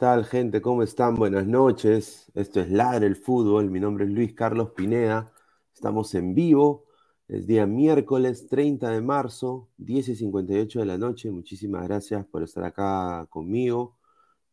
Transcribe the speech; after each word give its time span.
Tal, 0.00 0.24
gente? 0.24 0.62
¿Cómo 0.62 0.82
están? 0.82 1.14
Buenas 1.14 1.46
noches. 1.46 2.32
Esto 2.34 2.60
es 2.60 2.70
Ladre 2.70 3.06
el 3.06 3.16
Fútbol. 3.16 3.70
Mi 3.70 3.80
nombre 3.80 4.06
es 4.06 4.10
Luis 4.10 4.32
Carlos 4.32 4.70
Pineda. 4.70 5.30
Estamos 5.74 6.14
en 6.14 6.34
vivo. 6.34 6.86
Es 7.28 7.46
día 7.46 7.66
miércoles 7.66 8.48
30 8.48 8.88
de 8.88 9.02
marzo, 9.02 9.68
10 9.76 10.08
y 10.08 10.16
58 10.16 10.80
de 10.80 10.86
la 10.86 10.96
noche. 10.96 11.30
Muchísimas 11.30 11.86
gracias 11.86 12.24
por 12.24 12.42
estar 12.42 12.64
acá 12.64 13.26
conmigo 13.28 13.98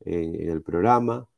en, 0.02 0.50
el 0.50 0.62
programa. 0.62 1.30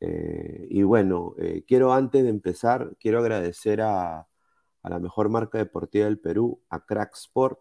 Eh, 0.00 0.66
y 0.70 0.82
bueno, 0.82 1.34
eh, 1.36 1.62
quiero 1.68 1.92
antes 1.92 2.22
de 2.22 2.30
empezar, 2.30 2.96
quiero 2.98 3.18
agradecer 3.18 3.82
a, 3.82 4.20
a 4.20 4.88
la 4.88 4.98
mejor 5.00 5.28
marca 5.28 5.58
deportiva 5.58 6.06
del 6.06 6.18
Perú, 6.18 6.62
a 6.70 6.86
Cracksport, 6.86 7.58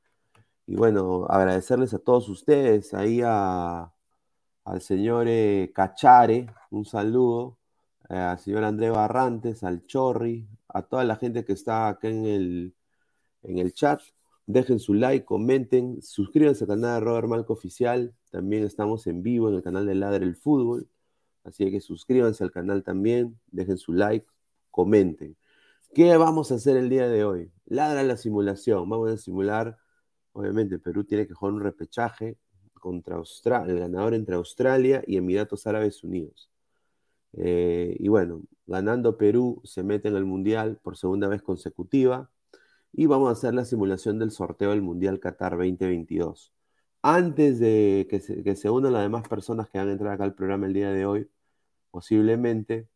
Y 0.68 0.76
bueno, 0.76 1.26
agradecerles 1.30 1.94
a 1.94 2.00
todos 2.00 2.30
ustedes, 2.30 2.94
ahí 2.94 3.22
a, 3.24 3.94
al 4.66 4.82
señor 4.82 5.28
eh, 5.30 5.72
Cachare, 5.74 6.48
un 6.72 6.86
saludo, 6.86 7.58
eh, 8.10 8.16
al 8.18 8.40
señor 8.40 8.64
André 8.66 8.90
Barrantes, 8.90 9.64
al 9.64 9.86
Chorri, 9.86 10.48
a 10.68 10.82
toda 10.84 11.06
la 11.06 11.16
gente 11.16 11.46
que 11.46 11.54
está 11.54 11.88
acá 11.88 12.10
en 12.10 12.26
el, 12.26 12.76
en 13.44 13.60
el 13.60 13.74
chat. 13.74 14.02
Dejen 14.48 14.80
su 14.80 14.94
like, 14.94 15.26
comenten, 15.26 16.02
suscríbanse 16.02 16.64
al 16.64 16.70
canal 16.70 16.96
de 16.96 17.00
Robert 17.02 17.28
Malco 17.28 17.52
Oficial. 17.52 18.16
También 18.32 18.64
estamos 18.64 19.06
en 19.06 19.22
vivo 19.22 19.50
en 19.50 19.56
el 19.56 19.62
canal 19.62 19.86
de 19.86 19.94
Ladre 19.94 20.24
el 20.24 20.38
Fútbol. 20.38 20.90
Así 21.44 21.70
que 21.70 21.82
suscríbanse 21.82 22.46
al 22.46 22.52
canal 22.52 22.82
también, 22.82 23.38
dejen 23.48 23.78
su 23.78 23.92
like, 23.92 24.26
comenten. 24.72 25.36
¿Qué 25.94 26.16
vamos 26.16 26.52
a 26.52 26.56
hacer 26.56 26.78
el 26.78 26.90
día 26.90 27.10
de 27.10 27.26
hoy? 27.26 27.52
Ladra 27.66 28.04
la 28.04 28.16
simulación. 28.16 28.90
Vamos 28.90 29.12
a 29.12 29.18
simular, 29.18 29.78
obviamente, 30.32 30.80
Perú 30.80 31.04
tiene 31.04 31.28
que 31.28 31.34
jugar 31.34 31.54
un 31.54 31.62
repechaje 31.62 32.38
contra 32.74 33.18
Australia, 33.18 33.74
el 33.74 33.80
ganador 33.80 34.14
entre 34.14 34.36
Australia 34.36 35.04
y 35.06 35.18
Emiratos 35.18 35.68
Árabes 35.68 36.06
Unidos. 36.06 36.50
Eh, 37.34 37.98
y 38.00 38.08
bueno, 38.08 38.44
ganando 38.66 39.18
Perú 39.18 39.62
se 39.66 39.84
mete 39.84 40.08
en 40.08 40.16
el 40.16 40.26
Mundial 40.26 40.80
por 40.82 40.96
segunda 40.96 41.28
vez 41.28 41.42
consecutiva 41.42 42.30
y 42.94 43.06
vamos 43.06 43.30
a 43.30 43.34
hacer 43.34 43.54
la 43.54 43.66
simulación 43.66 44.20
del 44.20 44.32
sorteo 44.32 44.72
del 44.72 44.82
Mundial 44.82 45.20
Qatar 45.20 45.58
2022. 45.58 46.54
Antes 47.02 47.60
de 47.60 48.08
que 48.10 48.56
se, 48.56 48.70
unan 48.70 48.94
las 48.94 49.04
demás 49.04 49.28
personas 49.28 49.70
que 49.70 49.78
van 49.78 49.90
a 49.90 49.92
entrar 49.94 50.14
acá 50.14 50.24
al 50.24 50.36
programa 50.36 50.68
el 50.68 50.74
día 50.74 50.92
de 50.92 51.06
hoy, 51.06 51.30
posiblemente, 51.92 52.90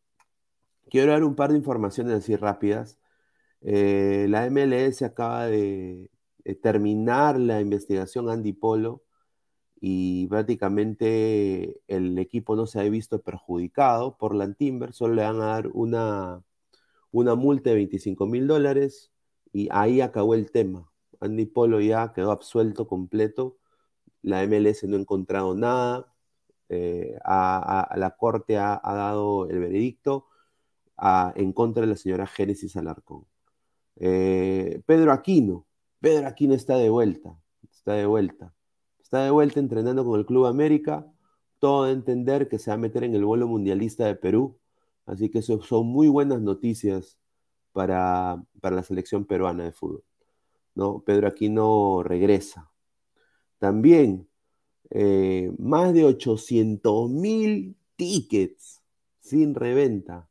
quiero 0.90 1.12
dar 1.12 1.24
un 1.24 1.34
par 1.36 1.52
de 1.52 1.58
informaciones 1.58 2.14
así 2.14 2.36
rápidas. 2.36 2.98
Eh, 3.62 4.26
la 4.28 4.46
MLS 4.50 5.02
acaba 5.02 5.46
de, 5.46 6.10
terminar 6.62 7.38
la 7.38 7.60
investigación 7.60 8.28
Andy 8.28 8.52
Polo 8.52 9.04
y 9.80 10.26
prácticamente 10.28 11.80
el 11.88 12.18
equipo 12.18 12.56
no 12.56 12.66
se 12.66 12.80
ha 12.80 12.84
visto 12.84 13.22
perjudicado 13.22 14.16
por 14.18 14.34
la 14.34 14.52
Timber, 14.54 14.92
solo 14.92 15.14
le 15.14 15.22
van 15.22 15.40
a 15.40 15.46
dar 15.46 15.68
una, 15.72 16.42
una 17.12 17.34
multa 17.36 17.70
de 17.70 17.76
25 17.76 18.26
mil 18.26 18.46
dólares 18.46 19.11
y 19.52 19.68
ahí 19.70 20.00
acabó 20.00 20.34
el 20.34 20.50
tema. 20.50 20.90
Andy 21.20 21.46
Polo 21.46 21.80
ya 21.80 22.12
quedó 22.12 22.32
absuelto 22.32 22.86
completo, 22.86 23.58
la 24.22 24.46
MLS 24.46 24.84
no 24.84 24.96
ha 24.96 25.00
encontrado 25.00 25.54
nada, 25.54 26.12
eh, 26.68 27.18
a, 27.24 27.94
la 27.96 28.16
corte 28.16 28.58
ha, 28.58 28.80
dado 28.82 29.48
el 29.48 29.58
veredicto 29.60 30.26
en 31.34 31.52
contra 31.52 31.82
de 31.82 31.88
la 31.88 31.96
señora 31.96 32.26
Génesis 32.26 32.76
Alarcón. 32.76 33.26
Eh, 33.96 34.82
Pedro 34.86 35.12
Aquino, 35.12 35.66
Pedro 36.00 36.26
Aquino 36.28 36.54
está 36.54 36.76
de 36.76 36.88
vuelta, 36.88 37.38
está 37.70 37.94
de 37.94 38.06
vuelta. 38.06 38.54
Está 39.02 39.24
de 39.24 39.30
vuelta 39.30 39.60
entrenando 39.60 40.04
con 40.04 40.18
el 40.18 40.26
Club 40.26 40.46
América, 40.46 41.06
todo 41.58 41.84
de 41.84 41.92
entender 41.92 42.48
que 42.48 42.58
se 42.58 42.70
va 42.70 42.76
a 42.76 42.78
meter 42.78 43.04
en 43.04 43.14
el 43.14 43.24
vuelo 43.24 43.46
mundialista 43.46 44.06
de 44.06 44.14
Perú, 44.16 44.58
así 45.06 45.28
que 45.30 45.40
eso 45.40 45.60
son 45.62 45.86
muy 45.86 46.08
buenas 46.08 46.40
noticias 46.40 47.18
para, 47.72 48.44
la 48.62 48.82
selección 48.82 49.24
peruana 49.24 49.64
de 49.64 49.72
fútbol. 49.72 50.04
¿no? 50.74 51.00
Pedro 51.00 51.28
Aquino 51.28 52.02
regresa. 52.02 52.70
También 53.58 54.28
eh, 54.90 55.52
más 55.58 55.94
de 55.94 56.04
800 56.04 57.10
mil 57.10 57.76
tickets 57.96 58.82
sin 59.20 59.54
reventa 59.54 60.28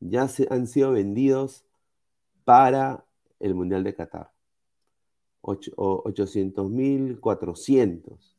ya 0.00 0.28
se, 0.28 0.46
han 0.50 0.66
sido 0.66 0.92
vendidos 0.92 1.64
para 2.44 3.06
el 3.40 3.54
Mundial 3.54 3.84
de 3.84 3.94
Qatar. 3.94 4.30
800.400. 5.42 8.36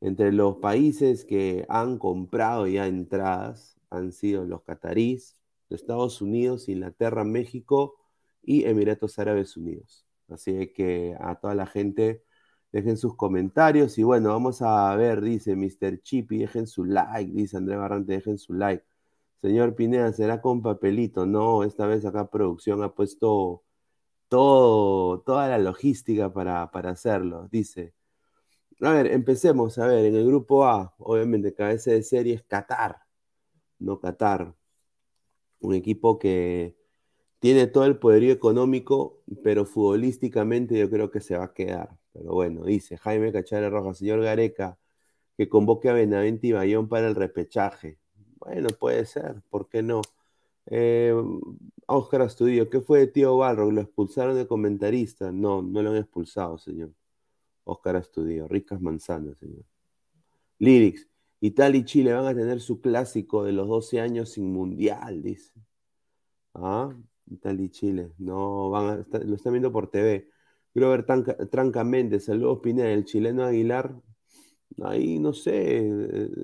Entre 0.00 0.32
los 0.32 0.56
países 0.56 1.24
que 1.24 1.64
han 1.68 1.98
comprado 1.98 2.66
ya 2.66 2.86
entradas 2.86 3.76
han 3.90 4.12
sido 4.12 4.44
los 4.44 4.62
catarís, 4.62 5.36
Estados 5.70 6.20
Unidos, 6.22 6.68
Inglaterra, 6.68 7.24
México 7.24 7.96
y 8.42 8.64
Emiratos 8.64 9.18
Árabes 9.18 9.56
Unidos. 9.56 10.06
Así 10.28 10.72
que 10.72 11.16
a 11.20 11.36
toda 11.36 11.54
la 11.54 11.66
gente 11.66 12.22
dejen 12.72 12.96
sus 12.96 13.16
comentarios 13.16 13.98
y 13.98 14.02
bueno, 14.02 14.30
vamos 14.30 14.62
a 14.62 14.94
ver, 14.96 15.20
dice 15.22 15.56
Mr. 15.56 16.00
Chippy, 16.02 16.38
dejen 16.38 16.66
su 16.66 16.84
like, 16.84 17.32
dice 17.32 17.56
Andrés 17.56 17.78
Barrante, 17.78 18.12
dejen 18.12 18.38
su 18.38 18.52
like. 18.54 18.84
Señor 19.42 19.74
Pineda, 19.76 20.12
¿será 20.12 20.40
con 20.40 20.62
papelito? 20.62 21.26
No, 21.26 21.62
esta 21.64 21.86
vez 21.86 22.04
acá 22.04 22.28
producción 22.30 22.82
ha 22.82 22.94
puesto 22.94 23.62
todo, 24.28 25.20
toda 25.22 25.48
la 25.48 25.58
logística 25.58 26.32
para, 26.32 26.64
hacerlo. 26.64 27.48
Dice, 27.50 27.94
a 28.80 28.90
ver, 28.90 29.06
empecemos. 29.08 29.78
A 29.78 29.86
ver, 29.86 30.06
en 30.06 30.16
el 30.16 30.26
grupo 30.26 30.66
A, 30.66 30.94
obviamente, 30.98 31.54
cabeza 31.54 31.90
de 31.92 32.02
serie 32.02 32.34
es 32.34 32.42
Qatar, 32.44 32.98
no 33.78 34.00
Qatar. 34.00 34.54
Un 35.66 35.74
equipo 35.74 36.16
que 36.20 36.76
tiene 37.40 37.66
todo 37.66 37.86
el 37.86 37.98
poderío 37.98 38.32
económico, 38.32 39.24
pero 39.42 39.64
futbolísticamente 39.64 40.78
yo 40.78 40.88
creo 40.88 41.10
que 41.10 41.20
se 41.20 41.36
va 41.36 41.46
a 41.46 41.54
quedar. 41.54 41.98
Pero 42.12 42.34
bueno, 42.34 42.64
dice 42.64 42.96
Jaime 42.96 43.32
Cachara 43.32 43.68
Roja, 43.68 43.92
señor 43.92 44.22
Gareca, 44.22 44.78
que 45.36 45.48
convoque 45.48 45.88
a 45.88 45.92
Benavente 45.92 46.46
y 46.46 46.52
Bayón 46.52 46.88
para 46.88 47.08
el 47.08 47.16
repechaje. 47.16 47.98
Bueno, 48.38 48.68
puede 48.78 49.06
ser, 49.06 49.42
¿por 49.50 49.68
qué 49.68 49.82
no? 49.82 50.02
Eh, 50.66 51.12
Oscar 51.86 52.22
Astudillo, 52.22 52.70
¿qué 52.70 52.80
fue 52.80 53.00
de 53.00 53.06
Tío 53.08 53.36
Balrog? 53.36 53.72
¿Lo 53.72 53.80
expulsaron 53.80 54.36
de 54.36 54.46
comentarista? 54.46 55.32
No, 55.32 55.62
no 55.62 55.82
lo 55.82 55.90
han 55.90 55.96
expulsado, 55.96 56.58
señor. 56.58 56.92
Oscar 57.64 57.96
Astudillo, 57.96 58.46
ricas 58.46 58.80
manzanas, 58.80 59.36
señor. 59.38 59.64
Lyrics, 60.60 61.08
Italia 61.46 61.80
y 61.80 61.84
Chile 61.84 62.12
van 62.12 62.26
a 62.26 62.34
tener 62.34 62.60
su 62.60 62.80
clásico 62.80 63.44
de 63.44 63.52
los 63.52 63.68
12 63.68 64.00
años 64.00 64.32
sin 64.32 64.52
mundial, 64.52 65.22
dice. 65.22 65.52
Ah, 66.54 66.94
Italia 67.26 67.64
y 67.66 67.70
Chile, 67.70 68.12
no, 68.18 68.70
van 68.70 69.06
a, 69.12 69.18
lo 69.24 69.36
están 69.36 69.52
viendo 69.52 69.72
por 69.72 69.90
TV. 69.90 70.28
Grover 70.74 71.04
Tranca, 71.06 71.36
Tranca 71.48 71.84
Méndez, 71.84 72.24
saludos 72.26 72.60
Pineda, 72.62 72.90
el 72.90 73.04
chileno 73.04 73.44
Aguilar, 73.44 73.94
ahí 74.82 75.18
no 75.18 75.32
sé, 75.32 75.82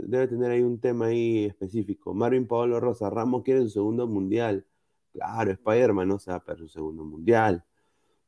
debe 0.06 0.28
tener 0.28 0.50
ahí 0.50 0.62
un 0.62 0.80
tema 0.80 1.06
ahí 1.06 1.46
específico. 1.46 2.14
Marvin 2.14 2.46
Paolo 2.46 2.80
Rosa, 2.80 3.10
Ramos 3.10 3.42
quiere 3.42 3.62
su 3.62 3.70
segundo 3.70 4.06
mundial. 4.06 4.66
Claro, 5.12 5.50
Spider-Man 5.52 6.08
no 6.08 6.18
se 6.18 6.30
va 6.30 6.38
a 6.38 6.44
perder 6.44 6.66
su 6.66 6.68
segundo 6.68 7.04
mundial. 7.04 7.64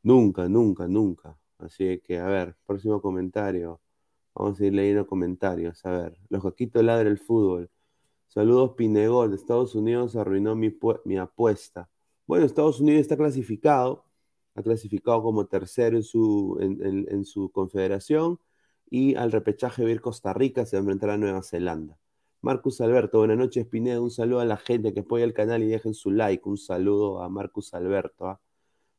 Nunca, 0.03 0.49
nunca, 0.49 0.87
nunca. 0.89 1.39
Así 1.59 2.01
que, 2.01 2.19
a 2.19 2.27
ver, 2.27 2.57
próximo 2.67 3.01
comentario. 3.01 3.81
Vamos 4.35 4.61
a 4.61 4.67
ir 4.67 4.75
leyendo 4.75 5.07
comentarios. 5.07 5.85
A 5.87 5.91
ver, 5.91 6.19
los 6.29 6.43
Joquitos 6.43 6.83
ladra 6.85 7.09
el 7.09 7.19
fútbol. 7.19 7.71
Saludos, 8.29 8.73
Pinegol. 8.77 9.33
Estados 9.33 9.75
Unidos 9.77 10.17
arruinó 10.17 10.57
mi, 10.57 10.73
apuesta. 11.19 11.89
Bueno, 12.27 12.45
Estados 12.47 12.81
Unidos 12.81 13.03
está 13.03 13.17
clasificado. 13.17 14.05
Ha 14.57 14.63
clasificado 14.63 15.23
como 15.23 15.47
tercero 15.47 15.97
en 15.97 16.05
su, 17.25 17.51
confederación 17.53 18.41
y 18.91 19.15
al 19.17 19.33
repechaje 19.33 19.85
ver 19.85 20.01
Costa 20.01 20.33
Rica, 20.33 20.67
se 20.67 20.77
va 20.77 20.81
a 20.81 20.83
enfrentar 20.83 21.11
a 21.11 21.19
Nueva 21.19 21.43
Zelanda. 21.43 21.99
Marcus 22.43 22.81
Alberto, 22.81 23.19
buenas 23.19 23.39
noches, 23.39 23.67
Pineda. 23.67 24.01
Un 24.01 24.11
saludo 24.11 24.41
a 24.41 24.45
la 24.45 24.57
gente 24.57 24.93
que 24.93 25.01
apoya 25.01 25.25
el 25.25 25.35
canal 25.35 25.63
y 25.63 25.67
dejen 25.67 25.95
su 25.95 26.11
like. 26.11 26.49
Un 26.49 26.59
saludo 26.59 27.23
a 27.23 27.29
Marcus 27.29 27.75
Alberto. 27.75 28.27
¿ah? 28.29 28.41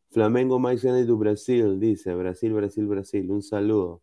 Flamengo 0.09 0.59
mais 0.59 0.81
grande 0.81 1.05
do 1.05 1.17
Brasil, 1.17 1.79
dice. 1.79 2.15
Brasil, 2.15 2.53
Brasil, 2.53 2.87
Brasil. 2.87 3.31
Un 3.31 3.41
saludo. 3.41 4.01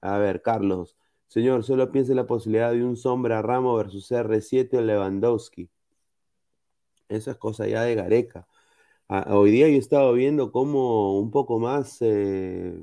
A 0.00 0.18
ver, 0.18 0.42
Carlos. 0.42 0.96
Señor, 1.28 1.64
solo 1.64 1.90
piense 1.90 2.14
la 2.14 2.26
posibilidad 2.26 2.72
de 2.72 2.84
un 2.84 2.96
Sombra 2.96 3.42
Ramo 3.42 3.76
versus 3.76 4.10
R7 4.12 4.78
o 4.78 4.82
Lewandowski. 4.82 5.68
Esa 7.08 7.32
es 7.32 7.36
cosa 7.38 7.66
ya 7.66 7.82
de 7.82 7.94
Gareca 7.94 8.46
hoy 9.08 9.50
día 9.50 9.68
yo 9.68 9.74
he 9.74 9.78
estado 9.78 10.12
viendo 10.12 10.52
cómo 10.52 11.18
un 11.18 11.30
poco 11.30 11.58
más 11.58 11.98
eh, 12.00 12.78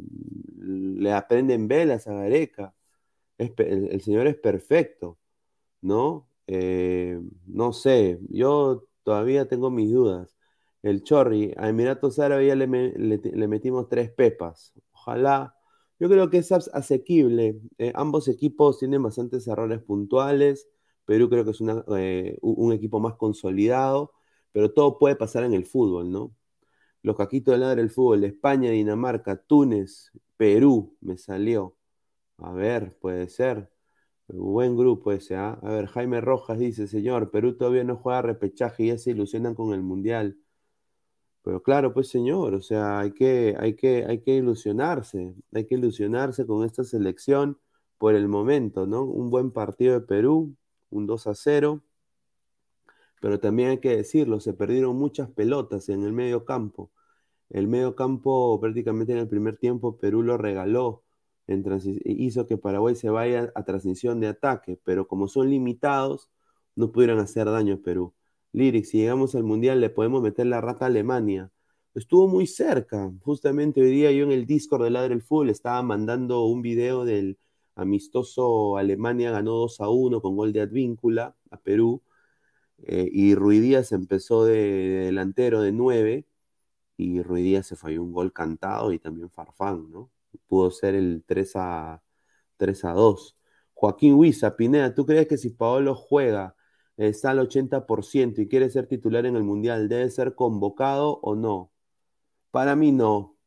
le 0.58 1.12
aprenden 1.14 1.68
velas 1.68 2.08
a 2.08 2.14
Gareca. 2.14 2.74
el, 3.38 4.02
señor 4.02 4.28
es 4.28 4.38
perfecto, 4.38 5.18
¿no? 5.82 6.28
Eh, 6.48 7.20
no 7.48 7.74
sé, 7.74 8.20
yo 8.30 8.86
todavía 9.04 9.48
tengo 9.48 9.72
mis 9.72 9.92
dudas. 9.92 10.38
El 10.84 11.04
Chorri, 11.04 11.54
a 11.58 11.70
Emiratos 11.70 12.20
Árabes 12.20 12.48
ya 12.48 12.56
le, 12.56 12.68
metimos 13.48 13.90
tres 13.90 14.12
pepas. 14.12 14.74
Ojalá, 14.94 15.56
yo 16.02 16.10
creo 16.10 16.30
que 16.30 16.40
es 16.40 16.52
asequible. 16.52 17.62
Eh, 17.78 17.94
ambos 17.96 18.28
equipos 18.28 18.80
tienen 18.80 19.04
bastantes 19.04 19.48
errores 19.48 19.82
puntuales. 19.82 20.68
Perú 21.06 21.30
creo 21.30 21.46
que 21.46 21.52
es 21.52 21.62
un 21.62 22.74
equipo 22.74 23.00
más 23.00 23.16
consolidado 23.16 24.12
pero 24.52 24.72
todo 24.74 24.98
puede 25.00 25.16
pasar 25.16 25.44
en 25.44 25.54
el 25.54 25.66
fútbol, 25.66 26.12
¿no? 26.12 26.36
Los 27.04 27.18
caquitos 27.18 27.54
de 27.54 27.60
ladra 27.60 27.78
del 27.82 27.90
fútbol, 27.92 28.24
España, 28.24 28.72
Dinamarca, 28.72 29.38
Túnez, 29.38 30.12
Perú, 30.38 30.98
me 31.02 31.18
salió. 31.18 31.78
A 32.38 32.54
ver, 32.54 32.98
puede 33.00 33.30
ser. 33.30 33.72
Buen 34.28 34.78
grupo 34.78 35.12
ese, 35.12 35.36
¿ah? 35.36 35.60
A 35.62 35.72
ver, 35.72 35.88
Jaime 35.88 36.22
Rojas 36.22 36.60
dice, 36.60 36.88
señor, 36.88 37.32
Perú 37.32 37.58
todavía 37.58 37.84
no 37.84 37.98
juega 37.98 38.22
repechaje 38.22 38.84
y 38.84 38.88
ya 38.88 38.98
se 38.98 39.12
ilusionan 39.12 39.56
con 39.56 39.74
el 39.74 39.82
Mundial. 39.84 40.38
Pero 41.44 41.64
claro, 41.64 41.94
pues 41.94 42.10
señor, 42.10 42.54
o 42.54 42.62
sea, 42.62 43.00
hay 43.00 43.12
que, 43.14 43.56
hay 43.60 43.76
que, 43.76 44.06
hay 44.06 44.20
que 44.22 44.36
ilusionarse, 44.36 45.34
hay 45.54 45.66
que 45.66 45.76
ilusionarse 45.76 46.46
con 46.46 46.66
esta 46.66 46.84
selección 46.84 47.60
por 47.98 48.16
el 48.16 48.28
momento, 48.28 48.86
¿no? 48.88 49.04
Un 49.04 49.30
buen 49.30 49.52
partido 49.52 49.94
de 49.94 50.02
Perú, 50.02 50.56
un 50.92 51.08
2 51.08 51.28
a 51.28 51.36
0 51.36 51.84
pero 53.22 53.40
también 53.40 53.70
hay 53.70 53.78
que 53.80 53.96
decirlo, 53.96 54.40
se 54.40 54.54
perdieron 54.54 54.98
muchas 54.98 55.30
pelotas 55.30 55.90
en 55.90 56.04
el 56.04 56.12
medio 56.12 56.44
campo. 56.44 56.92
El 57.52 57.68
medio 57.68 57.96
campo 57.96 58.60
prácticamente 58.60 59.14
en 59.14 59.20
el 59.20 59.30
primer 59.30 59.58
tiempo 59.58 59.98
Perú 59.98 60.24
lo 60.24 60.38
regaló, 60.38 61.04
hizo 62.06 62.48
que 62.48 62.58
Paraguay 62.58 62.96
se 62.96 63.10
vaya 63.10 63.52
a 63.56 63.64
transición 63.64 64.20
de 64.22 64.28
ataque, 64.28 64.80
pero 64.84 65.08
como 65.08 65.28
son 65.28 65.50
limitados, 65.50 66.30
no 66.76 66.92
pudieron 66.92 67.20
hacer 67.20 67.46
daño 67.46 67.76
a 67.76 67.78
Perú. 67.78 68.14
Lyric, 68.54 68.86
si 68.86 68.98
llegamos 69.00 69.36
al 69.36 69.44
Mundial 69.44 69.80
le 69.82 69.90
podemos 69.90 70.22
meter 70.22 70.46
la 70.46 70.62
rata 70.62 70.86
a 70.86 70.88
Alemania. 70.88 71.52
Estuvo 71.96 72.28
muy 72.28 72.48
cerca. 72.48 73.12
Justamente 73.22 73.82
hoy 73.82 73.92
día 73.92 74.12
yo 74.12 74.24
en 74.24 74.32
el 74.32 74.46
Discord 74.46 74.84
de 74.84 74.90
Ladre 74.92 75.10
del 75.10 75.22
Fútbol 75.22 75.50
estaba 75.50 75.82
mandando 75.84 76.46
un 76.46 76.62
video 76.62 77.06
del 77.06 77.38
amistoso 77.76 78.78
Alemania 78.78 79.32
ganó 79.32 79.52
2 79.54 79.82
a 79.82 79.90
1 79.90 80.22
con 80.22 80.36
gol 80.36 80.54
de 80.54 80.62
Advíncula 80.62 81.36
a 81.50 81.58
Perú 81.58 82.04
eh, 82.84 83.10
y 83.12 83.36
Ruidías 83.36 83.92
empezó 83.92 84.46
de, 84.46 84.58
delantero 85.06 85.62
de 85.62 85.72
9 85.72 86.26
y 86.98 87.22
Ruidía 87.24 87.64
se 87.64 87.76
falló 87.76 88.04
un 88.04 88.14
gol 88.14 88.34
cantado 88.34 88.94
y 88.94 89.00
también 89.00 89.30
Farfán, 89.30 89.92
¿no? 89.92 90.12
Pudo 90.48 90.72
ser 90.72 90.96
el 90.96 91.24
3 91.26 91.54
a, 91.56 92.04
3 92.58 92.86
a 92.86 92.94
2. 92.94 93.38
Joaquín 93.74 94.14
Huiza, 94.16 94.56
Pineda, 94.56 94.94
¿tú 94.94 95.06
crees 95.06 95.28
que 95.28 95.38
si 95.38 95.50
Paolo 95.52 95.96
juega, 95.96 96.56
está 97.10 97.32
al 97.32 97.40
80% 97.40 98.42
y 98.42 98.48
quiere 98.48 98.70
ser 98.70 98.88
titular 98.88 99.26
en 99.26 99.36
el 99.36 99.44
Mundial, 99.44 99.90
debe 99.90 100.10
ser 100.10 100.36
convocado 100.36 101.20
o 101.22 101.36
no? 101.36 101.72
Para 102.52 102.76
mí 102.76 102.92
no. 102.92 103.38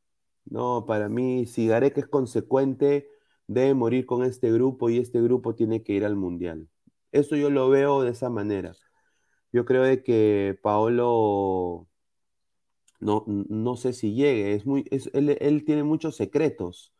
No, 0.47 0.85
para 0.87 1.09
mí, 1.09 1.47
si 1.47 1.67
Gareca 1.69 2.01
es 2.01 2.09
consecuente, 2.09 3.09
debe 3.47 3.75
morir 3.75 4.07
con 4.07 4.25
este 4.25 4.53
grupo 4.53 4.91
y 4.91 4.99
este 4.99 5.21
grupo 5.23 5.55
tiene 5.55 5.83
que 5.83 5.95
ir 5.95 6.05
al 6.05 6.17
Mundial. 6.17 6.69
Eso 7.13 7.37
yo 7.37 7.51
lo 7.51 7.69
veo 7.71 8.03
de 8.03 8.11
esa 8.11 8.31
manera. 8.31 8.75
Yo 9.53 9.65
creo 9.65 9.85
de 9.85 10.03
que 10.03 10.59
Paolo 10.63 11.89
no, 13.05 13.25
no 13.27 13.77
sé 13.77 13.93
si 13.93 14.15
llegue, 14.15 14.55
es 14.55 14.67
muy, 14.67 14.87
él, 14.91 15.65
tiene 15.67 15.85
muchos 15.85 16.17
secretos. 16.17 16.94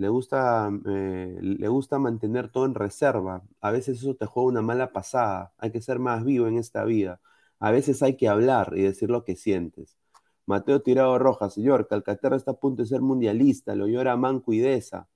Le 0.00 0.08
gusta, 0.08 0.70
eh, 0.86 1.38
le 1.42 1.68
gusta 1.68 1.98
mantener 1.98 2.50
todo 2.50 2.64
en 2.66 2.74
reserva. 2.74 3.42
A 3.60 3.70
veces 3.70 3.98
eso 3.98 4.14
te 4.16 4.26
juega 4.26 4.48
una 4.48 4.62
mala 4.62 4.92
pasada. 4.92 5.52
Hay 5.58 5.72
que 5.72 5.82
ser 5.82 5.98
más 5.98 6.24
vivo 6.24 6.46
en 6.46 6.56
esta 6.58 6.84
vida. 6.84 7.20
A 7.58 7.70
veces 7.70 8.02
hay 8.02 8.16
que 8.16 8.28
hablar 8.28 8.72
y 8.76 8.82
decir 8.82 9.10
lo 9.10 9.24
que 9.24 9.36
sientes. 9.36 9.98
Mateo 10.46 10.80
Tirado 10.82 11.18
Rojas, 11.18 11.54
señor, 11.54 11.86
Calcaterra 11.86 12.36
está 12.36 12.52
a 12.52 12.54
punto 12.54 12.82
de 12.82 12.88
ser 12.88 13.02
mundialista, 13.02 13.74
lo 13.74 13.86
llora 13.88 14.16
Manco 14.16 14.52
y 14.54 14.60
Deza. 14.60 15.08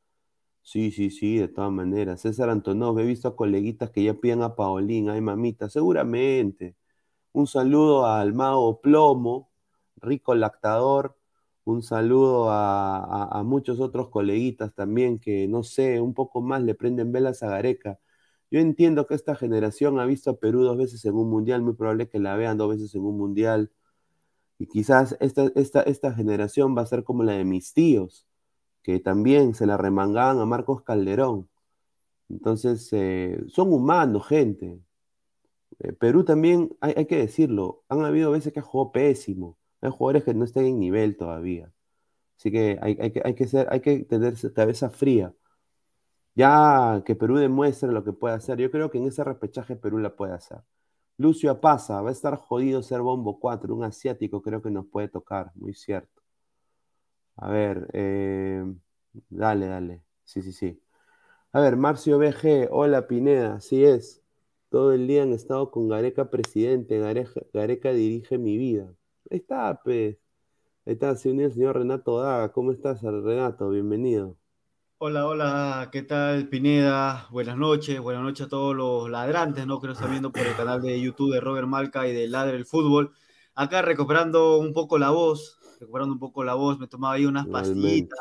Sí, 0.62 0.91
sí, 0.93 1.11
sí, 1.11 1.38
de 1.38 1.49
todas 1.49 1.73
maneras. 1.73 2.23
César 2.23 2.50
Antonov, 2.50 2.99
he 3.00 3.05
visto 3.07 3.29
a 3.29 3.37
coleguitas 3.37 3.91
que 3.91 4.05
ya 4.05 4.14
piden 4.14 4.43
a 4.43 4.55
Paolín, 4.57 5.11
ay 5.11 5.21
mamita, 5.23 5.69
seguramente. 5.71 6.76
Un 7.33 7.47
saludo 7.49 8.07
al 8.07 8.35
mago 8.35 8.81
Plomo, 8.81 9.50
rico 9.97 10.35
lactador. 10.35 11.17
Un 11.64 11.83
saludo 11.83 12.50
a, 12.50 13.42
muchos 13.44 13.80
otros 13.80 14.11
coleguitas 14.11 14.75
también 14.75 15.18
que, 15.18 15.49
no 15.49 15.62
sé, 15.62 16.00
un 16.00 16.12
poco 16.12 16.42
más 16.42 16.62
le 16.62 16.75
prenden 16.75 17.11
velas 17.12 17.42
a 17.42 17.49
Gareca. 17.49 17.99
Yo 18.50 18.61
entiendo 18.61 19.06
que 19.06 19.14
esta 19.14 19.35
generación 19.35 19.99
ha 19.99 20.04
visto 20.06 20.30
a 20.30 20.38
Perú 20.38 20.62
dos 20.62 20.76
veces 20.76 21.04
en 21.06 21.14
un 21.14 21.30
mundial, 21.30 21.62
muy 21.62 21.75
probable 21.75 22.09
que 22.09 22.18
la 22.21 22.37
vean 22.37 22.59
dos 22.59 22.71
veces 22.71 22.94
en 22.94 23.02
un 23.02 23.16
mundial. 23.18 23.73
Y 24.59 24.66
quizás 24.66 25.16
esta, 25.21 25.50
esta, 25.56 25.83
esta 25.83 26.12
generación 26.14 26.76
va 26.76 26.83
a 26.83 26.87
ser 26.87 27.04
como 27.04 27.25
la 27.25 27.33
de 27.35 27.44
mis 27.44 27.75
tíos, 27.75 28.26
que 28.83 29.00
también 29.00 29.54
se 29.54 29.66
la 29.66 29.76
remangaban 29.78 30.38
a 30.40 30.47
Marcos 30.47 30.83
Calderón. 30.83 31.49
Entonces, 32.28 32.88
eh, 32.92 33.42
son 33.49 33.73
humanos, 33.73 34.26
gente. 34.28 34.80
Eh, 35.80 35.92
Perú 35.92 36.25
también, 36.25 36.76
hay, 36.80 36.94
hay, 36.97 37.06
que 37.06 37.18
decirlo, 37.18 37.85
han 37.88 38.04
habido 38.04 38.30
veces 38.33 38.52
que 38.52 38.61
ha 38.61 38.92
pésimo. 38.92 39.59
Hay 39.85 39.91
jugadores 39.91 40.25
que 40.25 40.35
no 40.35 40.45
están 40.45 40.64
en 40.67 40.81
nivel 40.81 41.17
todavía. 41.17 41.71
Así 42.38 42.50
que 42.53 42.79
hay, 42.83 42.97
que, 43.81 44.05
tener 44.09 44.35
cabeza 44.55 44.91
fría. 44.91 45.35
Ya 46.35 47.03
que 47.07 47.14
Perú 47.14 47.37
demuestre 47.37 47.93
lo 47.93 48.05
que 48.05 48.12
puede 48.12 48.35
hacer, 48.35 48.59
yo 48.59 48.71
creo 48.71 48.91
que 48.91 48.99
en 48.99 49.07
ese 49.07 49.23
repechaje 49.25 49.76
Perú 49.76 49.99
la 49.99 50.17
puede 50.17 50.33
hacer. 50.35 50.62
Lucio 51.19 51.50
Apaza, 51.50 52.03
va 52.03 52.11
a 52.11 52.12
estar 52.12 52.37
jodido 52.37 52.83
ser 52.83 53.00
Bombo 53.03 53.38
4, 53.41 53.75
un 53.75 53.85
asiático 53.85 54.43
creo 54.43 54.62
que 54.62 54.71
nos 54.71 54.87
puede 54.87 55.09
tocar, 55.09 55.53
muy 55.55 55.75
cierto. 55.75 56.23
A 57.37 57.49
ver, 57.49 57.88
eh, 57.93 58.64
dale, 59.29 59.67
dale. 59.67 60.03
Sí, 60.25 60.43
sí, 60.43 60.53
sí. 60.53 60.81
A 61.53 61.61
ver, 61.61 61.76
Marcio 61.76 62.19
BG, 62.19 62.69
hola 62.73 63.07
Pineda, 63.09 63.57
así 63.57 63.85
es. 63.85 64.23
Todo 64.71 64.93
el 64.93 65.07
día 65.09 65.23
han 65.25 65.33
estado 65.33 65.71
con 65.71 65.88
Gareca 65.88 66.31
presidente, 66.31 66.99
Gareca 67.53 67.93
dirige 67.93 68.38
mi 68.38 68.57
vida. 68.59 68.93
Ahí 69.31 69.38
está, 69.38 69.81
pues. 69.83 70.16
Ahí 70.85 70.93
está, 70.93 71.16
se 71.16 71.31
unió 71.31 71.47
el 71.47 71.52
señor 71.52 71.78
Renato 71.78 72.21
Daga. 72.21 72.52
¿Cómo 72.52 72.73
estás, 72.73 73.02
Renato? 73.02 73.71
Bienvenido. 73.71 74.37
Hola, 74.99 75.26
hola, 75.26 75.88
¿qué 75.90 76.02
tal, 76.02 76.49
Pineda? 76.49 77.26
Buenas 77.31 77.57
noches, 77.57 78.00
buenas 78.00 78.23
noches 78.23 78.47
a 78.47 78.49
todos 78.49 78.76
los 78.76 79.11
ladrantes, 79.11 79.66
¿no? 79.66 79.81
Que 79.81 79.87
nos 79.87 79.97
están 79.97 80.11
viendo 80.11 80.31
por 80.31 80.43
el 80.43 80.54
canal 80.57 80.83
de 80.83 81.00
YouTube 81.00 81.33
de 81.33 81.40
Robert 81.40 81.66
Malca 81.66 82.07
y 82.07 82.12
de 82.12 82.28
Ladre 82.28 82.57
el 82.57 82.66
Fútbol. 82.66 83.12
Acá 83.54 83.83
recuperando 83.83 84.59
un 84.59 84.73
poco 84.73 84.99
la 84.99 85.11
voz, 85.11 85.59
recuperando 85.81 86.12
un 86.12 86.21
poco 86.21 86.45
la 86.45 86.54
voz, 86.54 86.78
me 86.78 86.87
tomaba 86.87 87.14
ahí 87.14 87.25
unas 87.25 87.47
pastillitas 87.47 88.19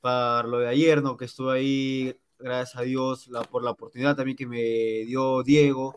para 0.00 0.46
lo 0.46 0.58
de 0.58 0.68
ayer, 0.68 1.02
¿no? 1.02 1.16
Que 1.16 1.26
estuve 1.26 1.52
ahí 1.52 2.19
gracias 2.40 2.76
a 2.76 2.82
Dios 2.82 3.28
por 3.50 3.62
la 3.62 3.70
oportunidad 3.70 4.16
también 4.16 4.36
que 4.36 4.46
me 4.46 5.04
dio 5.06 5.42
Diego 5.42 5.96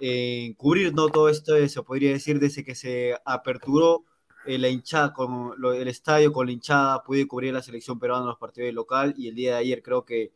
en 0.00 0.54
cubrir 0.54 0.94
¿no? 0.94 1.08
todo 1.08 1.28
esto, 1.28 1.54
se 1.68 1.82
podría 1.82 2.12
decir, 2.12 2.38
desde 2.38 2.64
que 2.64 2.74
se 2.74 3.16
aperturó 3.24 4.04
eh, 4.46 4.58
la 4.58 4.68
hinchada, 4.68 5.12
con 5.12 5.52
el 5.74 5.88
estadio 5.88 6.32
con 6.32 6.46
la 6.46 6.52
hinchada, 6.52 7.02
pude 7.02 7.26
cubrir 7.26 7.52
la 7.52 7.62
selección 7.62 7.98
peruana 7.98 8.22
en 8.22 8.28
los 8.28 8.38
partidos 8.38 8.68
de 8.68 8.72
local 8.72 9.14
y 9.16 9.28
el 9.28 9.34
día 9.34 9.52
de 9.52 9.58
ayer 9.58 9.82
creo 9.82 10.04
que 10.04 10.32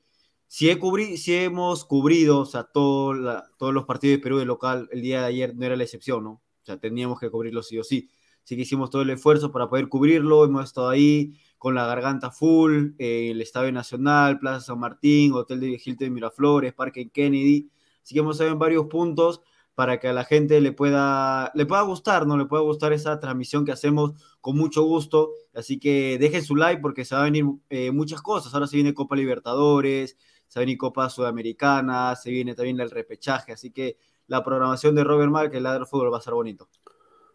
si, 0.49 0.69
he 0.69 0.79
cubrí, 0.79 1.17
si 1.17 1.35
hemos 1.35 1.85
cubrido 1.87 2.41
o 2.41 2.45
sea, 2.45 2.65
todo 2.65 3.15
todos 3.59 3.73
los 3.73 3.85
partidos 3.87 4.19
de 4.19 4.23
Perú 4.23 4.39
de 4.39 4.45
local, 4.45 4.89
el 4.93 5.01
día 5.01 5.21
de 5.21 5.27
ayer 5.27 5.57
no 5.57 5.65
era 5.65 5.77
la 5.77 5.85
excepción, 5.85 6.25
¿no? 6.25 6.31
O 6.33 6.65
sea, 6.65 6.79
teníamos 6.79 7.19
que 7.19 7.31
cubrirlo 7.31 7.63
sí 7.63 7.79
o 7.79 7.85
sí. 7.85 8.11
Así 8.45 8.57
que 8.57 8.63
hicimos 8.63 8.91
todo 8.91 9.03
el 9.03 9.11
esfuerzo 9.11 9.51
para 9.53 9.69
poder 9.69 9.89
cubrirlo, 9.89 10.45
hemos 10.45 10.65
estado 10.65 10.89
ahí, 10.89 11.35
con 11.63 11.77
la 11.77 11.87
garganta 11.87 12.33
full, 12.33 12.97
eh, 12.99 13.31
el 13.31 13.41
Estadio 13.41 13.71
Nacional, 13.71 14.41
Plaza 14.41 14.63
San 14.63 14.81
Martín, 14.81 15.33
Hotel 15.33 15.61
de 15.61 15.81
Hilton 15.81 16.09
de 16.09 16.11
Miraflores, 16.11 16.75
Parque 16.75 17.09
Kennedy. 17.09 17.71
Así 18.03 18.15
que 18.15 18.19
hemos 18.19 18.35
estado 18.35 18.51
en 18.51 18.59
varios 18.59 18.87
puntos 18.87 19.43
para 19.77 20.01
que 20.01 20.09
a 20.09 20.13
la 20.13 20.25
gente 20.25 20.61
le 20.61 20.73
pueda, 20.73 21.53
le 21.55 21.65
pueda 21.65 21.83
gustar, 21.83 22.27
¿no? 22.27 22.37
Le 22.37 22.47
pueda 22.47 22.65
gustar 22.65 22.93
esa 22.93 23.21
transmisión 23.21 23.65
que 23.65 23.71
hacemos 23.71 24.15
con 24.41 24.57
mucho 24.57 24.83
gusto. 24.83 25.31
Así 25.55 25.79
que 25.79 26.19
dejen 26.19 26.43
su 26.43 26.57
like 26.57 26.83
porque 26.83 27.05
se 27.05 27.15
van 27.15 27.23
a 27.23 27.25
venir 27.27 27.45
eh, 27.71 27.93
muchas 27.93 28.23
cosas. 28.23 28.53
Ahora 28.55 28.67
se 28.67 28.75
viene 28.75 28.93
Copa 28.93 29.15
Libertadores, 29.15 30.17
se 30.49 30.59
va 30.59 30.63
venir 30.63 30.79
Copa 30.79 31.09
Sudamericana, 31.11 32.17
se 32.17 32.33
viene 32.33 32.57
también 32.57 32.81
el 32.81 32.91
repechaje. 32.91 33.53
Así 33.53 33.71
que 33.71 33.99
la 34.27 34.43
programación 34.43 34.97
de 34.97 35.05
Robert 35.05 35.31
Mark, 35.31 35.55
el 35.55 35.63
ladro 35.63 35.87
fútbol, 35.87 36.13
va 36.13 36.19
a 36.19 36.23
ser 36.23 36.35
bonito. 36.35 36.69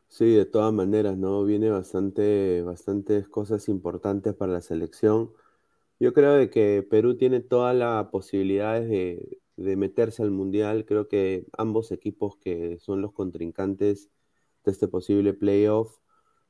Sí, 0.10 0.34
de 0.36 0.46
todas 0.46 0.74
maneras, 0.74 1.18
¿no? 1.18 1.44
Viene 1.44 1.70
bastante, 1.70 2.62
bastantes 2.64 3.28
cosas 3.28 3.68
importantes 3.70 4.34
para 4.34 4.54
la 4.54 4.62
selección. 4.62 5.32
Yo 6.00 6.14
creo 6.14 6.34
de 6.34 6.50
que 6.50 6.84
Perú 6.84 7.18
tiene 7.18 7.42
todas 7.42 7.76
las 7.76 8.08
posibilidades 8.10 8.90
de, 8.90 9.40
de 9.58 9.76
meterse 9.78 10.24
al 10.24 10.32
Mundial. 10.32 10.86
Creo 10.86 11.08
que 11.10 11.48
ambos 11.58 11.92
equipos 11.92 12.38
que 12.38 12.80
son 12.80 13.02
los 13.02 13.14
contrincantes 13.14 14.10
de 14.66 14.72
este 14.72 14.88
posible 14.88 15.34
playoff 15.34 15.98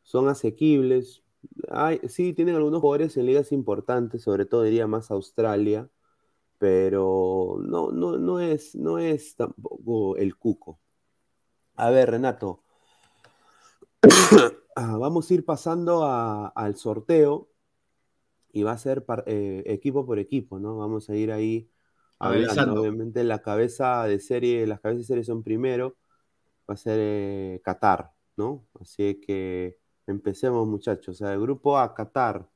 son 0.04 0.30
asequibles. 0.30 1.24
Sí, 2.10 2.34
tienen 2.34 2.56
algunos 2.56 2.82
jugadores 2.82 3.18
en 3.18 3.26
ligas 3.28 3.52
importantes, 3.52 4.24
sobre 4.24 4.46
todo 4.46 4.64
diría 4.64 4.88
más 4.88 5.12
Australia, 5.12 5.90
pero 6.60 7.58
no, 7.64 7.92
no, 7.92 8.18
no, 8.20 8.40
es, 8.42 8.76
no 8.76 9.00
es 9.00 9.36
tampoco 9.36 10.18
el 10.18 10.38
cuco. 10.38 10.80
A 11.76 11.90
ver, 11.92 12.12
Renato, 12.12 12.64
vamos 14.76 15.30
a 15.30 15.34
ir 15.34 15.46
pasando 15.46 16.06
al 16.06 16.76
sorteo 16.76 17.50
y 18.52 18.64
va 18.64 18.72
a 18.72 18.78
ser 18.78 19.06
eh, 19.26 19.64
equipo 19.68 20.06
por 20.06 20.20
equipo, 20.20 20.60
¿no? 20.60 20.78
Vamos 20.78 21.10
a 21.10 21.16
ir 21.16 21.32
ahí 21.32 21.70
hablando. 22.20 22.82
Obviamente 22.82 23.24
la 23.24 23.42
cabeza 23.42 24.06
de 24.06 24.20
serie, 24.20 24.66
las 24.68 24.80
cabezas 24.80 25.04
de 25.04 25.08
serie 25.08 25.24
son 25.24 25.44
primero, 25.44 25.98
va 26.70 26.74
a 26.74 26.78
ser 26.78 27.00
eh, 27.00 27.62
Qatar, 27.64 28.12
¿no? 28.36 28.66
Así 28.80 29.22
que 29.22 29.78
empecemos 30.08 30.68
muchachos. 30.68 31.16
O 31.16 31.18
sea, 31.18 31.34
el 31.34 31.42
grupo 31.42 31.78
A, 31.78 31.94
Qatar. 31.94 32.50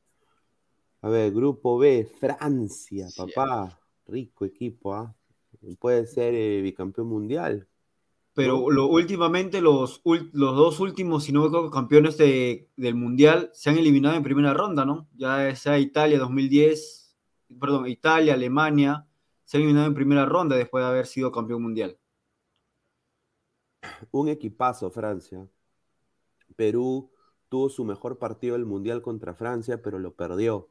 A 1.03 1.09
ver, 1.09 1.31
grupo 1.31 1.77
B, 1.77 2.05
Francia, 2.19 3.07
papá. 3.15 3.79
Rico 4.07 4.45
equipo, 4.45 4.93
¿ah? 4.93 5.15
Puede 5.79 6.05
ser 6.07 6.33
eh, 6.33 6.61
bicampeón 6.61 7.07
mundial, 7.07 7.67
pero 8.33 8.69
lo, 8.69 8.87
últimamente 8.87 9.61
los, 9.61 10.01
los 10.05 10.55
dos 10.55 10.79
últimos, 10.79 11.25
si 11.25 11.31
no 11.31 11.41
me 11.41 11.47
equivoco, 11.47 11.69
campeones 11.69 12.17
de, 12.17 12.69
del 12.77 12.95
Mundial 12.95 13.49
se 13.53 13.69
han 13.69 13.77
eliminado 13.77 14.15
en 14.15 14.23
primera 14.23 14.53
ronda, 14.53 14.85
¿no? 14.85 15.09
Ya 15.15 15.53
sea 15.55 15.79
Italia 15.79 16.17
2010, 16.17 17.17
perdón, 17.59 17.87
Italia, 17.87 18.33
Alemania, 18.33 19.05
se 19.43 19.57
han 19.57 19.63
eliminado 19.63 19.87
en 19.87 19.95
primera 19.95 20.25
ronda 20.25 20.55
después 20.55 20.83
de 20.83 20.89
haber 20.89 21.07
sido 21.07 21.31
campeón 21.31 21.61
mundial. 21.61 21.97
Un 24.11 24.29
equipazo, 24.29 24.89
Francia. 24.91 25.47
Perú 26.55 27.11
tuvo 27.49 27.69
su 27.69 27.83
mejor 27.83 28.17
partido 28.17 28.53
del 28.53 28.65
Mundial 28.65 29.01
contra 29.01 29.33
Francia, 29.33 29.81
pero 29.81 29.99
lo 29.99 30.15
perdió, 30.15 30.69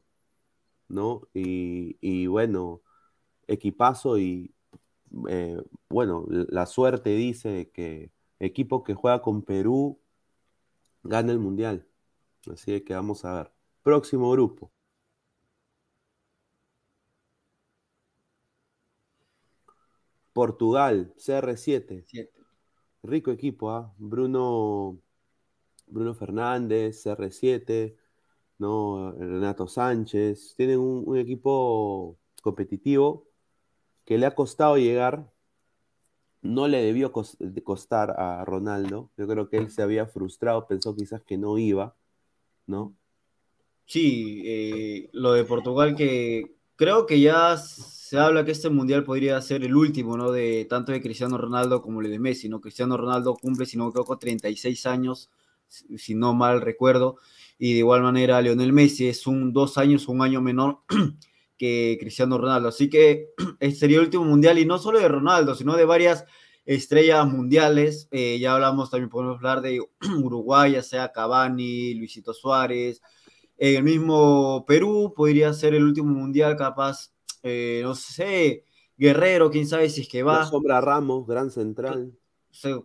¿no? 0.87 1.27
Y, 1.33 1.97
y 2.01 2.27
bueno, 2.27 2.81
equipazo 3.47 4.17
y 4.17 4.53
eh, 5.29 5.57
bueno, 5.89 6.25
la 6.29 6.65
suerte 6.65 7.11
dice 7.11 7.71
que 7.71 8.11
equipo 8.39 8.83
que 8.83 8.93
juega 8.95 9.21
con 9.21 9.43
Perú 9.43 9.99
gana 11.03 11.31
el 11.31 11.39
Mundial. 11.39 11.87
Así 12.51 12.81
que 12.81 12.93
vamos 12.93 13.25
a 13.25 13.33
ver. 13.35 13.51
Próximo 13.83 14.31
grupo. 14.31 14.71
Portugal, 20.33 21.13
CR7. 21.17 22.05
Rico 23.03 23.31
equipo, 23.31 23.71
¿ah? 23.71 23.93
Bruno, 23.97 24.99
Bruno 25.87 26.13
Fernández, 26.15 27.05
CR7, 27.05 27.97
¿no? 28.59 29.11
Renato 29.13 29.67
Sánchez. 29.67 30.55
Tienen 30.57 30.79
un, 30.79 31.17
equipo 31.17 32.17
competitivo 32.41 33.30
que 34.05 34.17
le 34.17 34.25
ha 34.25 34.35
costado 34.35 34.77
llegar. 34.77 35.31
No 36.41 36.67
le 36.67 36.81
debió 36.81 37.11
costar 37.11 38.19
a 38.19 38.43
Ronaldo. 38.45 39.11
Yo 39.15 39.27
creo 39.27 39.47
que 39.49 39.57
él 39.57 39.69
se 39.69 39.83
había 39.83 40.07
frustrado, 40.07 40.67
pensó 40.67 40.95
quizás 40.95 41.21
que 41.21 41.37
no 41.37 41.57
iba, 41.57 41.95
¿no? 42.65 42.95
Sí, 43.85 44.41
eh, 44.45 45.09
lo 45.13 45.33
de 45.33 45.43
Portugal 45.43 45.95
que 45.95 46.55
creo 46.75 47.05
que 47.05 47.19
ya 47.19 47.57
se 47.57 48.17
habla 48.17 48.43
que 48.43 48.51
este 48.51 48.69
mundial 48.69 49.03
podría 49.03 49.39
ser 49.41 49.63
el 49.63 49.75
último, 49.75 50.17
¿no? 50.17 50.31
De 50.31 50.65
tanto 50.69 50.91
de 50.91 51.01
Cristiano 51.01 51.37
Ronaldo 51.37 51.81
como 51.81 52.01
el 52.01 52.09
de 52.09 52.17
Messi, 52.17 52.49
¿no? 52.49 52.59
Cristiano 52.59 52.97
Ronaldo 52.97 53.35
cumple, 53.35 53.65
si 53.65 53.77
no 53.77 53.85
me 53.85 53.89
equivoco, 53.91 54.17
36 54.17 54.85
años, 54.85 55.29
si 55.67 56.15
no 56.15 56.33
mal 56.33 56.61
recuerdo, 56.61 57.17
y 57.59 57.73
de 57.73 57.79
igual 57.79 58.01
manera 58.01 58.41
Lionel 58.41 58.73
Messi 58.73 59.07
es 59.07 59.27
un 59.27 59.53
dos 59.53 59.77
años, 59.77 60.07
un 60.07 60.21
año 60.21 60.41
menor 60.41 60.79
que 61.61 61.95
Cristiano 61.99 62.39
Ronaldo. 62.39 62.69
Así 62.69 62.89
que 62.89 63.29
este 63.59 63.79
sería 63.81 63.97
el 63.97 64.05
último 64.05 64.23
mundial, 64.25 64.57
y 64.57 64.65
no 64.65 64.79
solo 64.79 64.99
de 64.99 65.07
Ronaldo, 65.07 65.53
sino 65.53 65.77
de 65.77 65.85
varias 65.85 66.25
estrellas 66.65 67.27
mundiales. 67.27 68.07
Eh, 68.09 68.39
ya 68.39 68.55
hablamos 68.55 68.89
también, 68.89 69.09
podemos 69.09 69.37
hablar 69.37 69.61
de 69.61 69.79
Uruguay, 70.23 70.71
ya 70.71 70.81
sea 70.81 71.11
Cavani, 71.11 71.93
Luisito 71.93 72.33
Suárez, 72.33 73.03
en 73.57 73.75
el 73.75 73.83
mismo 73.83 74.65
Perú 74.67 75.13
podría 75.15 75.53
ser 75.53 75.75
el 75.75 75.83
último 75.83 76.11
mundial, 76.11 76.55
capaz, 76.55 77.13
eh, 77.43 77.81
no 77.83 77.93
sé, 77.93 78.65
Guerrero, 78.97 79.51
quién 79.51 79.67
sabe 79.67 79.87
si 79.89 80.01
es 80.01 80.07
que 80.07 80.23
va. 80.23 80.39
La 80.39 80.45
sombra 80.47 80.81
Ramos, 80.81 81.27
gran 81.27 81.51
central. 81.51 82.11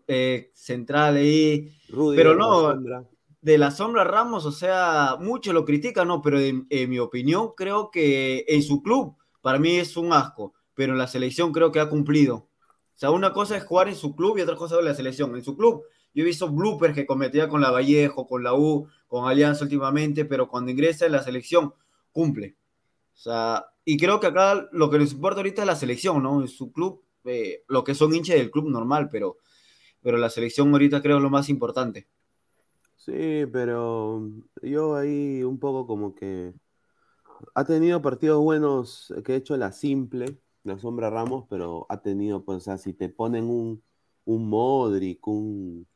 Eh, 0.06 0.50
central 0.52 1.16
ahí. 1.16 1.72
pero 2.14 2.34
no, 2.34 2.78
de 3.46 3.58
la 3.58 3.70
sombra 3.70 4.02
Ramos, 4.02 4.44
o 4.44 4.50
sea, 4.50 5.18
muchos 5.20 5.54
lo 5.54 5.64
critican, 5.64 6.08
no, 6.08 6.20
pero 6.20 6.40
en, 6.40 6.66
mi 6.68 6.98
opinión 6.98 7.52
creo 7.56 7.92
que 7.92 8.44
en 8.48 8.60
su 8.60 8.82
club, 8.82 9.14
para 9.40 9.60
mí 9.60 9.76
es 9.76 9.96
un 9.96 10.12
asco, 10.12 10.52
pero 10.74 10.94
en 10.94 10.98
la 10.98 11.06
selección 11.06 11.52
creo 11.52 11.70
que 11.70 11.78
ha 11.78 11.88
cumplido. 11.88 12.34
O 12.34 12.48
sea, 12.96 13.12
una 13.12 13.32
cosa 13.32 13.56
es 13.56 13.62
jugar 13.62 13.86
en 13.86 13.94
su 13.94 14.16
club 14.16 14.36
y 14.36 14.40
otra 14.40 14.56
cosa 14.56 14.76
es 14.80 14.84
la 14.84 14.96
selección. 14.96 15.36
En 15.36 15.44
su 15.44 15.56
club, 15.56 15.84
yo 16.12 16.24
he 16.24 16.26
visto 16.26 16.50
bloopers 16.50 16.92
que 16.92 17.06
cometía 17.06 17.48
con 17.48 17.60
la 17.60 17.70
Vallejo, 17.70 18.26
con 18.26 18.42
la 18.42 18.52
U, 18.52 18.88
con 19.06 19.28
Alianza 19.28 19.62
últimamente, 19.62 20.24
pero 20.24 20.48
cuando 20.48 20.72
ingresa 20.72 21.06
en 21.06 21.12
la 21.12 21.22
selección, 21.22 21.72
cumple. 22.10 22.56
O 23.14 23.16
sea, 23.16 23.66
y 23.84 23.96
creo 23.96 24.18
que 24.18 24.26
acá 24.26 24.68
lo 24.72 24.90
que 24.90 24.98
les 24.98 25.12
importa 25.12 25.38
ahorita 25.38 25.62
es 25.62 25.68
la 25.68 25.76
selección, 25.76 26.20
¿no? 26.20 26.40
En 26.40 26.48
su 26.48 26.72
club, 26.72 27.04
eh, 27.24 27.62
lo 27.68 27.84
que 27.84 27.94
son 27.94 28.12
hinchas 28.12 28.34
del 28.38 28.50
club 28.50 28.68
normal, 28.68 29.08
pero, 29.08 29.36
pero 30.02 30.18
la 30.18 30.30
selección 30.30 30.72
ahorita 30.72 31.00
creo 31.00 31.18
es 31.18 31.22
lo 31.22 31.30
más 31.30 31.48
importante. 31.48 32.08
Sí, 33.06 33.46
pero 33.52 34.28
yo 34.62 34.96
ahí 34.96 35.44
un 35.44 35.58
poco 35.60 35.86
como 35.86 36.14
que 36.14 36.52
ha 37.54 37.64
tenido 37.64 38.02
partidos 38.02 38.42
buenos 38.42 39.12
que 39.24 39.34
he 39.34 39.36
hecho 39.36 39.56
la 39.56 39.72
simple, 39.72 40.38
la 40.64 40.78
sombra 40.78 41.10
Ramos, 41.10 41.46
pero 41.48 41.86
ha 41.88 42.00
tenido, 42.02 42.44
pues, 42.44 42.58
o 42.58 42.60
sea, 42.60 42.78
si 42.78 42.94
te 42.94 43.08
ponen 43.08 43.44
un, 43.44 43.82
un 44.24 44.48
Modric, 44.48 45.26
un, 45.28 45.86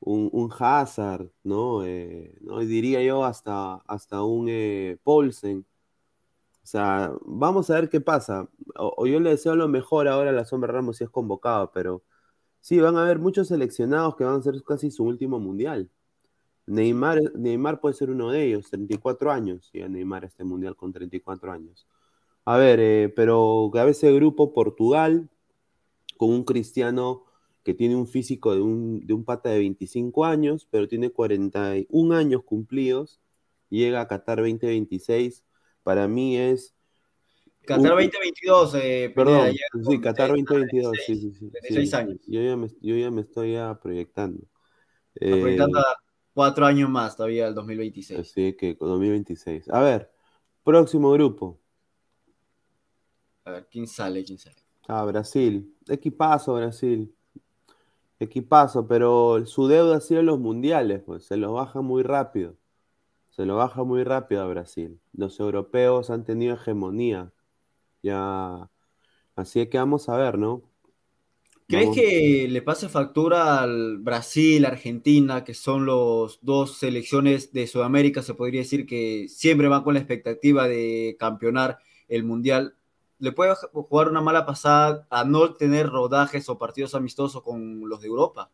un, 0.00 0.50
Hazard, 0.58 1.30
¿no? 1.44 1.84
Eh, 1.84 2.36
¿no? 2.42 2.60
Diría 2.60 3.02
yo 3.02 3.24
hasta, 3.24 3.76
hasta 3.86 4.22
un 4.24 4.48
eh, 4.50 4.98
Paulsen. 5.04 5.66
O 6.62 6.66
sea, 6.66 7.12
vamos 7.24 7.70
a 7.70 7.74
ver 7.76 7.88
qué 7.88 8.00
pasa. 8.00 8.48
O, 8.76 9.06
yo 9.06 9.20
le 9.20 9.30
deseo 9.30 9.56
lo 9.56 9.68
mejor 9.68 10.08
ahora 10.08 10.30
a 10.30 10.32
la 10.32 10.44
Sombra 10.44 10.72
Ramos 10.72 10.98
si 10.98 11.04
es 11.04 11.10
convocado, 11.10 11.72
pero 11.72 12.04
sí, 12.60 12.80
van 12.80 12.96
a 12.96 13.02
haber 13.02 13.18
muchos 13.20 13.48
seleccionados 13.48 14.16
que 14.16 14.24
van 14.24 14.36
a 14.36 14.42
ser 14.42 14.62
casi 14.64 14.90
su 14.90 15.04
último 15.04 15.40
mundial. 15.40 15.90
Neymar, 16.68 17.20
Neymar 17.34 17.80
puede 17.80 17.94
ser 17.94 18.10
uno 18.10 18.30
de 18.30 18.44
ellos, 18.44 18.70
34 18.70 19.32
años, 19.32 19.70
y 19.72 19.80
Neymar 19.80 20.24
este 20.24 20.44
mundial 20.44 20.76
con 20.76 20.92
34 20.92 21.50
años. 21.50 21.86
A 22.44 22.56
ver, 22.56 22.78
eh, 22.80 23.12
pero 23.14 23.70
a 23.74 23.84
veces 23.84 24.14
grupo 24.14 24.52
Portugal, 24.52 25.28
con 26.16 26.30
un 26.30 26.44
Cristiano 26.44 27.24
que 27.62 27.74
tiene 27.74 27.96
un 27.96 28.06
físico 28.06 28.54
de 28.54 28.60
un, 28.60 29.06
de 29.06 29.12
un 29.12 29.24
pata 29.24 29.50
de 29.50 29.58
25 29.58 30.24
años, 30.24 30.66
pero 30.70 30.88
tiene 30.88 31.10
41 31.10 32.14
años 32.14 32.42
cumplidos, 32.44 33.20
llega 33.68 34.00
a 34.00 34.08
Qatar 34.08 34.38
2026, 34.38 35.44
para 35.82 36.08
mí 36.08 36.38
es... 36.38 36.74
Qatar 37.66 37.90
2022, 37.90 38.74
eh, 38.76 39.12
perdón, 39.14 39.52
sí, 39.86 40.00
Qatar 40.00 40.30
2022, 40.30 40.96
sí, 41.06 41.16
sí, 41.16 41.32
sí. 41.32 41.50
16 41.68 41.94
años. 41.94 42.20
Yo 42.26 42.40
ya, 42.40 42.56
me, 42.56 42.68
yo 42.80 42.96
ya 42.96 43.10
me 43.10 43.20
estoy 43.20 43.56
proyectando. 43.82 44.42
proyectando 45.20 45.78
eh, 45.78 45.82
a 45.82 46.07
cuatro 46.38 46.66
años 46.66 46.88
más 46.88 47.16
todavía 47.16 47.48
el 47.48 47.54
2026. 47.56 48.20
Así 48.20 48.52
que 48.52 48.76
2026. 48.78 49.68
A 49.70 49.80
ver, 49.80 50.08
próximo 50.62 51.10
grupo. 51.10 51.58
A 53.44 53.50
ver, 53.50 53.66
¿quién 53.68 53.88
sale? 53.88 54.22
¿Quién 54.22 54.38
sale? 54.38 54.62
Ah, 54.86 55.04
Brasil. 55.04 55.74
Equipazo, 55.88 56.54
Brasil. 56.54 57.12
Equipazo, 58.20 58.86
pero 58.86 59.44
su 59.46 59.66
deuda 59.66 59.96
ha 59.96 60.00
sido 60.00 60.22
los 60.22 60.38
mundiales, 60.38 61.02
pues 61.04 61.24
se 61.24 61.36
lo 61.36 61.54
baja 61.54 61.80
muy 61.80 62.04
rápido. 62.04 62.54
Se 63.30 63.44
lo 63.44 63.56
baja 63.56 63.82
muy 63.82 64.04
rápido 64.04 64.42
a 64.42 64.46
Brasil. 64.46 65.00
Los 65.12 65.40
europeos 65.40 66.08
han 66.08 66.22
tenido 66.22 66.54
hegemonía. 66.54 67.32
Ya. 68.00 68.70
Así 69.34 69.66
que 69.66 69.78
vamos 69.78 70.08
a 70.08 70.16
ver, 70.16 70.38
¿no? 70.38 70.62
¿Crees 71.68 71.94
que 71.94 72.48
le 72.48 72.62
pase 72.62 72.88
factura 72.88 73.60
al 73.60 73.98
Brasil, 73.98 74.64
Argentina, 74.64 75.44
que 75.44 75.54
son 75.54 75.84
los 75.84 76.38
dos 76.42 76.78
selecciones 76.78 77.52
de 77.52 77.66
Sudamérica, 77.66 78.22
se 78.22 78.34
podría 78.34 78.62
decir 78.62 78.86
que 78.86 79.28
siempre 79.28 79.68
van 79.68 79.84
con 79.84 79.94
la 79.94 80.00
expectativa 80.00 80.66
de 80.66 81.16
campeonar 81.18 81.78
el 82.08 82.24
Mundial? 82.24 82.78
le 83.18 83.32
puede 83.32 83.54
jugar 83.72 84.08
una 84.08 84.20
mala 84.20 84.46
pasada 84.46 85.06
a 85.10 85.24
no 85.24 85.54
tener 85.54 85.88
rodajes 85.88 86.48
o 86.48 86.58
partidos 86.58 86.94
amistosos 86.94 87.42
con 87.42 87.88
los 87.88 88.00
de 88.00 88.06
Europa. 88.06 88.50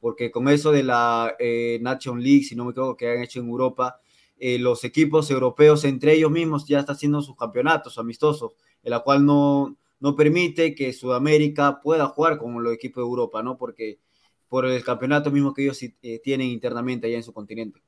Porque 0.00 0.32
con 0.32 0.48
eso 0.48 0.72
de 0.72 0.82
la 0.82 1.34
eh, 1.38 1.78
Nation 1.80 2.20
League, 2.20 2.42
si 2.42 2.56
no 2.56 2.64
me 2.64 2.72
equivoco, 2.72 2.96
que 2.96 3.08
han 3.08 3.22
hecho 3.22 3.40
en 3.40 3.48
Europa, 3.48 4.00
eh, 4.38 4.58
los 4.58 4.82
equipos 4.82 5.30
europeos 5.30 5.84
entre 5.84 6.14
ellos 6.14 6.32
mismos 6.32 6.66
ya 6.66 6.80
están 6.80 6.96
haciendo 6.96 7.22
sus 7.22 7.36
campeonatos 7.36 7.98
amistosos, 7.98 8.52
en 8.82 8.90
la 8.90 9.00
cual 9.00 9.24
no, 9.24 9.76
no 10.02 10.16
permite 10.16 10.74
que 10.74 10.92
Sudamérica 10.92 11.80
pueda 11.80 12.06
jugar 12.06 12.36
con 12.36 12.60
los 12.60 12.74
equipos 12.74 13.02
de 13.02 13.08
Europa, 13.08 13.40
¿no? 13.44 13.56
Porque 13.56 14.00
por 14.48 14.66
el 14.66 14.82
campeonato 14.82 15.30
mismo 15.30 15.54
que 15.54 15.62
ellos 15.62 15.80
eh, 15.80 16.20
tienen 16.24 16.48
internamente 16.48 17.06
allá 17.06 17.18
en 17.18 17.22
su 17.22 17.32
continente. 17.32 17.80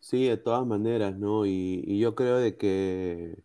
Sí, 0.00 0.24
de 0.24 0.38
todas 0.38 0.66
maneras, 0.66 1.16
¿no? 1.16 1.46
Y, 1.46 1.98
yo 2.00 2.16
creo 2.16 2.38
de 2.38 2.56
que 2.56 3.38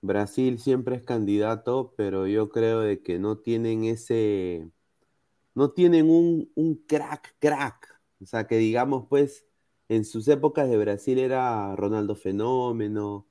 Brasil 0.00 0.60
siempre 0.60 0.94
es 0.94 1.02
candidato, 1.02 1.94
pero 1.96 2.28
yo 2.28 2.48
creo 2.48 2.80
de 2.80 3.02
que 3.02 3.18
no 3.18 3.38
tienen 3.38 3.84
ese, 3.84 4.70
no 5.54 5.72
tienen 5.72 6.08
un, 6.10 6.52
un 6.54 6.76
crack, 6.86 7.34
crack. 7.40 8.00
O 8.20 8.26
sea, 8.26 8.46
que 8.46 8.56
digamos, 8.56 9.06
pues, 9.08 9.46
en 9.88 10.04
sus 10.04 10.28
épocas 10.28 10.70
de 10.70 10.76
Brasil 10.76 11.18
era 11.18 11.74
Ronaldo 11.74 12.14
Fenómeno, 12.14 13.26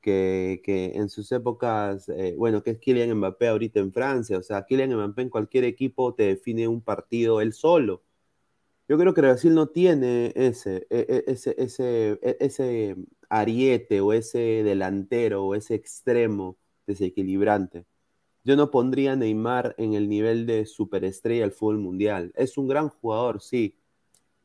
que, 0.00 0.60
en 0.94 1.08
sus 1.08 1.30
épocas, 1.32 2.08
eh, 2.08 2.34
bueno, 2.36 2.62
que 2.62 2.70
es 2.72 2.78
Kylian 2.78 3.14
Mbappé 3.16 3.48
ahorita 3.48 3.80
en 3.80 3.92
Francia, 3.92 4.38
o 4.38 4.42
sea, 4.42 4.64
Kylian 4.64 4.94
Mbappé 4.94 5.22
en 5.22 5.30
cualquier 5.30 5.64
equipo 5.64 6.14
te 6.14 6.24
define 6.24 6.68
un 6.68 6.80
partido 6.82 7.40
él 7.40 7.52
solo. 7.52 8.02
Yo 8.88 8.96
creo 8.98 9.14
que 9.14 9.20
Brasil 9.20 9.54
no 9.54 9.68
tiene 9.68 10.32
ese, 10.34 10.86
e, 10.90 11.06
e, 11.08 11.24
ese, 11.32 11.54
ese, 11.58 12.18
e, 12.22 12.36
ese 12.40 12.96
ariete 13.28 14.00
o 14.00 14.12
ese 14.12 14.38
delantero 14.64 15.44
o 15.44 15.54
ese 15.54 15.74
extremo 15.74 16.56
desequilibrante. 16.86 17.84
Yo 18.44 18.56
no 18.56 18.70
pondría 18.70 19.14
Neymar 19.16 19.74
en 19.78 19.94
el 19.94 20.08
nivel 20.08 20.46
de 20.46 20.64
superestrella 20.64 21.42
del 21.42 21.52
fútbol 21.52 21.78
mundial. 21.78 22.32
Es 22.34 22.56
un 22.56 22.66
gran 22.68 22.88
jugador, 22.88 23.42
sí, 23.42 23.76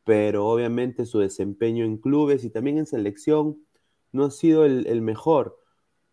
pero 0.04 0.48
obviamente 0.48 1.06
su 1.06 1.20
desempeño 1.20 1.86
en 1.86 1.98
clubes 1.98 2.44
y 2.44 2.50
también 2.50 2.78
en 2.80 2.86
selección 2.86 3.58
no 4.14 4.26
ha 4.26 4.32
sido 4.32 4.64
el, 4.66 4.88
el 4.88 5.02
mejor. 5.02 5.60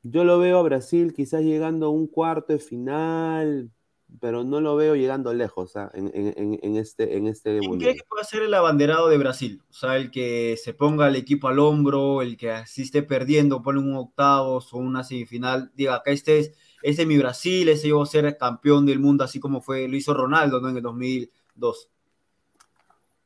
Yo 0.03 0.25
lo 0.25 0.39
veo 0.39 0.59
a 0.59 0.63
Brasil 0.63 1.13
quizás 1.15 1.43
llegando 1.43 1.87
a 1.87 1.91
un 1.91 2.09
cuarto 2.09 2.53
de 2.53 2.59
final, 2.59 3.71
pero 4.19 4.45
no 4.45 4.61
lo 4.61 4.75
veo 4.77 4.97
llegando 4.97 5.33
lejos 5.33 5.75
en, 5.95 6.77
este 6.77 7.17
en 7.17 7.27
este 7.27 7.59
¿Quién 7.59 7.79
cree 7.79 7.95
que 7.95 8.03
puede 8.09 8.25
ser 8.25 8.43
el 8.43 8.55
abanderado 8.55 9.09
de 9.09 9.19
Brasil? 9.19 9.63
O 9.71 9.73
sea, 9.73 9.97
el 9.97 10.11
que 10.11 10.57
se 10.63 10.75
ponga 10.75 11.09
el 11.09 11.17
equipo 11.17 11.49
al 11.49 11.59
hombro, 11.59 12.23
el 12.23 12.37
que 12.37 12.51
así 12.51 12.83
esté 12.83 13.03
perdiendo, 13.03 13.63
pone 13.63 13.79
un 13.79 13.95
octavo 13.95 14.59
o 14.59 14.79
una 14.79 15.05
semifinal, 15.05 15.71
diga, 15.75 15.97
acá 15.97 16.11
este 16.11 16.39
es, 16.39 16.53
este 16.83 17.07
mi 17.07 17.19
Brasil, 17.19 17.69
ese 17.69 17.89
yo 17.89 17.99
voy 17.99 18.05
a 18.05 18.07
ser 18.07 18.37
campeón 18.37 18.87
del 18.87 18.99
mundo, 18.99 19.23
así 19.23 19.39
como 19.39 19.61
fue, 19.61 19.87
lo 19.87 19.97
hizo 19.97 20.15
Ronaldo 20.15 20.67
en 20.67 20.77
el 20.77 20.83
2002. 20.83 21.91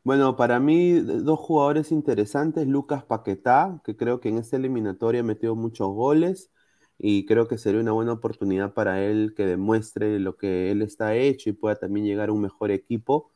Bueno, 0.05 0.37
para 0.37 0.61
mí, 0.61 0.93
dos 1.01 1.39
jugadores 1.41 1.91
interesantes, 1.91 2.67
Lucas 2.67 3.05
Paquetá, 3.05 3.81
que 3.85 3.97
creo 3.97 4.21
que 4.21 4.29
en 4.29 4.37
esta 4.39 4.57
eliminatoria 4.57 5.21
ha 5.23 5.25
metido 5.25 5.57
muchos 5.57 5.89
goles, 5.95 6.51
y 6.99 7.25
creo 7.27 7.49
que 7.49 7.57
sería 7.59 7.81
una 7.81 7.93
buena 7.93 8.13
oportunidad 8.13 8.75
para 8.75 9.03
él 9.03 9.33
que 9.37 9.47
demuestre 9.47 10.19
lo 10.21 10.37
que 10.37 10.71
él 10.71 10.83
está 10.83 11.15
hecho 11.17 11.49
y 11.51 11.53
pueda 11.55 11.77
también 11.77 12.05
llegar 12.07 12.29
a 12.29 12.33
un 12.33 12.43
mejor 12.43 12.71
equipo. 12.71 13.31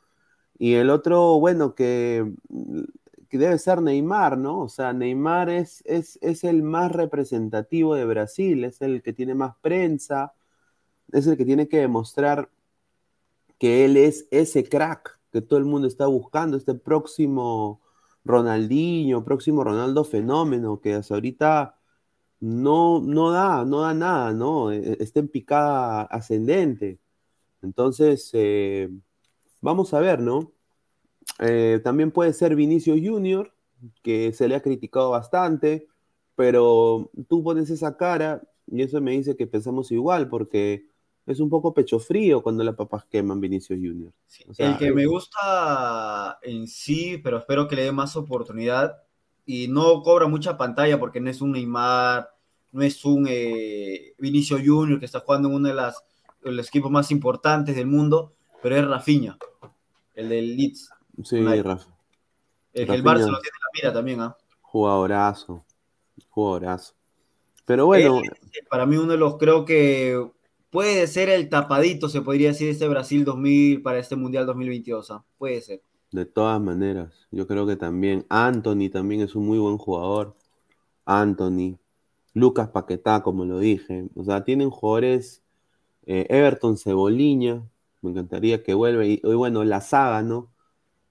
Y 0.59 0.75
el 0.75 0.91
otro, 0.91 1.41
bueno, 1.41 1.75
que, 1.75 2.33
que 3.29 3.39
debe 3.39 3.59
ser 3.59 3.83
Neymar, 3.83 4.39
¿no? 4.39 4.61
O 4.61 4.69
sea, 4.69 4.93
Neymar 4.93 5.51
es, 5.51 5.83
es, 5.87 6.19
es 6.23 6.45
el 6.45 6.63
más 6.63 6.93
representativo 6.93 7.95
de 7.95 8.05
Brasil, 8.05 8.65
es 8.65 8.81
el 8.83 9.03
que 9.03 9.13
tiene 9.13 9.35
más 9.35 9.57
prensa, 9.61 10.35
es 11.13 11.27
el 11.27 11.37
que 11.39 11.45
tiene 11.47 11.69
que 11.69 11.79
demostrar 11.79 12.51
que 13.59 13.85
él 13.85 13.97
es 13.97 14.27
ese 14.31 14.65
crack 14.69 15.18
que 15.33 15.43
todo 15.43 15.59
el 15.59 15.65
mundo 15.65 15.87
está 15.89 16.07
buscando, 16.07 16.57
este 16.57 16.75
próximo 16.75 17.81
Ronaldinho, 18.25 19.25
próximo 19.25 19.65
Ronaldo 19.65 20.05
fenómeno, 20.05 20.81
que 20.81 20.95
hasta 20.95 21.15
ahorita 21.15 21.79
no, 22.41 23.01
no 23.01 23.31
da, 23.33 23.65
no 23.65 23.81
da 23.83 23.95
nada, 23.95 24.33
¿no? 24.33 24.73
E, 24.73 24.79
e, 24.79 24.97
está 25.01 25.21
en 25.21 25.29
picada 25.29 26.03
ascendente. 26.03 27.01
Entonces, 27.63 28.31
eh, 28.35 28.91
vamos 29.61 29.95
a 29.95 30.01
ver, 30.01 30.21
¿no? 30.21 30.53
Eh, 31.41 31.81
también 31.85 32.11
puede 32.11 32.33
ser 32.33 32.57
Vinicio 32.57 32.95
Junior, 32.95 33.53
que 34.03 34.33
se 34.33 34.49
le 34.49 34.57
ha 34.57 34.63
criticado 34.63 35.11
bastante, 35.11 35.89
pero 36.35 37.11
tú 37.29 37.43
pones 37.43 37.71
esa 37.71 37.97
cara 37.97 38.43
y 38.67 38.83
eso 38.83 39.01
me 39.01 39.13
dice 39.13 39.37
que 39.37 39.47
pensamos 39.47 39.91
igual, 39.93 40.29
porque 40.29 40.87
es 41.29 41.41
un 41.41 41.51
poco 41.51 41.75
pecho 41.75 41.99
frío 41.99 42.43
cuando 42.43 42.65
las 42.65 42.75
papas 42.75 43.05
queman 43.05 43.41
Vinicio 43.41 43.77
Junior. 43.77 44.13
el 44.57 44.79
que 44.79 44.93
me 44.93 45.05
gusta 45.05 46.39
en 46.43 46.67
sí, 46.67 47.19
pero 47.23 47.39
espero 47.39 47.69
que 47.69 47.77
le 47.77 47.85
dé 47.85 47.93
más 47.93 48.17
oportunidad 48.17 49.03
y 49.45 49.69
no 49.69 50.03
cobra 50.03 50.27
mucha 50.27 50.57
pantalla 50.57 50.99
porque 50.99 51.21
no 51.21 51.29
es 51.29 51.43
un 51.43 51.53
Neymar, 51.53 52.31
no 52.73 52.83
es 52.83 53.05
un 53.05 53.27
eh, 53.29 54.15
Vinicio 54.19 54.57
Junior 54.57 54.99
que 54.99 55.05
está 55.05 55.21
jugando 55.21 55.49
en 55.49 55.55
uno 55.55 55.69
de, 55.69 55.75
las, 55.75 56.03
de 56.43 56.53
los 56.53 56.69
equipos 56.69 56.91
más 56.91 57.11
importantes 57.11 57.77
del 57.77 57.87
mundo, 57.87 58.33
pero 58.63 58.77
es 58.77 58.87
Rafinha, 58.87 59.37
el 60.15 60.31
del 60.31 60.57
Leeds. 60.57 60.91
Sí, 61.25 61.43
Rafa. 61.45 61.95
El, 62.73 62.91
el 62.91 63.05
Barça 63.05 63.31
lo 63.31 63.41
tiene 63.41 63.59
la 63.61 63.71
mira 63.75 63.93
también, 63.93 64.21
¿ah? 64.23 64.37
Jugadorazo, 64.63 65.65
jugadorazo. 66.31 66.95
Pero 67.67 67.85
bueno. 67.85 68.23
para 68.71 68.87
mí 68.87 68.97
uno 68.97 69.13
de 69.13 69.19
los, 69.19 69.37
creo 69.37 69.67
que 69.67 70.31
puede 70.71 71.07
ser 71.07 71.29
el 71.29 71.49
tapadito, 71.49 72.09
se 72.09 72.23
podría 72.23 72.49
decir, 72.49 72.69
este 72.69 72.89
Brasil 72.89 73.25
2000 73.25 73.83
para 73.83 73.99
este 73.99 74.17
Mundial 74.17 74.47
2022. 74.47 75.11
¿ah? 75.11 75.25
Puede 75.39 75.61
ser. 75.61 75.83
De 76.11 76.25
todas 76.25 76.61
maneras, 76.61 77.29
yo 77.31 77.47
creo 77.47 77.67
que 77.67 77.77
también 77.77 78.25
Anthony 78.31 78.89
también 78.91 79.21
es 79.21 79.35
un 79.35 79.47
muy 79.47 79.59
buen 79.59 79.77
jugador. 79.77 80.37
Anthony, 81.05 81.79
Lucas 82.35 82.69
Paquetá, 82.71 83.23
como 83.23 83.45
lo 83.45 83.59
dije. 83.59 84.09
O 84.15 84.25
sea, 84.25 84.45
tienen 84.45 84.71
jugadores. 84.71 85.43
Eh, 86.07 86.27
Everton 86.31 86.79
Ceboliña, 86.79 87.63
me 88.03 88.11
encantaría 88.11 88.63
que 88.63 88.75
vuelva. 88.75 89.05
Y, 89.05 89.21
bueno, 89.23 89.65
la 89.65 89.81
saga, 89.83 90.23
¿no? 90.23 90.51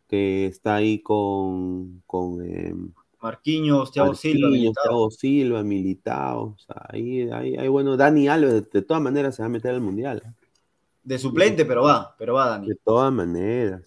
Que 0.07 0.47
está 0.47 0.75
ahí 0.75 0.99
con. 1.01 2.01
con 2.07 2.43
eh, 2.43 2.73
Marquinhos, 3.21 3.91
Thiago 3.91 4.13
Silva, 4.13 4.49
Thiago 4.49 5.11
Silva, 5.11 5.63
Militao. 5.63 6.55
O 6.55 6.57
sea, 6.57 6.85
ahí, 6.89 7.29
ahí, 7.31 7.67
bueno, 7.67 7.97
Dani 7.97 8.27
Alves 8.27 8.69
de, 8.69 8.81
todas 8.81 9.01
maneras 9.01 9.35
se 9.35 9.41
va 9.41 9.47
a 9.47 9.49
meter 9.49 9.73
al 9.73 9.81
mundial. 9.81 10.21
De 11.03 11.17
suplente, 11.17 11.65
pero 11.65 11.83
va, 11.83 12.15
pero 12.17 12.35
va, 12.35 12.49
Dani. 12.49 12.67
De 12.67 12.75
todas 12.75 13.11
maneras. 13.11 13.81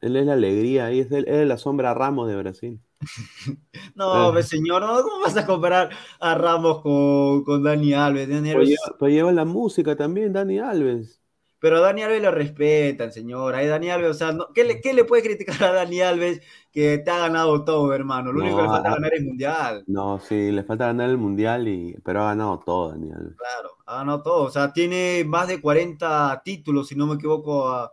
Él 0.00 0.16
es 0.16 0.26
la 0.26 0.34
alegría, 0.34 0.86
ahí 0.86 1.00
es, 1.00 1.10
él, 1.12 1.24
es 1.26 1.46
la 1.46 1.56
sombra 1.56 1.94
Ramos 1.94 2.28
de 2.28 2.36
Brasil. 2.36 2.80
no, 3.94 4.30
ah. 4.30 4.42
señor, 4.42 4.82
¿cómo 5.02 5.20
vas 5.20 5.36
a 5.36 5.46
comparar 5.46 5.90
a 6.20 6.34
Ramos 6.34 6.82
con, 6.82 7.42
con 7.44 7.62
Dani 7.62 7.94
Alves? 7.94 8.28
Dani 8.28 8.52
pues 8.52 8.66
Alves... 8.66 8.78
Pues 8.98 9.12
lleva, 9.14 9.32
la 9.32 9.46
música 9.46 9.96
también, 9.96 10.32
Dani 10.32 10.58
Alves. 10.58 11.23
Pero 11.64 11.78
a 11.78 11.80
Dani 11.80 12.02
Alves 12.02 12.20
lo 12.20 12.30
respetan, 12.30 13.10
señor. 13.10 13.54
Ahí 13.54 13.66
Dani 13.66 13.88
Alves, 13.88 14.10
o 14.10 14.12
sea, 14.12 14.36
¿qué, 14.52 14.64
le, 14.64 14.82
¿qué, 14.82 14.92
le, 14.92 15.04
puede 15.04 15.22
criticar 15.22 15.64
a 15.64 15.72
Dani 15.72 16.02
Alves 16.02 16.42
que 16.70 16.98
te 16.98 17.10
ha 17.10 17.20
ganado 17.20 17.64
todo, 17.64 17.94
hermano? 17.94 18.32
Lo 18.32 18.42
único 18.42 18.56
que 18.58 18.64
le 18.64 18.68
falta 18.68 18.90
ganar 18.90 19.14
es 19.14 19.20
el 19.20 19.26
mundial. 19.26 19.84
No, 19.86 20.20
sí, 20.20 20.52
le 20.52 20.62
falta 20.62 20.88
ganar 20.88 21.08
el 21.08 21.16
mundial, 21.16 21.66
y, 21.66 21.96
pero 22.04 22.20
ha 22.20 22.24
ganado 22.26 22.60
todo, 22.66 22.90
Dani 22.90 23.12
Alves. 23.12 23.36
Claro, 23.38 23.70
ha 23.86 23.96
ganado 23.96 24.22
todo. 24.22 24.42
O 24.42 24.50
sea, 24.50 24.74
tiene 24.74 25.24
más 25.26 25.48
de 25.48 25.58
40 25.58 26.42
títulos, 26.44 26.88
si 26.88 26.96
no 26.96 27.06
me 27.06 27.14
equivoco, 27.14 27.66
a 27.66 27.90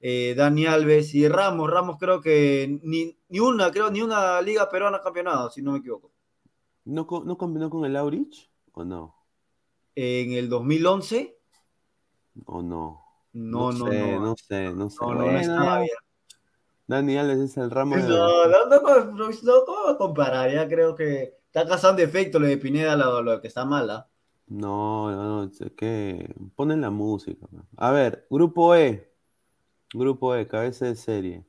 eh, 0.00 0.34
Dani 0.36 0.66
Alves 0.66 1.14
y 1.14 1.28
Ramos. 1.28 1.70
Ramos 1.70 1.98
creo 2.00 2.20
que 2.20 2.76
ni, 2.82 3.16
ni, 3.28 3.38
una, 3.38 3.70
creo, 3.70 3.88
ni 3.92 4.02
una 4.02 4.42
liga 4.42 4.68
peruana 4.68 5.00
campeonado, 5.00 5.48
si 5.48 5.62
no 5.62 5.70
me 5.70 5.78
equivoco. 5.78 6.10
¿No, 6.86 7.06
no 7.24 7.38
combinó 7.38 7.70
con 7.70 7.84
el 7.84 7.94
Aurich 7.94 8.50
o 8.72 8.84
no? 8.84 9.14
En 9.94 10.32
el 10.32 10.48
2011. 10.48 11.38
¿O 12.46 12.62
no? 12.62 13.01
No, 13.32 13.72
no, 13.72 13.86
no. 13.86 14.20
No 14.20 14.36
sé, 14.36 14.72
no 14.72 14.90
sé. 14.90 14.98
No, 15.00 15.14
no, 15.14 15.30
estaba 15.30 15.80
bien. 15.80 15.96
Dani 16.86 17.16
Alves 17.16 17.38
es 17.38 17.56
el 17.56 17.70
ramo 17.70 17.96
de... 17.96 18.02
No, 18.02 18.46
no, 18.46 18.66
no, 18.66 19.12
no, 19.12 19.64
¿cómo 19.64 19.96
comparar? 19.96 20.52
Ya 20.52 20.68
creo 20.68 20.94
que 20.94 21.38
está 21.46 21.66
causando 21.66 22.02
efecto 22.02 22.38
lo 22.38 22.46
de 22.46 22.58
Pineda, 22.58 22.96
lo, 22.96 23.22
lo 23.22 23.40
que 23.40 23.48
está 23.48 23.64
mala. 23.64 23.94
¿ah? 23.94 24.08
No, 24.48 25.10
no, 25.10 25.24
no, 25.24 25.44
es 25.44 25.72
que 25.76 26.34
ponen 26.54 26.82
la 26.82 26.90
música. 26.90 27.46
A 27.76 27.90
ver, 27.90 28.26
grupo 28.28 28.74
E. 28.74 29.10
Grupo 29.94 30.34
E, 30.34 30.46
cabeza 30.46 30.86
de 30.86 30.96
serie. 30.96 31.46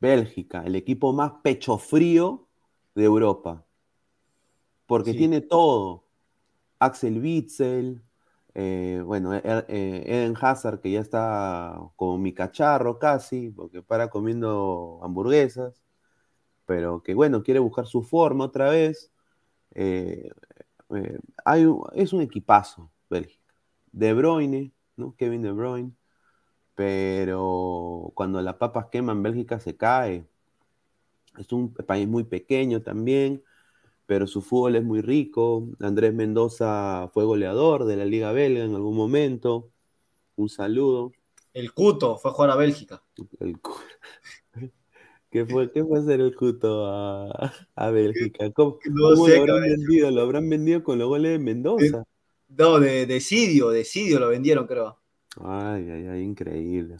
Bélgica, 0.00 0.62
el 0.64 0.74
equipo 0.74 1.12
más 1.12 1.32
pecho 1.42 1.76
frío 1.78 2.48
de 2.94 3.04
Europa. 3.04 3.64
Porque 4.86 5.14
tiene 5.14 5.40
todo. 5.40 6.04
Axel 6.80 7.20
Witzel, 7.20 8.02
eh, 8.62 9.00
bueno, 9.02 9.34
e-, 9.34 9.42
e-, 9.44 10.04
Eden 10.06 10.34
Hazard, 10.40 10.80
que 10.80 10.90
ya 10.90 11.00
está 11.00 11.78
como 11.96 12.18
mi 12.18 12.34
cacharro 12.34 12.98
casi, 12.98 13.50
porque 13.50 13.82
para 13.82 14.10
comiendo 14.10 15.00
hamburguesas, 15.02 15.82
pero 16.66 17.02
que 17.02 17.14
bueno, 17.14 17.42
quiere 17.42 17.60
buscar 17.60 17.86
su 17.86 18.02
forma 18.02 18.44
otra 18.44 18.70
vez. 18.70 19.12
Eh, 19.74 20.30
eh, 20.94 21.18
hay, 21.44 21.66
es 21.94 22.12
un 22.12 22.22
equipazo, 22.22 22.90
Bélgica. 23.10 23.40
De 23.92 24.14
Bruyne, 24.14 24.72
¿no? 24.96 25.14
Kevin 25.16 25.42
De 25.42 25.52
Bruyne. 25.52 25.92
Pero 26.74 28.12
cuando 28.14 28.42
las 28.42 28.56
papas 28.56 28.86
queman, 28.90 29.22
Bélgica 29.22 29.60
se 29.60 29.76
cae. 29.76 30.26
Es 31.38 31.52
un 31.52 31.72
país 31.74 32.08
muy 32.08 32.24
pequeño 32.24 32.82
también 32.82 33.42
pero 34.10 34.26
su 34.26 34.42
fútbol 34.42 34.74
es 34.74 34.82
muy 34.82 35.02
rico. 35.02 35.68
Andrés 35.78 36.12
Mendoza 36.12 37.08
fue 37.14 37.24
goleador 37.24 37.84
de 37.84 37.94
la 37.94 38.04
Liga 38.04 38.32
Belga 38.32 38.64
en 38.64 38.74
algún 38.74 38.96
momento. 38.96 39.70
Un 40.34 40.48
saludo. 40.48 41.12
El 41.54 41.72
Cuto 41.72 42.18
fue 42.18 42.32
a 42.32 42.34
jugar 42.34 42.50
a 42.50 42.56
Bélgica. 42.56 43.04
¿Qué 45.30 45.46
fue, 45.46 45.70
¿Qué 45.70 45.84
fue 45.84 46.00
hacer 46.00 46.20
el 46.22 46.34
Cuto 46.34 46.86
a, 46.86 47.52
a 47.76 47.90
Bélgica? 47.92 48.50
¿Cómo, 48.52 48.80
no 48.84 49.14
sé, 49.14 49.36
lo 49.36 49.42
habrán 49.42 49.60
vendido? 49.60 50.10
¿Lo 50.10 50.22
habrán 50.22 50.50
vendido 50.50 50.82
con 50.82 50.98
los 50.98 51.06
goles 51.06 51.30
de 51.30 51.38
Mendoza? 51.38 52.02
No, 52.48 52.80
de, 52.80 53.06
de 53.06 53.20
Sidio, 53.20 53.70
de 53.70 53.84
Sidio 53.84 54.18
lo 54.18 54.26
vendieron, 54.30 54.66
creo. 54.66 54.98
Ay, 55.40 55.88
ay, 55.88 56.06
ay, 56.08 56.22
increíble. 56.22 56.96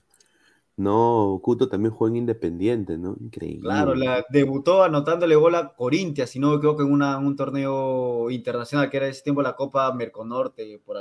No, 0.81 1.39
Cuto 1.43 1.69
también 1.69 1.93
juega 1.93 2.13
en 2.13 2.17
Independiente, 2.17 2.97
¿no? 2.97 3.15
Increíble. 3.21 3.61
Claro, 3.61 3.95
la, 3.95 4.25
debutó 4.31 4.83
anotándole 4.83 5.37
gol 5.37 5.55
a 5.55 5.75
Corintia, 5.75 6.27
si 6.27 6.39
no 6.39 6.49
me 6.49 6.57
equivoco, 6.57 6.81
en 6.81 6.91
una, 6.91 7.19
un 7.19 7.37
torneo 7.37 8.31
internacional 8.31 8.89
que 8.89 8.97
era 8.97 9.07
ese 9.07 9.23
tiempo 9.23 9.43
la 9.43 9.55
Copa 9.55 9.93
Merconorte, 9.93 10.81
por, 10.83 10.97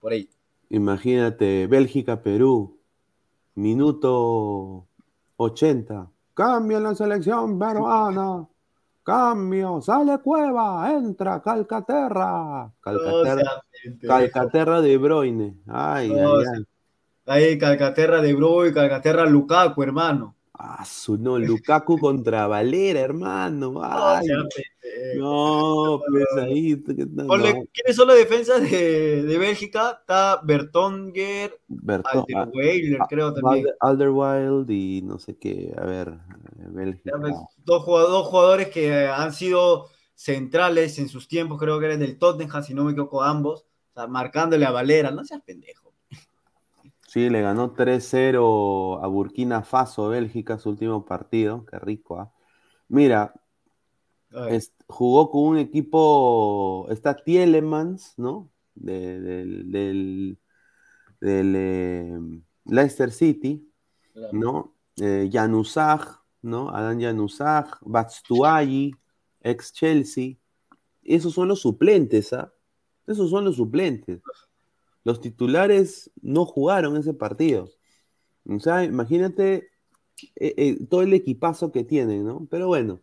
por 0.00 0.12
ahí. 0.12 0.26
Imagínate, 0.70 1.66
Bélgica-Perú, 1.66 2.78
minuto 3.56 4.86
80. 5.36 6.10
Cambio 6.32 6.78
en 6.78 6.84
la 6.84 6.94
selección 6.94 7.58
peruana. 7.58 8.48
Cambio, 9.02 9.82
sale 9.82 10.16
Cueva, 10.20 10.90
entra 10.92 11.42
Calcaterra. 11.42 12.72
Calcaterra, 12.80 13.62
Calcaterra 14.00 14.80
de 14.80 14.96
Bruyne. 14.96 15.56
Ay, 15.66 16.10
ay, 16.10 16.44
ay. 16.54 16.64
Ahí 17.30 17.56
Calcaterra 17.58 18.20
de 18.20 18.30
y 18.30 18.72
Calcaterra 18.74 19.24
Lukaku, 19.24 19.84
hermano. 19.84 20.34
Ah, 20.52 20.84
su 20.84 21.16
no, 21.16 21.38
Lukaku 21.38 21.96
contra 21.96 22.48
Valera, 22.48 22.98
hermano. 22.98 23.80
Ay, 23.84 24.26
no, 25.16 26.00
pues 26.10 26.26
ahí. 26.42 26.82
¿Quiénes 26.82 27.94
son 27.94 28.08
las 28.08 28.16
defensas 28.16 28.68
de, 28.68 29.22
de 29.22 29.38
Bélgica? 29.38 30.00
Está 30.00 30.40
Bertonger, 30.42 31.56
Alderweireld, 31.86 33.00
ah, 33.00 33.06
creo 33.08 33.32
también. 33.32 33.66
Alderweireld 33.78 34.68
y 34.68 35.02
no 35.02 35.20
sé 35.20 35.38
qué, 35.38 35.72
a 35.78 35.86
ver, 35.86 36.18
Bélgica. 36.56 37.12
Pues, 37.20 37.36
dos, 37.64 37.84
jugadores, 37.84 38.12
dos 38.12 38.26
jugadores 38.26 38.68
que 38.70 39.06
han 39.06 39.32
sido 39.32 39.86
centrales 40.16 40.98
en 40.98 41.08
sus 41.08 41.28
tiempos, 41.28 41.60
creo 41.60 41.78
que 41.78 41.86
eran 41.86 42.00
del 42.00 42.18
Tottenham, 42.18 42.64
si 42.64 42.74
no 42.74 42.82
me 42.82 42.90
equivoco, 42.90 43.22
ambos, 43.22 43.66
o 43.92 43.92
sea, 43.94 44.08
marcándole 44.08 44.66
a 44.66 44.72
Valera, 44.72 45.12
no 45.12 45.24
seas 45.24 45.42
pendejo. 45.42 45.89
Sí, 47.10 47.28
le 47.28 47.42
ganó 47.42 47.74
3-0 47.74 49.02
a 49.02 49.06
Burkina 49.08 49.64
Faso, 49.64 50.10
Bélgica, 50.10 50.60
su 50.60 50.70
último 50.70 51.04
partido. 51.04 51.66
Qué 51.66 51.76
rico, 51.80 52.20
¿ah? 52.20 52.32
Mira, 52.86 53.34
jugó 54.86 55.28
con 55.28 55.42
un 55.42 55.58
equipo, 55.58 56.86
está 56.88 57.16
Tielemans, 57.16 58.14
¿no? 58.16 58.52
del, 58.76 59.72
del, 59.72 60.38
em, 61.20 62.44
Leicester 62.66 63.10
City, 63.10 63.68
¿no? 64.30 64.76
Eh, 65.00 65.28
¿no? 66.42 66.68
Adán 66.70 67.00
Januzaj, 67.00 67.80
Batstuagi, 67.80 68.94
ex 69.40 69.72
Chelsea. 69.72 70.36
Esos 71.02 71.34
son 71.34 71.48
los 71.48 71.60
suplentes, 71.60 72.32
¿ah? 72.32 72.52
Esos 73.04 73.30
son 73.30 73.46
los 73.46 73.56
suplentes. 73.56 74.22
Los 75.04 75.20
titulares 75.20 76.10
no 76.20 76.44
jugaron 76.44 76.96
ese 76.96 77.14
partido. 77.14 77.68
O 78.46 78.60
sea, 78.60 78.84
imagínate 78.84 79.70
eh, 80.36 80.54
eh, 80.56 80.86
todo 80.88 81.02
el 81.02 81.12
equipazo 81.14 81.72
que 81.72 81.84
tienen, 81.84 82.24
¿no? 82.24 82.46
Pero 82.50 82.66
bueno, 82.68 83.00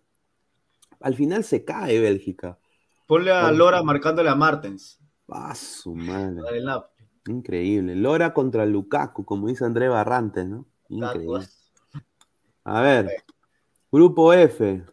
al 1.00 1.16
final 1.16 1.44
se 1.44 1.64
cae 1.64 2.00
Bélgica. 2.00 2.60
Ponle 3.08 3.32
a 3.32 3.52
Lora 3.52 3.82
marcándole 3.84 4.30
a 4.30 4.36
Martens. 4.36 5.00
Ah, 5.30 5.56
su 5.56 5.96
madre. 5.96 6.42
Increíble. 7.28 7.96
Lora 7.96 8.34
contra 8.34 8.66
Lukaku, 8.66 9.26
como 9.26 9.48
dice 9.48 9.66
André 9.66 9.90
Barrantes, 9.90 10.46
¿no? 10.48 10.66
Increíble. 10.90 11.48
A 12.64 12.82
ver, 12.82 13.24
grupo 13.92 14.34
F. 14.34 14.84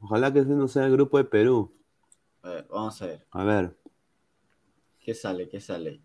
Ojalá 0.00 0.32
que 0.32 0.40
ese 0.40 0.50
no 0.50 0.68
sea 0.68 0.86
el 0.86 0.92
grupo 0.92 1.18
de 1.18 1.24
Perú. 1.24 1.72
A 2.42 2.50
ver, 2.50 2.66
vamos 2.70 3.02
a 3.02 3.06
ver. 3.06 3.26
A 3.30 3.44
ver. 3.44 3.76
¿Qué 5.00 5.14
sale? 5.14 5.48
¿Qué 5.48 5.60
sale? 5.60 6.02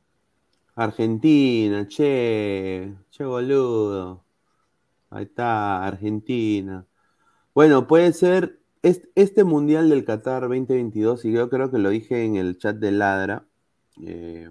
Argentina, 0.75 1.86
che, 1.88 2.93
che 3.09 3.23
boludo. 3.23 4.23
Ahí 5.09 5.25
está, 5.25 5.86
Argentina. 5.86 6.88
Bueno, 7.53 7.88
puede 7.88 8.13
ser 8.13 8.59
este, 8.81 9.43
Mundial 9.43 9.89
del 9.89 10.05
Qatar 10.05 10.41
2022, 10.43 11.25
y 11.25 11.31
yo 11.31 11.49
creo 11.49 11.69
que 11.69 11.77
lo 11.77 11.89
dije 11.89 12.25
en 12.25 12.36
el 12.36 12.57
chat 12.57 12.77
de 12.77 12.91
Ladra, 12.91 13.45
eh, 14.01 14.49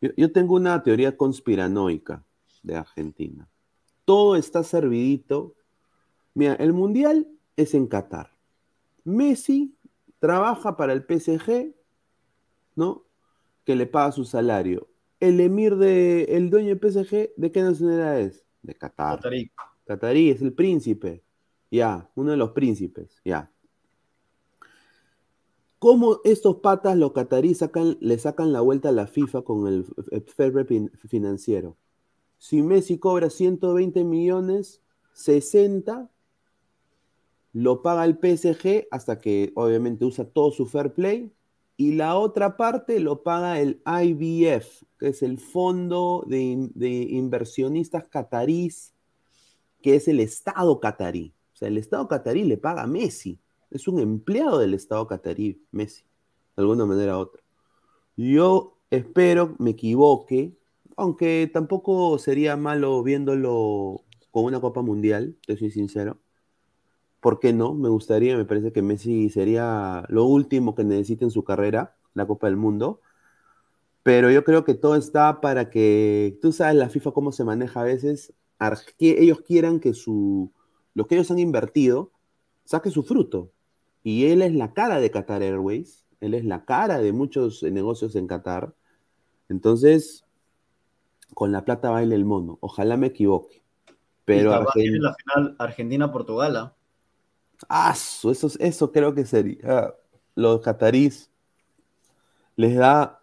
yo, 0.00 0.32
tengo 0.32 0.54
una 0.54 0.82
teoría 0.84 1.16
conspiranoica 1.16 2.24
de 2.62 2.76
Argentina. 2.76 3.48
Todo 4.04 4.36
está 4.36 4.62
servidito. 4.62 5.54
Mira, 6.34 6.54
el 6.54 6.72
Mundial 6.72 7.26
es 7.56 7.74
en 7.74 7.88
Qatar. 7.88 8.30
Messi 9.02 9.74
trabaja 10.20 10.76
para 10.76 10.92
el 10.92 11.02
PSG, 11.02 11.74
¿no? 12.76 13.02
Que 13.64 13.74
le 13.74 13.86
paga 13.86 14.12
su 14.12 14.24
salario. 14.24 14.86
El 15.20 15.40
emir 15.40 15.76
de, 15.76 16.24
el 16.24 16.50
dueño 16.50 16.74
del 16.74 16.78
PSG, 16.78 17.30
¿de 17.36 17.52
qué 17.52 17.62
nacionalidad 17.62 18.20
es? 18.20 18.44
De 18.62 18.74
Qatar. 18.74 19.16
Qatarí. 19.16 19.50
Qatarí 19.84 20.30
es 20.30 20.42
el 20.42 20.52
príncipe. 20.52 21.22
Ya, 21.70 22.10
uno 22.14 22.30
de 22.30 22.36
los 22.36 22.50
príncipes. 22.50 23.20
Ya. 23.24 23.50
¿Cómo 25.78 26.20
estos 26.24 26.56
patas, 26.56 26.96
los 26.96 27.12
cataríes, 27.12 27.60
le 28.00 28.18
sacan 28.18 28.52
la 28.52 28.60
vuelta 28.60 28.88
a 28.88 28.92
la 28.92 29.06
FIFA 29.06 29.42
con 29.42 29.68
el 29.68 29.84
fair 30.26 30.66
financiero? 31.08 31.76
Si 32.38 32.62
Messi 32.62 32.98
cobra 32.98 33.30
120 33.30 34.04
millones, 34.04 34.80
60 35.12 36.10
lo 37.52 37.82
paga 37.82 38.04
el 38.04 38.18
PSG 38.18 38.86
hasta 38.90 39.18
que 39.18 39.52
obviamente 39.56 40.04
usa 40.04 40.24
todo 40.24 40.52
su 40.52 40.66
fair 40.66 40.92
play 40.92 41.32
y 41.80 41.92
la 41.92 42.18
otra 42.18 42.56
parte 42.56 42.98
lo 42.98 43.22
paga 43.22 43.60
el 43.60 43.80
IBF, 43.86 44.82
que 44.98 45.08
es 45.10 45.22
el 45.22 45.38
Fondo 45.38 46.24
de, 46.26 46.40
Inversionistas 47.10 48.08
Catarís, 48.08 48.94
que 49.80 49.94
es 49.94 50.08
el 50.08 50.18
Estado 50.18 50.80
catarí. 50.80 51.32
O 51.54 51.56
sea, 51.56 51.68
el 51.68 51.78
Estado 51.78 52.08
catarí 52.08 52.42
le 52.42 52.56
paga 52.56 52.82
a 52.82 52.86
Messi. 52.88 53.38
Es 53.70 53.86
un 53.86 54.00
empleado 54.00 54.58
del 54.58 54.74
Estado 54.74 55.06
catarí, 55.06 55.62
Messi, 55.70 56.02
de 56.56 56.62
alguna 56.62 56.84
manera 56.84 57.16
u 57.16 57.20
otra. 57.20 57.44
Yo 58.16 58.76
espero 58.90 59.54
me 59.60 59.70
equivoque, 59.70 60.58
aunque 60.96 61.48
tampoco 61.52 62.18
sería 62.18 62.56
malo 62.56 63.04
viéndolo 63.04 64.04
con 64.32 64.46
una 64.46 64.60
Copa 64.60 64.82
Mundial, 64.82 65.36
te 65.46 65.56
soy 65.56 65.70
sincero. 65.70 66.18
¿Por 67.20 67.40
qué 67.40 67.52
no? 67.52 67.74
Me 67.74 67.88
gustaría, 67.88 68.36
me 68.36 68.44
parece 68.44 68.72
que 68.72 68.82
Messi 68.82 69.28
sería 69.30 70.04
lo 70.08 70.24
último 70.24 70.74
que 70.74 70.84
necesita 70.84 71.24
en 71.24 71.30
su 71.30 71.44
carrera, 71.44 71.96
la 72.14 72.26
Copa 72.26 72.46
del 72.46 72.56
Mundo. 72.56 73.00
Pero 74.02 74.30
yo 74.30 74.44
creo 74.44 74.64
que 74.64 74.74
todo 74.74 74.94
está 74.94 75.40
para 75.40 75.70
que, 75.70 76.38
tú 76.40 76.52
sabes 76.52 76.76
la 76.76 76.88
FIFA 76.88 77.12
cómo 77.12 77.32
se 77.32 77.44
maneja 77.44 77.80
a 77.80 77.84
veces, 77.84 78.32
que 78.96 79.20
ellos 79.20 79.40
quieran 79.40 79.80
que 79.80 79.94
su, 79.94 80.52
lo 80.94 81.06
que 81.06 81.16
ellos 81.16 81.30
han 81.30 81.38
invertido 81.38 82.12
saque 82.64 82.90
su 82.90 83.02
fruto. 83.02 83.50
Y 84.02 84.26
él 84.26 84.42
es 84.42 84.54
la 84.54 84.72
cara 84.72 85.00
de 85.00 85.10
Qatar 85.10 85.42
Airways, 85.42 86.06
él 86.20 86.34
es 86.34 86.44
la 86.44 86.64
cara 86.64 86.98
de 86.98 87.12
muchos 87.12 87.62
negocios 87.62 88.14
en 88.16 88.26
Qatar. 88.26 88.74
Entonces, 89.48 90.24
con 91.34 91.52
la 91.52 91.64
plata 91.64 91.90
baila 91.90 92.14
el 92.14 92.24
mono. 92.24 92.58
Ojalá 92.60 92.96
me 92.96 93.08
equivoque. 93.08 93.62
Pero 94.24 94.52
Argentina... 94.52 94.98
la 95.00 95.14
final 95.14 95.56
Argentina-Portugal. 95.58 96.72
¿Ah? 97.68 97.92
eso, 97.92 98.32
eso 98.58 98.92
creo 98.92 99.14
que 99.14 99.24
sería. 99.24 99.94
Los 100.34 100.60
catarís 100.60 101.30
les 102.56 102.76
da, 102.76 103.20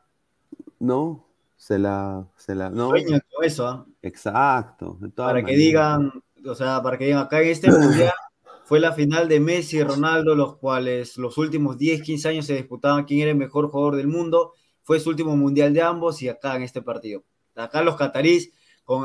¿no? 0.79 1.25
Se 1.57 1.79
la, 1.79 2.27
se 2.37 2.55
la, 2.55 2.69
¿no? 2.69 2.89
con 2.89 3.43
eso, 3.43 3.67
¿ah? 3.67 3.85
Exacto. 4.01 4.97
Para 5.15 5.43
que 5.43 5.55
digan, 5.55 6.11
o 6.45 6.55
sea, 6.55 6.81
para 6.81 6.97
que 6.97 7.05
digan 7.05 7.21
acá 7.21 7.41
en 7.41 7.49
este 7.49 7.71
mundial 7.71 8.13
fue 8.65 8.79
la 8.79 8.93
final 8.93 9.27
de 9.27 9.39
Messi 9.39 9.77
y 9.77 9.83
Ronaldo, 9.83 10.35
los 10.35 10.57
cuales 10.57 11.17
los 11.17 11.37
últimos 11.37 11.77
10, 11.77 12.01
15 12.01 12.29
años 12.29 12.45
se 12.45 12.55
disputaban 12.55 13.05
quién 13.05 13.21
era 13.21 13.31
el 13.31 13.37
mejor 13.37 13.69
jugador 13.69 13.95
del 13.95 14.07
mundo. 14.07 14.53
Fue 14.83 14.99
su 14.99 15.09
último 15.09 15.35
mundial 15.35 15.73
de 15.73 15.81
ambos 15.81 16.21
y 16.21 16.29
acá 16.29 16.55
en 16.55 16.63
este 16.63 16.81
partido. 16.81 17.23
Acá 17.55 17.81
los 17.81 17.95
catarís 17.95 18.51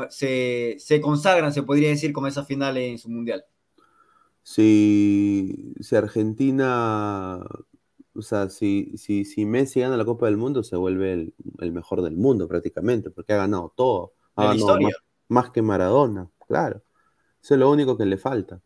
se, 0.09 1.01
consagran, 1.01 1.53
se 1.53 1.63
podría 1.63 1.89
decir, 1.89 2.13
con 2.13 2.27
esa 2.27 2.43
final 2.43 2.77
en 2.77 2.97
su 2.97 3.09
mundial. 3.09 3.43
Si, 4.51 5.73
si 5.79 5.95
Argentina, 5.95 7.39
o 8.13 8.21
sea, 8.21 8.49
si, 8.49 8.97
si, 8.97 9.23
si, 9.23 9.45
Messi 9.45 9.79
gana 9.79 9.95
la 9.95 10.03
Copa 10.03 10.25
del 10.25 10.35
Mundo, 10.35 10.61
se 10.61 10.75
vuelve 10.75 11.13
el, 11.59 11.71
mejor 11.71 12.01
del 12.01 12.17
mundo 12.17 12.49
prácticamente, 12.49 13.11
porque 13.11 13.31
ha 13.31 13.37
ganado 13.37 13.71
todo. 13.73 14.11
Ha 14.35 14.47
ganado 14.47 14.81
más, 14.81 14.93
más 15.29 15.51
que 15.51 15.61
Maradona, 15.61 16.29
claro. 16.49 16.81
Eso 17.41 17.53
es 17.53 17.61
lo 17.61 17.71
único 17.71 17.97
que 17.97 18.05
le 18.05 18.17
falta. 18.17 18.59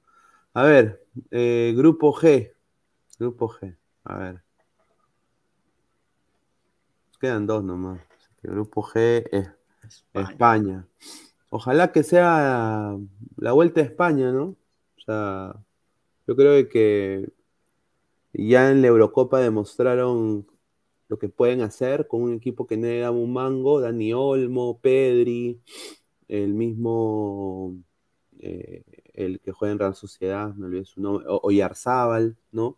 A 0.55 0.63
ver, 0.63 1.05
eh, 1.29 1.75
grupo 1.77 2.11
G. 2.15 2.51
Grupo 3.19 3.47
G. 3.47 3.77
A 4.05 4.17
ver. 4.17 4.41
Quedan 7.19 7.45
dos 7.45 7.63
nomás. 7.63 8.01
grupo 8.41 8.81
G 8.81 9.23
es 9.31 9.51
España. 10.15 10.87
Ojalá 11.51 11.91
que 11.91 12.01
sea 12.01 12.97
la 13.37 13.51
vuelta 13.51 13.81
a 13.81 13.83
España, 13.83 14.31
¿no? 14.31 14.45
O 14.97 15.01
sea, 15.05 15.64
yo 16.27 16.35
creo 16.35 16.67
que 16.69 17.29
ya 18.33 18.71
en 18.71 18.81
la 18.81 18.87
Eurocopa 18.87 19.39
demostraron 19.39 20.47
lo 21.07 21.19
que 21.19 21.29
pueden 21.29 21.61
hacer 21.61 22.07
con 22.07 22.21
un 22.21 22.33
equipo 22.33 22.65
que 22.65 22.77
no 22.77 22.87
le 22.87 23.09
un 23.09 23.31
mango, 23.31 23.79
Dani 23.79 24.13
Olmo, 24.13 24.79
Pedri, 24.79 25.61
el 26.27 26.53
mismo 26.53 27.75
eh, 28.39 28.83
el 29.13 29.39
que 29.39 29.51
juega 29.51 29.71
en 29.71 29.79
Real 29.79 29.95
Sociedad, 29.95 30.53
me 30.55 30.65
olvidé 30.65 30.85
su 30.85 31.01
nombre, 31.01 31.25
Oyarzábal, 31.27 32.35
¿no? 32.51 32.77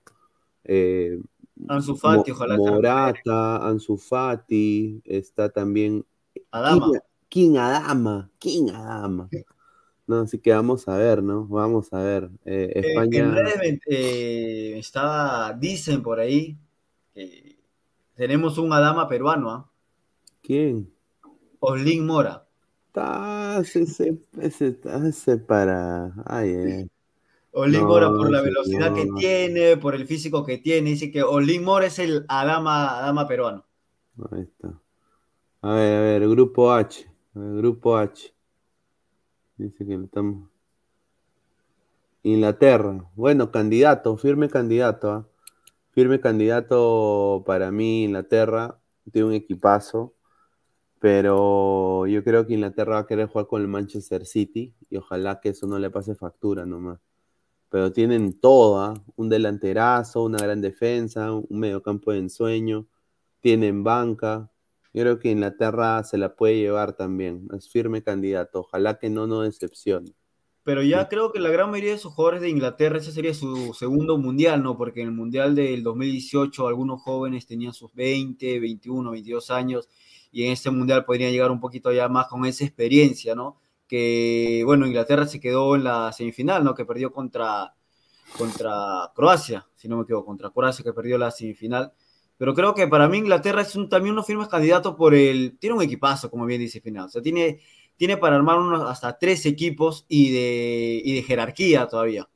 Eh, 0.63 1.19
Ansu 1.67 1.95
Fati, 1.95 2.31
ojalá. 2.31 2.57
Morata, 2.57 3.57
Ansu 3.67 3.97
Fati, 3.97 5.01
está 5.05 5.49
también. 5.49 6.05
Adama. 6.51 6.91
King, 7.29 7.57
Adama, 7.57 8.29
King 8.37 8.69
Adama. 8.69 9.29
No, 10.07 10.21
así 10.21 10.39
que 10.39 10.51
vamos 10.51 10.87
a 10.87 10.97
ver, 10.97 11.21
¿no? 11.21 11.45
Vamos 11.45 11.93
a 11.93 11.99
ver. 12.01 12.29
Eh, 12.45 12.71
eh, 12.73 12.81
España. 12.85 13.33
Eh, 13.85 14.75
está, 14.77 15.53
dicen 15.53 16.01
por 16.01 16.19
ahí 16.19 16.57
que 17.13 17.57
tenemos 18.15 18.57
un 18.57 18.73
Adama 18.73 19.07
peruano, 19.07 19.51
¿ah? 19.51 19.69
¿Quién? 20.41 20.89
Oslin 21.59 22.05
Mora 22.05 22.47
ese, 23.73 24.17
ese, 24.41 25.37
para. 25.37 26.13
Ay, 26.25 26.89
Mora 27.53 28.09
por 28.09 28.31
la 28.31 28.41
velocidad 28.41 28.93
que 28.93 29.07
tiene, 29.17 29.77
por 29.77 29.95
el 29.95 30.05
físico 30.05 30.43
que 30.43 30.57
tiene. 30.57 30.91
Dice 30.91 31.11
que 31.11 31.23
Olin 31.23 31.63
Mora 31.63 31.87
es 31.87 31.99
el 31.99 32.25
Adama, 32.27 32.99
Adama 32.99 33.27
peruano. 33.27 33.65
Ahí 34.31 34.41
está. 34.41 34.79
A 35.61 35.73
ver, 35.73 35.97
a 35.97 36.01
ver, 36.01 36.29
grupo 36.29 36.71
H. 36.71 37.07
grupo 37.33 37.97
H. 37.97 38.33
Dice 39.57 39.85
que 39.85 39.95
estamos. 39.95 40.49
Inglaterra. 42.23 43.09
Bueno, 43.15 43.51
candidato, 43.51 44.17
firme 44.17 44.49
candidato. 44.49 45.11
¿ah? 45.11 45.27
Firme 45.91 46.19
candidato 46.19 47.43
para 47.45 47.71
mí, 47.71 48.03
Inglaterra. 48.03 48.79
Tiene 49.11 49.29
un 49.29 49.33
equipazo. 49.33 50.13
Pero 50.99 52.07
yo 52.07 52.23
creo 52.23 52.45
que 52.45 52.53
Inglaterra 52.53 52.95
va 52.95 52.99
a 53.01 53.07
querer 53.07 53.27
jugar 53.27 53.47
con 53.47 53.61
el 53.61 53.67
Manchester 53.67 54.25
City 54.25 54.73
y 54.89 54.97
ojalá 54.97 55.39
que 55.39 55.49
eso 55.49 55.67
no 55.67 55.77
le 55.79 55.89
pase 55.89 56.15
factura 56.15 56.65
nomás. 56.65 56.99
Pero 57.69 57.91
tienen 57.91 58.39
todo, 58.39 58.79
¿ah? 58.79 58.93
un 59.15 59.29
delanterazo, 59.29 60.23
una 60.23 60.39
gran 60.39 60.61
defensa, 60.61 61.33
un 61.33 61.59
mediocampo 61.59 62.11
de 62.11 62.19
ensueño, 62.19 62.87
tienen 63.41 63.83
banca. 63.83 64.49
Yo 64.97 65.03
creo 65.03 65.19
que 65.19 65.29
Inglaterra 65.29 66.03
se 66.03 66.17
la 66.17 66.35
puede 66.35 66.57
llevar 66.57 66.93
también, 66.93 67.47
es 67.55 67.69
firme 67.69 68.01
candidato. 68.01 68.61
Ojalá 68.61 68.97
que 68.97 69.11
no 69.11 69.27
nos 69.27 69.43
decepcione. 69.43 70.11
Pero 70.63 70.81
ya 70.81 71.07
creo 71.07 71.31
que 71.31 71.39
la 71.39 71.51
gran 71.51 71.69
mayoría 71.69 71.91
de 71.91 71.99
sus 71.99 72.13
jugadores 72.13 72.41
de 72.41 72.49
Inglaterra, 72.49 72.97
ese 72.97 73.11
sería 73.11 73.35
su 73.35 73.75
segundo 73.75 74.17
mundial, 74.17 74.63
¿no? 74.63 74.75
Porque 74.75 75.01
en 75.01 75.09
el 75.09 75.13
mundial 75.13 75.53
del 75.53 75.83
2018 75.83 76.67
algunos 76.67 76.99
jóvenes 77.03 77.45
tenían 77.45 77.73
sus 77.73 77.93
20, 77.93 78.59
21, 78.59 79.11
22 79.11 79.51
años 79.51 79.87
y 80.31 80.45
en 80.45 80.53
este 80.53 80.71
mundial 80.71 81.05
podrían 81.05 81.31
llegar 81.31 81.51
un 81.51 81.59
poquito 81.59 81.91
ya 81.91 82.09
más 82.09 82.25
con 82.25 82.43
esa 82.47 82.65
experiencia, 82.65 83.35
¿no? 83.35 83.59
Que, 83.87 84.63
bueno, 84.65 84.87
Inglaterra 84.87 85.27
se 85.27 85.39
quedó 85.39 85.75
en 85.75 85.83
la 85.83 86.11
semifinal, 86.11 86.63
¿no? 86.63 86.73
Que 86.73 86.85
perdió 86.85 87.13
contra, 87.13 87.75
contra 88.35 89.11
Croacia, 89.13 89.67
si 89.75 89.87
no 89.87 89.97
me 89.97 90.03
equivoco, 90.05 90.25
contra 90.25 90.49
Croacia 90.49 90.83
que 90.83 90.91
perdió 90.91 91.19
la 91.19 91.29
semifinal. 91.29 91.93
Pero 92.37 92.53
creo 92.53 92.73
que 92.75 92.87
para 92.87 93.07
mí 93.07 93.17
Inglaterra 93.17 93.61
es 93.61 93.75
un, 93.75 93.89
también 93.89 94.13
unos 94.13 94.27
firmes 94.27 94.47
candidatos 94.47 94.95
por 94.95 95.15
el... 95.15 95.57
Tiene 95.59 95.75
un 95.75 95.81
equipazo, 95.81 96.29
como 96.29 96.45
bien 96.45 96.61
dice 96.61 96.81
Final. 96.81 97.05
O 97.05 97.09
sea, 97.09 97.21
tiene, 97.21 97.59
tiene 97.95 98.17
para 98.17 98.35
armar 98.35 98.59
unos, 98.59 98.89
hasta 98.89 99.17
tres 99.17 99.45
equipos 99.45 100.05
y 100.07 100.31
de, 100.31 101.01
y 101.03 101.15
de 101.15 101.23
jerarquía 101.23 101.87
todavía. 101.87 102.29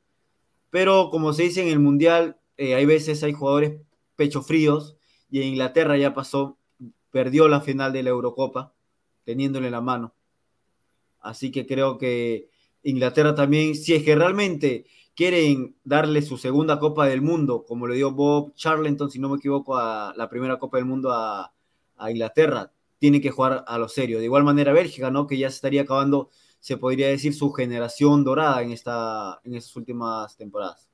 Pero 0.70 1.10
como 1.10 1.32
se 1.32 1.44
dice 1.44 1.62
en 1.62 1.68
el 1.68 1.78
Mundial, 1.78 2.38
eh, 2.56 2.74
hay 2.74 2.84
veces 2.84 3.22
hay 3.22 3.32
jugadores 3.32 3.80
pecho 4.16 4.42
fríos 4.42 4.96
y 5.30 5.40
en 5.40 5.48
Inglaterra 5.48 5.96
ya 5.96 6.14
pasó, 6.14 6.58
perdió 7.10 7.48
la 7.48 7.60
final 7.60 7.92
de 7.92 8.02
la 8.02 8.10
Eurocopa, 8.10 8.74
teniéndole 9.24 9.70
la 9.70 9.80
mano. 9.80 10.14
Así 11.20 11.50
que 11.50 11.66
creo 11.66 11.98
que 11.98 12.50
Inglaterra 12.82 13.34
también, 13.34 13.74
si 13.74 13.94
es 13.94 14.02
que 14.02 14.14
realmente 14.14 14.86
quieren 15.14 15.76
darle 15.84 16.22
su 16.22 16.38
segunda 16.38 16.78
Copa 16.78 17.06
del 17.06 17.22
Mundo, 17.22 17.64
como 17.66 17.86
le 17.86 17.96
dio 17.96 18.12
Bob 18.12 18.54
Charlton, 18.54 19.10
si 19.10 19.18
no 19.18 19.28
me 19.28 19.36
equivoco, 19.36 19.76
a 19.76 20.14
la 20.16 20.28
primera 20.28 20.58
Copa 20.58 20.78
del 20.78 20.86
Mundo 20.86 21.12
a, 21.12 21.52
Inglaterra, 22.08 22.72
tiene 22.98 23.20
que 23.20 23.30
jugar 23.30 23.64
a 23.66 23.78
lo 23.78 23.88
serio. 23.88 24.18
De 24.18 24.24
igual 24.24 24.42
manera 24.42 24.72
Bélgica, 24.72 25.10
¿no? 25.12 25.28
Que 25.28 25.38
ya 25.38 25.48
se 25.50 25.56
estaría 25.56 25.82
acabando, 25.82 26.30
se 26.58 26.76
podría 26.76 27.08
decir, 27.08 27.32
su 27.32 27.52
generación 27.52 28.24
dorada 28.24 28.60
en, 28.62 28.72
esta, 28.72 29.40
en 29.44 29.54
estas 29.54 29.76
últimas 29.76 30.36
temporadas. 30.36 30.90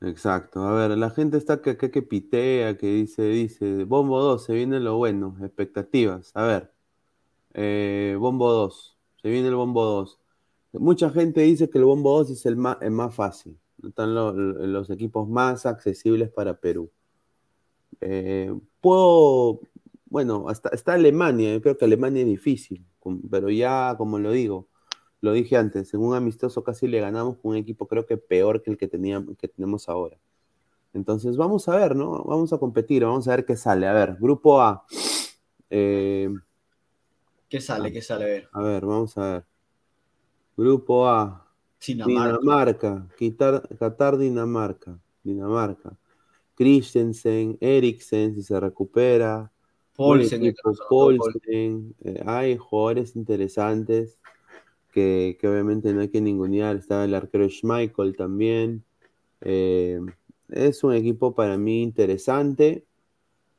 Exacto. 0.00 0.62
A 0.62 0.72
ver, 0.72 0.96
la 0.96 1.10
gente 1.10 1.36
está 1.36 1.60
que, 1.60 1.76
que, 1.76 1.90
que 1.90 2.00
pitea, 2.00 2.78
que 2.78 2.86
dice, 2.86 3.22
dice, 3.24 3.84
Bombo 3.84 4.20
2, 4.22 4.44
se 4.44 4.54
viene 4.54 4.80
lo 4.80 4.96
bueno, 4.96 5.36
expectativas. 5.42 6.32
A 6.34 6.44
ver, 6.44 6.72
eh, 7.52 8.16
Bombo 8.18 8.50
2, 8.50 8.98
se 9.20 9.28
viene 9.28 9.48
el 9.48 9.54
Bombo 9.54 9.84
2. 9.84 10.21
Mucha 10.72 11.10
gente 11.10 11.42
dice 11.42 11.68
que 11.68 11.78
el 11.78 11.84
Bombo 11.84 12.16
2 12.18 12.30
es 12.30 12.46
el 12.46 12.56
más, 12.56 12.78
más 12.90 13.14
fácil. 13.14 13.58
Están 13.86 14.14
los 14.14 14.90
equipos 14.90 15.28
más 15.28 15.66
accesibles 15.66 16.30
para 16.30 16.58
Perú. 16.58 16.90
Eh, 18.00 18.52
puedo, 18.80 19.60
bueno, 20.06 20.48
hasta 20.48 20.70
está 20.70 20.94
Alemania, 20.94 21.52
yo 21.52 21.62
creo 21.62 21.76
que 21.76 21.84
Alemania 21.84 22.22
es 22.22 22.28
difícil, 22.28 22.84
pero 23.30 23.50
ya, 23.50 23.94
como 23.98 24.18
lo 24.18 24.32
digo, 24.32 24.68
lo 25.20 25.32
dije 25.32 25.56
antes, 25.56 25.94
en 25.94 26.00
un 26.00 26.14
amistoso 26.14 26.64
casi 26.64 26.88
le 26.88 27.00
ganamos 27.00 27.36
con 27.36 27.52
un 27.52 27.56
equipo 27.56 27.86
creo 27.86 28.06
que 28.06 28.16
peor 28.16 28.62
que 28.62 28.70
el 28.72 28.76
que, 28.76 28.88
teníamos, 28.88 29.36
que 29.36 29.48
tenemos 29.48 29.88
ahora. 29.88 30.18
Entonces 30.94 31.36
vamos 31.36 31.68
a 31.68 31.76
ver, 31.76 31.96
¿no? 31.96 32.24
Vamos 32.24 32.52
a 32.52 32.58
competir, 32.58 33.04
vamos 33.04 33.26
a 33.28 33.36
ver 33.36 33.46
qué 33.46 33.56
sale. 33.56 33.86
A 33.86 33.92
ver, 33.92 34.16
grupo 34.20 34.60
A. 34.60 34.84
Eh, 35.70 36.28
¿Qué 37.48 37.60
sale? 37.60 37.92
¿Qué 37.92 38.02
sale? 38.02 38.24
A 38.24 38.26
ver. 38.26 38.48
A 38.52 38.62
ver, 38.62 38.84
vamos 38.84 39.16
a 39.16 39.32
ver. 39.32 39.51
Grupo 40.56 41.08
A. 41.08 41.46
Dinamarca. 41.84 43.08
Qatar, 43.78 44.16
Dinamarca. 44.16 44.98
Dinamarca. 45.22 45.96
Christensen, 46.54 47.56
Eriksen, 47.60 48.34
si 48.34 48.42
se 48.42 48.60
recupera. 48.60 49.50
Polsen. 49.94 50.54
Eh, 52.04 52.22
hay 52.24 52.56
jugadores 52.56 53.16
interesantes 53.16 54.18
que, 54.92 55.38
obviamente 55.42 55.92
no 55.92 56.00
hay 56.00 56.08
que 56.08 56.20
ningunear. 56.20 56.76
Está 56.76 57.04
el 57.04 57.14
arquero 57.14 57.48
Schmeichel 57.48 58.16
también. 58.16 58.84
Eh, 59.40 60.00
es 60.50 60.84
un 60.84 60.94
equipo 60.94 61.34
para 61.34 61.56
mí 61.56 61.82
interesante. 61.82 62.84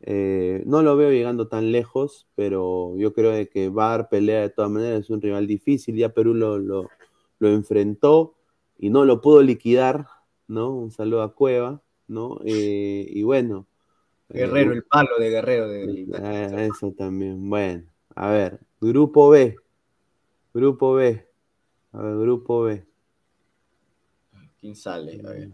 Eh, 0.05 0.63
no 0.65 0.81
lo 0.81 0.97
veo 0.97 1.11
llegando 1.11 1.47
tan 1.47 1.71
lejos, 1.71 2.27
pero 2.35 2.93
yo 2.97 3.13
creo 3.13 3.49
que 3.49 3.69
va 3.69 3.87
a 3.87 3.97
dar 3.97 4.09
pelea 4.09 4.41
de 4.41 4.49
todas 4.49 4.69
maneras. 4.69 5.01
Es 5.01 5.09
un 5.09 5.21
rival 5.21 5.47
difícil. 5.47 5.95
Ya 5.95 6.09
Perú 6.09 6.33
lo, 6.33 6.59
lo, 6.59 6.89
enfrentó 7.39 8.35
y 8.77 8.89
no 8.89 9.05
lo 9.05 9.21
pudo 9.21 9.41
liquidar, 9.41 10.07
¿no? 10.47 10.71
Un 10.71 10.91
saludo 10.91 11.21
a 11.21 11.33
Cueva, 11.33 11.81
¿no? 12.07 12.39
Eh, 12.43 13.07
y 13.09 13.23
bueno. 13.23 13.65
Guerrero, 14.27 14.71
eh, 14.71 14.75
el 14.75 14.83
palo 14.83 15.17
de 15.19 15.29
Guerrero. 15.29 15.71
eso 15.71 16.91
también. 16.91 17.49
Bueno, 17.49 17.83
a 18.15 18.29
ver, 18.29 18.59
grupo 18.81 19.29
B. 19.29 19.55
Grupo 20.53 20.95
B. 20.95 21.25
A 21.93 22.01
ver, 22.01 22.17
grupo 22.17 22.63
B. 22.63 22.85
¿Quién 24.59 24.75
sale? 24.75 25.21
A 25.25 25.29
ver. 25.29 25.49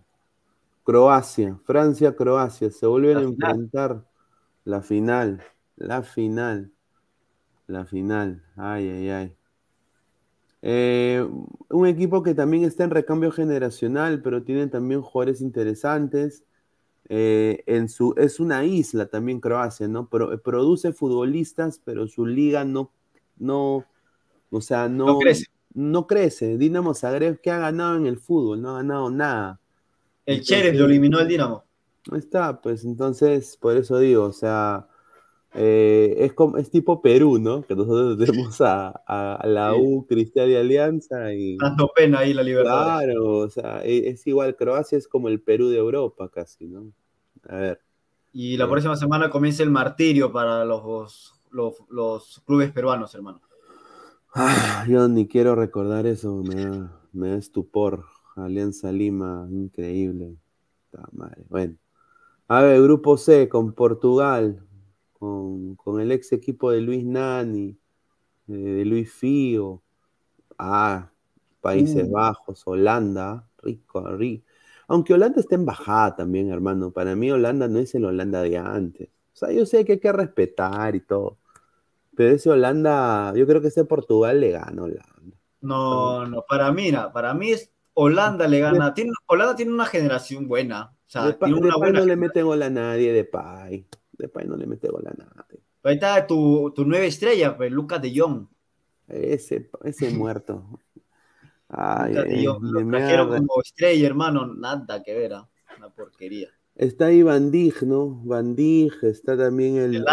Croacia, 0.83 1.59
Francia, 1.65 2.15
Croacia, 2.15 2.71
se 2.71 2.87
vuelven 2.87 3.17
a 3.17 3.21
enfrentar 3.21 4.08
la 4.65 4.81
final, 4.81 5.43
la 5.75 6.03
final, 6.03 6.71
la 7.67 7.85
final. 7.85 8.43
Ay, 8.55 8.89
ay, 8.89 9.09
ay. 9.09 9.35
Eh, 10.61 11.25
un 11.69 11.87
equipo 11.87 12.21
que 12.21 12.33
también 12.33 12.63
está 12.63 12.83
en 12.83 12.89
recambio 12.89 13.31
generacional, 13.31 14.21
pero 14.21 14.43
tiene 14.43 14.67
también 14.67 15.01
jugadores 15.01 15.41
interesantes. 15.41 16.43
Eh, 17.07 17.63
en 17.65 17.89
su, 17.89 18.13
es 18.17 18.39
una 18.39 18.65
isla 18.65 19.07
también 19.07 19.39
Croacia, 19.39 19.87
¿no? 19.87 20.07
Pero, 20.09 20.39
produce 20.41 20.93
futbolistas, 20.93 21.81
pero 21.83 22.07
su 22.07 22.25
liga 22.25 22.65
no, 22.65 22.91
no, 23.37 23.85
o 24.51 24.61
sea, 24.61 24.89
no, 24.89 25.05
no 25.05 25.19
crece. 25.19 25.45
No 25.73 26.07
crece. 26.07 26.57
Dinamo 26.57 26.93
Zagreb, 26.93 27.39
¿qué 27.41 27.51
ha 27.51 27.59
ganado 27.59 27.95
en 27.95 28.05
el 28.05 28.17
fútbol? 28.17 28.61
No 28.61 28.71
ha 28.71 28.77
ganado 28.77 29.09
nada. 29.09 29.59
El 30.25 30.41
Cherez 30.41 30.75
lo 30.75 30.85
eliminó 30.85 31.19
el 31.19 31.27
Dinamo. 31.27 31.63
Está, 32.13 32.61
pues 32.61 32.85
entonces, 32.85 33.57
por 33.57 33.77
eso 33.77 33.99
digo, 33.99 34.25
o 34.25 34.33
sea, 34.33 34.87
eh, 35.53 36.15
es, 36.19 36.33
como, 36.33 36.57
es 36.57 36.69
tipo 36.69 37.01
Perú, 37.01 37.39
¿no? 37.39 37.63
Que 37.63 37.75
nosotros 37.75 38.17
tenemos 38.25 38.61
a, 38.61 39.41
la 39.43 39.75
U, 39.75 40.05
Cristiana 40.07 40.51
y 40.51 40.55
Alianza 40.55 41.33
y... 41.33 41.57
Dando 41.57 41.91
pena 41.95 42.19
ahí 42.19 42.33
la 42.33 42.43
libertad. 42.43 42.99
Claro, 42.99 43.37
o 43.37 43.49
sea, 43.49 43.83
e, 43.83 44.09
es, 44.09 44.25
igual, 44.27 44.55
Croacia 44.55 44.97
es 44.97 45.07
como 45.07 45.27
el 45.27 45.41
Perú 45.41 45.69
de 45.69 45.77
Europa 45.77 46.29
casi, 46.29 46.67
¿no? 46.67 46.91
A 47.47 47.55
ver. 47.55 47.81
Y 48.31 48.57
la 48.57 48.65
eh. 48.65 48.69
próxima 48.69 48.95
semana 48.95 49.29
comienza 49.29 49.63
el 49.63 49.71
martirio 49.71 50.31
para 50.31 50.65
los, 50.65 51.33
los, 51.51 52.41
clubes 52.45 52.71
peruanos, 52.71 53.13
hermano. 53.15 53.41
Ah, 54.35 54.85
yo 54.87 55.07
ni 55.07 55.27
quiero 55.27 55.55
recordar 55.55 56.05
eso, 56.05 56.43
me 56.43 56.65
da, 56.65 57.01
me 57.11 57.29
da 57.29 57.37
estupor. 57.37 58.05
Alianza 58.35 58.91
Lima, 58.91 59.47
increíble. 59.49 60.37
Madre. 61.11 61.43
Bueno. 61.49 61.75
A 62.49 62.63
ver, 62.63 62.81
grupo 62.81 63.15
C 63.15 63.47
con 63.47 63.73
Portugal, 63.73 64.65
con, 65.13 65.77
el 66.01 66.11
ex 66.11 66.31
equipo 66.31 66.71
de 66.71 66.81
Luis 66.81 67.05
Nani, 67.05 67.77
de 68.47 68.85
Luis 68.85 69.13
Figo. 69.13 69.83
Ah, 70.57 71.11
Países 71.61 72.07
uh. 72.07 72.11
Bajos, 72.11 72.63
Holanda, 72.65 73.47
rico, 73.61 74.01
rico. 74.17 74.45
Aunque 74.87 75.13
Holanda 75.13 75.41
está 75.41 75.53
en 75.53 75.65
bajada 75.65 76.15
también, 76.15 76.49
hermano. 76.49 76.89
Para 76.89 77.15
mí 77.15 77.29
Holanda 77.29 77.67
no 77.67 77.77
es 77.77 77.93
el 77.93 78.05
Holanda 78.05 78.41
de 78.41 78.57
antes. 78.57 79.09
O 79.33 79.37
sea, 79.37 79.51
yo 79.51 79.67
sé 79.67 79.85
que 79.85 79.93
hay 79.93 79.99
que 79.99 80.11
respetar 80.11 80.95
y 80.95 81.01
todo. 81.01 81.37
Pero 82.15 82.33
ese 82.33 82.49
Holanda, 82.49 83.31
yo 83.35 83.45
creo 83.45 83.61
que 83.61 83.67
ese 83.67 83.85
Portugal 83.85 84.39
le 84.39 84.51
gana 84.51 84.81
a 84.81 84.85
Holanda. 84.85 85.37
No, 85.61 86.25
no, 86.25 86.43
para 86.49 86.71
mí, 86.71 86.91
para 87.13 87.35
mí 87.35 87.51
es 87.51 87.71
Holanda 87.93 88.47
le 88.47 88.59
gana. 88.59 88.91
Tiene, 88.95 89.11
Holanda 89.27 89.55
tiene 89.55 89.71
una 89.71 89.85
generación 89.85 90.47
buena. 90.47 90.95
Sea, 91.09 91.31
de, 91.31 91.37
no 91.49 92.05
le 92.05 92.15
mete 92.15 92.43
gol 92.43 92.61
a 92.61 92.69
nadie, 92.69 93.11
de 93.11 93.23
Pai. 93.23 93.83
De 94.11 94.27
Pai 94.27 94.45
no 94.45 94.55
le 94.55 94.67
mete 94.67 94.89
gol 94.89 95.07
a 95.07 95.13
nadie. 95.17 95.59
Ahí 95.81 95.95
está 95.95 96.27
tu, 96.27 96.71
tu 96.75 96.85
nueva 96.85 97.05
estrella, 97.05 97.57
pues, 97.57 97.71
Lucas 97.71 97.99
de 97.99 98.13
Jong. 98.15 98.45
Ese, 99.07 99.71
ese 99.83 100.09
muerto. 100.15 100.63
Ay, 101.67 102.15
eh, 102.15 102.45
trajeron 102.91 103.47
como 103.47 103.61
estrella, 103.63 104.05
hermano. 104.05 104.53
Nada 104.53 105.01
que 105.03 105.17
ver, 105.17 105.33
¿ah? 105.33 105.49
una 105.79 105.89
porquería. 105.89 106.49
Está 106.75 107.07
ahí 107.07 107.23
Van 107.23 107.49
Dijk, 107.49 107.81
¿no? 107.81 108.21
Van 108.23 108.55
Dijk, 108.55 109.03
está 109.05 109.35
también 109.35 109.77
el, 109.77 110.05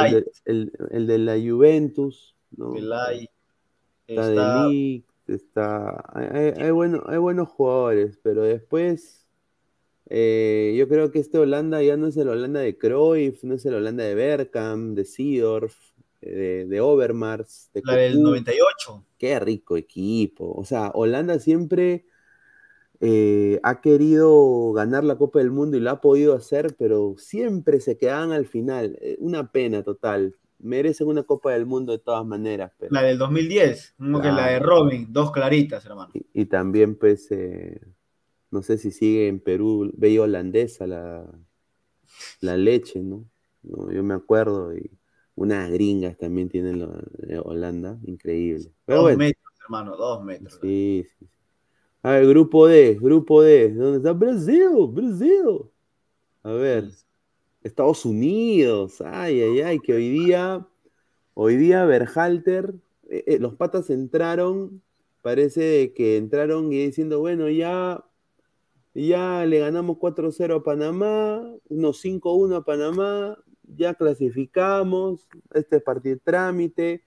el, 0.46 0.72
el, 0.92 1.06
de, 1.06 1.18
la 1.18 1.34
Juventus, 1.34 2.34
¿no? 2.56 2.74
Está, 2.74 3.12
está... 4.06 4.68
de 4.68 5.04
está... 5.26 6.04
Hay, 6.14 6.54
hay, 6.56 6.70
bueno, 6.70 7.02
hay 7.06 7.18
buenos 7.18 7.48
jugadores, 7.50 8.18
pero 8.22 8.44
después 8.44 9.25
eh, 10.08 10.74
yo 10.78 10.88
creo 10.88 11.10
que 11.10 11.18
este 11.18 11.38
Holanda 11.38 11.82
ya 11.82 11.96
no 11.96 12.06
es 12.06 12.16
el 12.16 12.28
Holanda 12.28 12.60
de 12.60 12.78
Cruyff, 12.78 13.42
no 13.44 13.54
es 13.54 13.66
el 13.66 13.74
Holanda 13.74 14.04
de 14.04 14.14
Berkham, 14.14 14.94
de 14.94 15.04
Seedorf, 15.04 15.76
de, 16.20 16.66
de 16.66 16.80
Overmars. 16.80 17.70
De 17.74 17.82
La 17.84 17.96
del 17.96 18.22
98. 18.22 19.04
Qué 19.18 19.38
rico 19.40 19.76
equipo. 19.76 20.52
O 20.56 20.64
sea, 20.64 20.90
Holanda 20.94 21.38
siempre 21.38 22.06
eh, 23.00 23.60
ha 23.62 23.80
querido 23.80 24.72
ganar 24.72 25.04
la 25.04 25.16
Copa 25.16 25.38
del 25.38 25.50
Mundo 25.50 25.76
y 25.76 25.80
lo 25.80 25.90
ha 25.90 26.00
podido 26.00 26.34
hacer, 26.34 26.74
pero 26.78 27.14
siempre 27.18 27.80
se 27.80 27.98
quedaban 27.98 28.32
al 28.32 28.46
final. 28.46 28.98
Eh, 29.00 29.16
una 29.20 29.50
pena 29.50 29.82
total. 29.82 30.36
merecen 30.58 31.08
una 31.08 31.22
Copa 31.24 31.52
del 31.52 31.66
Mundo 31.66 31.92
de 31.92 31.98
todas 31.98 32.24
maneras. 32.24 32.72
Pero... 32.78 32.92
La 32.92 33.02
del 33.02 33.18
2010, 33.18 33.94
como 33.98 34.22
que 34.22 34.28
la 34.28 34.46
de 34.48 34.58
Robin, 34.58 35.12
dos 35.12 35.30
claritas, 35.30 35.84
hermano. 35.84 36.12
Y, 36.32 36.46
también, 36.46 36.96
pues, 36.96 37.30
eh, 37.30 37.80
no 38.50 38.62
sé 38.62 38.78
si 38.78 38.90
sigue 38.90 39.28
en 39.28 39.40
Perú, 39.40 39.90
bella 39.96 40.22
holandesa 40.22 40.86
la, 40.86 41.26
la 42.40 42.56
leche, 42.56 43.02
¿no? 43.02 43.24
Yo 43.62 44.02
me 44.02 44.14
acuerdo, 44.14 44.76
y 44.76 44.90
unas 45.34 45.70
gringas 45.70 46.16
también 46.16 46.48
tienen 46.48 46.80
la, 46.80 47.42
Holanda, 47.42 47.98
increíble. 48.04 48.72
dos 48.86 49.16
metros, 49.16 49.52
hermano, 49.62 49.96
dos 49.96 50.24
metros. 50.24 50.58
Sí, 50.60 51.06
sí. 51.18 51.26
A 52.02 52.12
ver, 52.12 52.28
grupo 52.28 52.68
D, 52.68 52.96
grupo 53.00 53.42
D, 53.42 53.72
¿dónde 53.72 53.98
está 53.98 54.12
Brasil? 54.12 54.68
Brasil. 54.88 55.68
A 56.44 56.52
ver, 56.52 56.88
Estados 57.64 58.04
Unidos, 58.04 59.00
ay, 59.00 59.42
ay, 59.42 59.60
ay, 59.60 59.80
que 59.80 59.92
hoy 59.92 60.10
día, 60.10 60.64
hoy 61.34 61.56
día 61.56 61.84
Berhalter, 61.84 62.76
eh, 63.10 63.24
eh, 63.26 63.38
los 63.40 63.56
patas 63.56 63.90
entraron, 63.90 64.82
parece 65.20 65.92
que 65.94 66.16
entraron 66.16 66.72
y 66.72 66.86
diciendo, 66.86 67.18
bueno, 67.18 67.48
ya, 67.48 68.04
ya 69.04 69.44
le 69.44 69.58
ganamos 69.58 69.98
4-0 69.98 70.56
a 70.56 70.62
Panamá, 70.62 71.42
unos 71.68 72.02
5-1 72.02 72.56
a 72.56 72.64
Panamá, 72.64 73.38
ya 73.62 73.94
clasificamos, 73.94 75.28
este 75.52 75.80
partido 75.80 76.18
trámite. 76.24 77.04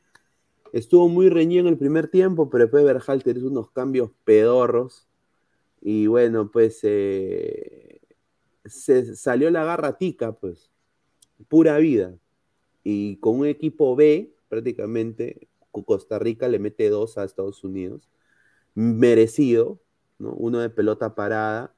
Estuvo 0.71 1.09
muy 1.09 1.29
reñido 1.29 1.61
en 1.61 1.67
el 1.67 1.77
primer 1.79 2.07
tiempo, 2.09 2.49
pero 2.49 2.65
después 2.65 2.83
Berhalter 2.83 3.37
hizo 3.37 3.47
unos 3.47 3.71
cambios 3.71 4.11
pedorros. 4.23 5.07
Y 5.81 6.05
bueno, 6.05 6.51
pues 6.51 6.79
eh, 6.83 8.01
se 8.65 9.15
salió 9.15 9.49
la 9.49 9.63
garra 9.63 9.97
tica, 9.97 10.33
pues, 10.33 10.69
pura 11.47 11.77
vida. 11.79 12.15
Y 12.83 13.17
con 13.17 13.39
un 13.39 13.47
equipo 13.47 13.95
B, 13.95 14.35
prácticamente, 14.47 15.47
Costa 15.71 16.19
Rica 16.19 16.47
le 16.47 16.59
mete 16.59 16.89
dos 16.89 17.17
a 17.17 17.23
Estados 17.23 17.63
Unidos, 17.63 18.09
merecido, 18.75 19.79
¿no? 20.19 20.33
Uno 20.33 20.59
de 20.59 20.69
pelota 20.69 21.15
parada 21.15 21.73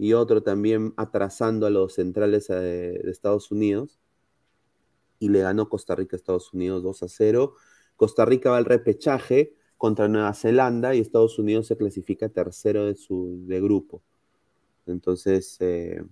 y 0.00 0.14
otro 0.14 0.42
también 0.42 0.94
atrasando 0.96 1.66
a 1.66 1.70
los 1.70 1.92
centrales 1.92 2.48
eh, 2.48 2.54
de, 2.54 3.10
Estados 3.10 3.50
Unidos. 3.50 4.00
Y 5.18 5.28
le 5.28 5.40
ganó 5.40 5.68
Costa 5.68 5.94
Rica 5.94 6.16
a 6.16 6.18
Estados 6.18 6.54
Unidos 6.54 6.82
2 6.82 7.02
a 7.02 7.08
0. 7.08 7.52
Costa 7.96 8.24
Rica 8.24 8.48
va 8.48 8.56
al 8.56 8.64
repechaje 8.64 9.52
contra 9.76 10.08
Nueva 10.08 10.32
Zelanda 10.32 10.94
y 10.94 11.00
Estados 11.00 11.38
Unidos 11.38 11.66
se 11.66 11.76
clasifica 11.76 12.30
tercero 12.30 12.86
de 12.86 12.96
su 12.96 13.42
de 13.46 13.60
grupo. 13.60 14.02
Entonces, 14.86 15.58
eh, 15.60 16.02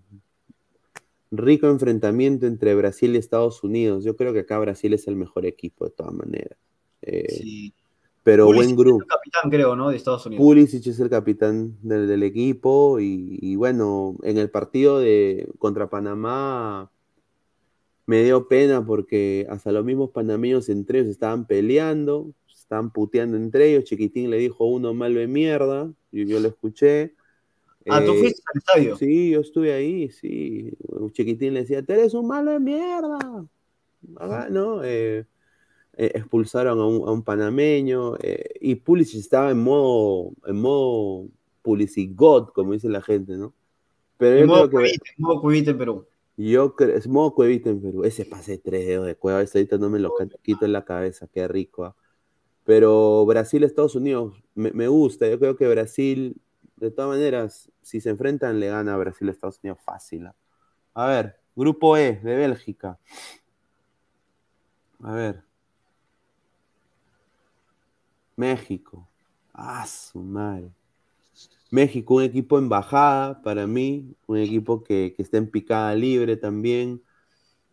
rico 1.30 1.70
enfrentamiento 1.70 2.46
entre 2.46 2.74
Brasil 2.74 3.14
y 3.14 3.18
Estados 3.18 3.64
Unidos. 3.64 4.04
Yo 4.04 4.16
creo 4.16 4.34
que 4.34 4.40
acá 4.40 4.58
Brasil 4.58 4.92
es 4.92 5.08
el 5.08 5.16
mejor 5.16 5.46
equipo 5.46 5.86
de 5.86 5.92
todas 5.92 6.12
maneras. 6.12 6.58
Eh, 7.00 7.26
sí. 7.30 7.74
Pero 8.28 8.44
buen 8.44 8.76
grupo. 8.76 8.98
Es 8.98 9.04
el 9.04 9.08
capitán, 9.08 9.50
creo, 9.50 9.74
¿no? 9.74 9.88
De 9.88 9.96
Estados 9.96 10.26
Unidos. 10.26 10.44
Pulisic 10.44 10.86
es 10.86 11.00
el 11.00 11.08
capitán 11.08 11.78
del, 11.80 12.22
equipo. 12.22 12.98
Y, 13.00 13.56
bueno, 13.56 14.16
en 14.22 14.36
el 14.36 14.50
partido 14.50 15.00
de 15.00 15.48
contra 15.58 15.88
Panamá 15.88 16.90
me 18.04 18.22
dio 18.22 18.46
pena 18.46 18.84
porque 18.84 19.46
hasta 19.48 19.72
los 19.72 19.82
mismos 19.82 20.10
panameños 20.10 20.68
entre 20.68 20.98
ellos 20.98 21.10
estaban 21.10 21.46
peleando, 21.46 22.30
estaban 22.52 22.90
puteando 22.90 23.38
entre 23.38 23.70
ellos. 23.70 23.84
Chiquitín 23.84 24.28
le 24.28 24.36
dijo 24.36 24.66
uno 24.66 24.92
malo 24.92 25.20
de 25.20 25.26
mierda, 25.26 25.90
y 26.12 26.26
yo 26.26 26.38
lo 26.38 26.48
escuché. 26.48 27.14
Ah, 27.88 28.04
¿tú 28.04 28.12
eh, 28.12 28.18
fuiste 28.18 28.42
al 28.52 28.58
estadio? 28.58 28.96
Sí, 28.98 29.30
yo 29.30 29.40
estuve 29.40 29.72
ahí, 29.72 30.10
sí. 30.10 30.70
Un 30.88 31.10
chiquitín 31.12 31.54
le 31.54 31.60
decía, 31.60 31.82
tú 31.82 31.94
eres 31.94 32.12
un 32.12 32.26
malo 32.26 32.50
de 32.50 32.60
mierda. 32.60 33.46
¿no? 34.50 34.84
Eh, 34.84 35.24
eh, 35.98 36.12
expulsaron 36.14 36.78
a 36.78 36.86
un, 36.86 37.22
panameño 37.24 38.14
y 38.60 38.76
Pulisic 38.76 39.18
estaba 39.18 39.50
en 39.50 39.58
modo, 39.58 40.32
en 40.46 40.60
modo 40.60 41.28
Pulisic 41.60 42.14
God, 42.14 42.50
como 42.54 42.72
dice 42.72 42.88
la 42.88 43.02
gente, 43.02 43.36
¿no? 43.36 43.52
Pero 44.16 44.38
en 44.38 44.46
modo, 44.46 44.70
cuevita, 44.70 45.10
en 45.16 45.22
modo 45.22 45.40
cuevita 45.40 45.70
en 45.72 45.78
Perú. 45.78 46.06
Yo 46.36 46.76
creo, 46.76 46.96
es 46.96 47.08
modo 47.08 47.34
cuevita 47.34 47.68
en 47.68 47.82
Perú. 47.82 48.04
Ese 48.04 48.24
pase 48.24 48.52
de 48.52 48.58
tres 48.58 48.86
dedos 48.86 49.06
de 49.06 49.16
cueva, 49.16 49.42
ese 49.42 49.58
ahorita 49.58 49.76
no 49.76 49.90
me 49.90 49.98
lo 49.98 50.14
quito 50.40 50.64
en 50.64 50.72
la 50.72 50.84
cabeza, 50.84 51.26
qué 51.26 51.48
rico. 51.48 51.84
¿ah? 51.84 51.96
Pero 52.62 53.26
Brasil, 53.26 53.64
Estados 53.64 53.96
Unidos, 53.96 54.40
me, 54.54 54.70
me 54.70 54.86
gusta. 54.86 55.28
Yo 55.28 55.38
creo 55.40 55.56
que 55.56 55.66
Brasil 55.66 56.40
de 56.76 56.92
todas 56.92 57.10
maneras, 57.10 57.72
si 57.82 58.00
se 58.00 58.10
enfrentan, 58.10 58.60
le 58.60 58.68
gana 58.68 58.94
a 58.94 58.98
Brasil 58.98 59.28
Estados 59.28 59.58
Unidos 59.64 59.80
fácil. 59.84 60.26
¿ah? 60.26 60.36
A 60.94 61.08
ver, 61.08 61.40
grupo 61.56 61.96
E 61.96 62.20
de 62.22 62.36
Bélgica. 62.36 63.00
A 65.02 65.12
ver. 65.12 65.47
México. 68.38 69.08
Ah, 69.52 69.84
su 69.86 70.20
madre. 70.20 70.70
México, 71.70 72.14
un 72.14 72.22
equipo 72.22 72.58
en 72.58 72.68
bajada 72.68 73.42
para 73.42 73.66
mí, 73.66 74.14
un 74.26 74.38
equipo 74.38 74.84
que, 74.84 75.12
que 75.16 75.22
está 75.22 75.38
en 75.38 75.50
picada 75.50 75.94
libre 75.94 76.36
también, 76.36 77.02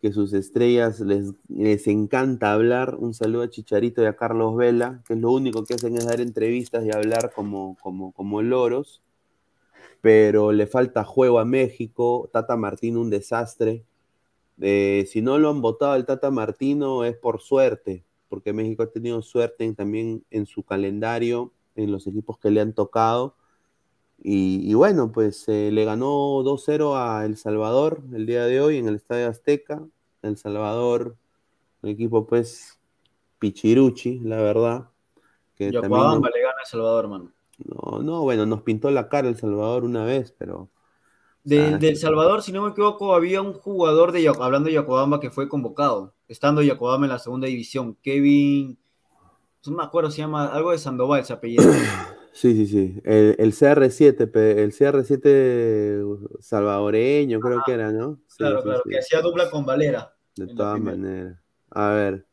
que 0.02 0.12
sus 0.12 0.32
estrellas 0.32 1.00
les, 1.00 1.32
les 1.48 1.86
encanta 1.86 2.52
hablar. 2.52 2.96
Un 2.96 3.14
saludo 3.14 3.42
a 3.44 3.50
Chicharito 3.50 4.02
y 4.02 4.06
a 4.06 4.16
Carlos 4.16 4.56
Vela, 4.56 5.02
que 5.06 5.14
es 5.14 5.20
lo 5.20 5.30
único 5.32 5.64
que 5.64 5.74
hacen 5.74 5.96
es 5.96 6.06
dar 6.06 6.20
entrevistas 6.20 6.84
y 6.84 6.90
hablar 6.90 7.32
como, 7.32 7.76
como, 7.80 8.12
como 8.12 8.42
loros. 8.42 9.02
Pero 10.00 10.52
le 10.52 10.66
falta 10.66 11.04
juego 11.04 11.38
a 11.38 11.44
México. 11.44 12.28
Tata 12.32 12.56
Martino, 12.56 13.00
un 13.00 13.10
desastre. 13.10 13.84
Eh, 14.60 15.06
si 15.08 15.22
no 15.22 15.38
lo 15.38 15.50
han 15.50 15.62
votado 15.62 15.92
al 15.92 16.06
Tata 16.06 16.30
Martino 16.30 17.04
es 17.04 17.16
por 17.16 17.40
suerte, 17.40 18.05
porque 18.28 18.52
México 18.52 18.82
ha 18.82 18.90
tenido 18.90 19.22
suerte 19.22 19.72
también 19.74 20.24
en 20.30 20.46
su 20.46 20.62
calendario, 20.62 21.52
en 21.74 21.92
los 21.92 22.06
equipos 22.06 22.38
que 22.38 22.50
le 22.50 22.60
han 22.60 22.72
tocado. 22.72 23.36
Y, 24.18 24.72
bueno, 24.74 25.12
pues 25.12 25.46
eh, 25.48 25.70
le 25.70 25.84
ganó 25.84 26.42
2-0 26.42 26.96
a 26.96 27.24
El 27.26 27.36
Salvador 27.36 28.02
el 28.12 28.26
día 28.26 28.44
de 28.44 28.60
hoy 28.60 28.78
en 28.78 28.88
el 28.88 28.96
Estadio 28.96 29.28
Azteca. 29.28 29.86
El 30.22 30.36
Salvador, 30.36 31.16
un 31.82 31.90
equipo 31.90 32.26
pues 32.26 32.80
pichiruchi, 33.38 34.20
la 34.20 34.38
verdad. 34.38 34.88
Que 35.54 35.70
Yacobamba 35.70 36.30
le 36.34 36.42
gana 36.42 36.54
a 36.58 36.62
El 36.62 36.66
Salvador, 36.66 37.04
hermano. 37.04 37.32
No, 37.58 38.02
no, 38.02 38.22
bueno, 38.22 38.46
nos 38.46 38.62
pintó 38.62 38.90
la 38.90 39.08
cara 39.08 39.28
El 39.28 39.36
Salvador 39.36 39.84
una 39.84 40.04
vez, 40.04 40.34
pero... 40.36 40.70
De, 41.46 41.78
El 41.80 41.96
Salvador, 41.96 42.42
si 42.42 42.50
no 42.50 42.62
me 42.62 42.70
equivoco, 42.70 43.14
había 43.14 43.40
un 43.40 43.52
jugador 43.52 44.10
de 44.10 44.26
hablando 44.26 44.66
de 44.66 44.74
Yacobamba 44.74 45.20
que 45.20 45.30
fue 45.30 45.48
convocado, 45.48 46.12
estando 46.26 46.60
Yacobamba 46.60 47.06
en 47.06 47.12
la 47.12 47.20
segunda 47.20 47.46
división, 47.46 47.96
Kevin, 48.02 48.76
no 49.64 49.76
me 49.76 49.84
acuerdo, 49.84 50.10
se 50.10 50.18
llama 50.18 50.48
algo 50.48 50.72
de 50.72 50.78
Sandoval, 50.78 51.20
ese 51.20 51.32
apellido. 51.32 51.64
Sí, 52.32 52.54
sí, 52.54 52.66
sí. 52.66 53.00
El, 53.04 53.54
CR7, 53.54 54.30
el 54.58 54.70
CR7 54.70 56.38
salvadoreño, 56.38 57.40
creo 57.40 57.62
que 57.64 57.72
era, 57.72 57.90
¿no? 57.90 58.18
claro, 58.36 58.62
claro, 58.62 58.82
que 58.86 58.98
hacía 58.98 59.22
dupla 59.22 59.48
con 59.48 59.64
Valera. 59.64 60.14
De 60.34 60.46
todas 60.48 60.78
maneras. 60.78 61.38
A 61.70 61.88
ver. 61.92 62.26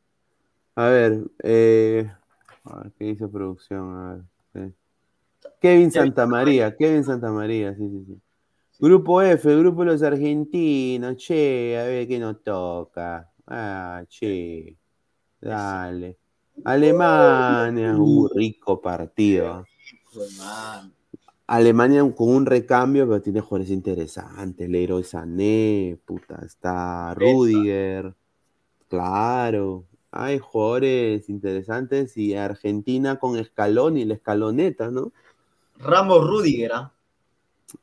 A 0.75 0.87
ver, 0.87 1.21
eh, 1.41 2.11
a 2.65 2.79
ver, 2.79 2.91
¿qué 2.99 3.05
dice 3.05 3.29
producción? 3.29 3.95
A 3.95 4.25
ver. 4.53 4.73
Kevin 5.61 5.89
Santamaría, 5.89 6.75
Kevin 6.75 7.05
Santamaría, 7.05 7.73
sí, 7.73 7.89
sí, 7.89 8.03
sí. 8.05 8.21
Grupo 8.79 9.21
F, 9.21 9.55
grupo 9.55 9.81
de 9.81 9.91
los 9.91 10.03
argentinos, 10.03 11.15
che, 11.17 11.77
a 11.77 11.83
ver 11.85 12.07
qué 12.07 12.19
nos 12.19 12.41
toca. 12.43 13.31
Ah, 13.47 14.03
che. 14.07 14.77
Dale. 15.39 16.17
Alemania, 16.63 17.95
un 17.95 18.29
rico 18.33 18.79
partido. 18.79 19.65
Alemania 21.47 22.09
con 22.15 22.29
un 22.29 22.45
recambio, 22.45 23.07
pero 23.07 23.21
tiene 23.21 23.41
jugadores 23.41 23.69
interesantes. 23.71 24.69
Leroy 24.69 25.03
Sané, 25.03 25.97
puta, 26.05 26.41
está 26.45 27.13
Rudiger. 27.15 28.13
Claro, 28.87 29.85
hay 30.11 30.39
jugadores 30.39 31.29
interesantes 31.29 32.15
y 32.17 32.35
Argentina 32.35 33.17
con 33.19 33.37
escalón 33.37 33.97
y 33.97 34.05
la 34.05 34.13
escaloneta, 34.13 34.91
¿no? 34.91 35.11
Ramos 35.79 36.27
Rudiger, 36.27 36.71
¿ah? 36.73 36.93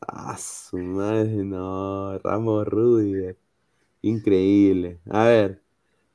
Ah, 0.01 0.37
su 0.37 0.79
madre, 0.79 1.45
no, 1.45 2.19
Ramos 2.19 2.67
Rudiger. 2.67 3.37
Increíble. 4.03 5.01
A 5.11 5.25
ver, 5.25 5.63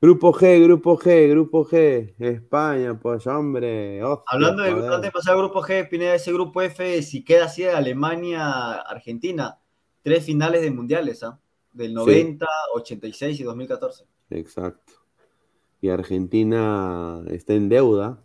Grupo 0.00 0.32
G, 0.32 0.62
Grupo 0.62 0.98
G, 0.98 1.28
Grupo 1.30 1.64
G, 1.64 2.14
España, 2.18 2.98
pues 2.98 3.26
hombre. 3.26 4.00
Hablando 4.26 4.62
de, 4.62 4.70
antes 4.70 5.02
de 5.02 5.10
pasar 5.10 5.34
al 5.34 5.40
Grupo 5.40 5.62
G, 5.62 5.88
Pineda, 5.88 6.14
ese 6.14 6.32
Grupo 6.32 6.60
F, 6.60 7.02
si 7.02 7.24
queda 7.24 7.46
así, 7.46 7.64
Alemania, 7.64 8.72
Argentina, 8.74 9.58
tres 10.02 10.24
finales 10.24 10.62
de 10.62 10.70
mundiales, 10.70 11.22
¿ah? 11.22 11.40
Del 11.72 11.94
90, 11.94 12.46
86 12.74 13.40
y 13.40 13.42
2014. 13.42 14.04
Exacto. 14.30 14.92
Y 15.80 15.88
Argentina 15.88 17.22
está 17.28 17.54
en 17.54 17.68
deuda, 17.68 18.22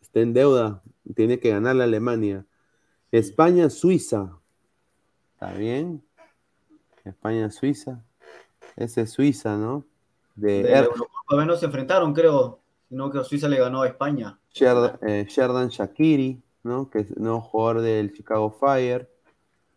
está 0.00 0.20
en 0.20 0.32
deuda, 0.32 0.82
tiene 1.14 1.38
que 1.38 1.50
ganar 1.50 1.76
la 1.76 1.84
Alemania. 1.84 2.46
España, 3.10 3.70
Suiza. 3.70 4.40
¿Está 5.44 5.58
bien? 5.58 6.02
España, 7.04 7.50
Suiza. 7.50 8.02
Ese 8.76 9.02
es 9.02 9.12
Suiza, 9.12 9.58
¿no? 9.58 9.84
de, 10.34 10.62
De 10.62 10.72
Er- 10.72 10.84
Eurocopa, 10.84 11.36
menos 11.36 11.60
se 11.60 11.66
enfrentaron, 11.66 12.14
creo. 12.14 12.60
Sino 12.88 13.10
que 13.10 13.22
Suiza 13.24 13.46
le 13.46 13.58
ganó 13.58 13.82
a 13.82 13.86
España. 13.88 14.38
Sher- 14.54 14.98
eh, 15.02 15.26
Sherdan 15.28 15.68
Shakiri, 15.68 16.42
¿no? 16.62 16.88
Que 16.88 17.00
es 17.00 17.16
nuevo 17.18 17.42
jugador 17.42 17.82
del 17.82 18.10
Chicago 18.14 18.50
Fire. 18.50 19.10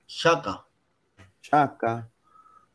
Shaka, 0.07 0.65
Chaka, 1.41 2.09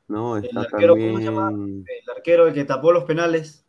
¿no? 0.08 0.36
El 0.36 0.58
arquero, 0.58 0.94
¿cómo 0.94 1.18
se 1.18 1.24
llama? 1.24 1.50
el 1.50 2.10
arquero 2.14 2.46
el 2.46 2.52
que 2.52 2.64
tapó 2.64 2.92
los 2.92 3.04
penales. 3.04 3.64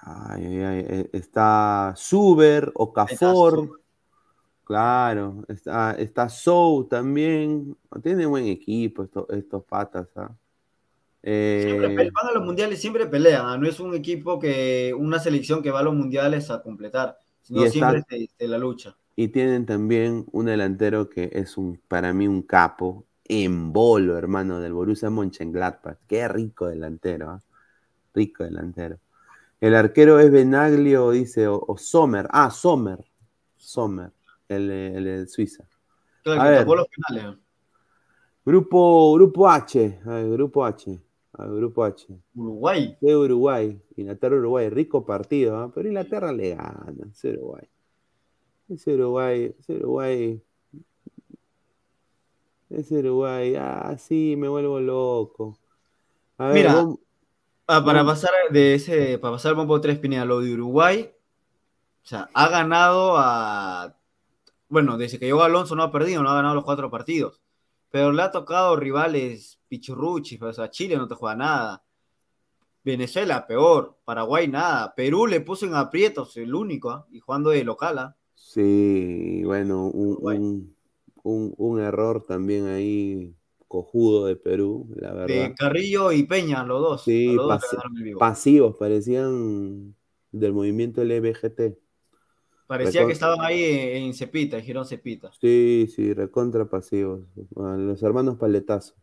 Ay, 0.00 0.44
ay, 0.46 0.64
ay, 0.64 0.84
eh, 0.88 1.10
Está 1.12 1.94
Zuber, 1.96 2.70
Okafor. 2.76 3.80
Claro, 4.64 5.44
está, 5.48 5.92
está 5.92 6.28
Sou 6.28 6.84
también. 6.88 7.76
Tiene 8.02 8.24
buen 8.26 8.46
equipo 8.46 9.02
estos, 9.04 9.26
estos 9.30 9.64
patas, 9.64 10.08
¿ah? 10.16 10.34
Siempre 11.56 11.86
Eh, 11.94 12.10
van 12.12 12.28
a 12.28 12.32
los 12.32 12.44
mundiales, 12.44 12.80
siempre 12.80 13.06
pelean. 13.06 13.46
¿ah? 13.46 13.56
No 13.58 13.66
es 13.68 13.80
un 13.80 13.94
equipo 13.94 14.38
que, 14.38 14.94
una 14.96 15.18
selección 15.18 15.62
que 15.62 15.70
va 15.70 15.80
a 15.80 15.82
los 15.82 15.94
mundiales 15.94 16.50
a 16.50 16.62
completar, 16.62 17.18
sino 17.42 17.64
está- 17.64 17.72
siempre 17.72 18.02
se, 18.08 18.28
se 18.38 18.48
la 18.48 18.58
lucha. 18.58 18.96
y 19.16 19.28
tienen 19.28 19.64
también 19.66 20.26
un 20.32 20.46
delantero 20.46 21.08
que 21.08 21.30
es 21.32 21.56
un, 21.56 21.80
para 21.88 22.12
mí 22.12 22.26
un 22.28 22.42
capo, 22.42 23.04
en 23.26 23.72
bolo, 23.72 24.18
hermano, 24.18 24.60
del 24.60 24.72
Borussia 24.74 25.08
Mönchengladbach. 25.10 25.98
Qué 26.08 26.28
rico 26.28 26.66
delantero, 26.66 27.30
¿ah? 27.30 27.42
Rico 28.14 28.44
delantero. 28.44 28.98
El 29.60 29.74
arquero 29.76 30.20
es 30.20 30.30
Benaglio, 30.32 31.10
dice, 31.12 31.48
o, 31.48 31.62
o 31.66 31.78
Sommer. 31.78 32.28
Ah, 32.30 32.50
Sommer. 32.50 33.04
Sommer, 33.58 34.12
el, 34.48 34.70
el 34.70 35.28
Suiza. 35.28 35.64
Claro, 36.22 36.40
A 36.40 36.44
que 36.44 36.50
ver. 36.50 36.58
tapó 36.60 36.76
los 36.76 36.86
penales. 36.88 37.38
Grupo, 38.44 39.14
grupo 39.14 39.48
H. 39.48 40.00
A 40.04 40.08
ver, 40.10 40.30
grupo 40.30 40.64
H. 40.64 41.00
A 41.32 41.44
ver, 41.46 41.56
grupo 41.56 41.84
H. 41.84 42.06
Uruguay. 42.34 42.96
de 43.00 43.16
Uruguay, 43.16 43.80
Inglaterra-Uruguay, 43.96 44.68
rico 44.70 45.04
partido, 45.04 45.56
¿ah? 45.56 45.70
pero 45.74 45.88
Inglaterra 45.88 46.32
le 46.32 46.54
gana, 46.54 46.94
es 47.10 47.24
Uruguay. 47.24 47.64
Es 48.68 48.86
Uruguay, 48.86 49.54
es 49.58 49.68
Uruguay. 49.68 50.42
Es 52.70 52.90
Uruguay, 52.90 53.54
ah, 53.56 53.96
sí, 53.98 54.34
me 54.36 54.48
vuelvo 54.48 54.80
loco. 54.80 55.58
A 56.38 56.48
ver, 56.48 56.54
Mira, 56.54 56.86
Ah, 57.66 57.82
para 57.82 58.04
pasar 58.04 58.30
de 58.50 58.74
ese, 58.74 59.18
para 59.18 59.32
pasar 59.34 59.50
al 59.50 59.56
bombo 59.56 59.80
3 59.80 59.98
Pineda, 59.98 60.26
lo 60.26 60.40
de 60.40 60.52
Uruguay, 60.52 61.10
o 62.02 62.06
sea, 62.06 62.28
ha 62.34 62.48
ganado 62.48 63.14
a, 63.16 63.96
bueno, 64.74 64.98
desde 64.98 65.18
que 65.18 65.26
llegó 65.26 65.42
Alonso 65.42 65.74
no 65.76 65.84
ha 65.84 65.92
perdido, 65.92 66.22
no 66.22 66.30
ha 66.30 66.34
ganado 66.34 66.54
los 66.56 66.64
cuatro 66.64 66.90
partidos, 66.90 67.40
pero 67.90 68.12
le 68.12 68.22
ha 68.22 68.30
tocado 68.32 68.76
rivales 68.76 69.60
pichurruchis, 69.68 70.42
o 70.42 70.52
sea, 70.52 70.70
Chile 70.70 70.96
no 70.96 71.08
te 71.08 71.14
juega 71.14 71.36
nada, 71.36 71.84
Venezuela 72.84 73.46
peor, 73.46 73.96
Paraguay 74.04 74.46
nada, 74.48 74.94
Perú 74.94 75.26
le 75.26 75.40
puso 75.40 75.64
en 75.66 75.74
aprietos, 75.74 76.36
el 76.36 76.54
único, 76.54 76.90
¿ah? 76.90 77.06
y 77.10 77.20
jugando 77.20 77.50
de 77.50 77.64
local, 77.64 77.98
¿ah? 77.98 78.16
sí, 78.34 79.42
bueno, 79.44 79.86
un, 79.86 80.18
un- 80.20 80.76
un- 81.22 81.54
un 81.56 81.80
error 81.80 82.22
también 82.26 82.66
ahí 82.66 83.34
cojudo 83.68 84.26
de 84.26 84.36
Perú, 84.36 84.86
la 84.96 85.12
verdad. 85.14 85.48
De 85.48 85.54
Carrillo 85.54 86.12
y 86.12 86.24
Peña, 86.24 86.62
los 86.64 86.80
dos, 86.82 87.02
Sí, 87.04 87.32
los 87.34 87.48
dos. 87.48 87.60
Pasivos, 88.18 88.76
parecían 88.76 89.94
del 90.30 90.52
movimiento 90.52 91.02
LBGT. 91.02 91.78
Parecía 92.66 93.06
que 93.06 93.12
estaban 93.12 93.40
ahí 93.42 93.62
en, 93.64 94.02
en 94.04 94.14
Cepita, 94.14 94.56
en 94.58 94.64
Girón 94.64 94.86
Cepita. 94.86 95.30
Sí, 95.40 95.86
sí, 95.94 96.14
recontra 96.14 96.64
pasivos. 96.68 97.20
Los 97.56 98.02
hermanos 98.02 98.38
Paletazo. 98.38 98.94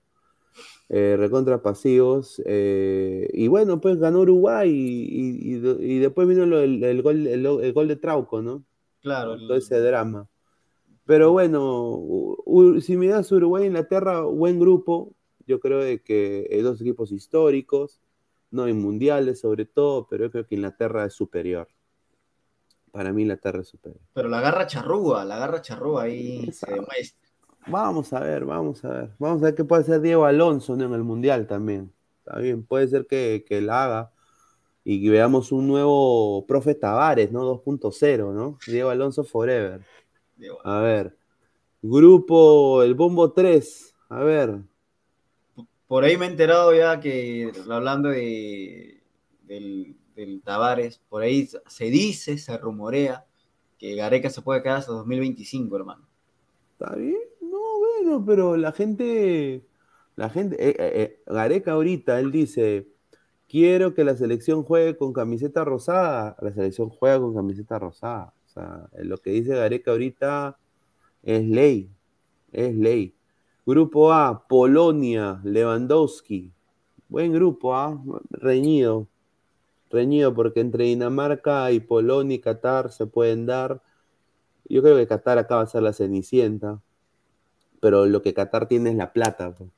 Eh, 0.90 1.16
recontra 1.18 1.62
pasivos. 1.62 2.42
eh, 2.46 3.30
y 3.34 3.48
bueno, 3.48 3.80
pues 3.82 3.98
ganó 4.00 4.22
Uruguay 4.22 4.70
y, 4.72 5.56
y- 5.56 5.58
y 5.58 5.96
y 5.96 6.00
después 6.00 6.28
vino 6.28 6.44
el, 6.44 6.84
el 6.84 7.02
gol, 7.02 7.28
el, 7.28 7.46
el 7.46 7.74
gol 7.74 7.88
de 7.88 7.96
Trauco, 7.98 8.42
¿no? 8.42 8.66
Claro, 9.02 9.38
Todo 9.38 9.58
ese 9.58 9.80
drama. 9.80 10.28
Pero 11.06 11.32
bueno, 11.34 12.38
si 12.82 12.98
me 12.98 13.08
das 13.08 13.32
Uruguay 13.32 13.64
e 13.66 13.68
Inglaterra, 13.68 14.22
buen 14.24 14.60
grupo. 14.60 15.16
Yo 15.48 15.60
creo 15.60 15.80
de 15.80 16.02
que 16.04 16.48
hay 16.52 16.62
dos 16.62 16.82
equipos 16.82 17.12
históricos, 17.12 18.00
no 18.52 18.68
en 18.68 18.80
mundiales 18.82 19.42
sobre 19.42 19.66
todo, 19.66 20.08
pero 20.10 20.26
yo 20.26 20.32
creo 20.32 20.48
que 20.48 20.56
Inglaterra 20.56 21.06
es 21.06 21.14
superior. 21.14 21.68
Para 22.92 23.14
mí 23.14 23.22
Inglaterra 23.22 23.62
es 23.62 23.70
superior. 23.70 24.02
pero 24.14 24.28
la 24.28 24.42
garra 24.42 24.68
charrúa, 24.68 25.24
la 25.24 25.38
garra 25.38 25.62
charrúa 25.62 26.04
ahí 26.04 26.52
se 26.52 26.72
demuestra. 26.72 27.30
Vamos 27.68 28.12
a 28.12 28.20
ver, 28.20 28.44
vamos 28.44 28.84
a 28.84 28.90
ver. 28.90 29.10
Vamos 29.20 29.42
a 29.42 29.46
ver 29.46 29.56
qué 29.56 29.64
puede 29.64 29.84
hacer 29.84 30.02
Diego 30.02 30.26
Alonso 30.26 30.74
en 30.74 30.82
el 30.82 31.04
Mundial 31.04 31.48
también. 31.48 31.94
Está 32.20 32.40
bien, 32.40 32.64
puede 32.64 32.88
ser 32.88 33.06
que, 33.08 33.46
que 33.48 33.62
la 33.62 33.86
haga 33.86 34.12
y 34.84 35.04
que 35.04 35.10
veamos 35.12 35.52
un 35.52 35.68
nuevo 35.68 36.46
profe 36.48 36.76
Tavares, 36.76 37.32
¿no? 37.32 37.44
2.0, 37.64 38.34
¿no? 38.34 38.58
Diego 38.66 38.90
Alonso 38.90 39.24
Forever. 39.24 39.82
A 40.64 40.80
ver. 40.80 41.16
Grupo, 41.82 42.84
el 42.84 42.96
Bombo 42.96 43.32
3. 43.32 43.96
A 44.10 44.24
ver. 44.24 44.60
Por 45.88 46.04
ahí 46.04 46.18
me 46.18 46.26
he 46.26 46.30
enterado 46.30 46.74
ya 46.74 47.00
que 47.00 47.52
hablando 47.70 48.10
de 48.10 49.04
del, 49.44 49.98
del 50.16 50.42
Tavares, 50.42 51.02
por 51.10 51.22
ahí 51.24 51.50
se 51.68 51.86
dice, 51.86 52.38
se 52.38 52.58
rumorea 52.58 53.26
que 53.78 53.96
Gareca 53.96 54.30
se 54.30 54.42
puede 54.42 54.62
quedar 54.62 54.78
hasta 54.78 54.92
2025, 54.92 55.76
hermano. 55.76 56.08
¿Está 56.74 56.96
bien? 56.96 57.18
No, 57.42 57.80
bueno, 57.80 58.24
pero 58.26 58.56
la 58.56 58.72
gente, 58.72 59.66
la 60.16 60.30
gente, 60.30 60.56
eh, 60.60 60.76
eh, 60.78 60.92
eh, 60.96 61.24
Gareca 61.26 61.74
ahorita, 61.74 62.20
él 62.20 62.32
dice, 62.32 62.88
quiero 63.48 63.94
que 63.94 64.04
la 64.04 64.16
selección 64.16 64.64
juegue 64.64 64.98
con 64.98 65.14
camiseta 65.14 65.66
rosada. 65.66 66.36
La 66.42 66.54
selección 66.54 66.90
juega 66.90 67.20
con 67.20 67.34
camiseta 67.34 67.80
rosada. 67.80 68.34
O 68.46 68.50
sea, 68.50 68.90
lo 69.00 69.18
que 69.18 69.32
dice 69.32 69.56
Gareca 69.56 69.92
ahorita 69.92 70.58
es 71.24 71.44
ley, 71.46 71.90
es 72.52 72.76
ley. 72.76 73.16
Grupo 73.66 74.12
A, 74.12 74.48
Polonia, 74.48 75.42
Lewandowski. 75.44 76.52
Buen 77.10 77.34
grupo, 77.34 77.76
¿ah? 77.76 78.02
Reñido. 78.30 79.08
Reñido 79.92 80.34
porque 80.34 80.60
entre 80.62 80.86
Dinamarca 80.86 81.72
y 81.72 81.80
Polonia 81.80 82.36
y 82.36 82.40
Qatar 82.40 82.92
se 82.92 83.06
pueden 83.08 83.46
dar. 83.46 83.82
Yo 84.70 84.82
creo 84.82 84.96
que 84.96 85.08
Qatar 85.08 85.38
acaba 85.38 85.66
de 85.66 85.70
ser 85.72 85.84
la 85.84 85.94
cenicienta. 85.94 86.82
Pero 87.80 88.06
lo 88.06 88.22
que 88.22 88.34
Qatar 88.34 88.68
tiene 88.68 88.92
es 88.92 88.96
la 88.96 89.12
plata. 89.12 89.54
pues. 89.56 89.70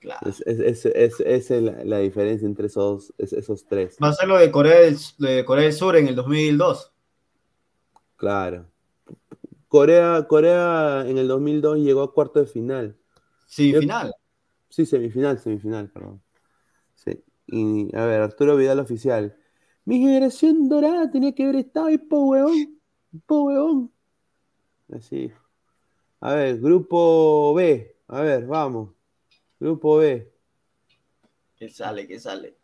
Claro. 0.00 0.20
Es, 0.28 0.84
es- 0.86 1.50
la, 1.50 1.84
la 1.84 1.98
diferencia 1.98 2.46
entre 2.46 2.66
esos, 2.68 3.12
es- 3.18 3.32
esos 3.32 3.66
tres. 3.66 3.96
Va 4.02 4.08
a 4.08 4.12
ser 4.12 4.28
lo 4.28 4.36
de 4.38 4.50
Corea 4.50 4.80
del, 4.80 4.96
de 5.18 5.44
Corea 5.44 5.64
del 5.64 5.72
Sur 5.72 5.96
en 5.96 6.06
el 6.08 6.14
2002. 6.14 6.92
Claro. 8.16 8.66
Corea, 9.68 10.24
Corea 10.28 11.04
en 11.06 11.18
el 11.18 11.28
2002 11.28 11.78
llegó 11.78 12.02
a 12.02 12.12
cuarto 12.14 12.38
de 12.40 12.46
final. 12.46 12.96
Sí, 13.46 13.72
Yo- 13.72 13.80
final. 13.80 14.14
Sí, 14.68 14.86
semifinal, 14.86 15.38
semifinal, 15.38 15.88
perdón. 15.90 16.20
Sí. 16.94 17.22
Y 17.46 17.94
a 17.96 18.04
ver, 18.06 18.22
Arturo 18.22 18.56
Vidal 18.56 18.80
oficial. 18.80 19.36
Mi 19.84 20.00
generación 20.00 20.68
dorada 20.68 21.10
tenía 21.10 21.34
que 21.34 21.44
haber 21.44 21.56
estado 21.56 21.86
ahí, 21.86 21.98
po 21.98 22.18
weón. 22.26 22.80
Po 23.26 23.44
weón. 23.44 23.92
Así. 24.92 25.30
A 26.20 26.34
ver, 26.34 26.58
grupo 26.60 27.54
B. 27.54 27.96
A 28.08 28.20
ver, 28.20 28.46
vamos. 28.46 28.90
Grupo 29.60 29.98
B. 29.98 30.32
Que 31.56 31.70
sale, 31.70 32.06
que 32.06 32.18
sale. 32.18 32.56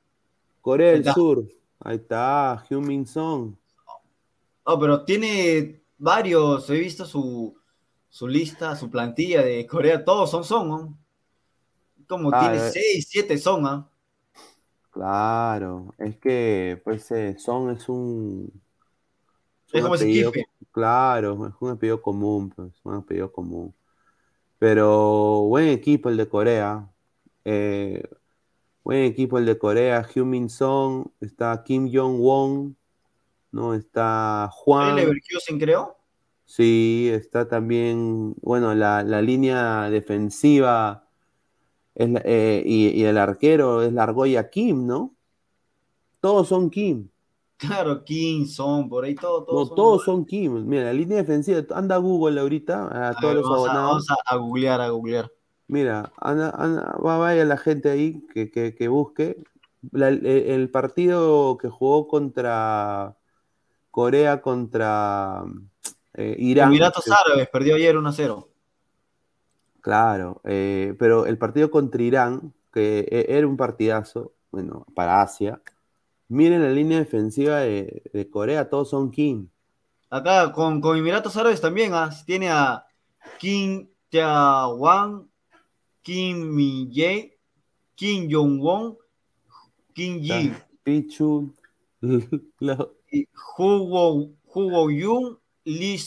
Corea 0.60 0.92
del. 0.92 1.04
Sur. 1.04 1.44
Ahí 1.80 1.96
está, 1.96 2.64
Heung-Min 2.68 3.06
Son. 3.06 3.58
Oh, 4.64 4.78
pero 4.78 5.04
tiene 5.04 5.82
varios, 5.98 6.70
he 6.70 6.74
visto 6.78 7.04
su, 7.04 7.56
su 8.08 8.28
lista, 8.28 8.76
su 8.76 8.88
plantilla 8.88 9.42
de 9.42 9.66
Corea, 9.66 10.04
todos 10.04 10.30
son 10.30 10.44
son, 10.44 10.68
¿no? 10.68 10.98
Como 12.06 12.30
Ah, 12.32 12.40
tiene 12.40 12.68
eh. 12.68 12.70
6, 12.70 13.06
7 13.08 13.38
son, 13.38 13.66
¿ah? 13.66 13.88
Claro, 14.92 15.94
es 15.98 16.18
que 16.18 16.80
pues 16.84 17.10
eh, 17.12 17.36
Son 17.38 17.70
es 17.70 17.88
un, 17.88 18.52
Es 19.68 19.74
un 19.74 19.82
como 19.82 19.94
apellido-. 19.94 20.32
Claro, 20.70 21.46
es 21.48 21.54
un 21.60 21.70
apellido 21.70 22.00
común, 22.02 22.50
pues, 22.50 22.72
un 22.84 22.94
apellido 22.96 23.32
común. 23.32 23.74
Pero 24.58 25.42
buen 25.48 25.68
equipo 25.68 26.08
el 26.10 26.16
de 26.18 26.28
Corea. 26.28 26.88
eh, 27.44 28.02
buen 28.84 29.04
equipo 29.04 29.38
el 29.38 29.46
de 29.46 29.58
Corea. 29.58 30.02
Heung-Min 30.14 30.50
Son, 30.50 31.10
está 31.20 31.62
Kim 31.64 31.90
Jong-won, 31.92 32.76
¿no? 33.52 33.74
Está 33.74 34.44
¿El 34.44 34.50
Juan. 34.50 34.96
Leverkusen, 34.96 35.58
creo? 35.58 35.96
Sí, 36.44 37.08
está 37.12 37.48
también, 37.48 38.34
bueno, 38.42 38.74
la, 38.74 39.02
la 39.02 39.22
línea 39.22 39.88
defensiva 39.90 41.01
es 41.94 42.10
eh, 42.24 42.62
y, 42.64 42.88
y 42.88 43.04
el 43.04 43.18
arquero 43.18 43.82
es 43.82 43.92
la 43.92 44.04
argolla 44.04 44.48
Kim, 44.50 44.86
¿no? 44.86 45.14
Todos 46.20 46.48
son 46.48 46.70
Kim. 46.70 47.08
Claro, 47.56 48.02
Kim, 48.04 48.46
Son, 48.46 48.88
por 48.88 49.04
ahí 49.04 49.14
todo, 49.14 49.40
No, 49.40 49.46
todos 49.46 49.68
son. 49.68 49.76
todos 49.76 50.04
son 50.04 50.24
Kim. 50.24 50.66
Mira, 50.66 50.84
la 50.84 50.92
línea 50.92 51.18
defensiva, 51.18 51.62
anda 51.74 51.94
a 51.94 51.98
Google 51.98 52.40
ahorita, 52.40 52.88
a 52.88 53.08
A 53.10 53.14
todos 53.14 53.34
ver, 53.34 53.34
los 53.36 53.44
vamos, 53.50 53.68
a, 53.68 53.70
abonados. 53.70 53.90
vamos 53.90 54.10
a- 54.10 54.34
a 54.34 54.36
googlear, 54.36 54.80
a 54.80 54.88
googlear. 54.88 55.30
Mira, 55.68 56.12
anda, 56.16 56.50
anda- 56.50 56.96
va, 57.04 57.18
vaya 57.18 57.44
la 57.44 57.56
gente 57.56 57.88
ahí 57.88 58.20
que, 58.34 58.50
que, 58.50 58.74
que 58.74 58.88
busque 58.88 59.42
la- 59.92 60.08
el, 60.08 60.26
el 60.26 60.70
partido 60.70 61.56
que 61.56 61.68
jugó 61.68 62.08
contra 62.08 63.16
Corea 63.92 64.40
contra 64.42 65.44
eh, 66.14 66.34
Irán. 66.38 66.68
Emiratos 66.70 67.04
Árabes 67.10 67.48
perdió 67.48 67.76
ayer 67.76 67.96
1-0. 67.96 68.48
Claro, 69.82 70.40
eh, 70.44 70.94
pero 70.98 71.26
el 71.26 71.36
partido 71.38 71.70
contra 71.70 72.02
Irán, 72.02 72.54
que 72.72 73.00
e- 73.00 73.26
era 73.36 73.46
un 73.46 73.56
partidazo, 73.56 74.32
bueno, 74.50 74.86
para 74.94 75.20
Asia. 75.22 75.60
Miren 76.28 76.62
la 76.62 76.70
línea 76.70 76.98
defensiva 76.98 77.58
de, 77.58 78.02
de 78.12 78.30
Corea, 78.30 78.70
todos 78.70 78.90
son 78.90 79.10
Kim. 79.10 79.48
Acá 80.08 80.52
con, 80.52 80.80
con 80.80 80.96
Emiratos 80.96 81.36
Árabes 81.36 81.60
también 81.60 81.92
ah, 81.94 82.10
tiene 82.24 82.48
a 82.50 82.86
Kim 83.38 83.88
Tae-wan, 84.08 85.28
Kim 86.02 86.54
Min-jae, 86.54 87.36
Kim 87.96 88.28
Jong-won, 88.30 88.96
Kim 89.94 90.20
Ji, 90.22 90.52
Pichu, 90.84 91.52
lo- 92.60 92.94
y 93.10 93.26
Hu 93.58 93.88
Wo- 93.88 94.30
Hu 94.54 94.70
Wo-yun, 94.70 95.38
Lee 95.64 95.98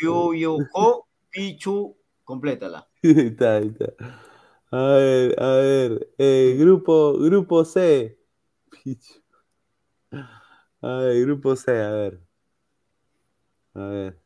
Yo-ho, 0.00 1.06
Pichu, 1.30 1.96
complétala. 2.24 2.88
Ahí 3.02 3.10
está, 3.10 3.56
ahí 3.56 3.68
está. 3.68 3.92
A 4.70 4.92
ver, 4.94 5.42
a 5.42 5.48
ver. 5.56 6.08
eh, 6.18 6.56
grupo, 6.58 7.18
grupo 7.18 7.64
C. 7.64 8.18
Pichu. 8.70 9.20
A 10.80 10.96
ver, 10.98 11.20
grupo 11.22 11.56
C, 11.56 11.70
a 11.70 11.90
ver. 11.90 12.20
A 13.74 13.86
ver. 13.86 14.22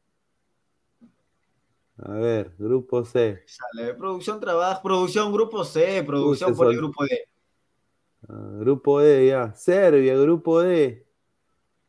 A 1.99 2.13
ver, 2.13 2.55
grupo 2.59 3.05
C. 3.05 3.43
Sale, 3.47 3.95
producción 3.95 4.39
trabaja, 4.39 4.83
producción 4.83 5.33
grupo 5.33 5.65
C, 5.65 6.03
producción 6.05 6.55
por 6.55 6.71
el 6.71 6.77
grupo 6.77 7.05
D. 7.05 7.29
Ah, 8.29 8.57
grupo 8.59 9.01
D, 9.01 9.29
ya. 9.29 9.55
Serbia, 9.55 10.17
grupo 10.17 10.61
D. 10.61 11.06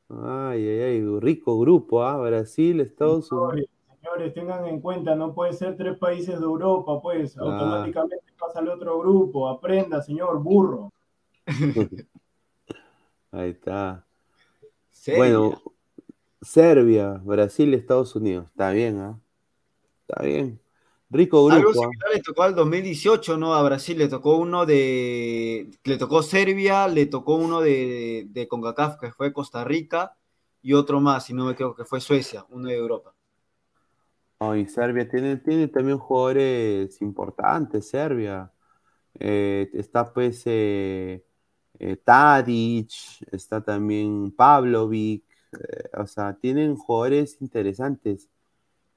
Ay, 0.09 0.67
ay, 0.67 0.79
ay. 0.81 1.19
Rico 1.19 1.59
grupo, 1.59 2.03
¿ah? 2.03 2.17
Brasil, 2.17 2.79
Estados 2.79 3.31
Unidos. 3.31 3.69
Señores, 4.01 4.33
tengan 4.33 4.65
en 4.65 4.79
cuenta, 4.79 5.15
no 5.15 5.33
puede 5.33 5.51
ser 5.53 5.75
tres 5.75 5.97
países 5.97 6.39
de 6.39 6.45
Europa, 6.45 7.01
pues 7.01 7.37
Ah. 7.37 7.41
automáticamente 7.41 8.23
pasa 8.39 8.59
al 8.59 8.69
otro 8.69 8.99
grupo. 8.99 9.49
Aprenda, 9.49 10.01
señor 10.01 10.41
burro. 10.41 10.91
Ahí 13.31 13.49
está. 13.49 14.05
Serbia. 14.91 15.17
Bueno, 15.17 15.61
Serbia, 16.41 17.21
Brasil, 17.23 17.73
Estados 17.73 18.15
Unidos. 18.15 18.45
Está 18.47 18.71
bien, 18.71 18.99
¿ah? 18.99 19.19
Está 20.07 20.23
bien. 20.23 20.59
Rico 21.09 21.49
Algo 21.49 21.71
grupo. 21.71 21.83
¿ah? 21.85 21.89
similar 21.89 22.09
le 22.13 22.21
tocó 22.21 22.43
al 22.43 22.55
2018, 22.55 23.37
¿no? 23.37 23.53
A 23.53 23.63
Brasil 23.63 23.97
le 23.97 24.07
tocó 24.07 24.37
uno 24.37 24.65
de. 24.65 25.69
Le 25.83 25.97
tocó 25.97 26.21
Serbia, 26.21 26.87
le 26.87 27.05
tocó 27.05 27.35
uno 27.35 27.61
de, 27.61 28.27
de 28.29 28.47
CONCACAF, 28.47 28.99
que 28.99 29.11
fue 29.11 29.31
Costa 29.31 29.63
Rica, 29.63 30.17
y 30.61 30.73
otro 30.73 30.99
más, 30.99 31.25
si 31.25 31.33
no 31.33 31.45
me 31.45 31.53
equivoco, 31.53 31.75
que 31.75 31.85
fue 31.85 32.01
Suecia, 32.01 32.45
uno 32.49 32.67
de 32.67 32.75
Europa. 32.75 33.13
No, 34.39 34.55
y 34.55 34.67
Serbia 34.67 35.07
tiene, 35.09 35.37
tiene 35.37 35.67
también 35.67 35.97
jugadores 35.97 37.01
importantes, 37.01 37.87
Serbia. 37.89 38.51
Eh, 39.19 39.69
está 39.73 40.13
pues 40.13 40.43
eh, 40.45 41.23
eh, 41.79 41.97
Tadic, 41.97 42.91
está 43.31 43.61
también 43.61 44.31
Pavlovic, 44.31 45.23
eh, 45.53 45.89
o 45.97 46.07
sea, 46.07 46.33
tienen 46.33 46.75
jugadores 46.75 47.37
interesantes. 47.41 48.29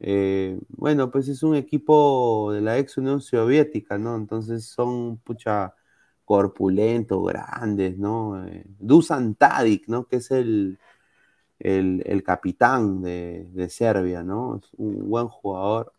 Eh, 0.01 0.59
bueno, 0.69 1.11
pues 1.11 1.29
es 1.29 1.43
un 1.43 1.55
equipo 1.57 2.53
de 2.53 2.63
la 2.63 2.79
ex 2.79 2.97
Unión 2.99 3.21
Soviética, 3.21 3.99
¿no? 3.99 4.17
Entonces 4.17 4.65
son 4.67 5.19
pucha 5.19 5.75
corpulentos, 6.25 7.23
grandes, 7.27 7.99
¿no? 7.99 8.47
Eh, 8.47 8.65
Dusan 8.79 9.35
Tadic, 9.35 9.89
¿no? 9.89 10.07
Que 10.07 10.17
es 10.17 10.31
el, 10.31 10.79
el, 11.59 12.03
el 12.07 12.23
capitán 12.23 13.03
de, 13.03 13.47
de 13.53 13.69
Serbia, 13.69 14.23
¿no? 14.23 14.57
Es 14.63 14.71
un 14.79 15.09
buen 15.09 15.29
jugador. 15.29 15.93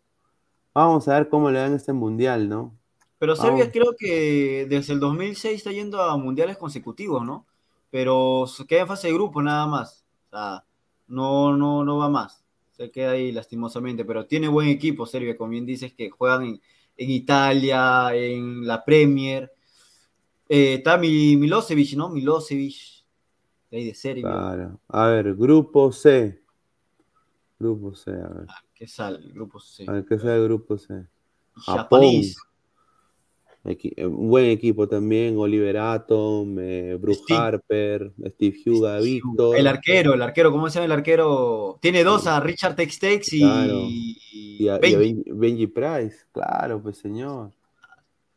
Vamos 0.74 1.06
a 1.08 1.14
ver 1.14 1.28
cómo 1.28 1.50
le 1.50 1.60
dan 1.60 1.74
este 1.74 1.92
mundial, 1.92 2.48
¿no? 2.48 2.74
Pero 3.18 3.36
Serbia 3.36 3.70
creo 3.70 3.94
que 3.96 4.66
desde 4.68 4.94
el 4.94 5.00
2006 5.00 5.58
está 5.58 5.70
yendo 5.70 6.02
a 6.02 6.16
mundiales 6.16 6.56
consecutivos, 6.56 7.24
¿no? 7.24 7.46
Pero 7.90 8.46
se 8.48 8.66
queda 8.66 8.80
en 8.80 8.88
fase 8.88 9.08
de 9.08 9.14
grupo 9.14 9.42
nada 9.42 9.66
más. 9.66 10.04
O 10.26 10.30
sea, 10.30 10.64
no, 11.06 11.56
no, 11.56 11.84
no 11.84 11.98
va 11.98 12.08
más. 12.08 12.41
Se 12.82 12.90
queda 12.90 13.12
ahí 13.12 13.30
lastimosamente. 13.30 14.04
Pero 14.04 14.26
tiene 14.26 14.48
buen 14.48 14.68
equipo 14.68 15.06
Serbia, 15.06 15.36
como 15.36 15.50
bien 15.50 15.64
dices, 15.64 15.94
que 15.94 16.10
juegan 16.10 16.42
en, 16.42 16.60
en 16.96 17.10
Italia, 17.10 18.12
en 18.12 18.66
la 18.66 18.84
Premier. 18.84 19.52
Eh, 20.48 20.74
está 20.74 20.98
Mi- 20.98 21.36
Milosevic, 21.36 21.94
¿no? 21.94 22.08
Milosevic, 22.08 23.04
de 23.70 23.76
ahí 23.76 23.84
de 23.86 23.94
Serbia. 23.94 24.22
Claro. 24.22 24.80
A 24.88 25.06
ver, 25.06 25.34
grupo 25.36 25.92
C. 25.92 26.42
Grupo 27.58 27.94
C, 27.94 28.10
a 28.10 28.28
ver. 28.28 28.46
¿Qué 28.74 28.88
sale? 28.88 29.32
Grupo 29.32 29.60
C. 29.60 29.84
A 29.88 29.92
ver, 29.92 30.04
¿qué 30.04 30.14
el 30.14 30.44
grupo 30.44 30.76
C? 30.76 31.06
Japón. 31.54 31.74
Japonés. 31.74 32.36
Equi- 33.64 33.92
eh, 33.96 34.06
un 34.06 34.28
buen 34.28 34.46
equipo 34.46 34.88
también, 34.88 35.36
Oliver 35.38 35.76
Atom, 35.78 36.56
eh, 36.58 36.96
Bruce 37.00 37.20
Steve- 37.22 37.38
Harper, 37.38 38.12
Steve 38.30 38.56
Huga, 38.66 38.98
Víctor. 38.98 39.56
El 39.56 39.66
arquero, 39.68 40.14
el 40.14 40.22
arquero, 40.22 40.50
¿cómo 40.50 40.68
se 40.68 40.74
llama 40.74 40.86
el 40.86 40.92
arquero? 40.92 41.78
Tiene 41.80 42.02
dos, 42.02 42.26
a 42.26 42.40
Richard 42.40 42.74
Textex 42.74 43.32
y, 43.32 43.40
Claro. 43.40 43.74
y 43.86 44.16
a, 44.62 44.62
y 44.64 44.68
a 44.68 44.78
Benji. 44.78 44.96
Benji, 44.96 45.30
Benji 45.32 45.66
Price, 45.68 46.16
claro, 46.32 46.82
pues 46.82 46.96
señor. 46.98 47.50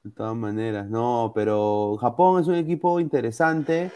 De 0.03 0.11
todas 0.11 0.35
maneras, 0.35 0.87
no, 0.87 1.31
pero 1.33 1.97
Japón 1.99 2.39
es 2.39 2.47
un 2.47 2.53
equipo 2.55 2.99
interesante, 2.99 3.91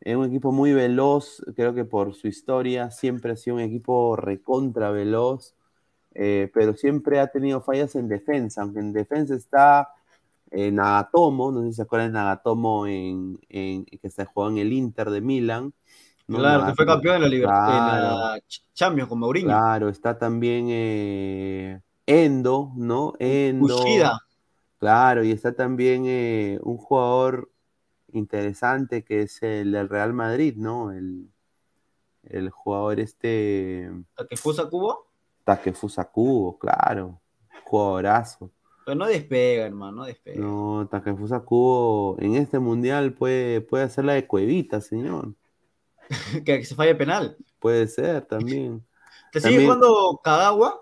es 0.00 0.14
un 0.14 0.24
equipo 0.26 0.52
muy 0.52 0.72
veloz, 0.72 1.42
creo 1.56 1.74
que 1.74 1.84
por 1.84 2.14
su 2.14 2.28
historia 2.28 2.92
siempre 2.92 3.32
ha 3.32 3.36
sido 3.36 3.56
un 3.56 3.62
equipo 3.62 4.14
recontra 4.14 4.92
veloz, 4.92 5.54
eh, 6.14 6.48
pero 6.54 6.74
siempre 6.76 7.18
ha 7.18 7.26
tenido 7.26 7.60
fallas 7.60 7.96
en 7.96 8.06
defensa, 8.06 8.62
aunque 8.62 8.78
en 8.78 8.92
defensa 8.92 9.34
está 9.34 9.88
eh, 10.50 10.70
Nagatomo, 10.70 11.52
no 11.52 11.62
sé 11.62 11.68
si 11.68 11.72
se 11.74 11.82
acuerdan 11.82 12.08
de 12.12 12.18
Nagatomo 12.18 12.86
en, 12.86 13.38
en- 13.48 13.84
que 13.84 14.10
se 14.10 14.24
jugó 14.24 14.48
en 14.48 14.58
el 14.58 14.72
Inter 14.72 15.10
de 15.10 15.20
Milán. 15.20 15.72
¿no? 16.26 16.38
Claro, 16.38 16.66
que 16.66 16.74
fue 16.74 16.86
campeón 16.86 17.16
en 17.16 17.22
la, 17.22 17.28
Libertad 17.28 17.68
en 17.98 18.02
la 18.04 18.36
Ch- 18.48 18.62
Champions 18.72 19.08
con 19.08 19.18
Mourinho. 19.18 19.48
Claro, 19.48 19.88
está 19.88 20.16
también 20.16 20.66
eh, 20.70 21.80
Endo, 22.06 22.72
¿no? 22.76 23.14
Endo. 23.18 23.76
Kushida. 23.76 24.20
Claro, 24.78 25.24
y 25.24 25.32
está 25.32 25.52
también 25.54 26.04
eh, 26.06 26.58
un 26.62 26.76
jugador 26.78 27.50
interesante 28.12 29.04
que 29.04 29.22
es 29.22 29.42
el 29.42 29.72
del 29.72 29.88
Real 29.88 30.12
Madrid, 30.12 30.54
¿no? 30.56 30.90
El, 30.92 31.28
el 32.24 32.50
jugador 32.50 33.00
este 33.00 33.90
Takefusa 34.16 34.68
Kubo, 34.68 35.06
Takefusa 35.44 36.04
Kubo, 36.04 36.58
claro. 36.58 37.20
Jugadorazo. 37.64 38.50
Pero 38.90 38.98
no 38.98 39.06
despega, 39.06 39.66
hermano, 39.66 39.98
no 39.98 40.04
despega. 40.04 40.40
No, 40.40 40.88
Takefusa 40.90 41.38
Kubo 41.40 42.16
en 42.18 42.34
este 42.34 42.58
mundial 42.58 43.12
puede, 43.14 43.60
puede 43.60 43.84
hacer 43.84 44.04
la 44.04 44.14
de 44.14 44.26
Cuevita, 44.26 44.80
señor. 44.80 45.34
que, 46.32 46.42
que 46.58 46.64
se 46.64 46.74
falle 46.74 46.96
penal. 46.96 47.36
Puede 47.60 47.86
ser 47.86 48.22
también. 48.26 48.84
¿Te 49.30 49.38
sigue 49.40 49.52
También- 49.58 49.64
jugando 49.80 50.20
Kagawa? 50.24 50.80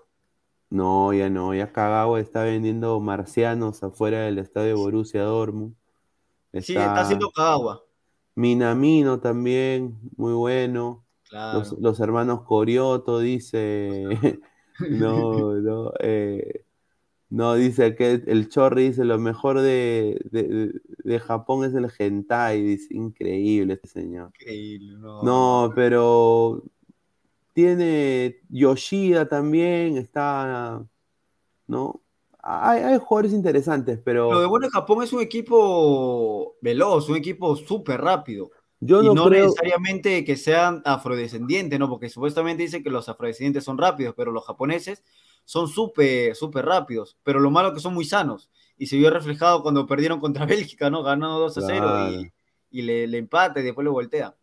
No, 0.71 1.13
ya 1.13 1.29
no, 1.29 1.53
ya 1.53 1.71
Kagawa 1.71 2.19
está 2.19 2.43
vendiendo 2.43 2.99
marcianos 2.99 3.83
afuera 3.83 4.21
del 4.21 4.39
estadio 4.39 4.77
Borussia 4.77 5.21
Dortmund. 5.21 5.75
Sí, 6.53 6.73
está 6.75 7.01
haciendo 7.01 7.29
Kagawa. 7.29 7.83
Minamino 8.33 9.19
también, 9.19 9.99
muy 10.17 10.33
bueno. 10.33 11.05
Claro. 11.29 11.59
Los, 11.59 11.73
los 11.73 11.99
hermanos 11.99 12.41
Corioto 12.41 13.19
dice, 13.19 14.03
no, 14.89 15.53
no, 15.53 15.91
eh, 15.99 16.63
no, 17.29 17.53
dice 17.55 17.95
que 17.95 18.23
el 18.25 18.49
Chorri 18.49 18.89
dice 18.89 19.05
lo 19.05 19.19
mejor 19.19 19.61
de, 19.61 20.19
de- 20.31 20.73
de- 21.03 21.19
Japón 21.19 21.63
es 21.65 21.73
el 21.75 21.87
hentai, 21.97 22.61
dice, 22.61 22.93
increíble 22.93 23.73
este 23.75 23.87
señor. 23.87 24.31
Increíble, 24.39 24.97
no. 24.97 25.23
No, 25.23 25.71
pero 25.75 26.63
tiene 27.53 28.37
Yoshida 28.49 29.27
también, 29.27 29.97
está, 29.97 30.83
¿no? 31.67 32.01
Hay, 32.41 32.81
hay 32.81 32.97
jugadores 32.97 33.33
interesantes, 33.33 33.99
pero 34.03 34.31
Lo 34.31 34.39
de 34.39 34.47
bueno 34.47 34.69
Japón 34.69 35.03
es 35.03 35.11
un 35.13 35.21
equipo 35.21 36.55
veloz, 36.61 37.09
un 37.09 37.17
equipo 37.17 37.55
súper 37.55 38.01
rápido. 38.01 38.49
yo 38.79 39.03
y 39.03 39.07
no, 39.07 39.15
no 39.15 39.29
creo, 39.29 39.45
necesariamente 39.45 40.23
que 40.23 40.37
sean 40.37 40.81
afrodescendientes, 40.85 41.77
¿no? 41.77 41.89
Porque 41.89 42.09
supuestamente 42.09 42.63
dicen 42.63 42.81
que 42.83 42.89
los 42.89 43.09
afrodescendientes 43.09 43.63
son 43.63 43.77
rápidos, 43.77 44.13
pero 44.15 44.31
los 44.31 44.45
japoneses 44.45 45.03
son 45.49 45.67
súper, 45.67 46.35
súper 46.35 46.65
rápidos. 46.65 47.17
Pero 47.23 47.39
lo 47.39 47.51
malo 47.51 47.69
es 47.69 47.73
que 47.75 47.79
son 47.81 47.93
muy 47.93 48.05
sanos. 48.05 48.49
Y 48.77 48.87
se 48.87 48.97
vio 48.97 49.09
reflejado 49.11 49.61
cuando 49.63 49.85
perdieron 49.87 50.19
contra 50.19 50.45
Bélgica, 50.47 50.89
¿no? 50.89 51.03
Ganó 51.03 51.39
2 51.39 51.57
a 51.57 51.61
0 51.61 51.97
Claro. 51.97 51.99
y, 51.99 52.31
y 52.71 52.81
le, 52.83 53.07
le 53.07 53.17
empata 53.17 53.59
y 53.59 53.63
después 53.63 53.85
lo 53.85 53.91
voltea. 53.93 54.35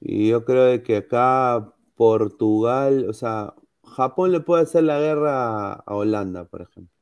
y 0.00 0.28
yo 0.28 0.44
creo 0.44 0.82
que 0.82 0.96
acá 0.98 1.72
Portugal, 1.96 3.06
o 3.08 3.12
sea, 3.12 3.54
Japón 3.84 4.32
le 4.32 4.40
puede 4.40 4.62
hacer 4.64 4.84
la 4.84 4.98
guerra 5.00 5.72
a 5.74 5.94
Holanda, 5.94 6.44
por 6.46 6.62
ejemplo. 6.62 6.92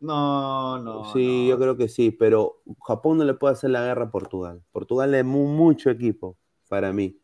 No, 0.00 0.78
no. 0.78 0.98
Sí, 1.02 1.46
no. 1.46 1.48
yo 1.48 1.58
creo 1.58 1.76
que 1.76 1.88
sí, 1.88 2.10
pero 2.12 2.62
Japón 2.86 3.18
no 3.18 3.24
le 3.24 3.34
puede 3.34 3.54
hacer 3.54 3.70
la 3.70 3.82
guerra 3.84 4.04
a 4.06 4.10
Portugal. 4.10 4.62
Portugal 4.72 5.14
es 5.14 5.24
mu- 5.24 5.48
mucho 5.48 5.90
equipo 5.90 6.38
para 6.68 6.92
mí, 6.92 7.20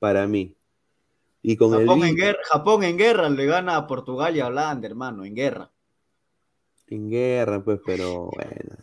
para 0.00 0.26
mí. 0.26 0.57
Y 1.42 1.56
con 1.56 1.72
el 1.74 1.86
Japón 1.86 2.04
en, 2.04 2.16
guerra, 2.16 2.38
Japón 2.44 2.82
en 2.84 2.96
guerra 2.96 3.28
le 3.28 3.46
gana 3.46 3.76
a 3.76 3.86
Portugal 3.86 4.36
y 4.36 4.40
a 4.40 4.46
Holanda, 4.46 4.86
hermano, 4.86 5.24
en 5.24 5.34
guerra. 5.34 5.70
en 6.88 7.08
guerra, 7.08 7.62
pues, 7.62 7.80
pero 7.84 8.30
bueno. 8.34 8.76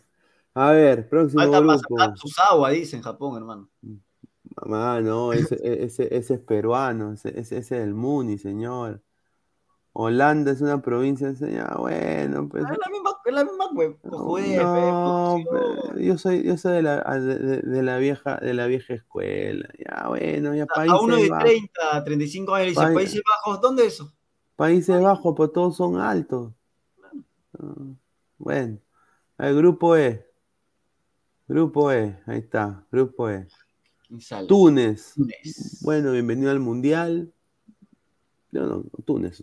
A 0.54 0.70
ver, 0.70 1.08
próximo 1.08 1.42
Falta 1.42 1.60
grupo. 1.60 2.68
dice 2.70 2.96
en 2.96 3.02
Japón, 3.02 3.36
hermano. 3.36 3.68
Mamá, 4.62 5.00
no, 5.02 5.32
ese, 5.34 5.58
ese, 5.62 6.14
ese 6.16 6.34
es 6.34 6.40
peruano, 6.40 7.12
ese, 7.12 7.28
ese, 7.28 7.58
ese 7.58 7.76
es 7.76 7.82
el 7.84 7.94
Muni, 7.94 8.38
señor. 8.38 9.02
Holanda 9.98 10.50
es 10.50 10.60
una 10.60 10.82
provincia, 10.82 11.34
señor. 11.34 11.78
Bueno, 11.78 12.48
pues. 12.50 12.64
Ah, 12.66 12.72
Es 12.72 12.78
la 12.78 12.90
misma, 12.92 13.10
la 13.24 13.44
misma 13.44 13.70
hue- 13.70 13.96
No, 14.02 15.38
pe- 15.94 16.04
yo 16.04 16.18
soy, 16.18 16.42
yo 16.42 16.58
soy 16.58 16.72
de 16.74 16.82
la, 16.82 17.00
de, 17.18 17.62
de- 17.62 17.82
la 17.82 17.96
vieja, 17.96 18.36
de 18.36 18.52
la 18.52 18.66
vieja 18.66 18.92
escuela. 18.92 19.66
Ya, 19.78 20.08
bueno, 20.08 20.54
ya 20.54 20.64
A 20.64 20.66
Países 20.66 20.98
uno 21.00 21.16
de 21.16 21.30
Bajos. 21.30 21.44
30, 21.46 22.04
35 22.04 22.54
años 22.54 22.68
dice, 22.68 22.80
País- 22.82 22.94
Países 22.94 23.22
Bajos, 23.26 23.60
¿dónde 23.62 23.86
es 23.86 23.94
eso? 23.94 24.12
Países 24.54 25.00
Bajos, 25.00 25.34
pues 25.34 25.52
todos 25.54 25.76
son 25.76 25.96
altos. 25.98 26.52
Ah, 27.58 27.74
Bueno, 28.36 28.78
el 29.38 29.56
grupo 29.56 29.96
E. 29.96 30.26
Grupo 31.48 31.90
E, 31.90 32.18
ahí 32.26 32.38
está, 32.40 32.84
grupo 32.92 33.30
E. 33.30 33.46
Túnez. 34.46 35.14
Túnez. 35.14 35.80
Bueno, 35.82 36.12
bienvenido 36.12 36.50
al 36.50 36.60
Mundial. 36.60 37.32
No, 38.52 38.66
no, 38.66 38.84
Túnez, 39.06 39.42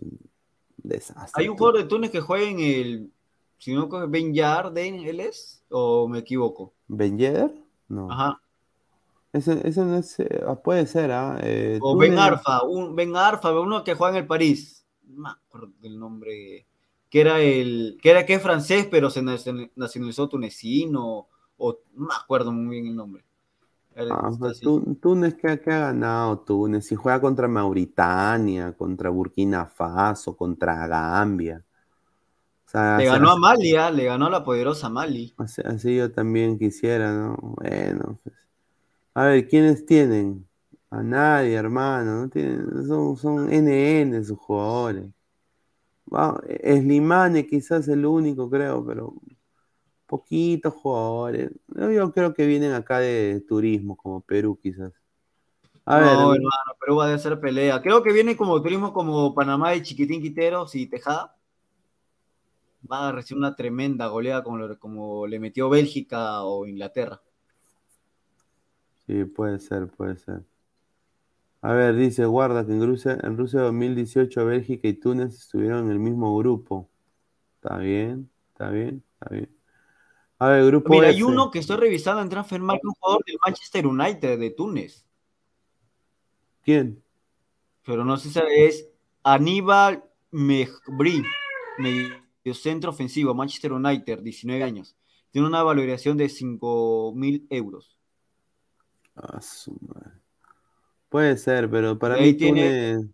desastre. 0.84 1.42
Hay 1.42 1.48
un 1.48 1.56
jugador 1.56 1.80
de 1.82 1.88
Túnez 1.88 2.10
que 2.12 2.20
juega 2.20 2.48
en 2.48 2.60
el, 2.60 3.10
si 3.58 3.74
no 3.74 3.88
Ben 4.08 4.32
Yarden, 4.32 4.94
¿él 4.96 5.18
es? 5.20 5.64
¿O 5.70 6.06
me 6.06 6.20
equivoco? 6.20 6.72
¿Ben 6.86 7.18
Yedder? 7.18 7.52
No. 7.88 8.10
Ajá. 8.10 8.40
Ese, 9.32 9.66
ese 9.66 9.80
no 9.80 9.96
es, 9.96 10.20
eh, 10.20 10.42
ah, 10.46 10.54
puede 10.54 10.86
ser, 10.86 11.10
¿ah? 11.10 11.38
Eh, 11.42 11.78
O 11.82 11.96
Ben 11.96 12.12
Túnez- 12.12 12.20
Arfa, 12.20 12.62
un 12.62 12.94
Ben 12.94 13.16
Arfa, 13.16 13.58
uno 13.58 13.82
que 13.82 13.94
juega 13.94 14.16
en 14.16 14.22
el 14.22 14.26
París. 14.28 14.84
No 15.08 15.22
me 15.22 15.30
acuerdo 15.30 15.72
del 15.80 15.98
nombre. 15.98 16.66
Que 17.10 17.20
era 17.20 17.40
el, 17.40 17.98
que 18.02 18.10
era 18.10 18.24
que 18.26 18.34
es 18.34 18.42
francés, 18.42 18.86
pero 18.90 19.10
se 19.10 19.22
nacion- 19.22 19.70
nacionalizó 19.76 20.28
tunecino, 20.28 21.26
o 21.56 21.78
no 21.94 22.06
me 22.06 22.14
acuerdo 22.14 22.52
muy 22.52 22.76
bien 22.76 22.86
el 22.88 22.96
nombre. 22.96 23.24
Ah. 23.96 24.30
Tú- 24.60 24.96
Túnez, 25.00 25.34
¿qué, 25.34 25.60
qué 25.60 25.72
ha 25.72 25.78
ganado 25.78 26.40
Túnez? 26.40 26.86
Si 26.86 26.94
juega 26.94 27.20
contra 27.20 27.48
Mauritania, 27.48 28.72
contra 28.72 29.10
Burkina 29.10 29.66
Faso, 29.66 30.36
contra 30.36 30.86
Gambia. 30.86 31.64
O 32.66 32.70
sea, 32.70 32.98
Le 32.98 33.04
ganó 33.04 33.30
a 33.30 33.36
Mali, 33.36 33.74
ah, 33.76 33.90
le 33.90 34.04
ganó 34.04 34.26
a 34.26 34.30
la 34.30 34.44
poderosa 34.44 34.88
Mali. 34.88 35.32
así, 35.38 35.62
así 35.64 35.96
yo 35.96 36.10
también 36.12 36.58
quisiera, 36.58 37.12
¿no? 37.12 37.36
Bueno, 37.40 38.18
pues. 38.22 38.34
A 39.14 39.24
ver, 39.26 39.48
¿quiénes 39.48 39.86
tienen? 39.86 40.46
A 40.90 41.02
nadie, 41.02 41.54
hermano. 41.54 42.22
No 42.22 42.28
tienen, 42.28 42.86
son, 42.86 43.16
son 43.16 43.52
NN 43.52 44.24
sus 44.24 44.38
jugadores. 44.38 45.06
Va, 46.12 46.40
Slimane 46.62 47.46
quizás 47.46 47.88
el 47.88 48.06
único, 48.06 48.48
creo, 48.50 48.84
pero 48.84 49.14
poquitos 50.06 50.74
jugadores. 50.74 51.50
Yo, 51.68 52.12
creo 52.12 52.34
que 52.34 52.46
vienen 52.46 52.72
acá 52.72 52.98
de 53.00 53.40
turismo, 53.48 53.96
como 53.96 54.20
Perú 54.22 54.58
quizás. 54.62 54.92
A 55.86 55.98
ver, 55.98 56.18
no, 56.18 56.32
hermano, 56.34 56.76
Perú 56.80 56.96
va 56.96 57.06
a 57.10 57.14
hacer 57.14 57.38
pelea. 57.40 57.80
Creo 57.82 58.02
que 58.02 58.12
viene 58.12 58.36
como 58.36 58.60
turismo 58.62 58.92
como 58.92 59.34
Panamá 59.34 59.74
y 59.74 59.82
Chiquitín 59.82 60.22
Quiteros 60.22 60.74
y 60.74 60.86
Tejada. 60.86 61.36
Va 62.90 62.98
a 63.06 63.12
recibir 63.12 63.38
una 63.40 63.56
tremenda 63.56 64.06
goleada 64.06 64.44
como, 64.44 64.58
lo- 64.58 64.78
como 64.78 65.26
le 65.26 65.40
metió 65.40 65.68
Bélgica 65.68 66.44
o 66.44 66.66
Inglaterra. 66.66 67.20
sí, 69.06 69.24
puede 69.24 69.58
ser, 69.60 69.88
puede 69.88 70.16
ser. 70.18 70.44
A 71.62 71.72
ver, 71.72 71.96
dice, 71.96 72.26
guarda 72.26 72.64
que 72.66 72.72
en 72.72 72.86
Rusia, 72.86 73.18
en 73.22 73.36
Rusia 73.36 73.60
2018 73.62 74.44
Bélgica 74.46 74.86
y 74.88 74.94
Túnez 74.94 75.34
estuvieron 75.34 75.86
en 75.86 75.90
el 75.92 75.98
mismo 75.98 76.36
grupo. 76.38 76.90
Está 77.56 77.78
bien, 77.78 78.30
está 78.52 78.70
bien, 78.70 79.04
está 79.14 79.30
bien. 79.34 79.53
A 80.38 80.48
ver, 80.48 80.66
grupo 80.66 80.90
Mira, 80.90 81.08
F. 81.08 81.16
hay 81.16 81.22
uno 81.22 81.50
que 81.50 81.60
estoy 81.60 81.76
revisando 81.76 82.20
en 82.22 82.28
Transfermarkt, 82.28 82.84
un 82.84 82.92
jugador 82.94 83.24
del 83.24 83.36
Manchester 83.44 83.86
United 83.86 84.38
de 84.38 84.50
Túnez, 84.50 85.04
¿Quién? 86.62 87.02
pero 87.84 88.04
no 88.04 88.16
sé 88.16 88.30
si 88.30 88.40
es 88.56 88.88
Aníbal 89.22 90.04
Mejbri, 90.30 91.22
mediocentro 91.78 92.90
ofensivo, 92.90 93.34
Manchester 93.34 93.72
United, 93.72 94.20
19 94.20 94.62
años. 94.64 94.96
Tiene 95.30 95.46
una 95.48 95.62
valoración 95.62 96.16
de 96.16 96.28
5 96.28 97.12
mil 97.14 97.46
euros. 97.50 97.96
Ah, 99.16 99.40
su 99.40 99.76
madre. 99.80 100.12
Puede 101.08 101.36
ser, 101.36 101.70
pero 101.70 101.98
para 101.98 102.14
ahí 102.16 102.32
mí 102.32 102.34
tiene- 102.34 102.94
Túnez... 102.94 103.10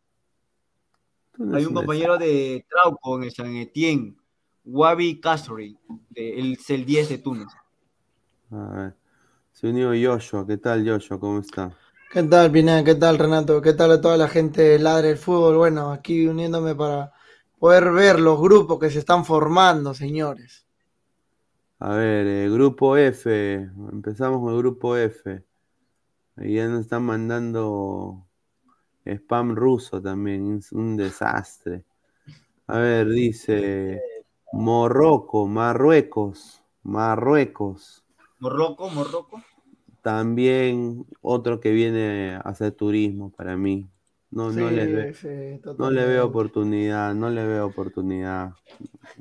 Túnez 1.32 1.54
Hay 1.56 1.64
un 1.66 1.74
compañero 1.74 2.18
de 2.18 2.64
Trauco 2.68 3.16
en 3.18 3.24
el 3.24 3.30
San 3.32 3.54
Etienne, 3.56 4.16
Wabi 4.64 5.20
Kasri, 5.20 5.78
es 6.14 6.70
el 6.70 6.84
10 6.84 7.08
de 7.08 7.18
Túnez. 7.18 7.48
A 8.50 8.68
ver. 8.74 8.94
Se 9.52 9.68
unió 9.68 9.90
Joshua. 9.90 10.46
¿Qué 10.46 10.56
tal, 10.56 10.88
Joshua? 10.88 11.18
¿Cómo 11.18 11.40
está? 11.40 11.72
¿Qué 12.12 12.22
tal, 12.22 12.50
Pineda? 12.50 12.82
¿Qué 12.82 12.94
tal, 12.94 13.18
Renato? 13.18 13.60
¿Qué 13.60 13.72
tal 13.72 13.92
a 13.92 14.00
toda 14.00 14.16
la 14.16 14.28
gente 14.28 14.62
de 14.62 14.78
Ladre 14.78 15.10
el 15.10 15.16
Fútbol? 15.16 15.56
Bueno, 15.56 15.92
aquí 15.92 16.26
uniéndome 16.26 16.74
para 16.74 17.12
poder 17.58 17.92
ver 17.92 18.18
los 18.18 18.40
grupos 18.40 18.78
que 18.78 18.90
se 18.90 19.00
están 19.00 19.24
formando, 19.24 19.94
señores. 19.94 20.66
A 21.78 21.94
ver, 21.94 22.26
eh, 22.26 22.50
grupo 22.50 22.96
F. 22.96 23.54
Empezamos 23.92 24.40
con 24.40 24.52
el 24.52 24.58
grupo 24.58 24.96
F. 24.96 25.44
Ahí 26.36 26.54
ya 26.54 26.66
nos 26.66 26.82
están 26.82 27.04
mandando 27.04 28.26
spam 29.04 29.54
ruso 29.54 30.00
también. 30.00 30.58
Es 30.58 30.72
un 30.72 30.96
desastre. 30.96 31.84
A 32.66 32.78
ver, 32.78 33.08
dice 33.08 34.00
Morroco, 34.52 35.46
Marruecos, 35.46 36.62
Marruecos. 36.82 38.04
Morroco, 38.40 38.88
Morroco. 38.90 39.42
También 40.02 41.04
otro 41.20 41.60
que 41.60 41.70
viene 41.72 42.34
a 42.36 42.38
hacer 42.40 42.72
turismo 42.72 43.30
para 43.30 43.56
mí. 43.56 43.88
No, 44.30 44.50
no 44.50 44.70
le 44.70 44.86
ve- 44.86 45.14
sí, 45.14 45.60
No 45.78 45.90
le 45.90 46.06
veo 46.06 46.26
oportunidad, 46.26 47.14
no 47.14 47.30
le 47.30 47.46
veo 47.46 47.66
oportunidad. 47.66 48.52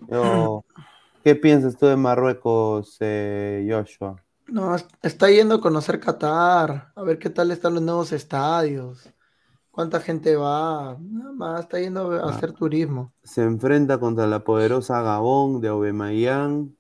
Yo- 0.10 0.66
¿Qué 1.24 1.36
piensas 1.36 1.78
tú 1.78 1.86
de 1.88 1.98
Marruecos, 1.98 2.98
eh, 3.02 3.68
Joshua? 3.70 4.24
No, 4.48 4.76
es- 4.76 4.88
está 5.04 5.30
yendo 5.30 5.56
a 5.56 5.62
conocer 5.62 6.00
Qatar, 6.00 6.92
a 6.96 7.04
ver 7.04 7.20
qué 7.20 7.30
tal 7.30 7.52
están 7.52 7.76
los 7.76 7.84
nuevos 7.84 8.12
estadios, 8.12 9.08
cuánta 9.80 10.02
gente 10.02 10.36
va, 10.36 10.98
nada 11.00 11.32
más, 11.32 11.62
está 11.62 11.80
yendo 11.80 12.12
a 12.12 12.18
Ah. 12.28 12.32
hacer 12.32 12.52
turismo. 12.52 13.14
Se 13.24 13.44
enfrenta 13.44 13.98
contra 13.98 14.28
la 14.28 14.40
poderosa 14.44 15.02
Gabón 15.02 15.62
de 15.62 15.70
Aubameyang, 15.70 16.76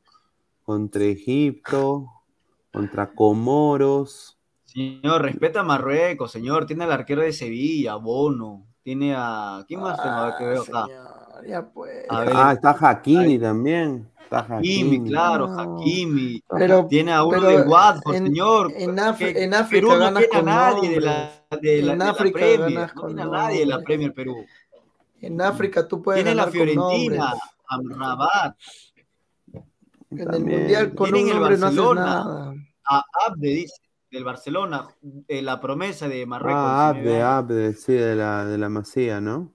contra 0.66 1.04
Egipto, 1.06 2.08
contra 2.74 3.10
Comoros. 3.14 4.38
Señor, 4.66 5.22
respeta 5.22 5.62
a 5.62 5.64
Marruecos, 5.64 6.30
señor. 6.30 6.66
Tiene 6.66 6.84
al 6.84 6.91
arquero 6.91 7.22
de 7.22 7.32
Sevilla, 7.32 7.95
Bono. 7.95 8.66
Tiene 8.84 9.16
a. 9.16 9.64
¿Quién 9.66 9.80
más 9.80 9.95
tengo? 9.95 10.16
A 10.16 10.26
ver, 10.26 10.34
que 10.38 10.45
veo 10.45 10.62
acá? 10.64 10.84
Ah, 10.84 10.86
señor, 11.39 11.47
ya 11.47 11.70
pues. 11.70 12.06
A 12.10 12.20
ver, 12.20 12.34
Ah, 12.36 12.52
está 12.52 12.72
Hakimi 12.78 13.39
también. 13.39 14.10
Está 14.32 14.39
Hakimi, 14.57 14.97
Hakimi. 14.97 15.09
claro. 15.09 15.45
Hakimi. 15.59 16.43
Pero, 16.55 16.86
Tiene 16.88 17.13
a 17.13 17.23
uno 17.23 17.41
de 17.41 17.61
Watford, 17.63 18.15
en- 18.15 18.25
señor. 18.27 18.71
en 18.75 18.95
Afri- 18.97 19.34
Que 19.34 19.43
en 19.43 19.53
África 19.55 19.69
Perú 19.88 19.88
no 19.89 19.99
ganas 19.99 20.23
tiene 20.30 20.38
a 20.38 20.41
nadie 20.43 20.89
de 20.89 21.01
la, 21.01 21.32
de 21.61 21.82
la, 21.82 21.93
En 21.93 21.99
de 21.99 22.05
la 22.05 22.11
África 22.11 22.39
Premier. 22.39 22.59
ganas 22.73 22.95
No 22.95 23.05
tiene 23.07 23.21
a 23.21 23.25
nadie 23.25 23.59
de 23.61 23.65
la. 23.65 23.80
Premier 23.80 24.13
Perú. 24.13 24.45
En 25.21 25.41
África 25.41 25.88
tú 25.88 26.01
puedes 26.01 26.23
Tiene 26.23 26.36
la 26.36 26.47
Fiorentina. 26.47 27.34
Amrabat, 27.67 28.55
En 30.11 30.34
el 30.34 30.45
mundial 30.45 30.93
con 30.95 31.09
un 31.13 31.15
el 31.19 31.25
nombre 31.27 31.57
no 31.57 31.61
Barcelona. 31.65 32.01
nada. 32.05 32.53
a 32.86 33.03
Abde, 33.27 33.47
dice, 33.49 33.75
del 34.11 34.23
Barcelona, 34.23 34.88
eh, 35.27 35.41
la 35.41 35.59
promesa 35.59 36.07
de 36.07 36.25
Marruecos. 36.25 36.61
Ah, 36.63 36.91
19 36.93 37.21
Abde. 37.23 37.55
Abde, 37.63 37.73
sí, 37.73 37.93
de 37.93 38.15
la, 38.15 38.45
de 38.45 38.57
la 38.57 38.69
Masía, 38.69 39.21
¿no? 39.21 39.51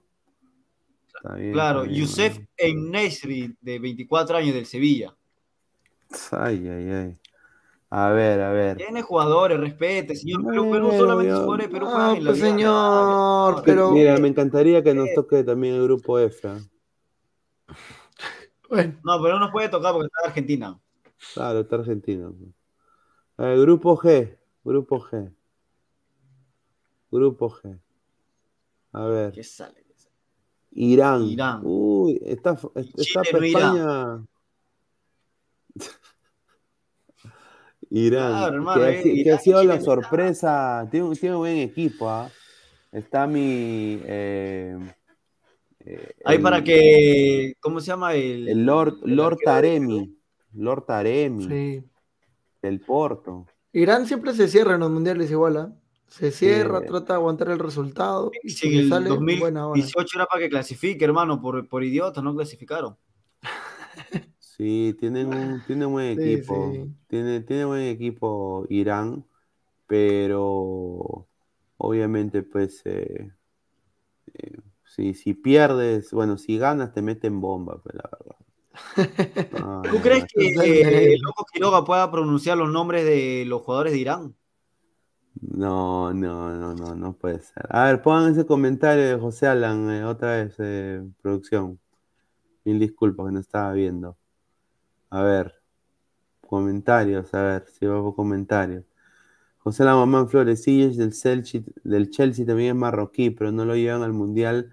Está 1.25 1.35
bien, 1.37 1.53
Claro, 1.53 1.79
está 1.81 1.91
bien. 1.91 2.01
Youssef 2.05 2.39
Nesri, 2.75 3.57
de 3.59 3.79
24 3.79 4.37
años 4.37 4.53
del 4.53 4.65
Sevilla. 4.67 5.15
Ay, 6.31 6.67
ay, 6.67 6.89
ay. 6.91 7.19
A 7.89 8.11
ver, 8.11 8.41
a 8.41 8.51
ver. 8.51 8.77
Tiene 8.77 9.01
jugadores, 9.01 9.59
respete, 9.59 10.15
señor. 10.15 10.45
Perú, 10.45 10.69
Perú 10.69 10.85
Bueno, 10.87 10.99
solamente 10.99 11.29
yo- 11.31 11.37
jugadores 11.37 11.67
Perú 11.69 11.85
No, 11.85 11.91
juegan 11.91 12.15
en 12.17 12.23
la 12.25 12.29
pues, 12.31 12.39
señor, 12.41 13.61
pero- 13.65 13.91
Mira, 13.91 14.17
me 14.17 14.27
encantaría 14.27 14.83
que 14.83 14.93
nos 14.93 15.07
toque 15.15 15.43
también 15.43 15.75
el 15.75 15.83
grupo 15.83 16.19
F. 16.19 16.47
¿ah? 16.47 16.59
Bueno, 18.69 18.99
No, 19.03 19.21
pero 19.21 19.33
no 19.35 19.39
nos 19.41 19.51
puede 19.51 19.69
tocar 19.69 19.93
porque 19.93 20.07
está 20.07 20.27
Argentina. 20.27 20.79
Claro, 21.33 21.61
está 21.61 21.77
Argentina. 21.77 22.31
El 23.37 23.61
grupo 23.61 23.97
G. 23.97 24.37
Grupo 24.63 24.99
G. 24.99 25.31
Grupo 27.11 27.49
G. 27.49 27.79
A 28.91 29.05
ver. 29.05 29.31
¿Qué 29.31 29.43
sale? 29.43 29.84
Irán. 30.75 31.23
Irán. 31.23 31.61
Uy, 31.63 32.19
está, 32.23 32.57
está 32.75 33.21
Chile 33.23 33.31
para 33.31 33.39
no 33.39 33.45
irá. 33.45 33.59
España. 33.59 34.25
Irán, 37.89 38.31
Claro, 38.31 38.55
hermano, 38.55 38.81
que, 38.81 38.87
ha 38.87 38.91
eh, 38.91 39.03
que 39.03 39.09
Irán 39.09 39.35
ha 39.35 39.39
sido 39.39 39.63
la 39.63 39.79
sorpresa. 39.81 40.87
Tiene, 40.91 41.07
un- 41.07 41.15
tiene 41.15 41.35
un 41.35 41.41
buen 41.41 41.57
equipo, 41.57 42.09
¿ah? 42.09 42.29
Está 42.91 43.27
mi. 43.27 43.99
eh, 44.03 44.77
eh, 45.85 46.15
Ahí 46.25 46.37
el- 46.37 46.41
para 46.41 46.63
que, 46.63 47.53
¿cómo 47.59 47.79
se 47.79 47.87
llama? 47.87 48.13
El, 48.15 48.47
El 48.49 48.65
Lord, 48.65 48.97
el 49.05 49.15
Lord 49.15 49.37
Taremi. 49.43 50.17
Lord 50.53 50.85
Taremi, 50.85 51.45
Sí. 51.47 51.83
del 52.61 52.79
Porto. 52.81 53.45
Irán 53.73 54.07
siempre 54.07 54.33
se 54.33 54.47
cierra 54.47 54.75
en 54.75 54.79
los 54.79 54.89
mundiales 54.91 55.29
igual, 55.29 55.57
¿ah? 55.57 55.73
Se 56.07 56.31
cierra, 56.31 56.79
Sí. 56.81 56.87
trata 56.87 57.13
de 57.13 57.17
aguantar 57.17 57.49
el 57.49 57.59
resultado. 57.59 58.31
Y 58.43 58.49
Si 58.49 58.69
le 58.69 58.81
el 58.83 58.89
sale, 58.89 59.09
buena 59.09 59.67
hora. 59.67 59.79
2018 59.81 60.17
era 60.17 60.25
para 60.25 60.41
que 60.43 60.49
clasifique, 60.49 61.03
hermano, 61.03 61.41
por, 61.41 61.67
por 61.67 61.83
idiotas, 61.83 62.23
no 62.23 62.33
clasificaron. 62.35 62.95
Sí, 64.39 64.95
tienen 64.99 65.27
un, 65.27 65.61
tienen 65.65 65.91
buen 65.91 66.17
equipo. 66.19 66.71
sí. 66.73 66.89
Tiene, 67.07 67.41
tiene 67.41 67.65
buen 67.65 67.81
equipo 67.83 68.65
Irán, 68.69 69.25
pero 69.87 71.27
obviamente, 71.77 72.43
pues, 72.43 72.81
eh, 72.85 73.31
eh, 74.33 74.57
si, 74.85 75.13
si 75.13 75.33
pierdes, 75.33 76.11
bueno, 76.11 76.37
si 76.37 76.57
ganas, 76.57 76.93
te 76.93 77.01
meten 77.01 77.41
bomba, 77.41 77.81
pues, 77.81 77.95
la 77.95 78.09
verdad. 78.11 78.35
No, 79.59 79.81
¿Tú 79.83 80.01
crees 80.01 80.25
que 80.33 80.47
eh, 80.47 81.13
el 81.13 81.21
loco 81.21 81.45
Quiroga 81.51 81.83
pueda 81.85 82.09
pronunciar 82.11 82.57
los 82.57 82.69
nombres 82.69 83.05
de 83.05 83.43
los 83.47 83.61
jugadores 83.61 83.93
de 83.93 83.99
Irán? 83.99 84.35
No, 85.41 86.13
no, 86.13 86.51
no, 86.55 86.73
no, 86.73 86.95
no 86.95 87.13
puede 87.13 87.39
ser. 87.41 87.65
A 87.69 87.85
ver, 87.85 88.01
pongan 88.01 88.31
ese 88.31 88.45
comentario 88.45 89.03
de 89.07 89.17
José 89.17 89.47
Alan, 89.47 89.89
eh, 89.91 90.03
otra 90.05 90.31
vez, 90.37 90.55
eh, 90.59 91.03
producción. 91.21 91.79
Mil 92.63 92.79
disculpas 92.79 93.27
que 93.27 93.31
no 93.33 93.39
estaba 93.39 93.73
viendo. 93.73 94.17
A 95.09 95.21
ver, 95.23 95.53
comentarios, 96.41 97.33
a 97.33 97.41
ver, 97.43 97.65
si 97.67 97.85
va 97.85 98.01
por 98.01 98.15
comentarios. 98.15 98.85
José 99.59 99.83
Alan 99.83 99.97
Mamán 99.97 100.29
Flores, 100.29 100.63
Ziyech 100.63 100.93
del 100.95 101.11
Chelsea, 101.13 101.61
del 101.83 102.09
Chelsea 102.09 102.45
también 102.45 102.69
es 102.69 102.75
marroquí, 102.75 103.31
pero 103.31 103.51
no 103.51 103.65
lo 103.65 103.75
llevan 103.75 104.03
al 104.03 104.13
Mundial 104.13 104.71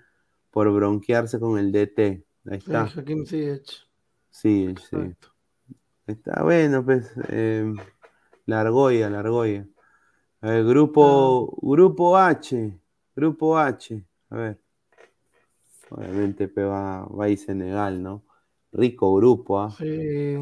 por 0.50 0.70
bronquearse 0.72 1.40
con 1.40 1.58
el 1.58 1.72
DT. 1.72 2.24
Ahí 2.46 2.60
Sí, 2.60 2.66
está, 2.66 2.82
Hakim 2.82 3.26
Ziyech. 3.26 3.88
Ziyech, 4.32 4.78
sí. 4.78 4.96
Exacto. 4.96 5.28
Está 6.06 6.42
bueno, 6.42 6.84
pues. 6.84 7.10
Eh, 7.28 7.72
la 8.46 8.60
argolla, 8.60 9.08
la 9.08 9.20
argolla. 9.20 9.66
Ver, 10.42 10.64
grupo, 10.64 11.56
grupo 11.62 12.16
H. 12.16 12.78
Grupo 13.14 13.56
H. 13.56 14.04
A 14.30 14.36
ver. 14.36 14.60
Obviamente 15.90 16.46
va, 16.48 17.04
va 17.06 17.24
a 17.26 17.28
ir 17.28 17.38
Senegal, 17.38 18.02
¿no? 18.02 18.22
Rico 18.72 19.14
grupo, 19.14 19.60
¿ah? 19.60 19.70
Sí. 19.78 20.38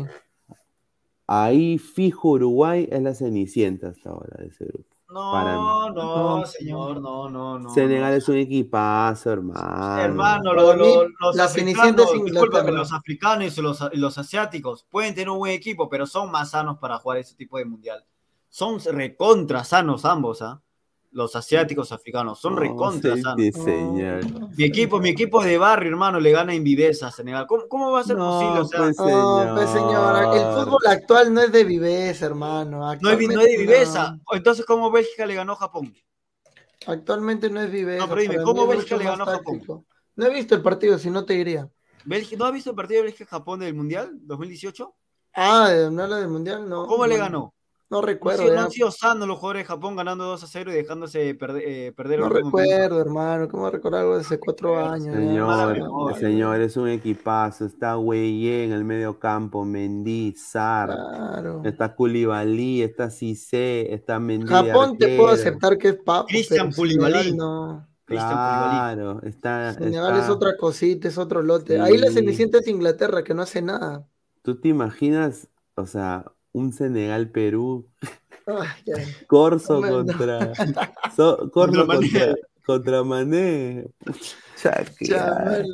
Ahí 1.27 1.79
fijo 1.79 2.31
Uruguay 2.31 2.89
es 2.91 3.03
la 3.03 3.15
cenicienta 3.15 3.89
hasta 3.89 4.11
ahora 4.11 4.37
de 4.39 4.47
ese 4.49 4.65
grupo. 4.65 4.89
No, 5.11 5.91
no, 5.91 6.39
No. 6.39 6.47
señor, 6.47 7.01
no, 7.01 7.29
no, 7.29 7.59
no. 7.59 7.71
Senegal 7.71 8.13
no. 8.13 8.17
es 8.17 8.29
un 8.29 8.37
equipazo, 8.37 9.33
hermano. 9.33 10.01
Hermano, 10.01 10.55
lo- 10.55 10.77
lo- 10.77 11.09
los 11.09 11.39
africanos, 11.39 12.13
discúlpame, 12.25 12.71
los 12.73 12.93
africanos 12.93 13.59
y 13.59 13.61
los, 13.61 13.81
y 13.93 13.97
los 13.99 14.17
asiáticos 14.19 14.87
pueden 14.89 15.13
tener 15.15 15.29
un 15.31 15.39
buen 15.39 15.53
equipo, 15.53 15.89
pero 15.89 16.07
son 16.07 16.31
más 16.31 16.51
sanos 16.51 16.79
para 16.79 16.99
jugar 16.99 17.19
ese 17.19 17.35
tipo 17.35 17.59
de 17.59 17.65
mundial. 17.65 18.05
Son 18.51 18.81
recontra 18.81 19.65
sanos 19.65 20.05
ambos, 20.05 20.43
¿ah? 20.43 20.61
Los 21.13 21.35
asiáticos 21.35 21.91
africanos, 21.93 22.41
son 22.41 22.55
No, 22.55 22.61
recontra 22.61 23.17
sí, 23.17 23.23
sanos. 23.23 23.41
sí, 23.41 23.53
señor. 23.53 24.25
Mi 24.57 24.65
equipo, 24.65 25.01
mi 25.01 25.09
equipo 25.09 25.43
de 25.43 25.59
barrio, 25.59 25.91
hermano, 25.91 26.21
le 26.21 26.31
gana 26.31 26.55
en 26.55 26.63
viveza 26.63 27.09
a 27.09 27.11
Senegal. 27.11 27.47
¿Cómo, 27.49 27.67
cómo 27.69 27.91
va 27.91 28.01
a 28.01 28.05
ser 28.05 28.17
No, 28.17 28.27
posible? 28.31 28.61
O 28.61 28.65
sea, 28.65 28.79
pues, 28.81 28.97
No, 28.99 29.53
pues 29.55 29.71
señora, 29.71 30.37
el 30.37 30.65
fútbol 30.65 30.81
actual 30.87 31.35
no 31.35 31.41
es 31.41 31.51
de 31.53 31.65
viveza, 31.65 32.27
hermano. 32.27 32.79
no 32.81 33.11
es, 33.11 33.29
no 33.29 33.41
es 33.41 33.49
de 33.51 33.57
viveza. 33.59 34.13
no. 34.13 34.37
Entonces, 34.37 34.65
¿cómo 34.65 34.91
Bélgica 34.91 35.27
le 35.27 35.35
ganó 35.35 35.53
a 35.55 35.57
Japón? 35.57 35.93
Actualmente 36.87 37.51
no 37.51 37.61
es 37.61 37.71
viveza. 37.71 38.05
No, 38.05 38.09
pero 38.09 38.21
dime, 38.21 38.43
¿cómo 38.43 38.67
Bélgica 38.67 38.97
le 38.97 39.05
ganó 39.05 39.25
a 39.25 39.27
Japón? 39.27 39.55
táctico. 39.59 39.85
No 40.17 40.27
he 40.27 40.31
visto 40.35 40.55
el 40.55 40.63
partido, 40.63 40.99
si 40.99 41.11
no 41.11 41.25
te 41.25 41.35
diría. 41.35 41.69
Bélgica- 42.05 42.37
¿No 42.39 42.47
has 42.47 42.53
visto 42.53 42.71
el 42.71 42.77
partido 42.77 42.99
de 43.01 43.05
Bélgica-Japón 43.09 43.61
del 43.61 43.75
Mundial 43.75 44.11
2018? 44.23 44.95
Ah, 45.35 45.71
¿no 45.91 46.03
habla 46.03 46.17
del 46.17 46.29
mundial? 46.29 46.69
No. 46.69 46.87
¿Cómo 46.87 47.07
le 47.07 47.17
ganó? 47.17 47.55
No 47.91 48.01
No, 48.01 48.07
recuerdo. 48.07 48.45
sido- 48.45 48.55
no 48.55 48.61
han 48.61 48.71
sido 48.71 48.91
sanos 48.93 49.27
los 49.27 49.37
jugadores 49.39 49.63
de 49.65 49.67
Japón 49.67 49.97
ganando 49.97 50.25
2 50.25 50.45
a 50.45 50.47
0 50.47 50.71
y 50.71 50.75
dejándose 50.77 51.35
perder, 51.35 51.63
eh, 51.67 51.93
perder 51.93 52.21
No 52.21 52.29
recuerdo, 52.29 53.01
hermano. 53.01 53.49
¿Cómo 53.49 53.69
recordar 53.69 54.03
algo 54.03 54.15
de 54.15 54.21
hace 54.21 54.39
cuatro 54.39 54.69
Señor, 54.77 54.93
años? 54.95 55.17
Señor, 55.17 55.73
memoria. 55.77 56.17
señor, 56.19 56.61
es 56.61 56.77
un 56.77 56.89
equipazo. 56.89 57.65
Está 57.65 57.97
Gueye 57.97 58.63
en 58.65 58.73
el 58.73 58.85
medio 58.85 59.19
campo, 59.19 59.65
Mendy, 59.65 60.35
Sar, 60.37 60.91
Claro. 60.91 61.63
está 61.65 61.97
Koulibaly, 61.97 62.83
está 62.83 63.11
Cissé, 63.11 63.93
está 63.93 64.21
Mendy. 64.21 64.47
Japón 64.47 64.97
te 64.97 65.17
puedo 65.17 65.31
aceptar 65.31 65.77
que 65.77 65.89
es 65.89 65.97
papo, 65.97 66.29
Cristian 66.29 66.73
Koulibaly. 66.73 67.33
no. 67.35 67.89
Claro, 68.05 69.21
está, 69.23 69.75
Senegal 69.75 70.13
está- 70.15 70.25
es 70.25 70.31
otra 70.31 70.57
cosita, 70.57 71.09
es 71.09 71.19
otro 71.19 71.43
lote. 71.43 71.81
Ahí 71.81 71.97
la 71.99 72.09
Sí. 72.09 72.15
Cenicienta 72.15 72.59
es 72.59 72.67
Inglaterra, 72.69 73.23
que 73.25 73.35
no 73.35 73.43
hace 73.43 73.63
nada. 73.63 74.05
¿Tú 74.43 74.57
te 74.61 74.69
imaginas, 74.69 75.49
o 75.77 75.87
sea, 75.87 76.25
un 76.53 76.73
Senegal-Perú, 76.73 77.87
ya. 78.85 78.95
Corso 79.27 79.81
No, 79.81 79.87
no. 79.87 80.07
contra, 80.07 80.53
so- 81.17 81.51
Corso 81.51 81.85
Contra 81.85 81.85
Mané. 81.85 82.37
contra. 82.65 83.95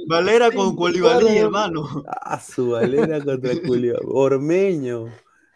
Valera 0.09 0.51
con 0.51 0.77
claro. 0.77 1.29
hermano. 1.29 2.05
Ah, 2.07 2.41
su 2.41 2.71
valera 2.71 3.23
contra 3.23 3.53
Julio. 3.67 3.99
Ormeño. 4.07 5.07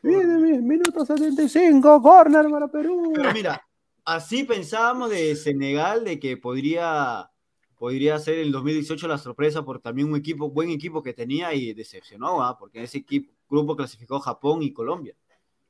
Viene, 0.02 0.60
minuto 0.60 1.04
75, 1.04 2.00
corner 2.02 2.46
para 2.50 2.68
Perú. 2.68 3.12
Pero 3.14 3.32
mira, 3.32 3.62
así 4.04 4.44
pensábamos 4.44 5.10
de 5.10 5.36
Senegal, 5.36 6.04
de 6.04 6.18
que 6.18 6.36
podría, 6.36 7.30
podría 7.78 8.18
ser 8.18 8.38
el 8.38 8.50
2018 8.50 9.06
la 9.08 9.18
sorpresa 9.18 9.62
por 9.62 9.80
también 9.80 10.08
un 10.10 10.16
equipo, 10.16 10.50
buen 10.50 10.70
equipo 10.70 11.02
que 11.02 11.12
tenía 11.12 11.54
y 11.54 11.74
decepcionó, 11.74 12.42
¿ah? 12.42 12.56
porque 12.58 12.82
ese 12.82 12.98
equipo, 12.98 13.32
grupo 13.51 13.76
clasificó 13.76 14.20
Japón 14.20 14.62
y 14.62 14.72
Colombia. 14.72 15.14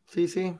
Sí, 0.07 0.29
sí. 0.29 0.55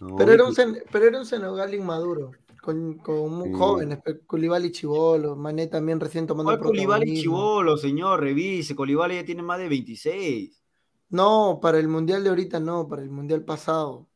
No, 0.00 0.16
Pero 0.16 0.32
era 0.32 0.44
un, 0.44 0.52
Sen- 0.52 0.82
pero 0.90 1.06
era 1.06 1.18
un 1.18 1.26
Senegal 1.26 1.72
inmaduro, 1.74 2.32
con, 2.60 2.98
con 2.98 3.30
muy 3.32 3.48
Sí. 3.50 3.54
jóvenes, 3.56 4.00
pe- 4.02 4.20
Koulibaly 4.26 4.72
Chivolo, 4.72 5.36
Mané 5.36 5.68
también 5.68 6.00
recién 6.00 6.26
tomando 6.26 6.50
¿Cuál 6.52 6.58
Koulibaly 6.58 7.04
protagonismo. 7.04 7.22
Chivolo, 7.22 7.76
señor? 7.76 8.20
Revise, 8.20 8.74
Koulibaly 8.74 9.14
ya 9.16 9.24
tiene 9.24 9.42
más 9.42 9.58
de 9.58 9.68
26. 9.68 10.62
No, 11.10 11.58
para 11.60 11.78
el 11.78 11.88
mundial 11.88 12.24
de 12.24 12.30
ahorita 12.30 12.58
no, 12.58 12.88
para 12.88 13.02
el 13.02 13.10
mundial 13.10 13.44
pasado. 13.44 14.08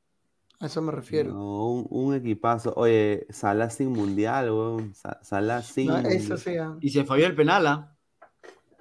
A 0.60 0.66
eso 0.66 0.80
me 0.82 0.90
refiero. 0.92 1.30
no, 1.32 1.70
un, 1.70 1.86
un 1.90 2.14
equipazo. 2.14 2.72
Oye, 2.76 3.26
Salah 3.30 3.70
sin 3.70 3.92
mundial, 3.92 4.50
weón. 4.50 4.94
Sa- 4.94 5.20
Salah 5.22 5.62
sin. 5.62 5.88
No, 5.88 5.98
eso 5.98 6.36
sí. 6.36 6.56
ah. 6.56 6.76
Y 6.80 6.90
se 6.90 7.04
falló 7.04 7.26
el 7.26 7.36
penal, 7.36 7.66
¿ah? 7.66 7.95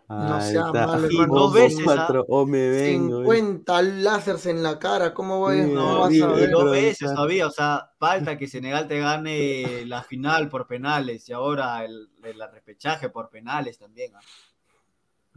No 0.07 0.35
Ahí 0.35 0.53
sea 0.53 0.61
está. 0.67 0.85
malo, 0.87 1.07
hermano. 1.07 1.33
dos 1.33 1.53
veces, 1.53 1.83
Cuatro, 1.83 2.25
o 2.29 2.45
me 2.45 2.69
vengo. 2.69 3.23
50 3.23 3.81
láseres 3.81 4.45
en 4.45 4.61
la 4.61 4.77
cara, 4.77 5.13
¿cómo 5.13 5.39
voy 5.39 5.61
Sí, 5.61 5.61
no 5.73 5.95
No, 5.95 5.99
vas 6.01 6.21
a 6.21 6.27
ver? 6.27 6.51
dos 6.51 6.71
veces 6.71 7.13
todavía, 7.13 7.47
o 7.47 7.51
sea, 7.51 7.89
falta 7.97 8.37
que 8.37 8.47
Senegal 8.47 8.87
te 8.87 8.99
gane 8.99 9.85
la 9.85 10.03
final 10.03 10.49
por 10.49 10.67
penales 10.67 11.27
y 11.29 11.33
ahora 11.33 11.83
el, 11.83 12.09
el 12.23 12.39
repechaje 12.51 13.09
por 13.09 13.29
penales 13.29 13.79
también. 13.79 14.13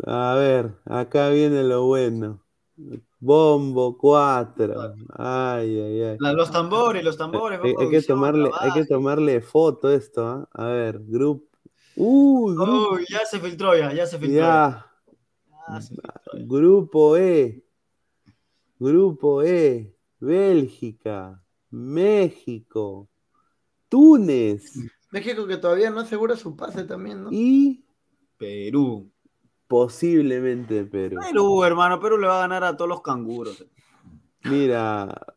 A 0.07 0.35
ver, 0.37 0.75
acá 0.85 1.31
viene 1.31 1.63
lo 1.65 1.87
bueno. 1.87 2.45
Bombo 3.19 3.99
4. 3.99 4.95
Ay, 5.17 5.81
ay, 5.81 6.03
ay. 6.03 6.17
La- 6.21 6.33
los 6.33 6.53
tambores, 6.53 7.03
los 7.03 7.17
tambores. 7.17 7.59
Hay, 7.63 7.73
va 7.73 7.83
hay 7.83 7.91
que 7.91 8.03
tomarle, 8.03 8.51
hay 8.61 8.73
que 8.73 8.85
tomarle 8.87 9.41
foto 9.41 9.89
a 9.89 9.95
esto, 9.95 10.27
¿ah? 10.27 10.49
A 10.53 10.67
ver, 10.67 11.01
grupo. 11.01 11.48
Uy, 12.01 12.55
grupo. 12.55 12.95
Uy, 12.95 13.05
ya 13.09 13.27
se 13.27 13.41
filtró 13.41 13.77
ya, 13.77 13.93
ya 13.93 14.07
se 14.07 14.19
filtró. 14.19 14.39
Ya. 14.41 14.87
Ya 15.69 15.81
se 15.81 15.95
filtró 15.95 16.13
ya. 16.33 16.45
Grupo 16.47 17.17
E. 17.17 17.65
Grupo 18.79 19.43
E. 19.43 19.97
Bélgica. 20.21 21.43
México. 21.71 23.09
Túnez. 23.89 24.75
México 25.11 25.47
que 25.47 25.57
todavía 25.57 25.91
no 25.91 26.01
asegura 26.01 26.37
su 26.37 26.55
pase 26.55 26.85
también, 26.85 27.25
¿no? 27.25 27.31
Y 27.33 27.85
Perú. 28.37 29.11
posiblemente 29.67 30.85
Perú. 30.85 31.19
Perú, 31.21 31.65
hermano, 31.65 31.99
Perú 31.99 32.19
le 32.19 32.29
va 32.29 32.39
a 32.39 32.41
ganar 32.43 32.63
a 32.63 32.77
todos 32.77 32.89
los 32.89 33.03
canguros. 33.03 33.67
Mira. 34.45 35.35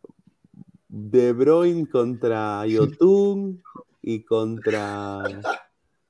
De 0.87 1.31
Bruyne 1.33 1.87
contra 1.87 2.67
Yotun 2.67 3.63
y 4.01 4.23
contra 4.23 5.23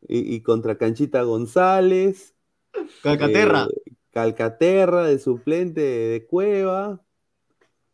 y, 0.08 0.36
y 0.36 0.42
contra 0.42 0.78
Canchita 0.78 1.24
González. 1.24 2.36
Calcaterra. 3.04 3.68
Eh, 3.86 3.94
Calcaterra 4.12 5.04
de 5.06 5.20
suplente 5.20 5.82
de 5.82 6.26
Cueva. 6.26 7.02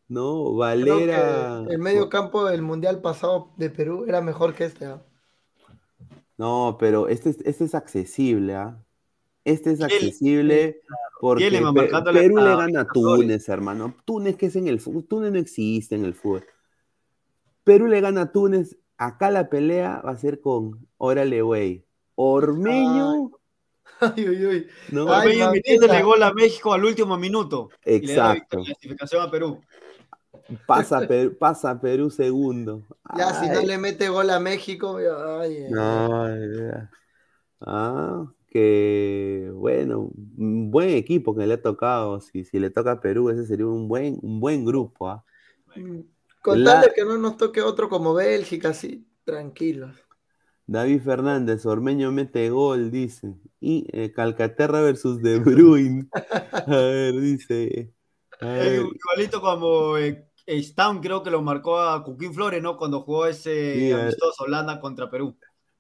¿No? 0.08 0.54
Valera. 0.56 1.66
el 1.70 1.80
medio 1.80 2.08
campo 2.10 2.46
del 2.46 2.62
mundial 2.62 3.02
pasado 3.02 3.52
de 3.58 3.70
Perú 3.70 4.06
era 4.08 4.22
mejor 4.22 4.54
que 4.54 4.66
este. 4.66 4.86
¿ah? 4.86 5.04
No, 6.38 6.78
pero 6.80 7.08
este, 7.08 7.32
es- 7.32 7.42
este 7.46 7.66
es 7.66 7.76
accesible, 7.76 8.56
¿ah? 8.56 8.84
Este 9.44 9.72
es 9.72 9.82
accesible 9.82 10.82
Porque 11.22 11.50
Perú 11.50 12.38
le 12.38 12.56
gana 12.56 12.82
a. 12.82 12.88
Túnez, 12.88 13.48
hermano. 13.50 13.96
Túnez 14.06 14.36
que 14.36 14.48
es 14.48 14.56
en 14.56 14.68
el 14.68 14.80
fútbol. 14.80 15.06
Túnez 15.06 15.32
no 15.32 15.40
existe 15.40 15.96
en 15.96 16.04
el 16.06 16.14
fútbol. 16.14 16.44
Perú 17.64 17.88
le 17.88 18.02
gana 18.02 18.22
a 18.24 18.32
Túnez. 18.32 18.78
Acá 18.98 19.32
la 19.32 19.50
pelea 19.50 20.02
va 20.06 20.12
a 20.12 20.18
ser 20.18 20.42
con 20.42 20.88
Órale, 20.98 21.42
güey. 21.42 21.87
Ormeño, 22.20 23.32
Ay, 24.00 24.28
uy, 24.30 24.46
uy. 24.46 24.68
¿no? 24.92 25.12
Ay, 25.14 25.28
Ormeño 25.30 25.52
metiéndole 25.52 26.02
gol 26.04 26.22
a 26.24 26.34
México 26.34 26.74
al 26.74 26.84
último 26.84 27.16
minuto. 27.18 27.70
Y 27.86 28.00
le 28.06 28.14
da 28.16 28.34
Exacto. 28.34 28.58
la 28.58 28.64
clasificación 28.66 29.22
a 29.22 29.32
Perú. 29.32 29.62
Pasa, 30.66 31.08
Perú, 31.08 31.36
pasa 31.38 31.80
Perú 31.80 32.10
segundo. 32.10 32.84
Ya, 33.18 33.34
si 33.34 33.50
no 33.50 33.62
le 33.62 33.78
mete 33.78 34.10
gol 34.10 34.30
a 34.30 34.40
México, 34.40 34.98
ay, 34.98 35.58
ay, 35.58 35.72
no, 35.72 36.28
ya. 36.56 36.90
Ah, 37.62 38.26
que 38.48 39.50
bueno, 39.54 40.10
un 40.38 40.72
buen 40.72 40.90
equipo 40.90 41.36
que 41.36 41.46
le 41.46 41.56
ha 41.56 41.62
tocado. 41.62 42.20
Si, 42.22 42.46
si 42.46 42.60
le 42.60 42.70
toca 42.70 42.94
a 42.94 43.00
Perú, 43.02 43.30
ese 43.30 43.46
sería 43.46 43.68
un 43.68 43.88
buen, 43.88 44.18
un 44.22 44.40
buen 44.40 44.64
grupo. 44.66 45.24
Con 46.42 46.64
La- 46.64 46.74
tal 46.74 46.82
de 46.86 46.94
que 46.96 47.04
no 47.04 47.18
nos 47.18 47.38
toque 47.38 47.62
otro 47.62 47.90
como 47.90 48.14
Bélgica, 48.14 48.70
así, 48.70 49.06
tranquilos. 49.24 49.96
David 50.68 51.02
Fernández, 51.02 51.66
Ormeño 51.66 52.12
mete 52.12 52.50
gol, 52.50 52.92
dice. 52.92 53.34
Y 53.62 53.88
eh, 53.92 54.12
Calcaterra 54.12 54.82
versus 54.82 55.22
De 55.22 55.40
Bruyne. 55.40 56.08
A 56.52 56.66
ver, 56.76 57.14
dice. 57.20 57.94
A 58.42 58.46
ver, 58.48 58.82
igualito 58.94 59.42
como 59.42 59.98
eh, 59.98 60.28
Stam 60.62 61.00
creo 61.02 61.24
que 61.24 61.32
lo 61.32 61.42
marcó 61.42 61.80
a 61.80 62.04
Cuquín 62.04 62.34
Flores, 62.34 62.62
¿no? 62.62 62.78
Cuando 62.78 63.02
jugó 63.02 63.26
ese 63.26 63.76
Sí, 63.76 63.92
amistoso 63.92 64.44
Holanda 64.44 64.80
contra 64.80 65.10
Perú. 65.10 65.38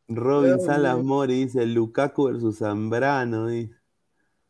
Robin 0.07 0.59
Salas. 0.61 0.97
Mori 1.03 1.35
dice 1.45 1.65
Lukaku 1.65 2.27
versus 2.31 2.59
Zambrano. 2.59 3.47
Dice. 3.47 3.75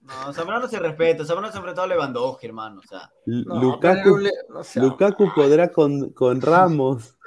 No, 0.01 0.31
Zambrano 0.31 0.67
se 0.67 0.79
respeta, 0.79 1.25
Zambrano 1.25 1.51
se 1.51 1.57
ha 1.57 1.59
enfrentado 1.59 1.85
a 1.85 1.89
Lewandowski, 1.89 2.45
hermano. 2.45 2.79
O 2.79 2.87
sea, 2.87 3.11
No, 3.25 3.59
Lukaku, 3.61 4.17
le- 4.17 4.31
no 4.49 4.63
sea- 4.63 4.83
Lukaku 4.83 5.29
podrá 5.35 5.69
con, 5.71 6.11
con 6.11 6.39
Ramos. 6.41 7.17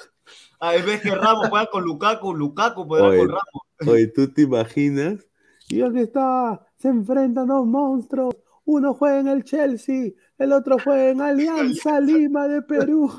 A 0.61 0.73
vez 0.73 1.01
que 1.01 1.15
Ramos 1.15 1.49
juega 1.49 1.67
con 1.71 1.83
Lukaku, 1.85 2.35
Lukaku 2.35 2.87
podrá 2.87 3.07
Oye. 3.09 3.19
con 3.19 3.29
Ramos. 3.29 3.63
Oye, 3.87 4.07
¿tú 4.09 4.29
te 4.33 4.43
imaginas? 4.43 5.27
Y 5.69 5.83
aquí 5.83 6.01
está, 6.01 6.65
se 6.77 6.89
enfrentan 6.89 7.47
dos 7.49 7.67
monstruos. 7.67 8.35
Uno 8.65 8.93
juega 8.95 9.21
en 9.21 9.29
el 9.29 9.43
Chelsea, 9.45 10.11
el 10.39 10.53
otro 10.53 10.77
juega 10.83 11.09
en 11.11 11.21
Alianza 11.23 11.99
Lima 12.01 12.47
de 12.47 12.63
Perú. 12.63 13.11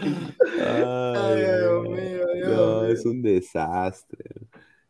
Ay, 0.00 1.40
Dios 1.40 1.82
mío, 1.88 2.26
Dios 2.34 2.48
no, 2.48 2.80
mío. 2.82 2.84
es 2.84 3.06
un 3.06 3.22
desastre. 3.22 4.24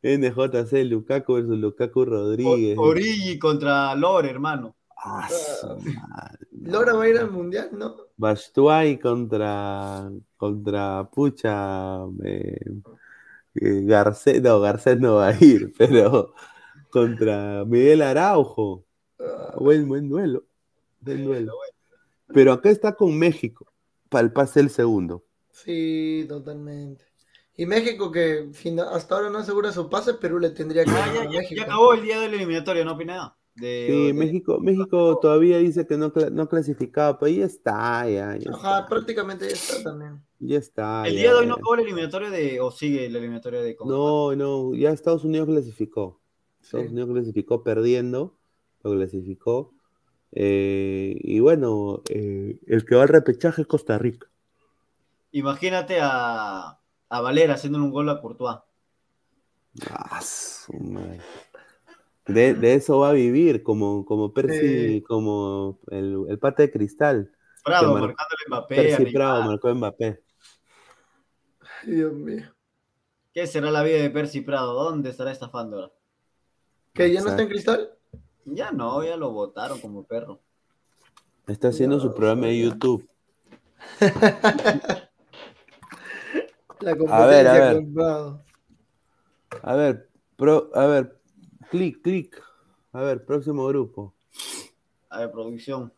NJC, 0.03 0.85
Lukaku 0.85 1.35
versus 1.35 1.59
Lukaku 1.59 2.05
Rodríguez. 2.05 2.77
O- 2.79 2.83
Origi 2.83 3.39
contra 3.39 3.95
Lore, 3.95 4.31
hermano. 4.31 4.77
Ah, 5.07 5.29
madre. 5.85 6.47
Lora 6.63 6.95
va 6.95 7.05
a 7.05 7.09
ir 7.09 7.19
al 7.19 7.31
mundial, 7.31 7.69
¿no? 7.73 7.95
Bastuay 8.17 8.99
contra, 8.99 10.11
contra 10.37 11.09
Pucha. 11.13 12.05
eh, 12.25 12.59
eh, 13.55 13.83
Garcés, 13.85 14.41
no, 14.41 14.61
Garcés 14.61 14.99
no 14.99 15.17
va 15.17 15.29
a 15.29 15.37
ir, 15.45 15.73
pero 15.79 16.35
contra 16.91 17.65
Miguel 17.67 18.01
Araujo. 18.03 18.85
Ah, 19.21 19.55
Buen, 19.59 19.87
buen 19.89 20.09
duelo. 20.09 20.45
Buen 21.01 21.25
duelo. 21.25 21.53
Pero 22.29 22.53
acá 22.53 22.71
está 22.71 22.95
con 22.95 23.17
México 23.19 23.67
para 24.09 24.25
el 24.25 24.33
pase 24.33 24.61
el 24.61 24.71
segundo. 24.71 25.25
Sí, 25.51 26.25
totalmente. 26.29 27.05
Y 27.57 27.67
México, 27.67 28.11
que 28.11 28.51
hasta 28.91 29.15
ahora 29.15 29.31
no 29.31 29.39
asegura 29.39 29.71
su 29.71 29.89
pase, 29.89 30.15
Perú 30.15 30.39
le 30.41 30.51
tendría 30.51 30.85
que 30.85 30.91
Ah, 30.91 31.29
ya, 31.31 31.63
acabó 31.63 31.93
el 31.93 32.03
día 32.03 32.19
del 32.19 32.35
eliminatorio, 32.35 32.85
¿no, 32.85 32.97
Pineda? 32.97 33.37
De, 33.55 33.87
Sí, 33.87 34.07
de- 34.07 34.15
México, 34.15 34.59
México 34.61 35.19
todavía 35.21 35.59
dice 35.59 35.87
que 35.87 35.97
no, 35.97 36.13
no 36.33 36.49
clasificaba, 36.49 37.19
pero 37.19 37.31
ya 37.33 37.45
está, 37.47 38.09
ya, 38.09 38.37
ya 38.37 38.51
Ajá, 38.51 38.79
está. 38.79 38.89
prácticamente 38.89 39.47
ya 39.49 39.53
está 39.55 39.83
también. 39.83 40.21
Ya 40.41 40.59
está, 40.59 41.07
El 41.07 41.15
ya, 41.15 41.21
día 41.21 41.31
de 41.31 41.37
hoy 41.39 41.47
no 41.47 41.55
acabó 41.55 41.75
el 41.75 41.81
eliminatorio 41.83 42.31
de. 42.31 42.61
o 42.61 42.71
sigue 42.71 43.07
el 43.07 43.15
eliminatorio 43.17 43.63
de. 43.63 43.77
Conca. 43.77 43.95
No, 43.95 44.35
no, 44.35 44.75
ya 44.75 44.91
Estados 44.91 45.25
Unidos 45.25 45.47
clasificó. 45.49 46.21
Estados. 46.63 46.91
Unidos 46.91 47.11
clasificó 47.11 47.63
perdiendo, 47.63 48.37
lo 48.83 48.93
clasificó. 48.93 49.73
Eh, 50.33 51.17
y 51.21 51.39
bueno, 51.39 52.03
eh, 52.09 52.59
el 52.67 52.85
que 52.85 52.97
va 52.97 53.03
al 53.03 53.09
repechaje 53.09 53.63
es 53.63 53.69
Costa 53.69 53.99
Rica. 53.99 54.27
Imagínate 55.33 55.99
a, 56.01 56.79
a 57.09 57.21
Valera 57.21 57.55
haciéndole 57.55 57.85
un 57.85 57.91
gol 57.93 58.09
a 58.09 58.21
Courtois. 58.21 58.59
Ah, 59.91 60.21
su 60.23 60.73
madre. 60.75 61.21
De, 62.27 62.55
de 62.55 62.75
eso 62.75 62.99
va 63.01 63.11
a 63.11 63.13
vivir, 63.13 63.63
como, 63.63 64.05
como 64.07 64.33
Percy, 64.33 64.59
Sí. 64.97 65.03
como 65.03 65.79
el, 65.91 66.25
el 66.29 66.39
pata 66.39 66.63
de 66.63 66.71
cristal. 66.71 67.31
Prado 67.63 67.93
mar- 67.93 68.01
marcándole 68.03 68.43
Mbappé. 68.49 68.77
Percy. 68.77 69.13
Prado 69.13 69.43
marcó 69.43 69.75
Mbappé. 69.75 70.23
Ay, 71.83 71.91
Dios 71.91 72.13
mío. 72.15 72.55
¿Qué 73.33 73.47
será 73.47 73.71
la 73.71 73.83
vida 73.83 73.99
de 73.99 74.11
Percy 74.11 74.41
Prado? 74.41 74.73
¿Dónde 74.75 75.11
estará 75.11 75.33
estafando 75.33 75.77
ahora? 75.77 75.93
¿Que 76.93 77.13
ya 77.13 77.21
no 77.21 77.29
está 77.29 77.43
en 77.43 77.49
cristal? 77.49 77.91
Ya 78.45 78.71
no, 78.71 79.03
ya 79.03 79.17
lo 79.17 79.31
votaron 79.33 79.81
como 79.81 80.05
perro. 80.05 80.41
Está 81.47 81.69
haciendo 81.69 81.99
su 82.01 82.15
programa 82.15 82.47
de 82.47 82.59
YouTube. 82.61 83.07
La 86.81 86.91
A 87.09 87.27
ver, 87.27 87.47
a 87.49 87.53
ver. 87.55 87.77
comprado. 87.77 88.45
A 89.63 89.75
ver, 89.75 90.09
pro, 90.37 90.71
a 90.75 90.87
ver, 90.87 91.19
clic, 91.71 92.03
clic. 92.03 92.43
A 92.93 93.01
ver, 93.03 93.25
próximo 93.25 93.67
grupo. 93.67 94.15
A 95.11 95.21
ver, 95.21 95.31
producción. 95.31 95.93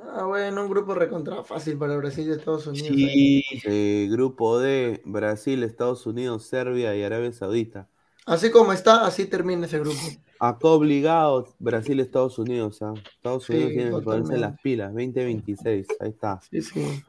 Ah, 0.00 0.24
bueno, 0.24 0.62
un 0.62 0.70
grupo 0.70 0.94
recontra 0.94 1.42
fácil 1.44 1.78
para 1.78 1.96
Brasil 1.96 2.26
y 2.28 2.32
Estados 2.32 2.66
Unidos. 2.66 2.88
Sí, 2.96 3.42
Eh, 3.64 4.08
grupo 4.10 4.58
D, 4.58 5.00
Brasil, 5.04 5.62
Estados 5.62 6.06
Unidos, 6.06 6.44
Serbia 6.46 6.94
y 6.96 7.02
Arabia 7.02 7.32
Saudita. 7.32 7.88
Así 8.26 8.50
como 8.50 8.72
está, 8.72 9.06
así 9.06 9.26
termina 9.26 9.66
ese 9.66 9.78
grupo. 9.78 9.98
Acá 10.40 10.68
obligados, 10.68 11.54
Brasil, 11.58 12.00
Estados 12.00 12.38
Unidos. 12.38 12.82
¿ah? 12.82 12.92
Estados 13.16 13.44
Sí, 13.44 13.52
Unidos 13.54 13.72
tiene 13.72 13.90
que 13.90 14.02
ponerse 14.02 14.38
las 14.38 14.60
pilas, 14.60 14.92
2026, 14.92 15.86
ahí 16.00 16.10
está. 16.10 16.40
Sí, 16.40 16.62
sí. 16.62 17.02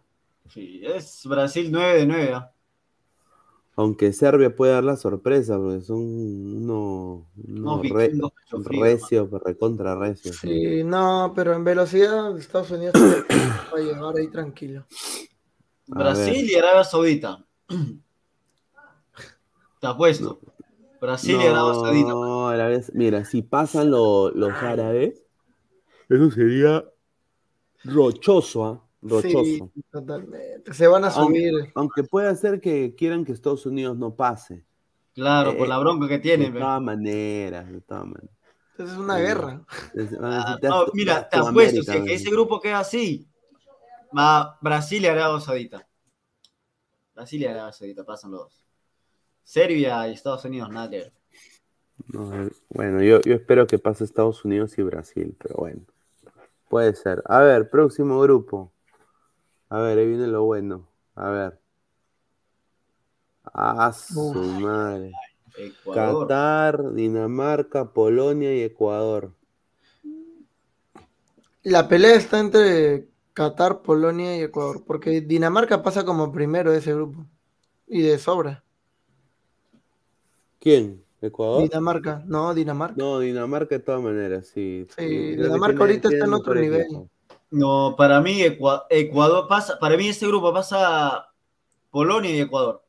sí, 0.49 0.82
es 0.84 1.21
Brasil 1.26 1.69
9 1.71 1.99
de 1.99 2.05
9. 2.05 2.34
¿ah? 2.34 2.51
Aunque 3.78 4.13
Serbia 4.13 4.55
puede 4.55 4.71
dar 4.71 4.86
la 4.86 4.95
sorpresa, 4.95 5.57
porque 5.57 5.82
son 5.82 5.97
uno, 5.97 7.28
No, 7.36 7.84
re- 7.84 8.09
frío, 8.09 8.32
recio, 8.63 9.30
recontra 9.43 9.95
recio. 9.95 10.32
Sí, 10.32 10.82
no, 10.84 11.34
pero 11.36 11.53
en 11.53 11.65
velocidad 11.65 12.38
Estados 12.38 12.71
Unidos 12.71 12.95
va 12.95 13.78
a 13.78 13.82
llegar 13.82 14.15
ahí 14.17 14.30
tranquilo. 14.30 14.86
A 15.91 15.99
Brasil 15.99 16.49
y 16.49 16.55
Arabia 16.55 16.84
Saudita. 16.86 17.45
Te 19.82 19.88
apuesto. 19.88 20.39
Brasil 21.01 21.36
y 21.36 21.45
Arabia 21.45 21.73
Saudita. 21.73 22.11
No, 22.11 22.47
Arabia- 22.47 22.82
mira, 22.93 23.26
si 23.26 23.41
pasan 23.41 23.91
lo- 23.91 24.32
los 24.32 24.53
árabes, 24.63 25.21
eso 26.07 26.32
sería 26.32 26.86
rochoso, 27.84 28.65
¿ah? 28.65 28.82
Rochoso. 29.10 29.43
Sí, 29.74 29.84
totalmente. 29.91 30.74
Se 30.74 30.88
van 30.88 31.03
a 31.06 31.10
Aunque, 31.10 31.49
subir. 31.51 31.72
aunque 31.76 32.03
puede 32.03 32.36
ser 32.36 32.60
que 32.60 32.95
quieran 32.95 33.24
que 33.26 33.32
Estados 33.32 33.66
Unidos 33.66 33.97
no 33.97 34.16
pase. 34.16 34.64
Claro, 35.14 35.56
por 35.56 35.68
Eh, 35.68 35.70
la 35.70 35.78
bronca 35.80 36.08
que 36.08 36.16
De 36.16 36.20
tienen. 36.20 36.53
ve. 36.53 36.60
todas 36.60 36.82
maneras, 36.82 37.72
de 37.72 37.82
todas 37.82 38.06
maneras. 38.06 38.30
Entonces 38.72 38.95
es 38.95 39.01
una 39.01 39.18
guerra. 39.20 39.62
Es- 39.93 40.14
a 40.14 40.53
Ah, 40.53 40.60
no, 40.62 40.86
mira, 40.93 41.30
te 41.30 41.38
apuesto, 41.38 41.49
América, 41.49 41.91
si 41.93 41.97
es 41.99 42.03
que 42.03 42.14
ese 42.16 42.30
grupo 42.30 42.60
queda 42.60 42.80
así, 42.80 43.26
va 44.18 44.58
Brasil 44.62 45.03
y 45.03 45.08
Arabia 45.08 45.39
Saudita. 45.39 45.88
Brasil 47.14 47.41
y 47.41 47.45
Arabia 47.45 47.72
Saudita 47.72 48.03
pasan 48.03 48.32
los 48.32 48.41
dos. 48.41 48.66
Serbia 49.43 50.08
y 50.10 50.14
Estados 50.14 50.43
Unidos, 50.45 50.70
nada 50.72 50.89
que 50.89 50.97
ver. 50.97 51.14
No, 52.08 52.43
eh, 52.43 52.49
bueno, 52.70 53.01
yo, 53.01 53.22
yo 53.22 53.36
espero 53.36 53.66
que 53.68 53.80
pase 53.80 54.03
Estados 54.03 54.43
Unidos 54.43 54.78
y 54.78 54.82
Brasil, 54.84 55.36
pero 55.39 55.56
bueno. 55.58 55.82
Puede 56.68 56.93
ser. 56.95 57.24
A 57.28 57.39
ver, 57.39 57.70
próximo 57.70 58.20
grupo. 58.20 58.74
A 59.70 59.80
ver, 59.80 59.97
ahí 59.97 60.07
viene 60.07 60.28
lo 60.28 60.43
bueno. 60.43 60.88
A 61.16 61.30
ver. 61.30 61.59
Ah, 63.53 63.91
su 63.93 64.18
Uf. 64.18 64.61
madre. 64.61 65.11
Ecuador. 65.57 66.28
Qatar, 66.28 66.93
Dinamarca, 66.93 67.93
Polonia 67.93 68.53
y 68.53 68.61
Ecuador. 68.61 69.34
La 71.63 71.88
pelea 71.88 72.16
está 72.16 72.39
entre 72.39 73.07
Qatar, 73.34 73.82
Polonia 73.82 74.38
y 74.38 74.41
Ecuador, 74.41 74.84
porque 74.86 75.22
Dinamarca 75.22 75.82
pasa 75.82 76.05
como 76.05 76.32
primero 76.32 76.72
de 76.72 76.78
ese 76.80 76.93
grupo. 76.93 77.26
Y 77.88 78.01
de 78.01 78.20
sobra. 78.20 78.63
¿Quién? 80.59 81.03
¿Ecuador? 81.22 81.63
Dinamarca, 81.63 82.24
no, 82.26 82.53
Dinamarca. 82.53 82.95
No, 82.97 83.20
Dinamarca 83.20 83.76
de 83.76 83.84
todas 83.84 84.01
maneras, 84.01 84.47
sí. 84.47 84.86
Sí, 84.95 85.36
Dinamarca 85.36 85.84
ahorita 85.84 86.09
está 86.09 86.26
en 86.26 86.34
otro 86.34 86.55
nivel. 86.55 86.82
equipo. 86.82 87.09
No, 87.52 87.96
para 87.98 88.20
mí 88.22 88.41
Ecua- 88.41 88.86
Ecuador 88.89 89.48
pasa, 89.48 89.78
para 89.80 89.96
mí 89.98 90.08
este 90.08 90.28
grupo 90.28 90.54
pasa 90.54 91.30
Polonia 91.91 92.32
y 92.32 92.39
Ecuador. 92.41 92.82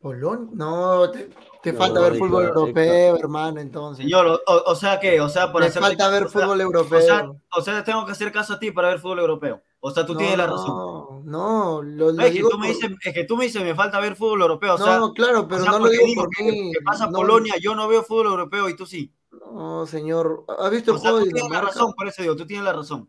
Polón, 0.00 0.50
no, 0.52 1.10
te, 1.10 1.30
te 1.62 1.72
No, 1.72 1.78
falta 1.78 2.00
ver 2.02 2.16
fútbol 2.18 2.44
europeo, 2.44 3.16
hermano, 3.16 3.58
entonces. 3.58 4.04
Señor, 4.04 4.26
o, 4.26 4.34
o- 4.34 4.70
o 4.72 4.74
sea 4.74 5.00
que, 5.00 5.18
o 5.18 5.30
sea, 5.30 5.50
por 5.50 5.62
Me 5.62 5.68
hacerte 5.68 5.88
falta 5.88 6.10
ver 6.10 6.24
o 6.24 6.28
sea, 6.28 6.42
fútbol 6.42 6.60
O 6.60 6.62
europeo. 6.62 7.00
sea, 7.00 7.30
o 7.56 7.62
sea, 7.62 7.82
tengo 7.84 8.04
que 8.04 8.12
hacer 8.12 8.30
caso 8.30 8.52
a 8.52 8.58
ti 8.58 8.70
para 8.70 8.88
ver 8.88 8.98
fútbol 8.98 9.20
europeo. 9.20 9.62
O 9.80 9.90
sea, 9.90 10.04
tú 10.04 10.12
no, 10.12 10.18
tienes 10.18 10.36
la 10.36 10.46
razón. 10.46 10.66
No, 10.68 11.22
no, 11.24 11.82
lo, 11.82 12.10
es, 12.10 12.16
que 12.18 12.30
digo 12.32 12.50
tú 12.50 12.58
me 12.58 12.68
dices, 12.68 12.90
es 13.02 13.14
que 13.14 13.24
tú 13.24 13.36
me 13.38 13.44
dices, 13.46 13.62
me 13.62 13.74
falta 13.74 13.98
ver 13.98 14.14
fútbol 14.14 14.42
europeo. 14.42 14.74
O 14.74 14.78
sea, 14.78 14.98
no, 14.98 15.14
claro, 15.14 15.40
o 15.40 15.48
pero 15.48 15.62
sea, 15.62 15.72
no 15.72 15.78
lo 15.78 15.88
digo 15.88 16.04
digo 16.04 16.22
por 16.24 16.44
mí. 16.44 16.72
que 16.72 16.80
pasa 16.84 17.06
no, 17.06 17.12
Polonia, 17.12 17.54
yo 17.58 17.74
no 17.74 17.88
veo 17.88 18.02
fútbol 18.02 18.26
europeo 18.26 18.68
y 18.68 18.76
tú 18.76 18.84
sí. 18.84 19.10
No, 19.54 19.86
señor. 19.86 20.44
¿Has 20.58 20.70
visto 20.70 20.92
O 20.92 20.94
el 20.96 21.00
sea, 21.00 21.10
juego 21.12 21.24
tú 21.24 21.28
de 21.28 21.32
tienes 21.40 21.50
la 21.50 21.60
razón, 21.62 21.94
por 21.94 22.08
eso 22.08 22.20
digo, 22.20 22.36
tú 22.36 22.46
tienes 22.46 22.64
la 22.66 22.72
razón. 22.74 23.08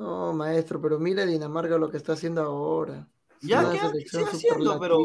No, 0.00 0.32
maestro, 0.32 0.80
pero 0.80 0.98
mira 0.98 1.26
Dinamarca 1.26 1.76
lo 1.76 1.90
que 1.90 1.98
está 1.98 2.14
haciendo 2.14 2.40
ahora. 2.40 3.06
Ya, 3.42 3.70
¿qué? 3.70 3.78
Sigue 4.08 4.24
haciendo, 4.24 4.80
pero-. 4.80 4.96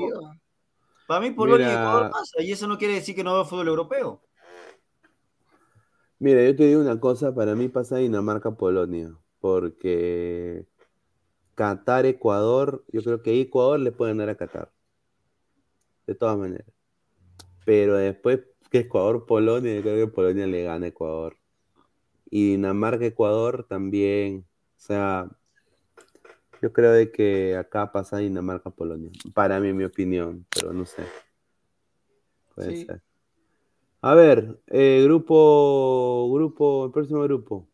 Para 1.06 1.20
mí 1.20 1.32
Polonia 1.32 1.68
y. 1.68 1.72
Ecuador 1.72 2.12
pasa, 2.12 2.42
y 2.42 2.54
eso 2.54 2.66
no 2.66 2.78
quiere 2.78 2.94
decir 2.94 3.14
que 3.14 3.22
no 3.22 3.34
veo 3.34 3.44
fútbol 3.44 3.68
europeo. 3.68 4.22
Mira, 6.18 6.46
yo 6.46 6.56
te 6.56 6.64
digo 6.64 6.80
una 6.80 6.98
cosa, 6.98 7.36
para 7.36 7.56
mí 7.56 7.68
pasa 7.68 7.98
Dinamarca-Polonia, 7.98 9.14
porque 9.42 10.66
Qatar-Ecuador, 11.56 12.86
yo 12.88 13.04
creo 13.04 13.22
que 13.22 13.42
Ecuador 13.42 13.82
le 13.82 13.92
puede 13.92 14.14
ganar 14.14 14.30
a 14.30 14.38
Qatar, 14.38 14.72
de 16.08 16.16
todas 16.16 16.38
maneras. 16.38 16.72
Pero 17.66 17.98
después 17.98 18.40
que 18.72 18.80
Ecuador-Polonia, 18.80 19.76
yo 19.76 19.82
creo 19.82 20.08
que 20.08 20.14
Polonia 20.14 20.48
le 20.48 20.64
gana 20.64 20.86
a 20.86 20.90
Ecuador. 20.90 21.36
Y 22.30 22.52
Dinamarca-Ecuador 22.52 23.66
también, 23.68 24.46
sea, 24.86 25.30
yo 26.62 26.72
creo 26.72 26.92
de 26.92 27.12
que 27.12 27.58
acá 27.58 27.92
pasa 27.92 28.18
Dinamarca-Polonia, 28.18 29.12
para 29.34 29.60
mí, 29.60 29.74
mi 29.74 29.84
opinión, 29.84 30.46
pero 30.54 30.74
no 30.74 30.86
sé. 30.86 31.04
Puede 32.54 32.76
Sí. 32.76 32.86
ser. 32.86 33.02
A 34.02 34.14
ver, 34.14 34.60
eh, 34.68 35.02
grupo, 35.04 36.30
grupo, 36.32 36.86
el 36.86 36.92
próximo 36.92 37.24
grupo. 37.24 37.68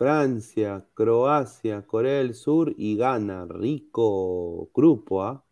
Francia, 0.00 0.84
Croacia, 0.94 1.86
Corea 1.86 2.18
del 2.18 2.34
Sur 2.34 2.74
y 2.76 2.96
Ghana. 2.96 3.46
Rico 3.48 4.70
grupo, 4.74 5.22
¿ah? 5.22 5.44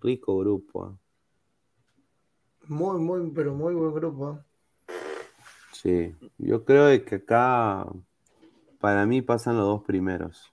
Rico 0.00 0.38
grupo, 0.38 0.84
¿ah? 0.84 0.98
Muy, 2.68 2.98
muy, 2.98 3.30
pero 3.32 3.54
muy 3.54 3.74
buen 3.74 3.94
grupo. 3.94 4.45
Sí, 5.86 6.16
yo 6.38 6.64
creo 6.64 7.04
que 7.04 7.14
acá 7.14 7.86
para 8.80 9.06
mí 9.06 9.22
pasan 9.22 9.56
los 9.56 9.66
dos 9.66 9.84
primeros. 9.84 10.52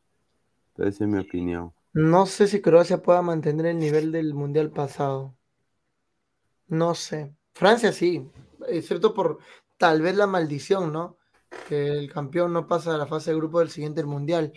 Esa 0.78 1.06
es 1.06 1.10
mi 1.10 1.18
opinión. 1.18 1.74
No 1.92 2.28
sé 2.28 2.48
si 2.48 2.62
Croacia 2.62 3.02
pueda 3.02 3.24
mantener 3.24 3.66
el 3.66 3.80
nivel 3.80 4.12
del 4.12 4.36
mundial 4.36 4.70
pasado. 4.70 5.36
No 6.68 6.94
sé. 6.94 7.36
Francia 7.56 7.92
sí, 7.92 8.30
excepto 8.68 9.16
por 9.16 9.40
tal 9.78 10.04
vez 10.04 10.16
la 10.16 10.28
maldición, 10.28 10.94
¿no? 10.94 11.18
Que 11.68 11.88
el 11.88 12.14
campeón 12.14 12.54
no 12.54 12.68
pasa 12.68 12.94
a 12.94 12.98
la 13.00 13.08
fase 13.08 13.32
de 13.32 13.38
grupo 13.38 13.58
del 13.58 13.72
siguiente 13.72 14.04
mundial. 14.04 14.54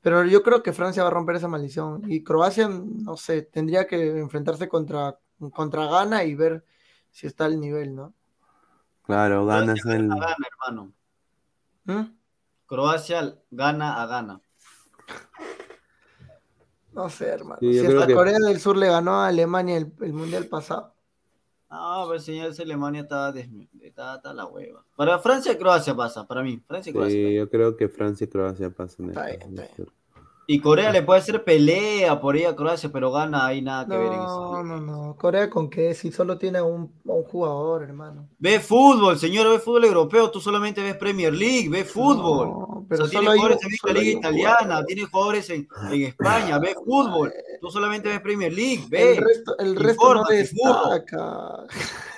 Pero 0.00 0.24
yo 0.24 0.42
creo 0.42 0.62
que 0.62 0.72
Francia 0.72 1.02
va 1.02 1.10
a 1.10 1.12
romper 1.12 1.36
esa 1.36 1.48
maldición. 1.48 2.10
Y 2.10 2.24
Croacia, 2.24 2.66
no 2.70 3.18
sé, 3.18 3.42
tendría 3.42 3.86
que 3.86 4.18
enfrentarse 4.20 4.70
contra, 4.70 5.18
contra 5.52 5.84
Ghana 5.86 6.24
y 6.24 6.34
ver 6.34 6.64
si 7.10 7.26
está 7.26 7.44
al 7.44 7.60
nivel, 7.60 7.94
¿no? 7.94 8.14
Claro, 9.08 9.46
ganas 9.46 9.80
Croacia 9.80 9.98
el. 10.00 10.08
gana, 10.08 10.20
gana, 10.20 10.46
hermano. 10.52 10.92
¿Mm? 11.86 12.16
Croacia 12.66 13.34
gana 13.50 14.02
a 14.02 14.06
gana. 14.06 14.40
No 16.92 17.08
sé, 17.08 17.26
hermano. 17.28 17.58
Sí, 17.60 17.72
si 17.80 17.86
hasta 17.86 18.06
que- 18.06 18.14
Corea 18.14 18.38
del 18.38 18.60
Sur 18.60 18.76
le 18.76 18.88
ganó 18.88 19.12
a 19.22 19.28
Alemania 19.28 19.78
el, 19.78 19.92
el 20.02 20.12
mundial 20.12 20.44
pasado. 20.46 20.94
No, 21.70 22.04
pero 22.08 22.20
señor, 22.20 22.50
esa 22.50 22.62
Alemania 22.62 23.00
está, 23.02 23.32
des- 23.32 23.48
está, 23.80 24.16
está 24.16 24.34
la 24.34 24.44
hueva. 24.46 24.84
Para 24.94 25.18
Francia, 25.18 25.56
Croacia 25.56 25.94
pasa, 25.94 26.26
para 26.26 26.42
mí. 26.42 26.62
Francia 26.66 26.90
y 26.90 26.92
Croacia. 26.92 27.14
Sí, 27.14 27.34
yo 27.34 27.48
creo 27.48 27.76
que 27.76 27.88
Francia 27.88 28.24
y 28.24 28.28
Croacia 28.28 28.70
pasan. 28.70 29.08
Está 29.08 29.26
bien, 29.26 29.40
está 29.42 29.62
bien. 29.76 29.88
Y 30.50 30.60
Corea 30.60 30.90
le 30.90 31.02
puede 31.02 31.20
hacer 31.20 31.44
pelea 31.44 32.18
por 32.22 32.34
ella 32.34 32.48
a 32.48 32.56
Croacia, 32.56 32.88
pero 32.90 33.12
gana 33.12 33.44
ahí 33.44 33.60
nada 33.60 33.84
que 33.86 33.94
ver 33.98 34.12
en 34.12 34.16
No, 34.18 34.24
eso. 34.24 34.64
no, 34.64 34.80
no. 34.80 35.14
Corea 35.18 35.50
con 35.50 35.68
qué, 35.68 35.92
si 35.94 36.10
solo 36.10 36.38
tiene 36.38 36.62
un, 36.62 36.90
jugador, 37.04 37.82
hermano. 37.82 38.30
Ve 38.38 38.58
fútbol, 38.58 39.18
señor, 39.18 39.46
ve 39.50 39.58
fútbol 39.58 39.84
europeo. 39.84 40.30
Tú 40.30 40.40
solamente 40.40 40.82
ves 40.82 40.96
Premier 40.96 41.34
League, 41.34 41.68
ve 41.68 41.84
fútbol. 41.84 42.48
No, 42.48 42.86
pero 42.88 43.04
o 43.04 43.06
sea, 43.08 43.20
tiene 43.20 43.26
solo 43.26 43.42
jugadores 43.42 43.66
un- 43.66 43.88
en 43.90 43.94
la 43.94 44.00
Liga 44.00 44.18
Italiana, 44.18 44.84
tiene 44.86 45.04
jugadores 45.04 45.50
en, 45.50 45.68
en 45.92 46.02
España, 46.04 46.58
ve 46.58 46.74
fútbol. 46.82 47.30
Tú 47.60 47.70
solamente 47.70 48.08
ves 48.08 48.20
Premier 48.22 48.50
League, 48.52 48.84
El 48.84 48.88
ve. 48.90 49.20
resto, 49.20 49.58
el 49.58 49.76
resto 49.76 50.14
no 50.14 50.20
burro. 50.22 50.30
destaca. 50.30 51.66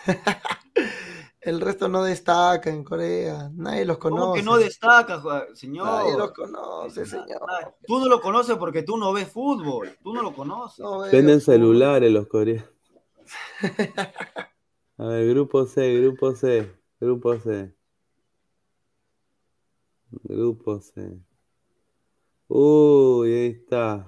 El 1.41 1.61
resto 1.61 1.89
no 1.89 2.03
destaca 2.05 2.69
en 2.69 2.85
Corea. 2.85 3.51
Nadie 3.55 3.87
los 3.87 3.97
¿Cómo 3.99 4.17
conoce. 4.17 4.41
que 4.41 4.45
no 4.45 4.59
destaca, 4.59 5.23
señor? 5.55 5.87
Nadie 5.87 6.19
los 6.19 6.33
conoce, 6.33 7.07
señor. 7.07 7.41
Tú 7.87 7.99
no 7.99 8.07
lo 8.07 8.21
conoces 8.21 8.57
porque 8.59 8.83
tú 8.83 8.99
no 8.99 9.13
ves 9.13 9.29
fútbol. 9.29 9.97
Tú 10.03 10.13
no 10.13 10.23
lo 10.23 10.35
conoces. 10.35 10.81
No 10.81 11.05
fútbol. 11.05 11.41
celulares 11.41 12.13
los 12.13 12.27
coreanos. 12.27 12.69
A 14.99 15.05
ver, 15.07 15.29
grupo 15.31 15.65
C, 15.65 15.99
grupo 15.99 16.35
C, 16.35 16.71
grupo 17.01 17.39
C. 17.39 17.75
Grupo 20.11 20.79
C. 20.81 21.19
Uy, 22.49 23.33
ahí 23.33 23.47
está. 23.47 24.07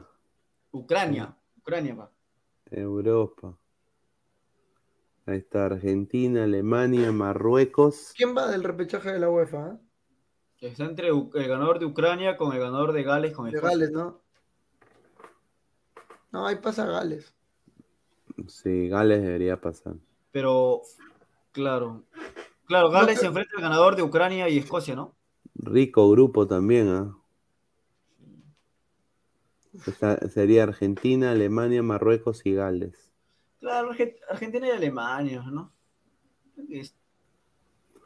Ucrania. 0.72 1.34
Ucrania, 1.56 1.96
pa. 1.96 2.12
Europa. 2.70 3.56
Ahí 5.26 5.38
está 5.38 5.66
Argentina, 5.66 6.44
Alemania, 6.44 7.12
Marruecos. 7.12 8.12
¿Quién 8.16 8.36
va 8.36 8.50
del 8.50 8.64
repechaje 8.64 9.12
de 9.12 9.20
la 9.20 9.30
UEFA? 9.30 9.68
eh? 10.60 10.66
Está 10.68 10.84
entre 10.84 11.12
U- 11.12 11.30
el 11.34 11.48
ganador 11.48 11.78
de 11.78 11.86
Ucrania 11.86 12.36
con 12.36 12.52
el 12.52 12.58
ganador 12.60 12.92
de 12.92 13.02
Gales 13.02 13.32
con 13.32 13.46
De 13.50 13.56
Escocia. 13.56 13.76
Gales, 13.76 13.92
¿no? 13.92 14.20
No, 16.32 16.46
ahí 16.46 16.56
pasa 16.56 16.86
Gales. 16.86 17.34
Sí, 18.48 18.88
Gales 18.88 19.22
debería 19.22 19.60
pasar. 19.60 19.94
Pero, 20.30 20.82
claro. 21.52 22.04
Claro, 22.66 22.90
Gales 22.90 23.20
se 23.20 23.26
enfrenta 23.26 23.56
al 23.56 23.62
ganador 23.62 23.96
de 23.96 24.02
Ucrania 24.02 24.48
y 24.48 24.58
Escocia, 24.58 24.94
¿no? 24.96 25.14
Rico 25.54 26.10
grupo 26.10 26.46
también, 26.46 26.88
¿ah? 26.88 27.16
Está- 29.86 30.16
sería 30.28 30.64
Argentina, 30.64 31.32
Alemania, 31.32 31.82
Marruecos 31.82 32.42
y 32.44 32.54
Gales. 32.54 33.11
Claro, 33.62 33.92
Arge- 33.92 34.18
Argentina 34.28 34.66
y 34.66 34.70
Alemania, 34.72 35.42
¿no? 35.46 35.72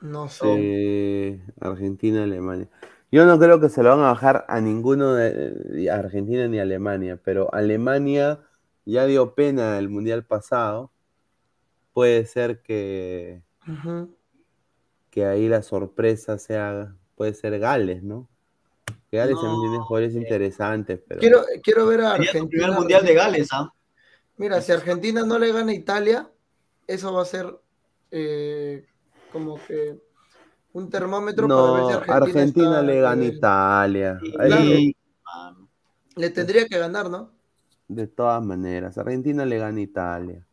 No 0.03 0.29
sé. 0.29 0.47
Argentina, 1.61 2.25
Alemania. 2.25 2.69
Yo 3.11 3.25
no 3.25 3.39
creo 3.39 3.59
que 3.59 3.71
se 3.71 3.83
lo 3.83 3.89
van 3.89 4.01
a 4.01 4.09
bajar 4.13 4.45
a 4.49 4.61
ninguno 4.61 5.15
de, 5.15 5.51
de 5.53 5.91
Argentina 5.91 6.47
ni 6.47 6.59
Alemania, 6.59 7.19
pero 7.25 7.53
Alemania 7.55 8.41
ya 8.85 9.07
dio 9.07 9.35
pena 9.35 9.79
el 9.79 9.89
mundial 9.89 10.27
pasado. 10.27 10.93
Puede 11.95 12.27
ser 12.27 12.61
que, 12.61 13.41
que 15.11 15.25
ahí 15.25 15.49
la 15.49 15.63
sorpresa 15.63 16.37
sea, 16.39 16.95
puede 17.15 17.33
ser 17.33 17.59
Gales, 17.59 18.03
¿no? 18.03 18.29
Que 19.11 19.17
Gales 19.17 19.37
también 19.37 19.61
tiene 19.63 19.77
No, 19.79 19.87
jugadores 19.87 20.15
eh. 20.15 20.19
interesantes, 20.19 21.01
pero 21.09 21.21
Quiero, 21.21 21.43
quiero 21.63 21.87
ver 21.87 22.01
a 22.03 22.13
Argentina. 22.13 22.49
primer 22.51 22.71
mundial 22.73 23.05
de 23.07 23.15
Gales, 23.15 23.49
¿ah? 23.53 23.73
Mira, 24.39 24.61
si 24.61 24.73
Argentina 24.73 25.25
no 25.25 25.39
le 25.39 25.53
gana 25.53 25.73
a 25.73 25.75
Italia, 25.75 26.31
eso 26.87 27.13
va 27.13 27.23
a 27.23 27.27
ser 27.27 27.47
eh, 28.11 28.85
como 29.33 29.59
que 29.67 29.99
un 30.73 30.91
termómetro 30.91 31.49
no, 31.49 31.57
para 31.57 31.73
ver 31.73 31.87
si 31.87 31.93
Argentina, 31.93 32.15
Argentina 32.17 32.71
está 32.81 32.83
le 32.83 33.01
gana 33.01 33.23
a. 33.23 33.27
Italia. 33.27 34.21
Ahí-. 34.39 34.97
Le 36.17 36.31
tendría 36.31 36.67
que 36.67 36.79
ganar, 36.79 37.09
¿no? 37.11 37.31
De 37.89 38.07
todas 38.07 38.43
maneras, 38.43 38.99
Argentina 38.99 39.45
le 39.45 39.59
gana 39.59 39.79
a 39.79 39.83
Italia. 39.83 40.47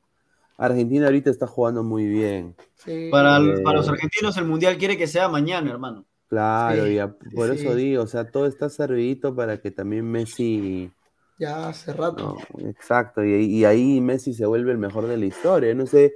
Argentina 0.57 1.05
ahorita 1.07 1.29
está 1.29 1.47
jugando 1.47 1.83
muy 1.83 2.05
bien. 2.07 2.55
Sí. 2.75 3.09
Para, 3.11 3.37
Eh. 3.39 3.61
para 3.63 3.77
los 3.77 3.89
argentinos 3.89 4.37
el 4.37 4.45
mundial 4.45 4.77
quiere 4.77 4.97
que 4.97 5.07
sea 5.07 5.27
mañana, 5.27 5.71
hermano. 5.71 6.05
Claro, 6.29 6.85
Sí, 6.85 6.93
y 6.93 6.99
a- 6.99 7.11
por 7.35 7.49
sí. 7.55 7.65
eso 7.65 7.75
digo, 7.75 8.03
o 8.03 8.07
sea, 8.07 8.29
todo 8.29 8.45
está 8.45 8.69
servidito 8.69 9.35
para 9.35 9.59
que 9.61 9.71
también 9.71 10.09
Messi, 10.09 10.91
Ya 11.37 11.67
hace 11.69 11.93
rato. 11.93 12.23
no, 12.23 12.37
exacto, 12.69 13.23
y, 13.23 13.33
y 13.45 13.65
ahí 13.65 14.01
Messi 14.01 14.33
se 14.33 14.45
vuelve 14.45 14.71
el 14.71 14.77
mejor 14.77 15.07
de 15.07 15.17
la 15.17 15.25
historia. 15.25 15.73
No 15.75 15.85
sé, 15.87 16.13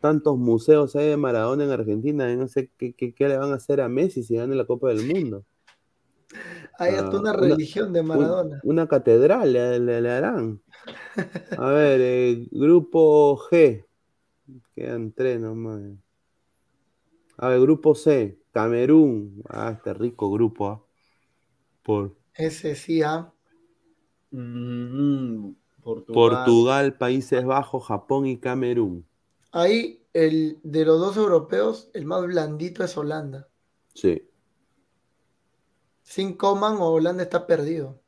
tantos 0.00 0.38
museos 0.38 0.96
hay 0.96 1.08
de 1.08 1.16
Maradona 1.16 1.64
en 1.64 1.70
Argentina, 1.70 2.34
no 2.36 2.48
sé 2.48 2.70
qué, 2.78 2.94
qué- 2.94 3.14
qué 3.14 3.28
le 3.28 3.38
van 3.38 3.52
a 3.52 3.56
hacer 3.56 3.80
a 3.80 3.88
Messi 3.88 4.22
si 4.22 4.36
gana 4.36 4.54
la 4.54 4.66
Copa 4.66 4.88
del 4.88 5.06
Mundo. 5.06 5.44
Hay 6.78 6.94
hasta 6.94 7.16
ah, 7.16 7.20
una 7.20 7.32
una- 7.32 7.54
religión 7.56 7.92
de 7.92 8.02
Un- 8.02 8.08
Maradona. 8.08 8.60
una 8.64 8.86
catedral 8.88 9.52
le, 9.52 9.78
le- 9.80 10.00
le 10.00 10.10
harán. 10.10 10.60
A 11.58 11.70
ver, 11.70 12.00
eh, 12.02 12.48
grupo 12.52 13.36
G, 13.50 13.84
quedan 14.74 15.12
tres 15.12 15.40
nomás. 15.40 15.82
A 17.38 17.48
ver, 17.48 17.60
grupo 17.60 17.94
C, 17.96 18.38
Camerún, 18.52 19.42
ah, 19.48 19.72
este 19.76 19.92
rico 19.94 20.30
grupo, 20.30 20.68
ah. 20.68 20.80
Por, 21.82 22.16
Ese 22.34 22.74
sí, 22.74 23.02
¿ah? 23.04 23.32
Mm, 24.30 25.52
Portugal. 25.82 26.14
Portugal, 26.14 26.98
Países 26.98 27.44
Bajos, 27.44 27.86
Japón 27.86 28.26
y 28.26 28.38
Camerún. 28.38 29.06
Ahí, 29.52 30.04
el, 30.12 30.58
de 30.62 30.84
los 30.84 31.00
dos 31.00 31.16
europeos, 31.16 31.90
el 31.94 32.06
más 32.06 32.22
blandito 32.24 32.84
es 32.84 32.96
Holanda. 32.96 33.48
Sí. 33.94 34.28
Sin 36.02 36.34
Coman 36.36 36.76
o 36.76 36.90
Holanda 36.90 37.22
está 37.22 37.46
perdido. 37.46 38.00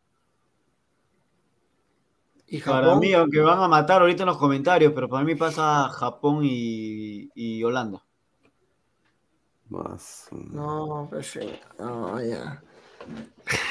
Y 2.47 2.61
Para 2.61 2.87
Japón, 2.87 3.01
mí, 3.01 3.13
aunque 3.15 3.41
van 3.41 3.61
a 3.61 3.69
matar 3.69 4.03
ahorita 4.03 4.25
en 4.25 4.29
los 4.29 4.37
comentarios, 4.37 4.93
pero 4.95 5.09
para 5.09 5.25
mí 5.25 5.35
pasa 5.35 5.89
Japón 5.89 6.41
y, 6.43 7.31
y 7.35 7.65
Holanda. 7.65 8.05
Más. 9.69 10.29
no, 10.31 11.07
pues 11.09 11.29
sí, 11.29 11.59
no, 11.79 12.21
ya. 12.23 12.63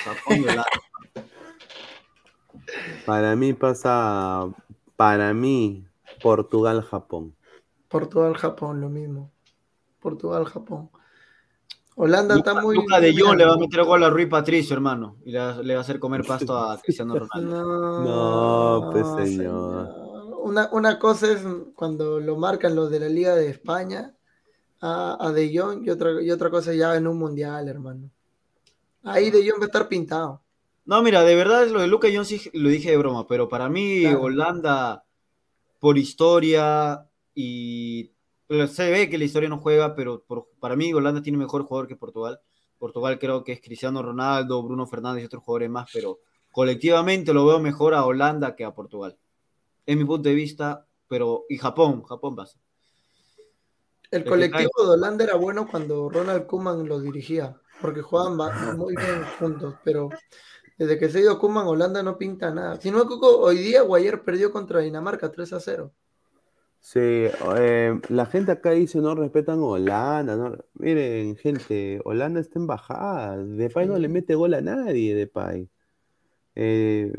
Japón 0.04 0.38
y 0.38 0.44
Holanda. 0.44 0.66
Para 3.06 3.36
mí 3.36 3.54
pasa. 3.54 4.48
Para 4.96 5.34
mí, 5.34 5.86
Portugal, 6.22 6.82
Japón. 6.84 7.36
Portugal, 7.88 8.36
Japón, 8.38 8.80
lo 8.82 8.90
mismo. 8.90 9.32
Portugal, 10.00 10.46
Japón. 10.46 10.90
Holanda 11.96 12.36
Luca, 12.36 12.52
está 12.52 12.62
muy. 12.62 12.76
Luca 12.76 13.00
de 13.00 13.14
Jong 13.18 13.38
le 13.38 13.46
va 13.46 13.54
a 13.54 13.58
meter 13.58 13.84
gol 13.84 14.04
a 14.04 14.10
Rui 14.10 14.26
Patricio, 14.26 14.74
hermano. 14.76 15.18
Y 15.26 15.32
le, 15.32 15.40
va- 15.40 15.62
le 15.62 15.74
va 15.74 15.80
a 15.80 15.84
hacer 15.84 16.00
comer 16.00 16.24
pasto 16.28 16.58
a 16.58 16.80
Cristiano 16.82 17.16
Ronaldo. 17.16 18.02
No, 18.04 18.80
No, 18.82 18.92
pues, 18.92 19.08
señor. 19.08 19.90
Una, 20.44 20.70
una 20.72 20.98
cosa 20.98 21.32
es 21.32 21.46
cuando 21.76 22.20
lo 22.20 22.36
marcan 22.36 22.76
los 22.76 22.90
de 22.90 23.00
la 23.00 23.10
Liga 23.10 23.36
de 23.36 23.50
España 23.50 24.16
a, 24.80 25.18
a 25.28 25.32
De 25.32 25.56
Jong 25.56 25.86
y 25.86 25.90
otra, 25.90 26.22
y 26.22 26.32
otra 26.32 26.50
cosa 26.50 26.74
ya 26.74 26.96
en 26.96 27.06
un 27.08 27.18
mundial, 27.20 27.68
hermano. 27.68 28.10
Ahí 29.04 29.30
De 29.30 29.48
Jong 29.48 29.60
va 29.60 29.66
a 29.66 29.68
estar 29.68 29.88
pintado. 29.88 30.42
No, 30.86 31.02
mira, 31.04 31.24
de 31.24 31.36
verdad 31.36 31.68
lo 31.68 31.80
de 31.82 31.88
Luca 31.88 32.08
Jones 32.12 32.28
sí 32.28 32.50
lo 32.54 32.70
dije 32.70 32.90
de 32.92 32.98
broma, 32.98 33.28
pero 33.28 33.48
para 33.48 33.70
mí 33.70 34.02
Claro. 34.02 34.24
Holanda, 34.24 35.04
por 35.80 35.98
historia 35.98 37.08
y 37.34 38.12
se 38.68 38.90
ve 38.92 39.10
que 39.10 39.18
la 39.18 39.24
historia 39.24 39.48
no 39.50 39.60
juega, 39.60 39.96
pero 39.96 40.24
por- 40.24 40.48
para 40.60 40.76
mí 40.76 40.92
Holanda 40.94 41.22
tiene 41.22 41.38
mejor 41.38 41.64
jugador 41.64 41.88
que 41.88 41.96
Portugal. 41.96 42.40
Portugal 42.78 43.20
creo 43.20 43.44
que 43.44 43.54
es 43.54 43.62
Cristiano 43.62 44.02
Ronaldo, 44.02 44.62
Bruno 44.64 44.88
Fernández 44.88 45.24
y 45.24 45.26
otros 45.28 45.44
jugadores 45.44 45.70
más, 45.70 45.90
pero 45.94 46.20
colectivamente 46.52 47.32
lo 47.34 47.46
veo 47.46 47.60
mejor 47.60 47.94
a 47.94 48.04
Holanda 48.06 48.56
que 48.56 48.66
a 48.66 48.74
Portugal. 48.74 49.18
Es 49.86 49.96
mi 49.96 50.04
punto 50.04 50.28
de 50.30 50.36
vista, 50.36 50.86
pero 51.08 51.46
y 51.48 51.58
Japón, 51.58 52.04
Japón 52.04 52.36
pasa. 52.36 52.60
El 54.10 54.26
colectivo 54.26 54.72
de 54.84 54.90
Holanda 54.92 55.24
era 55.24 55.36
bueno 55.36 55.68
cuando 55.70 56.10
Ronald 56.10 56.46
Koeman 56.46 56.86
lo 56.88 57.00
dirigía, 57.00 57.56
porque 57.82 58.02
jugaban 58.02 58.38
ba- 58.38 58.74
muy 58.76 58.96
bien 58.98 59.24
juntos, 59.40 59.76
pero 59.86 60.10
desde 60.82 60.98
que 60.98 61.10
se 61.10 61.20
ha 61.20 61.22
ido 61.22 61.38
Koeman, 61.38 61.68
Holanda 61.68 62.02
no 62.02 62.18
pinta 62.18 62.52
nada. 62.52 62.82
Si 62.82 62.90
no 62.90 63.04
equivoco, 63.04 63.38
hoy 63.40 63.58
día 63.60 63.84
o 63.84 63.94
ayer 63.94 64.24
perdió 64.24 64.52
contra 64.52 64.80
Dinamarca 64.80 65.32
3 65.32 65.54
a 65.54 65.60
0. 65.60 65.92
Sí, 66.80 67.00
eh, 67.00 68.02
la 68.10 68.26
gente 68.26 68.52
acá 68.52 68.72
dice 68.72 68.98
no 69.00 69.14
respetan 69.14 69.60
a 69.60 69.66
Holanda. 69.66 70.36
no- 70.36 70.58
Miren, 70.74 71.36
gente, 71.36 72.02
Holanda 72.04 72.40
está 72.40 72.58
en 72.58 72.66
bajada. 72.66 73.38
Depay 73.38 73.86
no 73.86 74.00
le 74.00 74.08
mete 74.08 74.34
gol 74.34 74.56
a 74.56 74.62
nadie, 74.62 75.14
Depay. 75.14 75.70
Eh, 76.56 77.14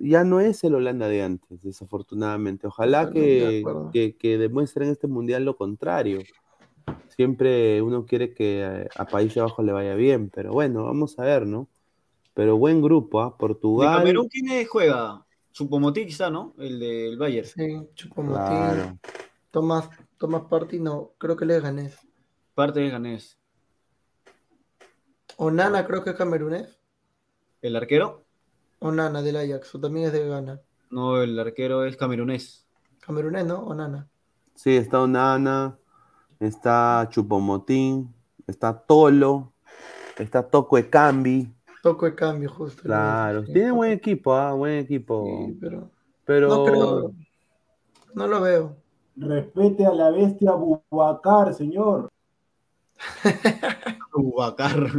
ya 0.00 0.24
no 0.24 0.40
es 0.40 0.64
el 0.64 0.74
Holanda 0.74 1.06
de 1.08 1.22
antes, 1.22 1.62
desafortunadamente. 1.62 2.66
Ojalá 2.66 3.06
de 3.06 3.12
que, 3.12 3.62
que, 3.92 4.16
que 4.16 4.38
demuestren 4.38 4.88
en 4.88 4.92
este 4.94 5.06
mundial 5.06 5.44
lo 5.44 5.56
contrario. 5.56 6.18
Siempre 7.14 7.80
uno 7.80 8.04
quiere 8.04 8.34
que 8.34 8.88
a 8.96 9.04
Países 9.06 9.40
Bajos 9.42 9.64
le 9.64 9.70
vaya 9.72 9.94
bien, 9.94 10.28
pero 10.28 10.52
bueno, 10.52 10.82
vamos 10.84 11.16
a 11.20 11.22
ver, 11.22 11.46
¿no? 11.46 11.68
Pero 12.36 12.58
buen 12.58 12.82
grupo, 12.82 13.22
¿ah? 13.22 13.30
¿De 13.30 13.36
Portugal. 13.38 13.96
Camerún 13.96 14.28
quién 14.28 14.66
juega? 14.66 15.24
Supomotín 15.52 16.06
quizá, 16.06 16.28
¿no? 16.28 16.52
El 16.58 16.78
del 16.78 17.16
Bayern. 17.16 17.48
Sí, 17.48 17.88
Chupomotín, 17.94 18.44
Claro. 18.44 18.98
Tomás, 19.50 19.88
Tomás 20.18 20.42
Party, 20.42 20.78
no, 20.78 21.12
creo 21.16 21.34
que 21.34 21.46
le 21.46 21.58
gané. 21.60 21.90
Parte 22.54 22.80
de 22.80 22.90
Ganés. 22.90 23.38
Onana 25.38 25.86
creo 25.86 26.04
que 26.04 26.10
es 26.10 26.16
camerunés. 26.16 26.78
¿El 27.62 27.74
arquero? 27.74 28.26
Onana 28.80 29.22
del 29.22 29.36
Ajax, 29.38 29.74
o 29.74 29.80
también 29.80 30.08
es 30.08 30.12
de 30.12 30.28
Ghana. 30.28 30.60
No, 30.90 31.22
el 31.22 31.38
arquero 31.38 31.86
es 31.86 31.96
camerunés. 31.96 32.68
Camerunés, 33.00 33.46
¿no? 33.46 33.60
Onana. 33.60 34.10
Sí, 34.54 34.76
está 34.76 35.00
Onana, 35.00 35.78
está 36.38 37.08
Chupomotín, 37.10 38.14
está 38.46 38.78
Tolo, 38.78 39.54
está 40.18 40.46
Toco 40.46 40.76
Ekambi. 40.76 41.55
Toco 41.86 42.06
de 42.06 42.14
cambio, 42.14 42.50
justo. 42.50 42.82
Claro, 42.82 43.44
Sí, 43.46 43.52
tiene 43.52 43.70
buen 43.70 43.92
equipo, 43.92 44.34
ah, 44.34 44.52
buen 44.52 44.78
equipo. 44.78 45.24
Sí, 45.46 45.56
pero 45.60 45.90
Pero 46.24 46.48
no 46.48 46.64
creo. 46.64 47.12
No 48.14 48.26
lo 48.26 48.40
veo. 48.40 48.76
Respete 49.16 49.86
a 49.86 49.92
la 49.92 50.10
bestia 50.10 50.52
Bubacar, 50.52 51.54
señor. 51.54 52.10
Ubacar. 54.14 54.90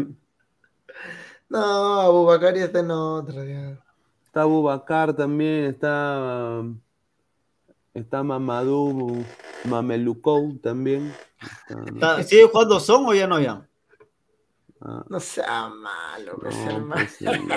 No, 1.50 2.00
Abubakar 2.02 2.56
está 2.58 2.80
en 2.80 2.92
otra. 2.92 3.44
ya. 3.46 3.78
está 4.26 4.46
Bubacar 4.46 5.14
también, 5.14 5.66
está, 5.66 6.62
está 7.94 8.24
Mamadou 8.24 9.24
Mamelukou 9.66 10.58
también. 10.60 11.14
Está- 11.42 11.84
Está- 12.20 12.24
¿Sigue 12.24 12.48
jugando 12.52 12.80
Son 12.80 13.06
o 13.06 13.14
ya 13.14 13.28
no 13.28 13.40
ya? 13.40 13.66
Ah, 14.82 15.04
No 15.10 15.20
sea 15.20 15.70
malo, 15.70 16.38
no, 16.41 16.49
hermano. 16.49 16.95
pues, 16.95 17.12
sí, 17.14 17.26
no. 17.26 17.56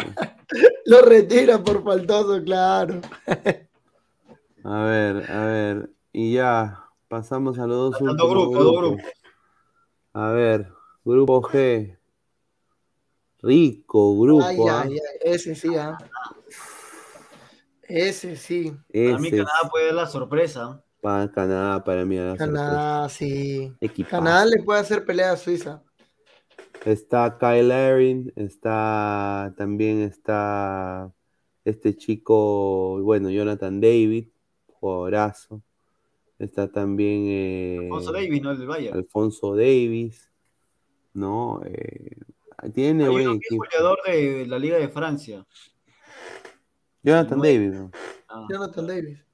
Lo 0.86 1.02
retira 1.02 1.62
por 1.62 1.82
faltoso, 1.84 2.42
claro. 2.42 3.00
A 4.64 4.82
ver, 4.84 5.30
a 5.30 5.44
ver, 5.44 5.90
y 6.12 6.34
ya, 6.34 6.84
pasamos 7.08 7.58
a 7.58 7.66
los 7.66 7.92
dos 7.92 8.00
últimos 8.00 8.30
grupos, 8.30 8.64
dos 8.64 8.76
grupos. 8.76 9.02
A 10.12 10.30
ver, 10.32 10.72
grupo 11.04 11.40
G. 11.42 11.96
Rico 13.42 14.20
grupo, 14.20 14.44
Ay, 14.44 14.58
ah. 14.68 14.82
ay, 14.84 14.92
ay, 14.92 14.98
ese 15.22 15.54
sí, 15.54 15.74
ah. 15.76 15.96
Ese 17.82 18.36
sí. 18.36 18.70
Para 18.92 19.18
mí 19.18 19.28
Ese 19.28 19.38
Canadá 19.38 19.68
puede 19.70 19.86
dar 19.86 19.94
la 19.94 20.06
sorpresa. 20.06 20.84
para 21.00 21.30
Canadá, 21.32 21.82
para 21.82 22.04
mí. 22.04 22.16
la 22.16 22.36
Canadá, 22.36 23.08
sí. 23.08 23.74
Equipazo. 23.80 24.16
Canadá 24.16 24.44
le 24.44 24.62
puede 24.62 24.80
hacer 24.80 25.04
pelea 25.06 25.32
a 25.32 25.36
Suiza. 25.36 25.82
Está 26.84 27.36
Kyle 27.38 27.70
Erin, 27.70 28.32
está 28.36 29.52
también 29.56 30.00
está 30.00 31.12
este 31.64 31.94
chico, 31.94 33.00
bueno, 33.02 33.30
Jonathan 33.30 33.80
David, 33.80 34.28
jugadorazo. 34.66 35.62
Está 36.38 36.72
también 36.72 37.24
eh, 37.26 37.78
Alfonso 37.82 38.12
Davis, 38.12 38.42
¿no? 38.42 38.50
El 38.52 38.58
del 38.58 38.66
Bayern. 38.66 38.96
Alfonso 38.96 39.56
Davis, 39.56 40.30
¿no? 41.12 41.60
Eh, 41.66 42.16
tiene 42.72 43.04
Hay 43.04 43.10
buen 43.10 43.28
uno 43.28 43.38
que 43.38 43.46
es 43.54 43.58
goleador 43.58 43.98
de 44.06 44.46
la 44.46 44.58
Liga 44.58 44.78
de 44.78 44.88
Francia. 44.88 45.46
Jonathan 47.02 47.38
no- 47.38 47.44
David, 47.44 47.70
¿no? 47.72 47.90
Ah, 48.28 48.46
Jonathan 48.50 48.86
Davis. 48.86 49.29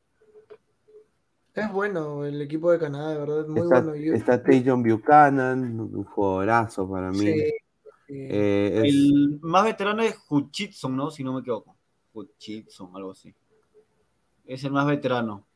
Es 1.56 1.72
bueno 1.72 2.26
el 2.26 2.42
equipo 2.42 2.70
de 2.70 2.78
Canadá, 2.78 3.12
de 3.12 3.18
verdad, 3.18 3.40
es 3.40 3.48
muy 3.48 3.62
está, 3.62 3.80
bueno. 3.80 3.96
Yo- 3.96 4.14
está 4.14 4.42
Tajon 4.42 4.82
Buchanan, 4.82 5.80
un 5.80 6.04
jugadorazo 6.04 6.88
para 6.88 7.10
mí. 7.10 7.18
Sí, 7.18 7.44
sí. 8.06 8.14
Eh, 8.28 8.82
es- 8.84 8.94
El 8.94 9.38
más 9.40 9.64
veterano 9.64 10.02
es 10.02 10.18
Hutchinson, 10.28 10.94
¿no? 10.94 11.10
Si 11.10 11.24
no 11.24 11.32
me 11.32 11.40
equivoco. 11.40 11.74
Hutchinson, 12.12 12.90
algo 12.94 13.12
así. 13.12 13.34
Es 14.46 14.64
el 14.64 14.72
más 14.72 14.86
veterano. 14.86 15.46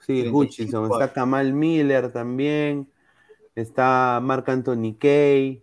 Sí, 0.00 0.22
35 0.22 0.36
Hutchinson, 0.38 0.84
está 0.92 1.12
Kamal 1.12 1.52
Miller 1.52 2.12
también, 2.12 2.90
está 3.54 4.18
Marc 4.20 4.48
Anthony 4.48 4.96
Kay, 4.98 5.62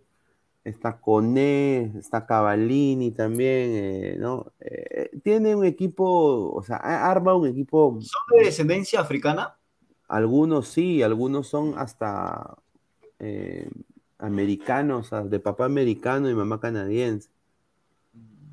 está 0.64 1.00
Coné, 1.00 1.92
está 1.98 2.26
Cavallini 2.26 3.10
también, 3.12 3.70
eh, 3.74 4.16
¿no? 4.18 4.52
Eh, 4.60 5.10
tiene 5.22 5.54
un 5.54 5.64
equipo, 5.64 6.52
o 6.52 6.62
sea, 6.62 6.76
arma 6.76 7.34
un 7.34 7.48
equipo, 7.48 7.98
¿Son 8.00 8.38
de 8.38 8.44
descendencia 8.44 9.00
africana? 9.00 9.56
algunos 10.08 10.66
sí, 10.66 11.02
algunos 11.02 11.46
son 11.46 11.78
hasta 11.78 12.56
eh, 13.20 13.70
americanos, 14.18 15.12
ah, 15.12 15.22
de 15.22 15.38
papá 15.38 15.66
americano 15.66 16.28
y 16.28 16.34
mamá 16.34 16.60
canadiense, 16.60 17.30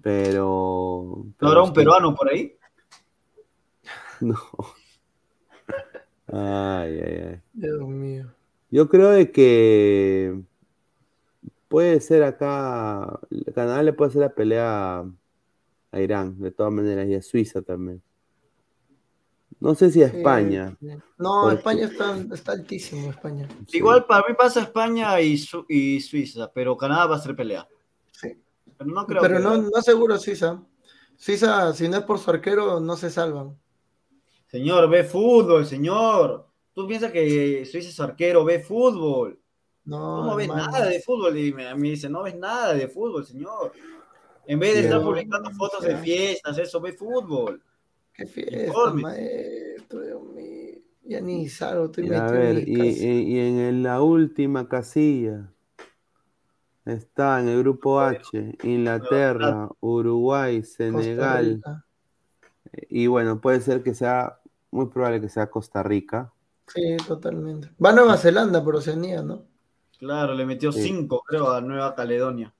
pero... 0.01 1.13
¿No 1.15 1.33
pero 1.37 1.49
habrá 1.49 1.61
un 1.63 1.67
sí, 1.69 1.73
peruano 1.73 2.15
por 2.15 2.29
ahí? 2.29 2.53
No. 4.19 4.35
Ay, 6.25 6.99
ay, 6.99 7.21
ay. 7.29 7.41
Dios 7.53 7.87
mío. 7.87 8.33
Yo 8.71 8.89
creo 8.89 9.11
de 9.11 9.31
que 9.31 10.41
puede 11.67 11.99
ser 12.01 12.23
acá, 12.23 13.19
Canadá 13.53 13.83
le 13.83 13.93
puede 13.93 14.09
hacer 14.09 14.21
la 14.21 14.33
pelea 14.33 15.05
a, 15.91 15.99
Irán, 16.01 16.39
de 16.39 16.51
todas 16.51 16.71
maneras, 16.71 17.07
y 17.07 17.15
a 17.15 17.21
Suiza 17.21 17.61
también. 17.61 18.01
No 19.59 19.73
sé 19.73 19.89
si 19.89 20.03
a 20.03 20.07
España. 20.07 20.77
No, 21.17 21.41
Porque- 21.43 21.55
España 21.55 21.85
está, 21.85 22.17
está 22.33 22.51
altísimo, 22.51 23.09
España. 23.09 23.47
sí. 23.67 23.77
Igual 23.77 24.05
para 24.05 24.27
mí 24.27 24.35
pasa 24.37 24.61
España 24.61 25.19
y, 25.19 25.37
Su- 25.37 25.65
y 25.67 25.99
Suiza, 26.01 26.51
pero 26.53 26.77
Canadá 26.77 27.07
va 27.07 27.15
a 27.15 27.19
ser 27.19 27.35
pelea. 27.35 27.67
Sí. 28.11 28.37
Pero 28.77 28.91
no 28.91 29.05
creo 29.07 29.21
Pero 29.21 29.37
que- 29.37 29.43
no, 29.43 29.57
no 29.57 29.81
seguro 29.81 30.17
Suiza. 30.19 30.61
Suiza, 31.15 31.73
si 31.73 31.89
no 31.89 31.97
es 31.97 32.03
por 32.03 32.19
su 32.19 32.29
arquero, 32.29 32.79
no 32.79 32.95
se 32.95 33.09
salvan. 33.09 33.57
Señor, 34.45 34.87
ve 34.89 35.03
fútbol, 35.03 35.65
señor. 35.65 36.47
Tú 36.73 36.85
piensas 36.87 37.11
que 37.11 37.65
Suiza 37.65 37.89
es 37.89 37.99
arquero, 37.99 38.45
ve 38.45 38.59
fútbol. 38.59 39.39
No, 39.87 40.17
¿Cómo 40.17 40.35
ves 40.35 40.49
hermano. 40.49 40.71
nada 40.71 40.87
de 40.89 40.99
fútbol? 41.01 41.37
Y 41.37 41.53
me, 41.53 41.73
me 41.75 41.89
dice, 41.89 42.09
no 42.09 42.23
ves 42.23 42.35
nada 42.35 42.73
de 42.73 42.87
fútbol, 42.87 43.25
señor. 43.25 43.71
En 44.45 44.59
vez 44.59 44.75
de 44.75 44.81
estar 44.81 45.01
publicando 45.01 45.49
fotos 45.51 45.83
de 45.83 45.97
fiestas, 45.97 46.57
eso, 46.57 46.79
ve 46.79 46.93
fútbol. 46.93 47.61
Qué 48.13 48.25
fiesta, 48.25 48.65
Informe. 48.65 49.01
maestro, 49.01 50.01
Dios 50.01 50.23
mío. 50.23 50.77
Ya 51.03 51.21
ni 51.21 51.47
salgo, 51.47 51.85
estoy 51.85 52.03
Y 52.05 52.07
a 52.07 52.09
metido 52.21 52.33
en 52.35 52.55
ver, 52.55 52.55
mi 52.67 52.73
y, 52.73 52.81
y- 53.05 53.35
y 53.35 53.39
en 53.39 53.83
la 53.83 54.01
última 54.01 54.67
casilla 54.67 55.49
está 56.85 57.39
en 57.39 57.47
el 57.49 57.59
grupo 57.59 57.99
H, 57.99 58.57
Inglaterra, 58.63 59.69
Uruguay, 59.79 60.63
Senegal, 60.63 61.61
y 62.89 63.07
bueno, 63.07 63.39
puede 63.39 63.61
ser 63.61 63.83
que 63.83 63.93
sea, 63.93 64.39
muy 64.71 64.87
probable 64.87 65.21
que 65.21 65.29
sea 65.29 65.49
Costa 65.49 65.83
Rica. 65.83 66.33
Sí, 66.67 66.97
totalmente. 67.07 67.71
Va 67.83 67.91
a 67.91 67.93
Nueva 67.93 68.17
Zelanda 68.17 68.63
por 68.63 68.75
Oceanía, 68.75 69.21
¿no? 69.21 69.45
Claro, 69.99 70.33
le 70.33 70.45
metió 70.45 70.71
Sí. 70.71 70.83
cinco, 70.83 71.23
creo, 71.25 71.51
a 71.51 71.61
Nueva 71.61 71.95
Caledonia. 71.95 72.53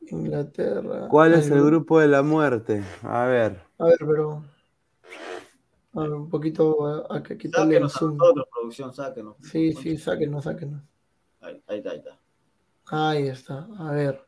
Inglaterra. 0.00 1.08
¿Cuál 1.08 1.34
es 1.34 1.50
el 1.50 1.62
grupo 1.64 2.00
de 2.00 2.08
la 2.08 2.22
muerte? 2.22 2.82
A 3.02 3.24
ver, 3.26 3.62
A 3.78 3.84
ver, 3.86 3.98
pero. 3.98 4.44
A 5.94 6.00
ver, 6.00 6.12
un 6.12 6.28
poquito 6.28 6.86
a, 6.86 7.16
a 7.16 7.22
que 7.22 7.36
quitarle 7.36 7.76
el 7.76 7.88
Sáquenos 7.90 7.96
a 7.96 7.98
zoom. 7.98 8.16
nosotros, 8.16 8.46
producción, 8.52 8.94
sáquenos. 8.94 9.36
Sí, 9.42 9.72
sí, 9.74 9.96
sáquenos, 9.96 10.44
sáquenos. 10.44 10.82
Ahí, 11.40 11.62
ahí 11.66 11.78
está, 11.78 11.90
ahí 11.90 11.98
está. 11.98 12.18
Ahí 12.86 13.26
está. 13.28 13.68
A 13.78 13.92
ver. 13.92 14.26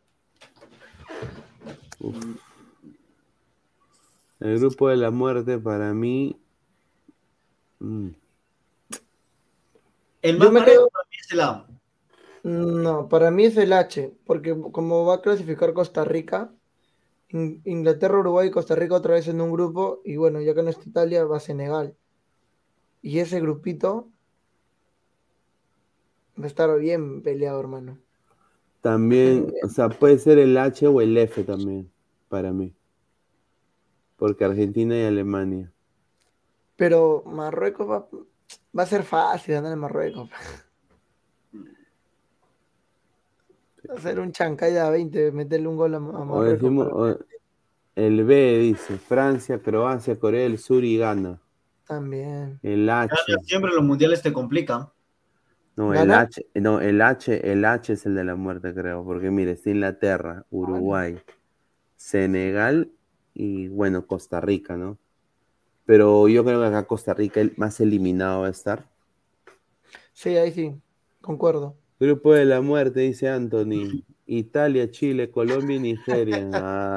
el 4.41 4.59
grupo 4.59 4.89
de 4.91 4.97
la 4.97 5.11
muerte 5.11 5.59
para 5.59 5.95
mí, 5.95 6.39
mm, 7.79 8.09
El 10.25 10.39
Yo 10.39 10.51
más 10.51 10.63
parejo 10.63 10.79
quedo- 10.85 10.91
para 10.91 11.05
mí 11.11 11.17
es 11.21 11.33
el 11.33 11.41
A. 11.41 11.67
No, 12.45 13.09
para 13.09 13.31
mí 13.31 13.45
es 13.45 13.57
el 13.59 13.73
H, 13.75 14.13
porque 14.25 14.59
como 14.73 15.05
va 15.05 15.17
a 15.17 15.21
clasificar 15.21 15.75
Costa 15.75 16.03
Rica, 16.05 16.51
In- 17.29 17.61
Inglaterra, 17.65 18.19
Uruguay 18.21 18.49
y 18.49 18.51
Costa 18.51 18.75
Rica 18.75 18.95
otra 18.95 19.15
vez 19.15 19.29
en 19.29 19.41
un 19.41 19.53
grupo, 19.53 20.01
y 20.05 20.17
bueno, 20.17 20.41
ya 20.41 20.55
que 20.55 20.63
no 20.63 20.71
está 20.71 20.89
Italia, 20.89 21.25
va 21.25 21.41
Senegal. 21.41 21.95
Y 23.03 23.19
ese 23.19 23.39
grupito 23.41 24.09
va 26.41 26.45
a 26.45 26.47
estar 26.47 26.79
bien 26.79 27.23
peleado, 27.23 27.61
hermano. 27.61 27.99
también, 28.81 29.53
o 29.63 29.69
sea, 29.69 29.89
puede 29.89 30.19
ser 30.19 30.39
el 30.39 30.57
H 30.59 30.87
o 30.87 31.01
el 31.01 31.17
F 31.19 31.43
también, 31.45 31.91
para 32.29 32.53
mí. 32.53 32.75
Porque 34.17 34.45
Argentina 34.45 34.97
y 34.97 35.05
Alemania. 35.05 35.71
Pero 36.77 37.23
Marruecos 37.27 37.89
va, 37.89 38.07
va 38.77 38.83
a 38.83 38.87
ser 38.87 39.03
fácil 39.03 39.55
ganar 39.55 39.73
en 39.73 39.79
Marruecos. 39.79 40.31
Va 43.91 43.95
a 43.97 44.01
ser 44.01 44.19
un 44.19 44.33
chancay 44.33 44.73
de 44.73 44.81
a 44.81 44.89
20, 44.89 45.31
meterle 45.33 45.69
un 45.69 45.77
gol 45.77 45.93
a, 45.95 45.99
a 45.99 46.01
O 46.01 46.25
Marruecos. 46.25 46.53
decimos, 46.63 46.89
o- 46.91 47.19
el 47.97 48.25
B 48.25 48.59
dice 48.59 48.97
Francia, 48.97 49.59
Croacia, 49.61 50.19
Corea 50.19 50.43
del 50.45 50.59
Sur 50.59 50.83
y 50.85 50.97
Ghana. 50.99 51.41
También. 51.87 52.59
El 52.63 52.89
H. 52.89 53.15
Siempre 53.45 53.71
los 53.75 53.85
mundiales 53.85 54.23
te 54.23 54.33
complican. 54.33 54.89
No, 55.77 55.93
el. 55.93 56.11
H, 56.11 56.47
no, 56.55 56.81
el 56.81 57.03
H, 57.03 57.51
el 57.53 57.65
H 57.65 57.93
es 57.93 58.07
el 58.07 58.15
de 58.15 58.25
la 58.25 58.37
muerte, 58.37 58.73
creo, 58.73 59.05
porque 59.05 59.31
mire, 59.31 59.53
está 59.53 59.71
Inglaterra, 59.71 60.47
Uruguay, 60.51 61.21
Senegal 61.97 62.91
y 63.35 63.69
bueno, 63.69 64.07
Costa 64.07 64.41
Rica, 64.41 64.77
¿no? 64.77 64.99
Pero 65.87 66.29
yo 66.29 66.45
creo 66.45 66.61
que 66.61 66.67
acá 66.67 66.87
Costa 66.87 67.13
Rica 67.15 67.41
el 67.41 67.53
más 67.57 67.81
eliminado 67.81 68.43
va 68.43 68.47
a 68.49 68.51
estar. 68.51 68.89
Sí, 70.13 70.37
ahí 70.37 70.53
sí, 70.53 70.75
concuerdo. 71.21 71.75
Grupo 72.01 72.33
de 72.33 72.45
la 72.45 72.61
muerte, 72.61 73.01
dice 73.01 73.29
Anthony. 73.29 74.03
Italia, 74.27 74.91
Chile, 74.91 75.31
Colombia 75.31 75.77
y 75.77 75.81
Nigeria. 75.81 76.49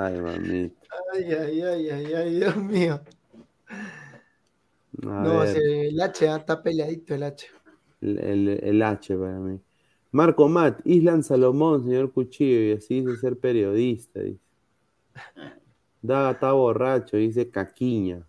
Ay, 0.05 0.21
mamita. 0.21 0.75
Ay, 1.13 1.23
ay, 1.33 1.61
ay, 1.61 1.89
ay, 1.89 2.13
ay, 2.13 2.35
Dios 2.35 2.55
mío. 2.57 3.01
A 3.69 5.23
No, 5.23 5.43
el 5.43 5.99
H 6.01 6.27
ah, 6.29 6.37
está 6.37 6.63
peleadito 6.63 7.13
el 7.13 7.23
H. 7.23 7.47
el, 8.01 8.17
el- 8.19 8.59
el 8.63 8.81
H 8.81 9.15
para 9.17 9.39
mí. 9.39 9.59
Marco 10.11 10.47
Matt, 10.47 10.79
Islan 10.85 11.21
Salomón, 11.23 11.83
señor 11.83 12.11
Cuchillo, 12.13 12.61
y 12.61 12.71
así 12.77 13.01
dice 13.01 13.17
ser 13.17 13.37
periodista. 13.37 14.21
Dice. 14.21 14.39
Daga 16.01 16.31
está 16.31 16.53
borracho, 16.53 17.17
dice 17.17 17.49
Caquiña. 17.49 18.25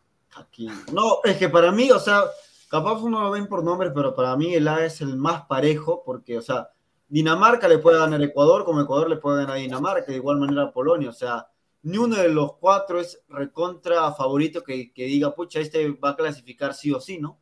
No, 0.92 1.18
es 1.24 1.36
que 1.36 1.48
para 1.48 1.72
mí, 1.72 1.90
o 1.90 1.98
sea, 1.98 2.24
capaz 2.68 3.00
uno 3.00 3.22
lo 3.22 3.30
ven 3.30 3.46
por 3.46 3.64
nombres, 3.64 3.92
pero 3.94 4.14
para 4.14 4.36
mí 4.36 4.54
el 4.54 4.68
A 4.68 4.84
es 4.84 5.00
el 5.00 5.16
más 5.16 5.46
parejo, 5.46 6.02
porque, 6.04 6.38
o 6.38 6.42
sea, 6.42 6.70
Dinamarca 7.08 7.68
le 7.68 7.78
puede 7.78 7.98
ganar 7.98 8.20
a 8.20 8.24
Ecuador, 8.24 8.64
como 8.64 8.80
Ecuador 8.80 9.08
le 9.08 9.16
puede 9.16 9.38
ganar 9.38 9.56
a 9.56 9.60
Dinamarca, 9.60 10.10
de 10.10 10.16
igual 10.16 10.38
manera 10.38 10.64
a 10.64 10.72
Polonia, 10.72 11.08
o 11.08 11.12
sea, 11.12 11.48
ni 11.82 11.96
uno 11.96 12.16
de 12.16 12.28
los 12.28 12.54
cuatro 12.56 13.00
es 13.00 13.22
recontra 13.28 14.12
favorito 14.12 14.62
que, 14.62 14.92
que 14.92 15.04
diga, 15.04 15.34
pucha, 15.34 15.60
este 15.60 15.90
va 15.92 16.10
a 16.10 16.16
clasificar 16.16 16.74
sí 16.74 16.92
o 16.92 17.00
sí, 17.00 17.18
¿no? 17.18 17.38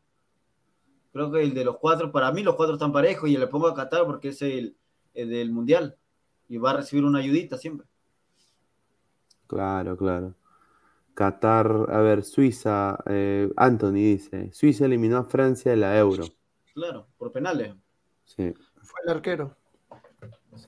Creo 1.13 1.33
que 1.33 1.43
el 1.43 1.55
de 1.55 1.65
los 1.65 1.79
cuatro, 1.79 2.13
para 2.13 2.31
mí 2.31 2.43
los 2.43 2.55
cuatro 2.55 2.75
están 2.75 2.93
parejos 2.93 3.29
y 3.29 3.37
le 3.37 3.47
pongo 3.47 3.67
a 3.67 3.75
Qatar 3.75 4.05
porque 4.05 4.29
es 4.29 4.43
el, 4.43 4.77
el 5.15 5.31
del 5.31 5.51
Mundial 5.51 5.97
y 6.49 6.59
va 6.59 6.71
a 6.71 6.77
recibir 6.77 7.05
una 7.05 7.21
ayudita 7.21 7.57
siempre. 7.57 7.87
Claro, 9.47 9.97
claro. 9.97 10.35
Qatar, 11.17 11.87
a 11.89 12.01
ver, 12.01 12.23
Suiza, 12.25 12.99
eh, 13.07 13.51
Anthony 13.57 13.93
dice, 13.95 14.53
Suiza 14.53 14.85
eliminó 14.85 15.17
a 15.17 15.25
Francia 15.25 15.71
de 15.71 15.79
la 15.79 15.99
Euro. 15.99 16.25
Claro, 16.75 17.09
por 17.17 17.33
penales. 17.33 17.75
Sí, 18.25 18.53
Fue 18.83 19.01
el 19.05 19.11
arquero. 19.11 19.57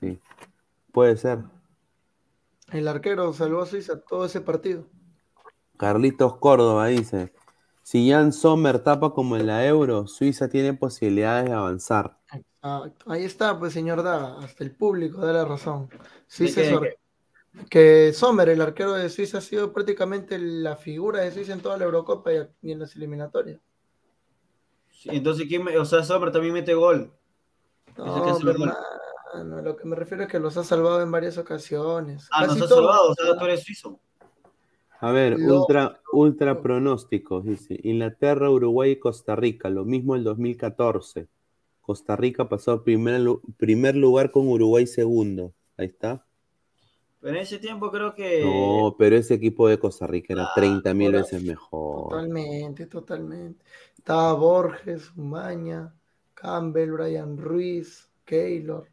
sí. 0.00 0.18
Puede 0.90 1.18
ser. 1.18 1.40
El 2.72 2.88
arquero 2.88 3.30
salvó 3.34 3.60
a 3.60 3.66
Suiza 3.66 4.00
todo 4.00 4.24
ese 4.24 4.40
partido. 4.40 4.86
Carlitos 5.76 6.38
Córdoba 6.38 6.86
dice, 6.86 7.34
si 7.82 8.10
Jan 8.10 8.32
Sommer 8.32 8.78
tapa 8.78 9.12
como 9.12 9.36
en 9.36 9.46
la 9.46 9.66
Euro, 9.66 10.06
Suiza 10.06 10.48
tiene 10.48 10.72
posibilidades 10.72 11.44
de 11.50 11.52
avanzar. 11.52 12.18
Ahí 12.62 13.24
está, 13.24 13.58
pues, 13.58 13.74
señor 13.74 14.02
Daga. 14.02 14.38
Hasta 14.38 14.64
el 14.64 14.74
público 14.74 15.20
da 15.20 15.32
la 15.34 15.44
razón. 15.44 15.90
Suiza 16.26 16.62
¿De 16.62 16.68
es 16.68 16.96
que 17.70 18.12
Sommer, 18.12 18.48
el 18.48 18.60
arquero 18.60 18.94
de 18.94 19.09
Suiza, 19.10 19.39
ha 19.39 19.40
sido 19.40 19.72
prácticamente 19.72 20.39
la 20.39 20.76
figura 20.76 21.20
de 21.20 21.32
Suiza 21.32 21.52
en 21.52 21.60
toda 21.60 21.76
la 21.76 21.85
Eurocopa 21.85 22.30
y, 22.62 22.72
en 22.72 22.78
las 22.78 22.97
eliminatorias. 22.97 23.60
Sí, 24.90 25.10
entonces, 25.12 25.47
¿quién 25.48 25.64
me- 25.64 25.76
o 25.78 25.85
sea, 25.85 26.02
Sommer 26.02 26.32
también 26.32 26.55
mete 26.55 26.74
gol. 26.74 27.12
No, 27.97 28.22
que 28.22 28.51
hermano, 28.51 28.76
lo 29.62 29.76
que 29.76 29.85
me 29.86 29.97
refiero 29.97 30.24
es 30.24 30.28
que 30.28 30.39
los 30.39 30.56
ha 30.56 30.64
salvado 30.64 31.02
en 31.02 31.10
varias 31.10 31.39
ocasiones. 31.39 32.28
Ah, 32.30 32.47
nos 32.47 32.56
ha 32.56 32.68
todos. 32.68 32.70
salvado, 32.70 33.10
o 33.10 33.14
sea, 33.14 33.36
tú 33.36 33.44
eres 33.44 33.62
suizo. 33.62 34.01
A 35.01 35.12
ver, 35.12 35.39
Lo- 35.39 35.60
ultra, 35.60 36.01
ultra 36.12 36.60
pronósticos, 36.60 37.44
dice, 37.44 37.78
Inglaterra, 37.82 38.51
Uruguay 38.51 38.93
y 38.93 38.98
Costa 38.98 39.36
Rica, 39.36 39.68
lo 39.70 39.85
mismo 39.85 40.16
el 40.16 40.24
2014. 40.24 41.28
Costa 41.80 42.16
Rica 42.16 42.48
pasó 42.48 42.82
primer, 42.82 43.22
primer 43.56 43.97
lugar 43.97 44.30
con 44.30 44.48
Uruguay 44.48 44.86
segundo. 44.86 45.55
Ahí 45.76 45.86
está. 45.86 46.26
Pero 47.20 47.35
en 47.36 47.43
ese 47.43 47.59
tiempo 47.59 47.90
creo 47.90 48.15
que. 48.15 48.45
No, 48.45 48.95
pero 48.99 49.16
ese 49.16 49.35
equipo 49.35 49.69
de 49.69 49.78
Costa 49.78 50.07
Rica 50.07 50.32
era 50.32 50.45
Ah, 50.45 50.53
30 50.55 50.95
mil 50.95 51.12
veces 51.12 51.43
mejor. 51.43 52.11
Totalmente, 52.11 52.86
totalmente. 52.86 53.65
Estaba 53.97 54.32
Borges, 54.35 55.11
Umaña, 55.16 55.95
Campbell, 56.35 56.93
Brian 56.93 57.36
Ruiz, 57.36 58.09
Keylor. 58.24 58.89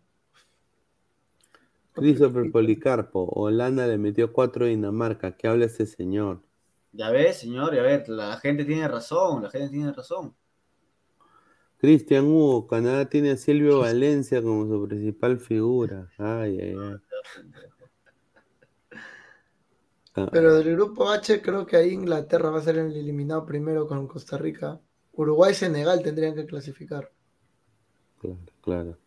Christopher 1.94 2.52
Policarpo, 2.52 3.26
Holanda 3.26 3.88
le 3.88 3.98
metió 3.98 4.34
4 4.34 4.66
a 4.66 4.68
Dinamarca. 4.68 5.36
¿Qué 5.38 5.48
habla 5.48 5.66
este 5.66 5.86
señor? 5.86 6.42
Ya 6.94 7.12
ves, 7.12 7.38
señor, 7.42 7.76
ya 7.76 7.84
ves, 7.84 8.08
la 8.10 8.38
gente 8.38 8.66
tiene 8.66 8.88
razón, 8.88 9.44
la 9.44 9.50
gente 9.52 9.70
tiene 9.70 9.94
razón. 9.94 10.36
Cristian 11.78 12.26
Hugo, 12.26 12.68
Canadá 12.68 13.08
tiene 13.10 13.32
a 13.32 13.38
Silvio 13.38 13.80
Valencia 13.82 14.42
como 14.42 14.68
su 14.68 14.88
principal 14.88 15.40
figura. 15.40 16.10
Ay, 16.18 16.60
ay, 16.60 16.76
ay. 16.78 16.96
Ah, 20.16 20.30
Pero 20.32 20.54
del 20.56 20.72
grupo 20.76 21.10
H 21.10 21.42
creo 21.42 21.66
que 21.66 21.78
ahí 21.78 21.90
Inglaterra 21.92 22.52
va 22.52 22.60
a 22.60 22.64
ser 22.64 22.78
el 22.78 22.96
eliminado 22.96 23.46
primero 23.46 23.88
con 23.88 24.08
Costa 24.08 24.38
Rica. 24.38 24.80
Uruguay 25.14 25.52
y 25.54 25.56
Senegal 25.56 26.04
tendrían 26.04 26.36
que 26.36 26.46
clasificar. 26.46 27.12
Claro, 28.20 28.38
claro. 28.62 28.98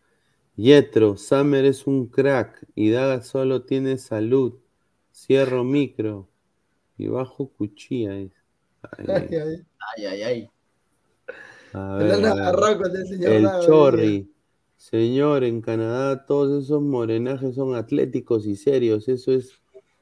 Yetro, 0.55 1.17
Summer 1.17 1.65
es 1.65 1.87
un 1.87 2.07
crack 2.07 2.65
y 2.75 2.91
Daga 2.91 3.21
solo 3.23 3.63
tiene 3.65 3.97
salud. 3.97 4.59
Cierro 5.13 5.63
micro 5.63 6.29
y 6.97 7.07
bajo 7.09 7.49
cuchilla. 7.53 8.13
Ay, 8.97 9.29
Ay, 9.97 10.05
ay. 10.05 10.23
ay. 10.23 10.51
A 11.73 11.95
ver, 11.95 12.11
a 12.25 12.33
ver. 12.33 12.95
el 12.95 13.07
señor 13.07 13.31
El 13.31 13.43
Daga, 13.43 13.59
Chorri. 13.65 14.33
Señor, 14.77 15.43
en 15.43 15.61
Canadá 15.61 16.25
todos 16.25 16.63
esos 16.65 16.81
morenajes 16.81 17.55
son 17.55 17.75
atléticos 17.75 18.45
y 18.47 18.55
serios. 18.55 19.07
Eso 19.09 19.31
es 19.33 19.51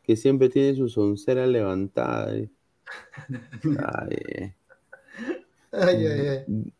que 0.07 0.15
siempre 0.15 0.47
tiene 0.47 0.73
su 0.73 0.87
soncera 0.87 1.45
levantada. 1.45 2.33
eh. 2.33 2.49
Ay, 3.85 4.17
eh. 4.29 4.55
Ay, 5.73 6.05
ay, 6.07 6.27
ay. 6.27 6.73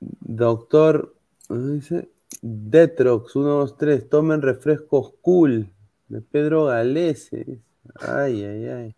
Doctor, 0.00 1.14
¿cómo 1.46 1.68
dice? 1.68 2.10
Detrox, 2.42 3.36
1, 3.36 3.48
2, 3.48 3.76
3, 3.78 4.08
tomen 4.08 4.42
refrescos 4.42 5.14
cool. 5.22 5.70
De 6.08 6.20
Pedro 6.20 6.64
Galese. 6.66 7.60
Ay, 8.00 8.44
ay, 8.44 8.66
ay. 8.66 8.96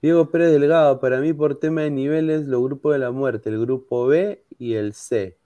Diego 0.00 0.30
Pérez 0.30 0.52
Delgado, 0.52 0.98
para 0.98 1.20
mí 1.20 1.34
por 1.34 1.58
tema 1.58 1.82
de 1.82 1.90
niveles, 1.90 2.46
los 2.46 2.62
grupos 2.62 2.94
de 2.94 2.98
la 2.98 3.10
muerte, 3.10 3.50
el 3.50 3.60
grupo 3.60 4.06
B 4.06 4.42
y 4.58 4.74
el 4.74 4.94
C. 4.94 5.36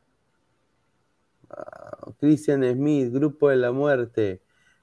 Christian 2.20 2.62
Smith, 2.72 3.12
grupo 3.12 3.48
de 3.48 3.56
la 3.56 3.72
muerte, 3.72 4.40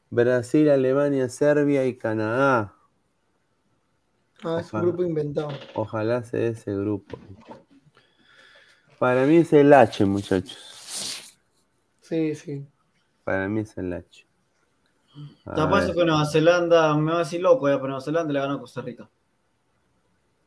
Brasil, 0.09 0.69
Alemania, 0.69 1.29
Serbia 1.29 1.85
y 1.85 1.97
Canadá. 1.97 2.73
Ah, 4.43 4.59
es 4.61 4.71
un 4.71 4.81
grupo 4.81 5.03
inventado. 5.03 5.49
Ojalá 5.75 6.23
sea 6.23 6.47
ese 6.47 6.73
grupo. 6.75 7.17
Para 8.99 9.25
mí 9.25 9.38
es 9.38 9.53
el 9.53 9.73
H, 9.73 10.05
muchachos. 10.05 11.34
Sí, 12.01 12.35
sí. 12.35 12.65
Para 13.23 13.47
mí 13.47 13.61
es 13.61 13.77
el 13.77 13.91
H. 13.93 14.27
Ver. 15.45 15.95
que 15.95 16.05
Nueva 16.05 16.25
Zelanda, 16.25 16.95
me 16.95 17.11
va 17.11 17.17
a 17.17 17.19
decir 17.19 17.41
loco, 17.41 17.67
ya, 17.67 17.75
pero 17.75 17.88
Nueva 17.88 18.01
Zelanda 18.01 18.31
le 18.31 18.39
gana 18.39 18.53
a 18.53 18.59
Costa 18.59 18.81
Rica. 18.81 19.09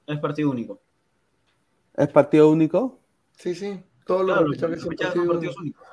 Es 0.06 0.18
partido 0.18 0.50
único. 0.50 0.80
¿Es 1.96 2.08
partido 2.08 2.50
único? 2.50 2.98
Sí, 3.36 3.54
sí. 3.54 3.82
Todos 4.06 4.22
los 4.22 4.36
Claro, 4.36 4.48
los 4.48 4.58
son 4.58 4.70
repechajes 4.70 5.14
son 5.14 5.26
partidos 5.26 5.28
partidos 5.28 5.56
únicos. 5.58 5.88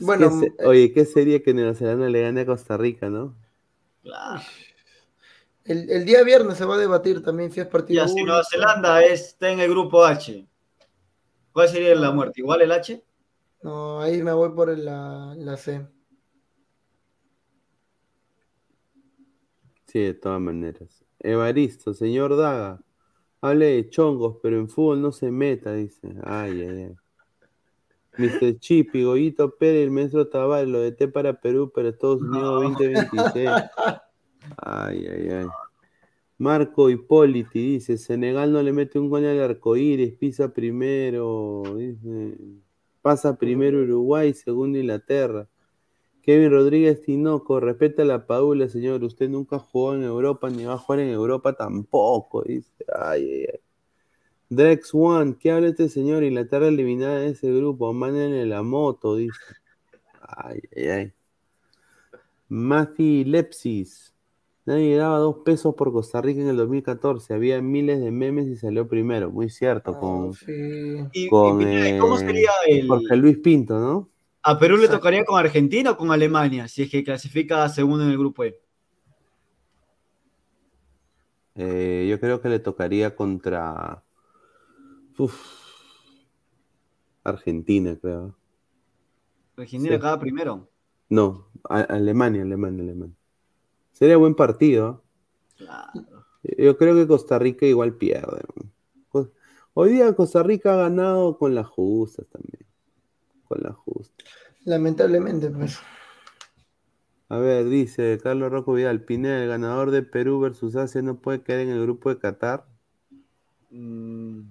Bueno, 0.00 0.30
¿Qué 0.30 0.50
se- 0.56 0.66
oye, 0.66 0.92
¿qué 0.92 1.04
sería 1.06 1.42
que 1.42 1.54
Nueva 1.54 1.74
Zelanda 1.74 2.08
le 2.08 2.22
gane 2.22 2.42
a 2.42 2.46
Costa 2.46 2.76
Rica, 2.76 3.08
no? 3.08 3.36
Claro. 4.02 4.40
El, 5.64 5.90
el 5.90 6.04
día 6.04 6.22
viernes 6.24 6.56
se 6.58 6.64
va 6.64 6.76
a 6.76 6.78
debatir 6.78 7.22
también 7.22 7.50
si 7.52 7.60
es 7.60 7.66
partido 7.66 8.02
Ya, 8.02 8.08
si. 8.08 8.22
Nueva 8.22 8.42
Zelanda 8.44 9.02
está 9.02 9.50
en 9.50 9.60
el 9.60 9.70
grupo 9.70 10.04
H, 10.04 10.46
¿cuál 11.52 11.68
sería 11.68 11.94
la 11.94 12.10
muerte? 12.10 12.40
¿Igual 12.40 12.62
el 12.62 12.72
H? 12.72 13.02
No, 13.62 14.00
ahí 14.00 14.22
me 14.22 14.32
voy 14.32 14.50
por 14.50 14.70
el- 14.70 14.84
la, 14.84 15.34
la 15.36 15.56
C. 15.56 15.86
Sí, 19.86 20.00
de 20.00 20.14
todas 20.14 20.40
maneras. 20.40 21.04
Evaristo, 21.18 21.94
señor 21.94 22.36
Daga, 22.36 22.80
hable 23.40 23.66
de 23.66 23.90
chongos, 23.90 24.38
pero 24.42 24.56
en 24.58 24.68
fútbol 24.68 25.02
no 25.02 25.12
se 25.12 25.30
meta, 25.30 25.72
dice. 25.72 26.14
Ay, 26.24 26.60
ay, 26.62 26.82
ay. 26.84 26.96
Mr. 28.18 28.58
Chipi, 28.58 29.04
Goyito 29.04 29.56
Pérez, 29.56 29.84
el 29.84 29.90
maestro 29.92 30.26
Tavares, 30.26 30.68
lo 30.68 30.80
de 30.80 30.92
T 30.92 31.06
para 31.08 31.40
Perú, 31.40 31.70
para 31.70 31.88
Estados 31.88 32.20
Unidos 32.20 32.62
2026. 32.62 33.48
Ay, 34.56 35.06
ay, 35.06 35.28
ay. 35.30 35.46
Marco 36.36 36.90
Hipóliti 36.90 37.74
dice, 37.74 37.96
Senegal 37.96 38.52
no 38.52 38.62
le 38.62 38.72
mete 38.72 38.98
un 38.98 39.08
gol 39.08 39.24
al 39.24 39.40
arcoíris, 39.40 40.14
pisa 40.14 40.52
primero, 40.52 41.62
dice, 41.76 42.38
pasa 43.02 43.36
primero 43.36 43.82
Uruguay, 43.82 44.32
segundo 44.34 44.78
Inglaterra. 44.78 45.48
Kevin 46.22 46.50
Rodríguez 46.50 47.02
Tinoco, 47.02 47.58
respeta 47.58 48.04
la 48.04 48.26
Paula, 48.26 48.68
señor, 48.68 49.02
usted 49.02 49.28
nunca 49.28 49.58
jugó 49.58 49.94
en 49.94 50.02
Europa 50.02 50.50
ni 50.50 50.64
va 50.64 50.74
a 50.74 50.78
jugar 50.78 51.00
en 51.00 51.08
Europa 51.08 51.54
tampoco, 51.54 52.42
dice. 52.42 52.84
Ay, 53.00 53.30
ay, 53.30 53.46
ay. 53.52 53.67
Drex 54.50 54.90
One, 54.94 55.36
¿qué 55.38 55.50
habla 55.50 55.68
este 55.68 55.88
señor? 55.88 56.24
Inglaterra 56.24 56.68
eliminada 56.68 57.18
de 57.18 57.30
ese 57.30 57.52
grupo, 57.52 57.92
mándenle 57.92 58.46
la 58.46 58.62
moto, 58.62 59.16
dice. 59.16 59.38
Ay, 60.20 60.60
ay, 60.76 60.86
ay. 60.88 61.12
Mati 62.48 63.24
Lepsis. 63.24 64.14
Nadie 64.64 64.96
daba 64.96 65.18
dos 65.18 65.36
pesos 65.44 65.74
por 65.74 65.92
Costa 65.92 66.20
Rica 66.20 66.40
en 66.40 66.48
el 66.48 66.56
2014. 66.56 67.32
Había 67.32 67.60
miles 67.62 68.00
de 68.00 68.10
memes 68.10 68.46
y 68.48 68.56
salió 68.56 68.86
primero. 68.86 69.30
Muy 69.30 69.48
cierto. 69.48 69.92
Ah, 69.96 70.00
con 70.00 70.34
sí. 70.34 70.52
Y, 71.12 71.24
y 71.24 71.28
con 71.28 71.58
Pineda, 71.58 71.98
¿Cómo 71.98 72.16
eh, 72.16 72.18
sería 72.18 72.50
el. 72.66 72.86
Jorge 72.86 73.16
Luis 73.16 73.38
Pinto, 73.38 73.78
¿no? 73.78 74.10
¿A 74.42 74.58
Perú 74.58 74.76
le 74.76 74.84
Exacto. 74.84 75.00
tocaría 75.00 75.24
con 75.24 75.38
Argentina 75.38 75.92
o 75.92 75.96
con 75.96 76.10
Alemania? 76.10 76.68
Si 76.68 76.82
es 76.82 76.90
que 76.90 77.02
clasifica 77.02 77.68
segundo 77.68 78.04
en 78.04 78.10
el 78.10 78.18
grupo 78.18 78.44
E. 78.44 78.60
Eh, 81.54 82.06
yo 82.08 82.20
creo 82.20 82.40
que 82.40 82.48
le 82.48 82.58
tocaría 82.58 83.16
contra 83.16 84.04
uf, 85.18 85.34
Argentina, 87.24 87.96
creo. 88.00 88.34
Argentina 89.56 89.90
Sí. 89.90 89.94
acaba 89.96 90.18
primero. 90.20 90.68
No, 91.10 91.48
a- 91.68 91.80
Alemania, 91.80 92.42
Alemania, 92.42 92.82
Alemania. 92.82 93.16
Sería 93.92 94.16
buen 94.16 94.34
partido. 94.34 95.02
Claro. 95.56 96.24
Yo 96.56 96.76
creo 96.78 96.94
que 96.94 97.06
Costa 97.06 97.38
Rica 97.38 97.66
igual 97.66 97.94
pierde. 97.96 98.42
Co- 99.08 99.32
Hoy 99.74 99.90
día 99.92 100.14
Costa 100.14 100.42
Rica 100.42 100.74
ha 100.74 100.76
ganado 100.76 101.36
con 101.38 101.54
las 101.54 101.66
justas 101.66 102.26
también. 102.28 102.64
Con 103.44 103.62
las 103.62 103.74
justas. 103.76 104.26
Lamentablemente, 104.64 105.50
pues. 105.50 105.78
A 107.30 107.38
ver, 107.38 107.66
dice 107.68 108.18
Carlos 108.22 108.50
Rocco 108.50 108.72
Vidal, 108.72 109.02
Pineda, 109.04 109.42
el 109.42 109.48
ganador 109.48 109.90
de 109.90 110.02
Perú 110.02 110.40
versus 110.40 110.76
Asia 110.76 111.02
no 111.02 111.20
puede 111.20 111.42
quedar 111.42 111.60
en 111.60 111.68
el 111.70 111.82
grupo 111.82 112.08
de 112.08 112.18
Qatar. 112.18 112.66
Mm, 113.70 114.42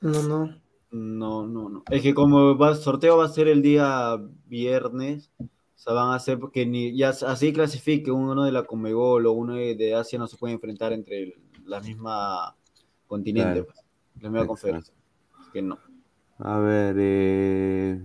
No, 0.00 0.22
no. 0.22 0.56
No, 0.92 1.46
no, 1.46 1.68
no. 1.68 1.82
Es 1.90 2.02
que 2.02 2.14
como 2.14 2.56
va, 2.56 2.70
el 2.70 2.76
sorteo 2.76 3.16
va 3.18 3.24
a 3.26 3.28
ser 3.28 3.48
el 3.48 3.60
día 3.60 4.16
viernes, 4.46 5.30
o 5.40 5.48
sea, 5.74 5.92
van 5.92 6.10
a 6.10 6.14
hacer 6.14 6.38
porque 6.38 6.64
ni 6.64 6.96
ya 6.96 7.10
así 7.10 7.52
clasifique 7.52 8.10
uno 8.10 8.44
de 8.44 8.52
la 8.52 8.64
Comebol 8.64 9.26
o 9.26 9.32
uno 9.32 9.54
de, 9.54 9.74
de 9.74 9.94
Asia 9.94 10.18
no 10.18 10.26
se 10.26 10.36
puede 10.36 10.54
enfrentar 10.54 10.92
entre 10.92 11.22
el- 11.24 11.34
la 11.66 11.80
misma 11.80 12.54
continente, 13.08 13.50
Claro. 13.62 13.66
pues, 13.66 13.78
la 14.22 14.28
misma 14.30 14.38
Exacto. 14.44 14.48
conferencia. 14.48 14.94
Así 15.40 15.50
que 15.52 15.62
no. 15.62 15.78
A 16.38 16.58
ver, 16.60 16.96
eh, 16.98 18.00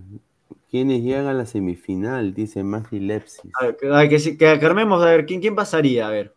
¿quiénes 0.70 1.02
llegan 1.02 1.26
a 1.26 1.34
la 1.34 1.46
semifinal? 1.46 2.34
Dice 2.34 2.64
Magi 2.64 2.98
Lepsis. 2.98 3.52
A 3.60 3.66
ver, 3.66 3.76
que, 3.76 3.86
a 3.86 3.98
ver, 3.98 4.08
que, 4.08 4.18
sí- 4.18 4.36
que 4.36 4.46
armemos, 4.48 5.02
a 5.02 5.06
ver, 5.06 5.24
¿quién, 5.24 5.40
¿quién 5.40 5.54
pasaría? 5.54 6.08
A 6.08 6.10
ver, 6.10 6.34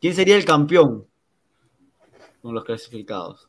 ¿quién 0.00 0.14
sería 0.14 0.36
el 0.36 0.44
campeón 0.46 1.06
con 2.40 2.54
los 2.54 2.64
clasificados? 2.64 3.47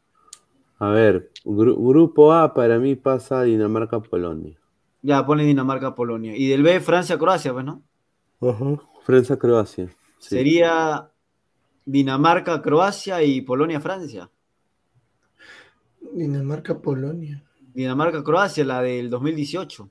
A 0.80 0.90
ver, 0.92 1.32
gru- 1.44 1.76
grupo 1.78 2.32
A 2.34 2.54
para 2.54 2.80
mí 2.80 2.96
pasa 2.96 3.44
Dinamarca-Polonia. 3.44 4.58
Ya, 5.02 5.26
pone 5.26 5.44
Dinamarca-Polonia. 5.46 6.36
Y 6.36 6.48
del 6.48 6.64
B, 6.64 6.80
Francia-Croacia, 6.80 7.54
pues, 7.54 7.66
¿no? 7.66 7.84
Francia-Croacia. 9.04 9.90
sí. 10.20 10.36
Sería 10.36 11.10
Dinamarca, 11.86 12.62
Croacia 12.62 13.24
y 13.24 13.42
Polonia, 13.42 13.80
Francia. 13.82 14.30
Dinamarca, 16.14 16.80
Polonia. 16.82 17.44
Dinamarca, 17.74 18.24
Croacia, 18.24 18.66
la 18.66 18.82
del 18.82 19.10
2018. 19.10 19.90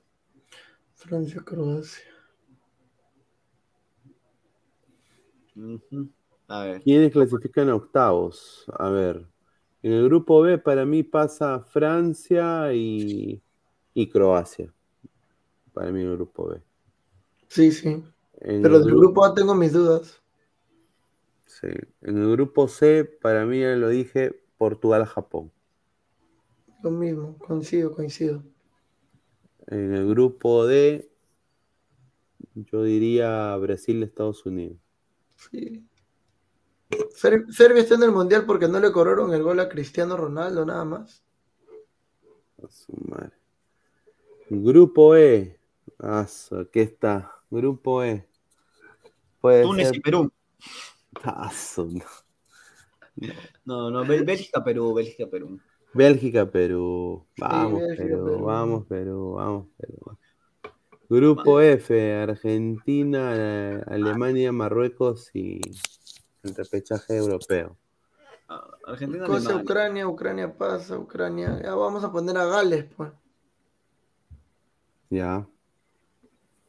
Francia, 0.95 1.41
Croacia. 1.43 2.03
Ujú. 5.55 6.09
A 6.47 6.63
ver. 6.63 6.81
¿Quiénes 6.83 7.11
clasifican 7.11 7.69
a 7.69 7.75
octavos? 7.75 8.65
A 8.77 8.89
ver, 8.89 9.25
en 9.83 9.93
el 9.93 10.05
grupo 10.05 10.41
B 10.41 10.57
para 10.57 10.85
mí 10.85 11.03
pasa 11.03 11.59
Francia 11.61 12.73
y, 12.73 13.41
y 13.93 14.09
Croacia. 14.09 14.73
Para 15.73 15.91
mí 15.91 16.01
el 16.01 16.15
grupo 16.15 16.47
B. 16.49 16.61
Sí, 17.49 17.71
sí. 17.73 18.01
En 18.41 18.63
Pero 18.63 18.79
el 18.79 18.83
del 18.83 18.93
gru- 18.93 18.95
grupo 18.95 19.25
A 19.25 19.33
tengo 19.33 19.53
mis 19.55 19.73
dudas. 19.73 20.21
sí. 21.45 21.67
En 22.01 22.17
el 22.17 22.31
grupo 22.31 22.67
C, 22.69 23.03
para 23.03 23.45
mí 23.45 23.59
ya 23.59 23.75
lo 23.75 23.89
dije, 23.89 24.41
Portugal-Japón. 24.57 25.51
Lo 26.83 26.91
mismo, 26.91 27.37
coincido, 27.37 27.93
coincido. 27.93 28.43
En 29.67 29.93
el 29.93 30.05
grupo 30.09 30.65
D, 30.65 31.09
yo 32.53 32.83
diría 32.83 33.55
Brasil-Estados 33.57 34.45
Unidos. 34.45 34.77
Sí. 35.35 35.87
Ser- 37.15 37.45
Serbia 37.51 37.81
está 37.83 37.95
en 37.95 38.03
el 38.03 38.11
mundial 38.11 38.45
porque 38.45 38.67
no 38.67 38.79
le 38.79 38.91
cobraron 38.91 39.33
el 39.33 39.43
gol 39.43 39.59
a 39.59 39.69
Cristiano 39.69 40.17
Ronaldo, 40.17 40.65
nada 40.65 40.85
más. 40.85 41.23
A 42.63 42.67
su 42.69 42.93
madre. 43.07 43.31
Grupo 44.49 45.15
E. 45.15 45.57
Su- 46.27 46.57
aquí 46.59 46.79
está. 46.81 47.31
Grupo 47.49 48.03
E. 48.03 48.27
Puede 49.41 49.63
Túnez 49.63 49.87
ser. 49.87 49.97
y 49.97 49.99
Perú. 50.01 50.31
Su- 51.53 52.01
no. 53.65 53.91
No, 53.91 54.05
Bélgica, 54.05 54.63
Perú, 54.63 54.93
Bélgica, 54.93 55.27
Perú. 55.27 55.59
Bélgica, 55.93 56.49
Perú. 56.49 57.25
Vamos, 57.37 57.81
Bélgica, 57.81 58.03
Perú, 58.03 58.25
Perú. 58.25 58.43
Vamos, 58.45 58.85
Perú. 58.85 59.31
Vamos, 59.33 59.67
Perú. 59.77 60.17
Grupo 61.09 61.59
F. 61.59 62.13
Argentina, 62.13 63.81
Alemania, 63.87 64.51
Marruecos 64.51 65.31
y 65.33 65.59
el 66.43 66.55
repechaje 66.55 67.17
europeo. 67.17 67.77
Ah, 68.47 68.67
Argentina, 68.87 69.25
Cosa 69.25 69.49
Alemania. 69.49 69.63
Ucrania, 69.63 70.07
Ucrania 70.07 70.57
pasa, 70.57 70.97
Ucrania. 70.97 71.61
Ya 71.63 71.75
vamos 71.75 72.03
a 72.03 72.11
poner 72.11 72.37
a 72.37 72.45
Gales, 72.45 72.85
pues. 72.95 73.11
Ya. 75.09 75.47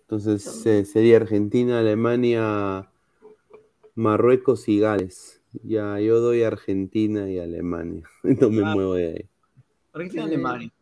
Entonces 0.03 0.43
se- 0.43 0.85
sería 0.85 1.17
Argentina, 1.19 1.79
Alemania, 1.79 2.91
Marruecos 3.95 4.69
y 4.69 4.81
Gales. 4.81 5.41
Ya, 5.63 5.99
yo 6.01 6.21
doy 6.21 6.43
Argentina 6.43 7.29
y 7.31 7.39
Alemania. 7.39 8.05
No 8.41 8.51
me 8.51 8.63
Ah. 8.63 8.75
muevo 8.75 8.95
de 8.95 9.07
ahí. 9.09 9.31
Argentina. 9.93 10.25
Alemania. 10.25 10.73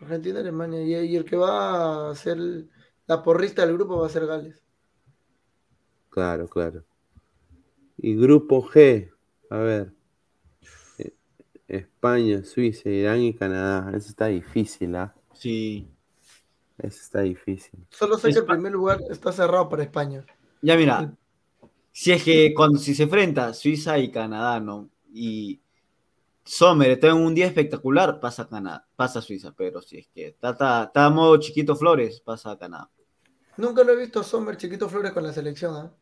Argentina, 0.00 0.40
Alemania. 0.40 0.82
Y, 0.82 1.06
y 1.12 1.16
el 1.16 1.24
que 1.24 1.36
va 1.36 2.10
a 2.10 2.14
ser 2.14 2.38
la 3.06 3.22
porrista 3.22 3.64
del 3.66 3.74
grupo 3.76 3.98
va 3.98 4.06
a 4.06 4.10
ser 4.10 4.26
Gales. 4.26 4.62
Claro, 6.10 6.48
claro. 6.48 6.84
Y 7.98 8.14
grupo 8.16 8.62
G, 8.62 9.10
a 9.50 9.58
ver. 9.58 9.92
Eh, 10.98 11.14
España, 11.66 12.44
Suiza, 12.44 12.88
Irán 12.88 13.20
y 13.20 13.34
Canadá. 13.34 13.90
Eso 13.96 14.08
está 14.08 14.26
difícil, 14.26 14.94
¿ah? 14.96 15.14
Sí. 15.34 15.88
Eso 16.78 17.00
está 17.02 17.20
difícil. 17.22 17.86
Solo 17.90 18.16
sé 18.18 18.32
que 18.32 18.38
el 18.38 18.46
primer 18.46 18.72
lugar 18.72 19.00
está 19.10 19.32
cerrado 19.32 19.68
para 19.68 19.82
España. 19.82 20.24
Ya 20.62 20.76
mira, 20.76 21.12
si 21.90 22.12
es 22.12 22.22
que 22.22 22.54
cuando 22.54 22.78
si 22.78 22.94
se 22.94 23.02
enfrenta 23.02 23.52
Suiza 23.52 23.98
y 23.98 24.10
Canadá, 24.10 24.60
¿no? 24.60 24.88
Y 25.12 25.60
Sommer 26.44 26.92
está 26.92 27.08
en 27.08 27.16
un 27.16 27.34
día 27.34 27.46
espectacular, 27.46 28.20
pasa 28.20 28.48
Canadá, 28.48 28.86
pasa 28.94 29.20
Suiza, 29.20 29.52
pero 29.56 29.82
si 29.82 29.98
es 29.98 30.08
que 30.08 30.28
está, 30.28 30.50
está, 30.50 30.84
está 30.84 31.06
a 31.06 31.10
modo 31.10 31.36
chiquito 31.38 31.74
Flores, 31.74 32.20
pasa 32.20 32.56
Canadá. 32.56 32.88
Nunca 33.56 33.82
lo 33.82 33.92
he 33.92 33.96
visto 33.96 34.20
a 34.20 34.24
Sommer 34.24 34.56
Chiquito 34.56 34.88
Flores 34.88 35.10
con 35.10 35.24
la 35.24 35.32
selección. 35.32 35.74
¿ah? 35.74 35.92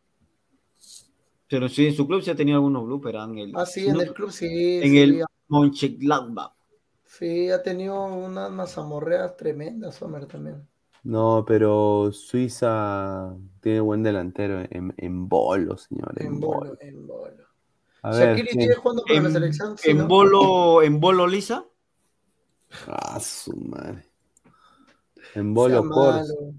Pero 1.48 1.68
sí, 1.68 1.86
en 1.86 1.94
su 1.94 2.06
club 2.06 2.23
sí 2.23 2.31
ha 2.31 2.36
tenido 2.36 2.56
algunos 2.59 2.85
bloopers. 2.85 3.18
En 3.24 3.39
el, 3.39 3.52
Ah, 3.55 3.66
sí, 3.66 3.86
en 3.86 3.94
no, 3.94 4.01
el 4.01 4.12
club 4.14 4.31
sí. 4.31 4.47
en 4.47 4.90
sí, 4.90 4.98
el 4.98 5.24
Mönchengladbach. 5.48 6.52
sí, 7.05 7.51
ha 7.51 7.62
tenido 7.62 8.05
unas 8.05 8.51
mazamorreas 8.51 9.36
tremendas, 9.36 9.94
Sommer 9.97 10.27
también. 10.27 10.68
No, 11.05 11.44
pero 11.47 12.10
Suiza 12.12 13.36
tiene 13.60 13.81
buen 13.81 14.02
delantero 14.02 14.60
en, 14.70 14.93
en 14.97 15.28
bolo, 15.28 15.77
señor. 15.77 16.14
En, 16.20 16.27
En 16.27 16.40
bolo. 16.40 16.59
bolo, 16.59 16.77
en 16.81 17.06
bolo. 17.06 17.44
A 18.02 18.10
ver, 18.10 18.36
Shaqiri 18.36 18.48
sigue 18.52 18.74
jugando 18.74 19.02
para 19.05 19.20
la 19.23 19.27
En, 19.28 19.32
selección. 19.32 19.78
Sí, 19.78 19.90
en 19.90 19.98
¿no? 19.98 20.09
bolo, 20.09 20.82
en 20.82 21.01
bolo 21.01 21.27
lisa, 21.27 21.64
Ah, 22.89 23.18
su 23.20 23.52
madre. 23.56 24.05
En 25.35 25.55
bolo 25.55 25.89
corso. 25.89 26.55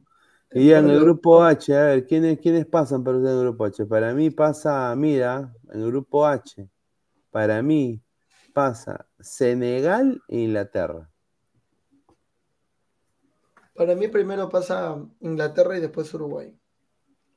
Y 0.51 0.71
en 0.71 0.89
el 0.89 1.01
grupo 1.01 1.43
H, 1.43 1.75
a 1.75 1.85
ver, 1.85 2.05
¿quiénes, 2.05 2.39
quiénes 2.39 2.65
pasan 2.65 3.03
para 3.03 3.17
usted 3.17 3.31
en 3.31 3.37
el 3.37 3.43
grupo 3.43 3.65
H? 3.65 3.85
Para 3.85 4.13
mí 4.13 4.29
pasa, 4.29 4.95
mira, 4.95 5.53
en 5.71 5.81
el 5.81 5.87
grupo 5.87 6.25
H, 6.25 6.69
para 7.29 7.61
mí 7.61 8.01
pasa 8.53 9.07
Senegal 9.19 10.21
e 10.27 10.37
Inglaterra. 10.37 11.09
Para 13.75 13.93
mí 13.93 14.07
primero 14.07 14.49
pasa 14.49 14.97
Inglaterra 15.19 15.77
y 15.77 15.81
después 15.81 16.11
Uruguay. 16.13 16.57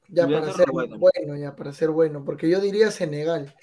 Ya 0.08 0.26
para 0.26 0.52
ser 0.52 0.68
bueno, 0.70 1.36
ya 1.36 1.54
para 1.54 1.72
ser 1.72 1.90
bueno, 1.90 2.24
porque 2.24 2.48
yo 2.48 2.60
diría 2.60 2.90
Senegal, 2.90 3.54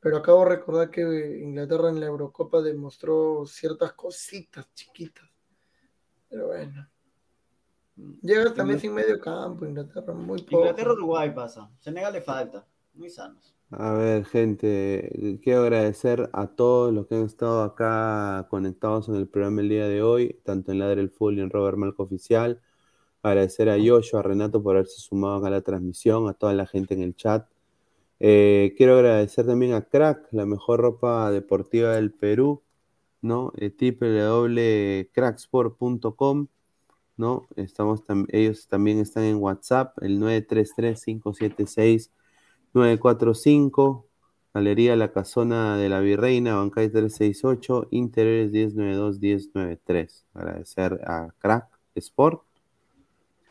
pero 0.00 0.16
acabo 0.16 0.44
de 0.44 0.56
recordar 0.56 0.90
que 0.90 1.02
Inglaterra 1.42 1.90
en 1.90 2.00
la 2.00 2.06
Eurocopa 2.06 2.62
demostró 2.62 3.44
ciertas 3.46 3.92
cositas 3.92 4.72
chiquitas. 4.74 5.28
Pero 6.28 6.46
bueno. 6.46 6.88
Llega 8.22 8.52
también 8.52 8.78
sin 8.78 8.92
medio 8.92 9.18
campo, 9.18 9.64
Inglaterra, 9.64 10.12
muy 10.12 10.42
poco. 10.42 10.58
Inglaterra, 10.58 10.92
Uruguay 10.92 11.32
pasa. 11.34 11.70
Senegal 11.78 12.12
le 12.12 12.20
falta. 12.20 12.66
Muy 12.94 13.10
sanos. 13.10 13.54
A 13.70 13.92
ver, 13.94 14.24
gente, 14.26 15.38
quiero 15.42 15.62
agradecer 15.62 16.30
a 16.32 16.46
todos 16.46 16.94
los 16.94 17.06
que 17.06 17.16
han 17.16 17.24
estado 17.24 17.62
acá 17.62 18.46
conectados 18.48 19.08
en 19.08 19.16
el 19.16 19.26
programa 19.26 19.60
el 19.60 19.68
día 19.68 19.88
de 19.88 20.02
hoy, 20.02 20.38
tanto 20.44 20.70
en 20.70 20.78
Ladre 20.78 21.00
el 21.00 21.10
Full 21.10 21.38
y 21.38 21.40
en 21.40 21.50
Robert 21.50 21.76
Malco 21.76 22.04
Oficial. 22.04 22.60
Agradecer 23.22 23.68
a 23.68 23.76
Yoyo, 23.76 24.18
a 24.18 24.22
Renato 24.22 24.62
por 24.62 24.76
haberse 24.76 25.00
sumado 25.00 25.36
acá 25.36 25.48
a 25.48 25.50
la 25.50 25.62
transmisión, 25.62 26.28
a 26.28 26.34
toda 26.34 26.54
la 26.54 26.66
gente 26.66 26.94
en 26.94 27.02
el 27.02 27.16
chat. 27.16 27.48
Eh, 28.20 28.72
quiero 28.76 28.94
agradecer 28.94 29.46
también 29.46 29.74
a 29.74 29.82
Crack, 29.82 30.28
la 30.32 30.46
mejor 30.46 30.80
ropa 30.80 31.30
deportiva 31.32 31.94
del 31.94 32.12
Perú, 32.12 32.62
¿no? 33.20 33.52
Eh, 33.56 33.74
www.cracksport.com, 33.78 36.46
¿no? 37.16 37.46
Estamos 37.56 38.04
tam- 38.06 38.26
ellos 38.30 38.68
también 38.68 38.98
están 38.98 39.24
en 39.24 39.36
WhatsApp, 39.36 39.96
el 40.02 40.18
933-576-945, 42.72 44.04
Galería 44.54 44.96
La 44.96 45.12
Casona 45.12 45.76
de 45.76 45.88
la 45.88 46.00
Virreina, 46.00 46.56
Bancay 46.56 46.88
368, 46.90 47.88
Interiores 47.90 48.52
1092-1093. 48.52 50.24
Agradecer 50.34 51.00
a 51.06 51.28
Crack 51.38 51.68
Sport, 51.94 52.42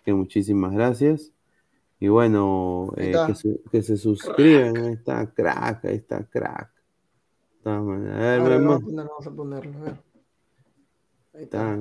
que 0.04 0.14
muchísimas 0.14 0.74
gracias. 0.74 1.32
Y 2.00 2.08
bueno, 2.10 2.92
eh, 2.98 3.12
que, 3.28 3.36
se, 3.36 3.60
que 3.72 3.82
se 3.82 3.98
suscriban, 3.98 4.78
ahí 4.78 4.94
está 4.94 5.26
Crack, 5.32 5.86
ahí 5.86 5.96
está 5.96 6.24
Crack. 6.26 6.70
A 7.64 7.80
ver, 7.82 8.42
vamos, 8.42 8.76
a 8.82 8.86
poner- 8.86 9.08
vamos 9.08 9.28
a 9.28 9.32
ponerlo. 9.32 9.78
a 9.78 9.82
ver. 9.82 9.98
Ahí 11.34 11.44
está 11.44 11.80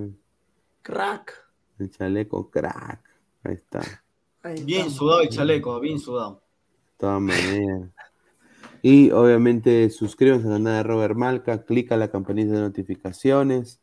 Crack. 0.82 1.43
El 1.78 1.90
chaleco 1.90 2.50
Crack, 2.50 3.00
ahí 3.42 3.54
está. 3.54 3.80
De 3.80 4.50
Ahí 4.50 4.64
Bien 4.64 4.90
sudado 4.90 5.22
el 5.22 5.28
chaleco, 5.28 5.80
bien 5.80 5.98
sudado. 5.98 6.42
todas 6.98 7.20
maneras. 7.20 7.90
Y 8.82 9.10
obviamente 9.10 9.88
suscríbanse 9.88 10.46
al 10.46 10.54
canal 10.54 10.76
de 10.76 10.82
Robert 10.82 11.16
Malca, 11.16 11.64
clica 11.64 11.96
la 11.96 12.10
campanita 12.10 12.52
de 12.52 12.60
notificaciones 12.60 13.80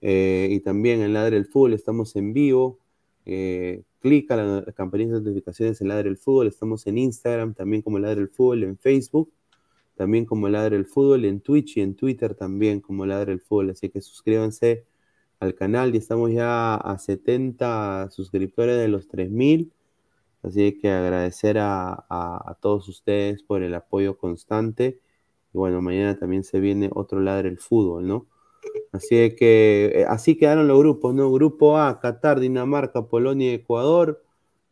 eh, 0.00 0.48
y 0.50 0.60
también 0.60 1.00
en 1.00 1.12
Ladre 1.12 1.36
el 1.36 1.46
Fútbol 1.46 1.74
estamos 1.74 2.16
en 2.16 2.32
vivo. 2.32 2.80
Eh, 3.24 3.84
clica 4.00 4.34
la, 4.34 4.62
la 4.66 4.72
campanita 4.72 5.14
de 5.14 5.20
notificaciones 5.20 5.80
en 5.80 5.88
Ladre 5.88 6.08
el 6.08 6.16
Fútbol, 6.16 6.48
estamos 6.48 6.86
en 6.88 6.98
Instagram 6.98 7.54
también 7.54 7.82
como 7.82 8.00
Ladre 8.00 8.22
el 8.22 8.28
Fútbol, 8.28 8.64
en 8.64 8.76
Facebook 8.76 9.32
también 9.94 10.24
como 10.24 10.48
Ladre 10.48 10.76
el 10.76 10.86
Fútbol, 10.86 11.24
en 11.24 11.40
Twitch 11.40 11.76
y 11.76 11.80
en 11.80 11.94
Twitter 11.94 12.34
también 12.34 12.80
como 12.80 13.06
Ladre 13.06 13.32
el 13.32 13.40
Fútbol. 13.40 13.70
Así 13.70 13.88
que 13.88 14.00
suscríbanse 14.00 14.84
al 15.42 15.54
canal 15.56 15.92
y 15.94 15.98
estamos 15.98 16.30
ya 16.30 16.76
a 16.76 16.98
70 16.98 18.10
suscriptores 18.10 18.78
de 18.78 18.88
los 18.88 19.08
3000. 19.08 19.72
Así 20.42 20.78
que 20.78 20.90
agradecer 20.90 21.58
a, 21.58 22.56
todos 22.60 22.88
ustedes 22.88 23.42
por 23.42 23.62
el 23.62 23.74
apoyo 23.74 24.16
constante. 24.16 25.00
Y 25.52 25.58
bueno, 25.58 25.82
mañana 25.82 26.18
también 26.18 26.44
se 26.44 26.60
viene 26.60 26.90
otro 26.94 27.20
ladre 27.20 27.48
el 27.48 27.58
fútbol, 27.58 28.06
¿no? 28.06 28.26
Así 28.92 29.34
que 29.36 29.92
eh, 29.94 30.06
así 30.08 30.36
quedaron 30.36 30.68
los 30.68 30.78
grupos, 30.78 31.14
¿no? 31.14 31.30
Grupo 31.32 31.78
A, 31.78 32.00
Qatar, 32.00 32.40
Dinamarca, 32.40 33.06
Polonia 33.08 33.50
y 33.50 33.54
Ecuador. 33.54 34.22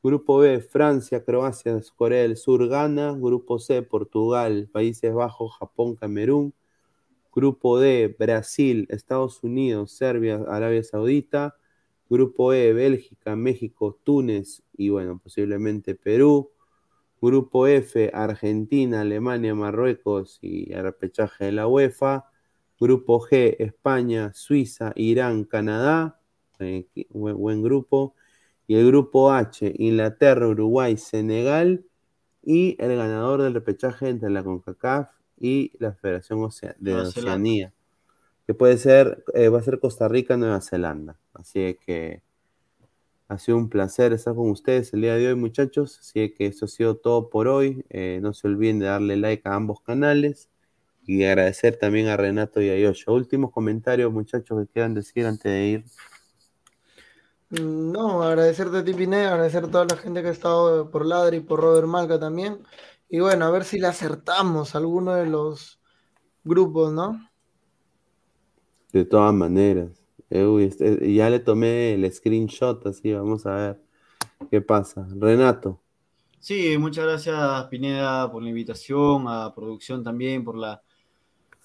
Grupo 0.03 0.39
B, 0.39 0.61
Francia, 0.61 1.25
Croacia, 1.25 1.81
Corea 1.97 2.23
del 2.23 2.37
Sur, 2.37 2.69
Ghana. 2.69 3.17
Grupo 3.21 3.59
C, 3.59 3.83
Portugal, 3.83 4.69
Países 4.73 5.13
Bajos, 5.13 5.57
Japón, 5.59 5.97
Camerún. 5.97 6.55
Grupo 7.33 7.79
D, 7.79 8.15
Brasil, 8.19 8.87
Estados 8.91 9.43
Unidos, 9.43 9.93
Serbia, 9.93 10.43
Arabia 10.49 10.83
Saudita. 10.83 11.57
Grupo 12.11 12.53
E, 12.53 12.73
Bélgica, 12.73 13.37
México, 13.37 13.97
Túnez 14.03 14.65
y 14.77 14.89
bueno, 14.89 15.21
posiblemente 15.23 15.95
Perú. 15.95 16.51
Grupo 17.23 17.69
F, 17.69 18.11
Argentina, 18.13 19.03
Alemania, 19.03 19.55
Marruecos 19.55 20.41
y 20.43 20.73
repechaje 20.75 21.47
de 21.47 21.53
la 21.53 21.69
UEFA. 21.69 22.25
Grupo 22.81 23.21
G, 23.21 23.57
España, 23.61 24.33
Suiza, 24.35 24.93
Irán, 24.97 25.45
Canadá. 25.45 26.19
Eh, 26.59 26.89
buen, 27.11 27.37
buen 27.37 27.63
grupo. 27.63 28.17
Y 28.67 28.75
el 28.75 28.87
grupo 28.89 29.31
H, 29.31 29.73
Inglaterra, 29.79 30.49
Uruguay, 30.49 30.97
Senegal. 30.97 31.85
Y 32.43 32.77
el 32.81 32.97
ganador 32.97 33.43
del 33.43 33.55
repechaje 33.55 34.09
entre 34.09 34.31
la 34.31 34.43
CONCACAF 34.43 35.20
y 35.41 35.73
la 35.79 35.93
Federación 35.95 36.39
Ocea- 36.41 36.77
de 36.79 36.93
Nueva 36.93 37.11
Zelanda. 37.11 37.31
Oceanía. 37.33 37.73
Que 38.47 38.55
puede 38.55 38.77
ser, 38.79 39.25
eh, 39.35 39.49
va 39.49 39.59
a 39.59 39.63
ser 39.63 39.81
Costa 39.81 40.07
Rica, 40.09 40.37
Nueva 40.37 40.61
Zelanda. 40.61 41.17
Así 41.35 41.77
que 41.87 42.23
ha 43.29 43.39
sido 43.39 43.57
un 43.59 43.69
placer 43.69 44.13
estar 44.13 44.35
con 44.35 44.51
ustedes 44.51 44.93
el 44.93 45.03
día 45.03 45.15
de 45.17 45.29
hoy, 45.29 45.35
muchachos. 45.37 45.99
Así 46.01 46.31
que 46.35 46.47
eso 46.47 46.65
ha 46.65 46.69
sido 46.69 46.97
todo 46.97 47.31
por 47.31 47.49
hoy. 47.49 47.85
Eh, 47.91 48.19
no 48.23 48.33
se 48.35 48.49
olviden 48.49 48.79
de 48.81 48.87
darle 48.87 49.17
like 49.17 49.49
a 49.49 49.55
ambos 49.55 49.81
canales 49.83 50.49
y 51.07 51.25
agradecer 51.25 51.77
también 51.77 52.09
a 52.09 52.17
Renato 52.17 52.61
y 52.61 52.69
a 52.71 52.79
Yosha. 52.79 53.13
Últimos 53.13 53.53
comentarios, 53.53 54.13
muchachos, 54.13 54.61
que 54.67 54.73
quieran 54.73 54.95
decir 54.95 55.27
antes 55.27 55.45
de 55.45 55.65
ir. 55.67 55.85
Mm, 57.51 57.93
No, 57.93 58.23
agradecerte 58.23 58.79
a 58.79 58.85
ti, 58.85 58.95
Pineda, 58.95 59.33
agradecer 59.33 59.65
a 59.65 59.69
toda 59.71 59.85
la 59.85 59.97
gente 59.97 60.23
que 60.23 60.29
ha 60.29 60.33
estado 60.33 60.91
por 60.91 61.07
Ladri 61.07 61.39
y 61.39 61.41
por 61.41 61.61
Robert 61.61 61.87
Malca 61.87 62.19
también. 62.19 62.59
Y 63.11 63.21
bueno, 63.21 63.45
a 63.45 63.51
ver 63.51 63.65
si 63.65 63.79
le 63.79 63.89
acertamos 63.89 64.75
a 64.75 64.79
alguno 64.79 65.15
de 65.15 65.27
los 65.27 65.81
grupos, 66.45 66.93
¿no? 66.93 67.21
De 68.93 69.05
todas 69.05 69.35
maneras. 69.35 70.01
Eh, 70.31 70.45
uy, 70.45 70.65
este- 70.65 71.13
ya 71.13 71.29
le 71.31 71.41
tomé 71.41 71.95
el 71.95 72.13
screenshot, 72.13 72.87
así 72.87 73.13
vamos 73.13 73.47
a 73.47 73.55
ver 73.55 73.83
qué 74.51 74.61
pasa. 74.63 75.07
Renato, 75.17 75.83
Sí, 76.39 76.77
muchas 76.79 77.05
gracias 77.05 77.65
Pineda 77.67 78.31
por 78.31 78.43
la 78.43 78.49
invitación, 78.49 79.27
a 79.29 79.53
producción 79.55 80.03
también 80.03 80.45
por 80.45 80.57
la 80.57 80.83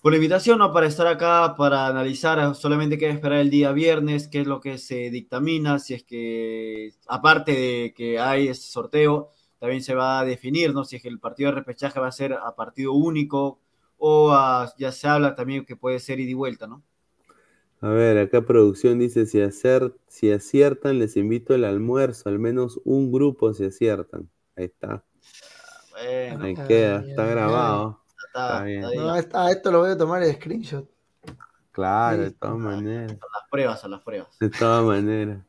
por 0.02 0.12
la 0.14 0.18
invitación, 0.18 0.60
¿no? 0.60 0.72
Para 0.74 0.88
estar 0.88 1.08
acá, 1.08 1.56
para 1.58 1.88
analizar, 1.88 2.56
solamente 2.56 2.98
queda 2.98 3.12
esperar 3.12 3.40
el 3.40 3.50
día 3.50 3.72
viernes, 3.74 4.28
qué 4.30 4.42
es 4.42 4.48
lo 4.48 4.62
que 4.62 4.78
se 4.78 5.10
dictamina, 5.12 5.80
si 5.80 5.96
es 5.96 6.04
que, 6.04 6.92
aparte 7.08 7.52
de 7.54 7.94
que 7.96 8.20
hay 8.20 8.50
ese 8.50 8.70
sorteo, 8.70 9.32
también 9.66 9.82
se 9.82 9.96
va 9.96 10.20
a 10.20 10.26
definir, 10.26 10.76
¿no? 10.76 10.86
Si 10.86 10.98
es 10.98 11.02
que 11.02 11.08
el 11.08 11.20
partido 11.20 11.50
de 11.50 11.56
repechaje 11.56 12.00
va 12.00 12.08
a 12.08 12.12
ser 12.12 12.34
a 12.34 12.56
partido 12.56 12.94
único 12.94 13.60
o 13.98 14.32
ya 14.78 14.92
se 14.92 15.08
habla 15.08 15.34
también 15.34 15.66
que 15.66 15.76
puede 15.76 15.98
ser 15.98 16.20
ida 16.20 16.30
y 16.30 16.36
vuelta, 16.36 16.68
¿no? 16.68 16.84
A 17.82 17.90
ver, 17.90 18.20
acá 18.20 18.46
producción 18.46 19.00
dice, 19.00 19.26
si, 19.26 19.42
hacer, 19.42 19.96
si 20.08 20.32
aciertan, 20.32 21.00
les 21.00 21.18
invito 21.18 21.56
al 21.56 21.64
almuerzo, 21.64 22.30
al 22.30 22.38
menos 22.38 22.80
un 22.84 23.12
grupo 23.12 23.56
si 23.56 23.66
aciertan. 23.66 24.30
Ahí 24.56 24.66
está. 24.66 25.04
Bueno, 25.94 26.46
Ahí 26.46 26.54
queda, 26.68 27.04
está 27.04 27.26
grabado. 27.26 28.04
Está, 28.28 28.62
bien. 28.62 28.82
No, 28.82 29.16
esto 29.16 29.72
lo 29.72 29.80
voy 29.80 29.90
a 29.90 29.98
tomar 29.98 30.22
el 30.22 30.36
screenshot. 30.36 30.88
Claro, 31.72 32.22
de 32.22 32.32
todas 32.32 32.58
maneras. 32.58 33.14
A 33.14 33.40
las 33.40 33.50
pruebas, 33.50 33.84
a 33.84 33.88
las 33.88 34.02
pruebas. 34.04 34.28
De 34.40 34.50
todas 34.52 34.86
maneras. 34.86 35.40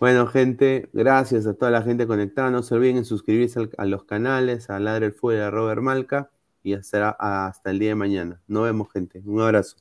Bueno, 0.00 0.26
gente, 0.26 0.88
gracias 0.92 1.46
a 1.46 1.54
toda 1.54 1.70
la 1.70 1.82
gente 1.82 2.06
conectada. 2.06 2.50
No 2.50 2.62
se 2.62 2.74
olviden 2.74 3.04
suscribirse 3.04 3.68
a 3.78 3.84
los 3.84 4.04
canales, 4.04 4.68
a 4.70 4.80
Ladre 4.80 5.06
el 5.06 5.12
Fuego 5.12 5.44
de 5.44 5.50
Robert 5.50 5.82
Malca 5.82 6.30
y 6.62 6.74
hasta, 6.74 7.10
hasta 7.10 7.70
el 7.70 7.78
día 7.78 7.90
de 7.90 7.94
mañana. 7.94 8.40
Nos 8.48 8.64
vemos, 8.64 8.90
gente. 8.92 9.22
Un 9.24 9.40
abrazo. 9.40 9.76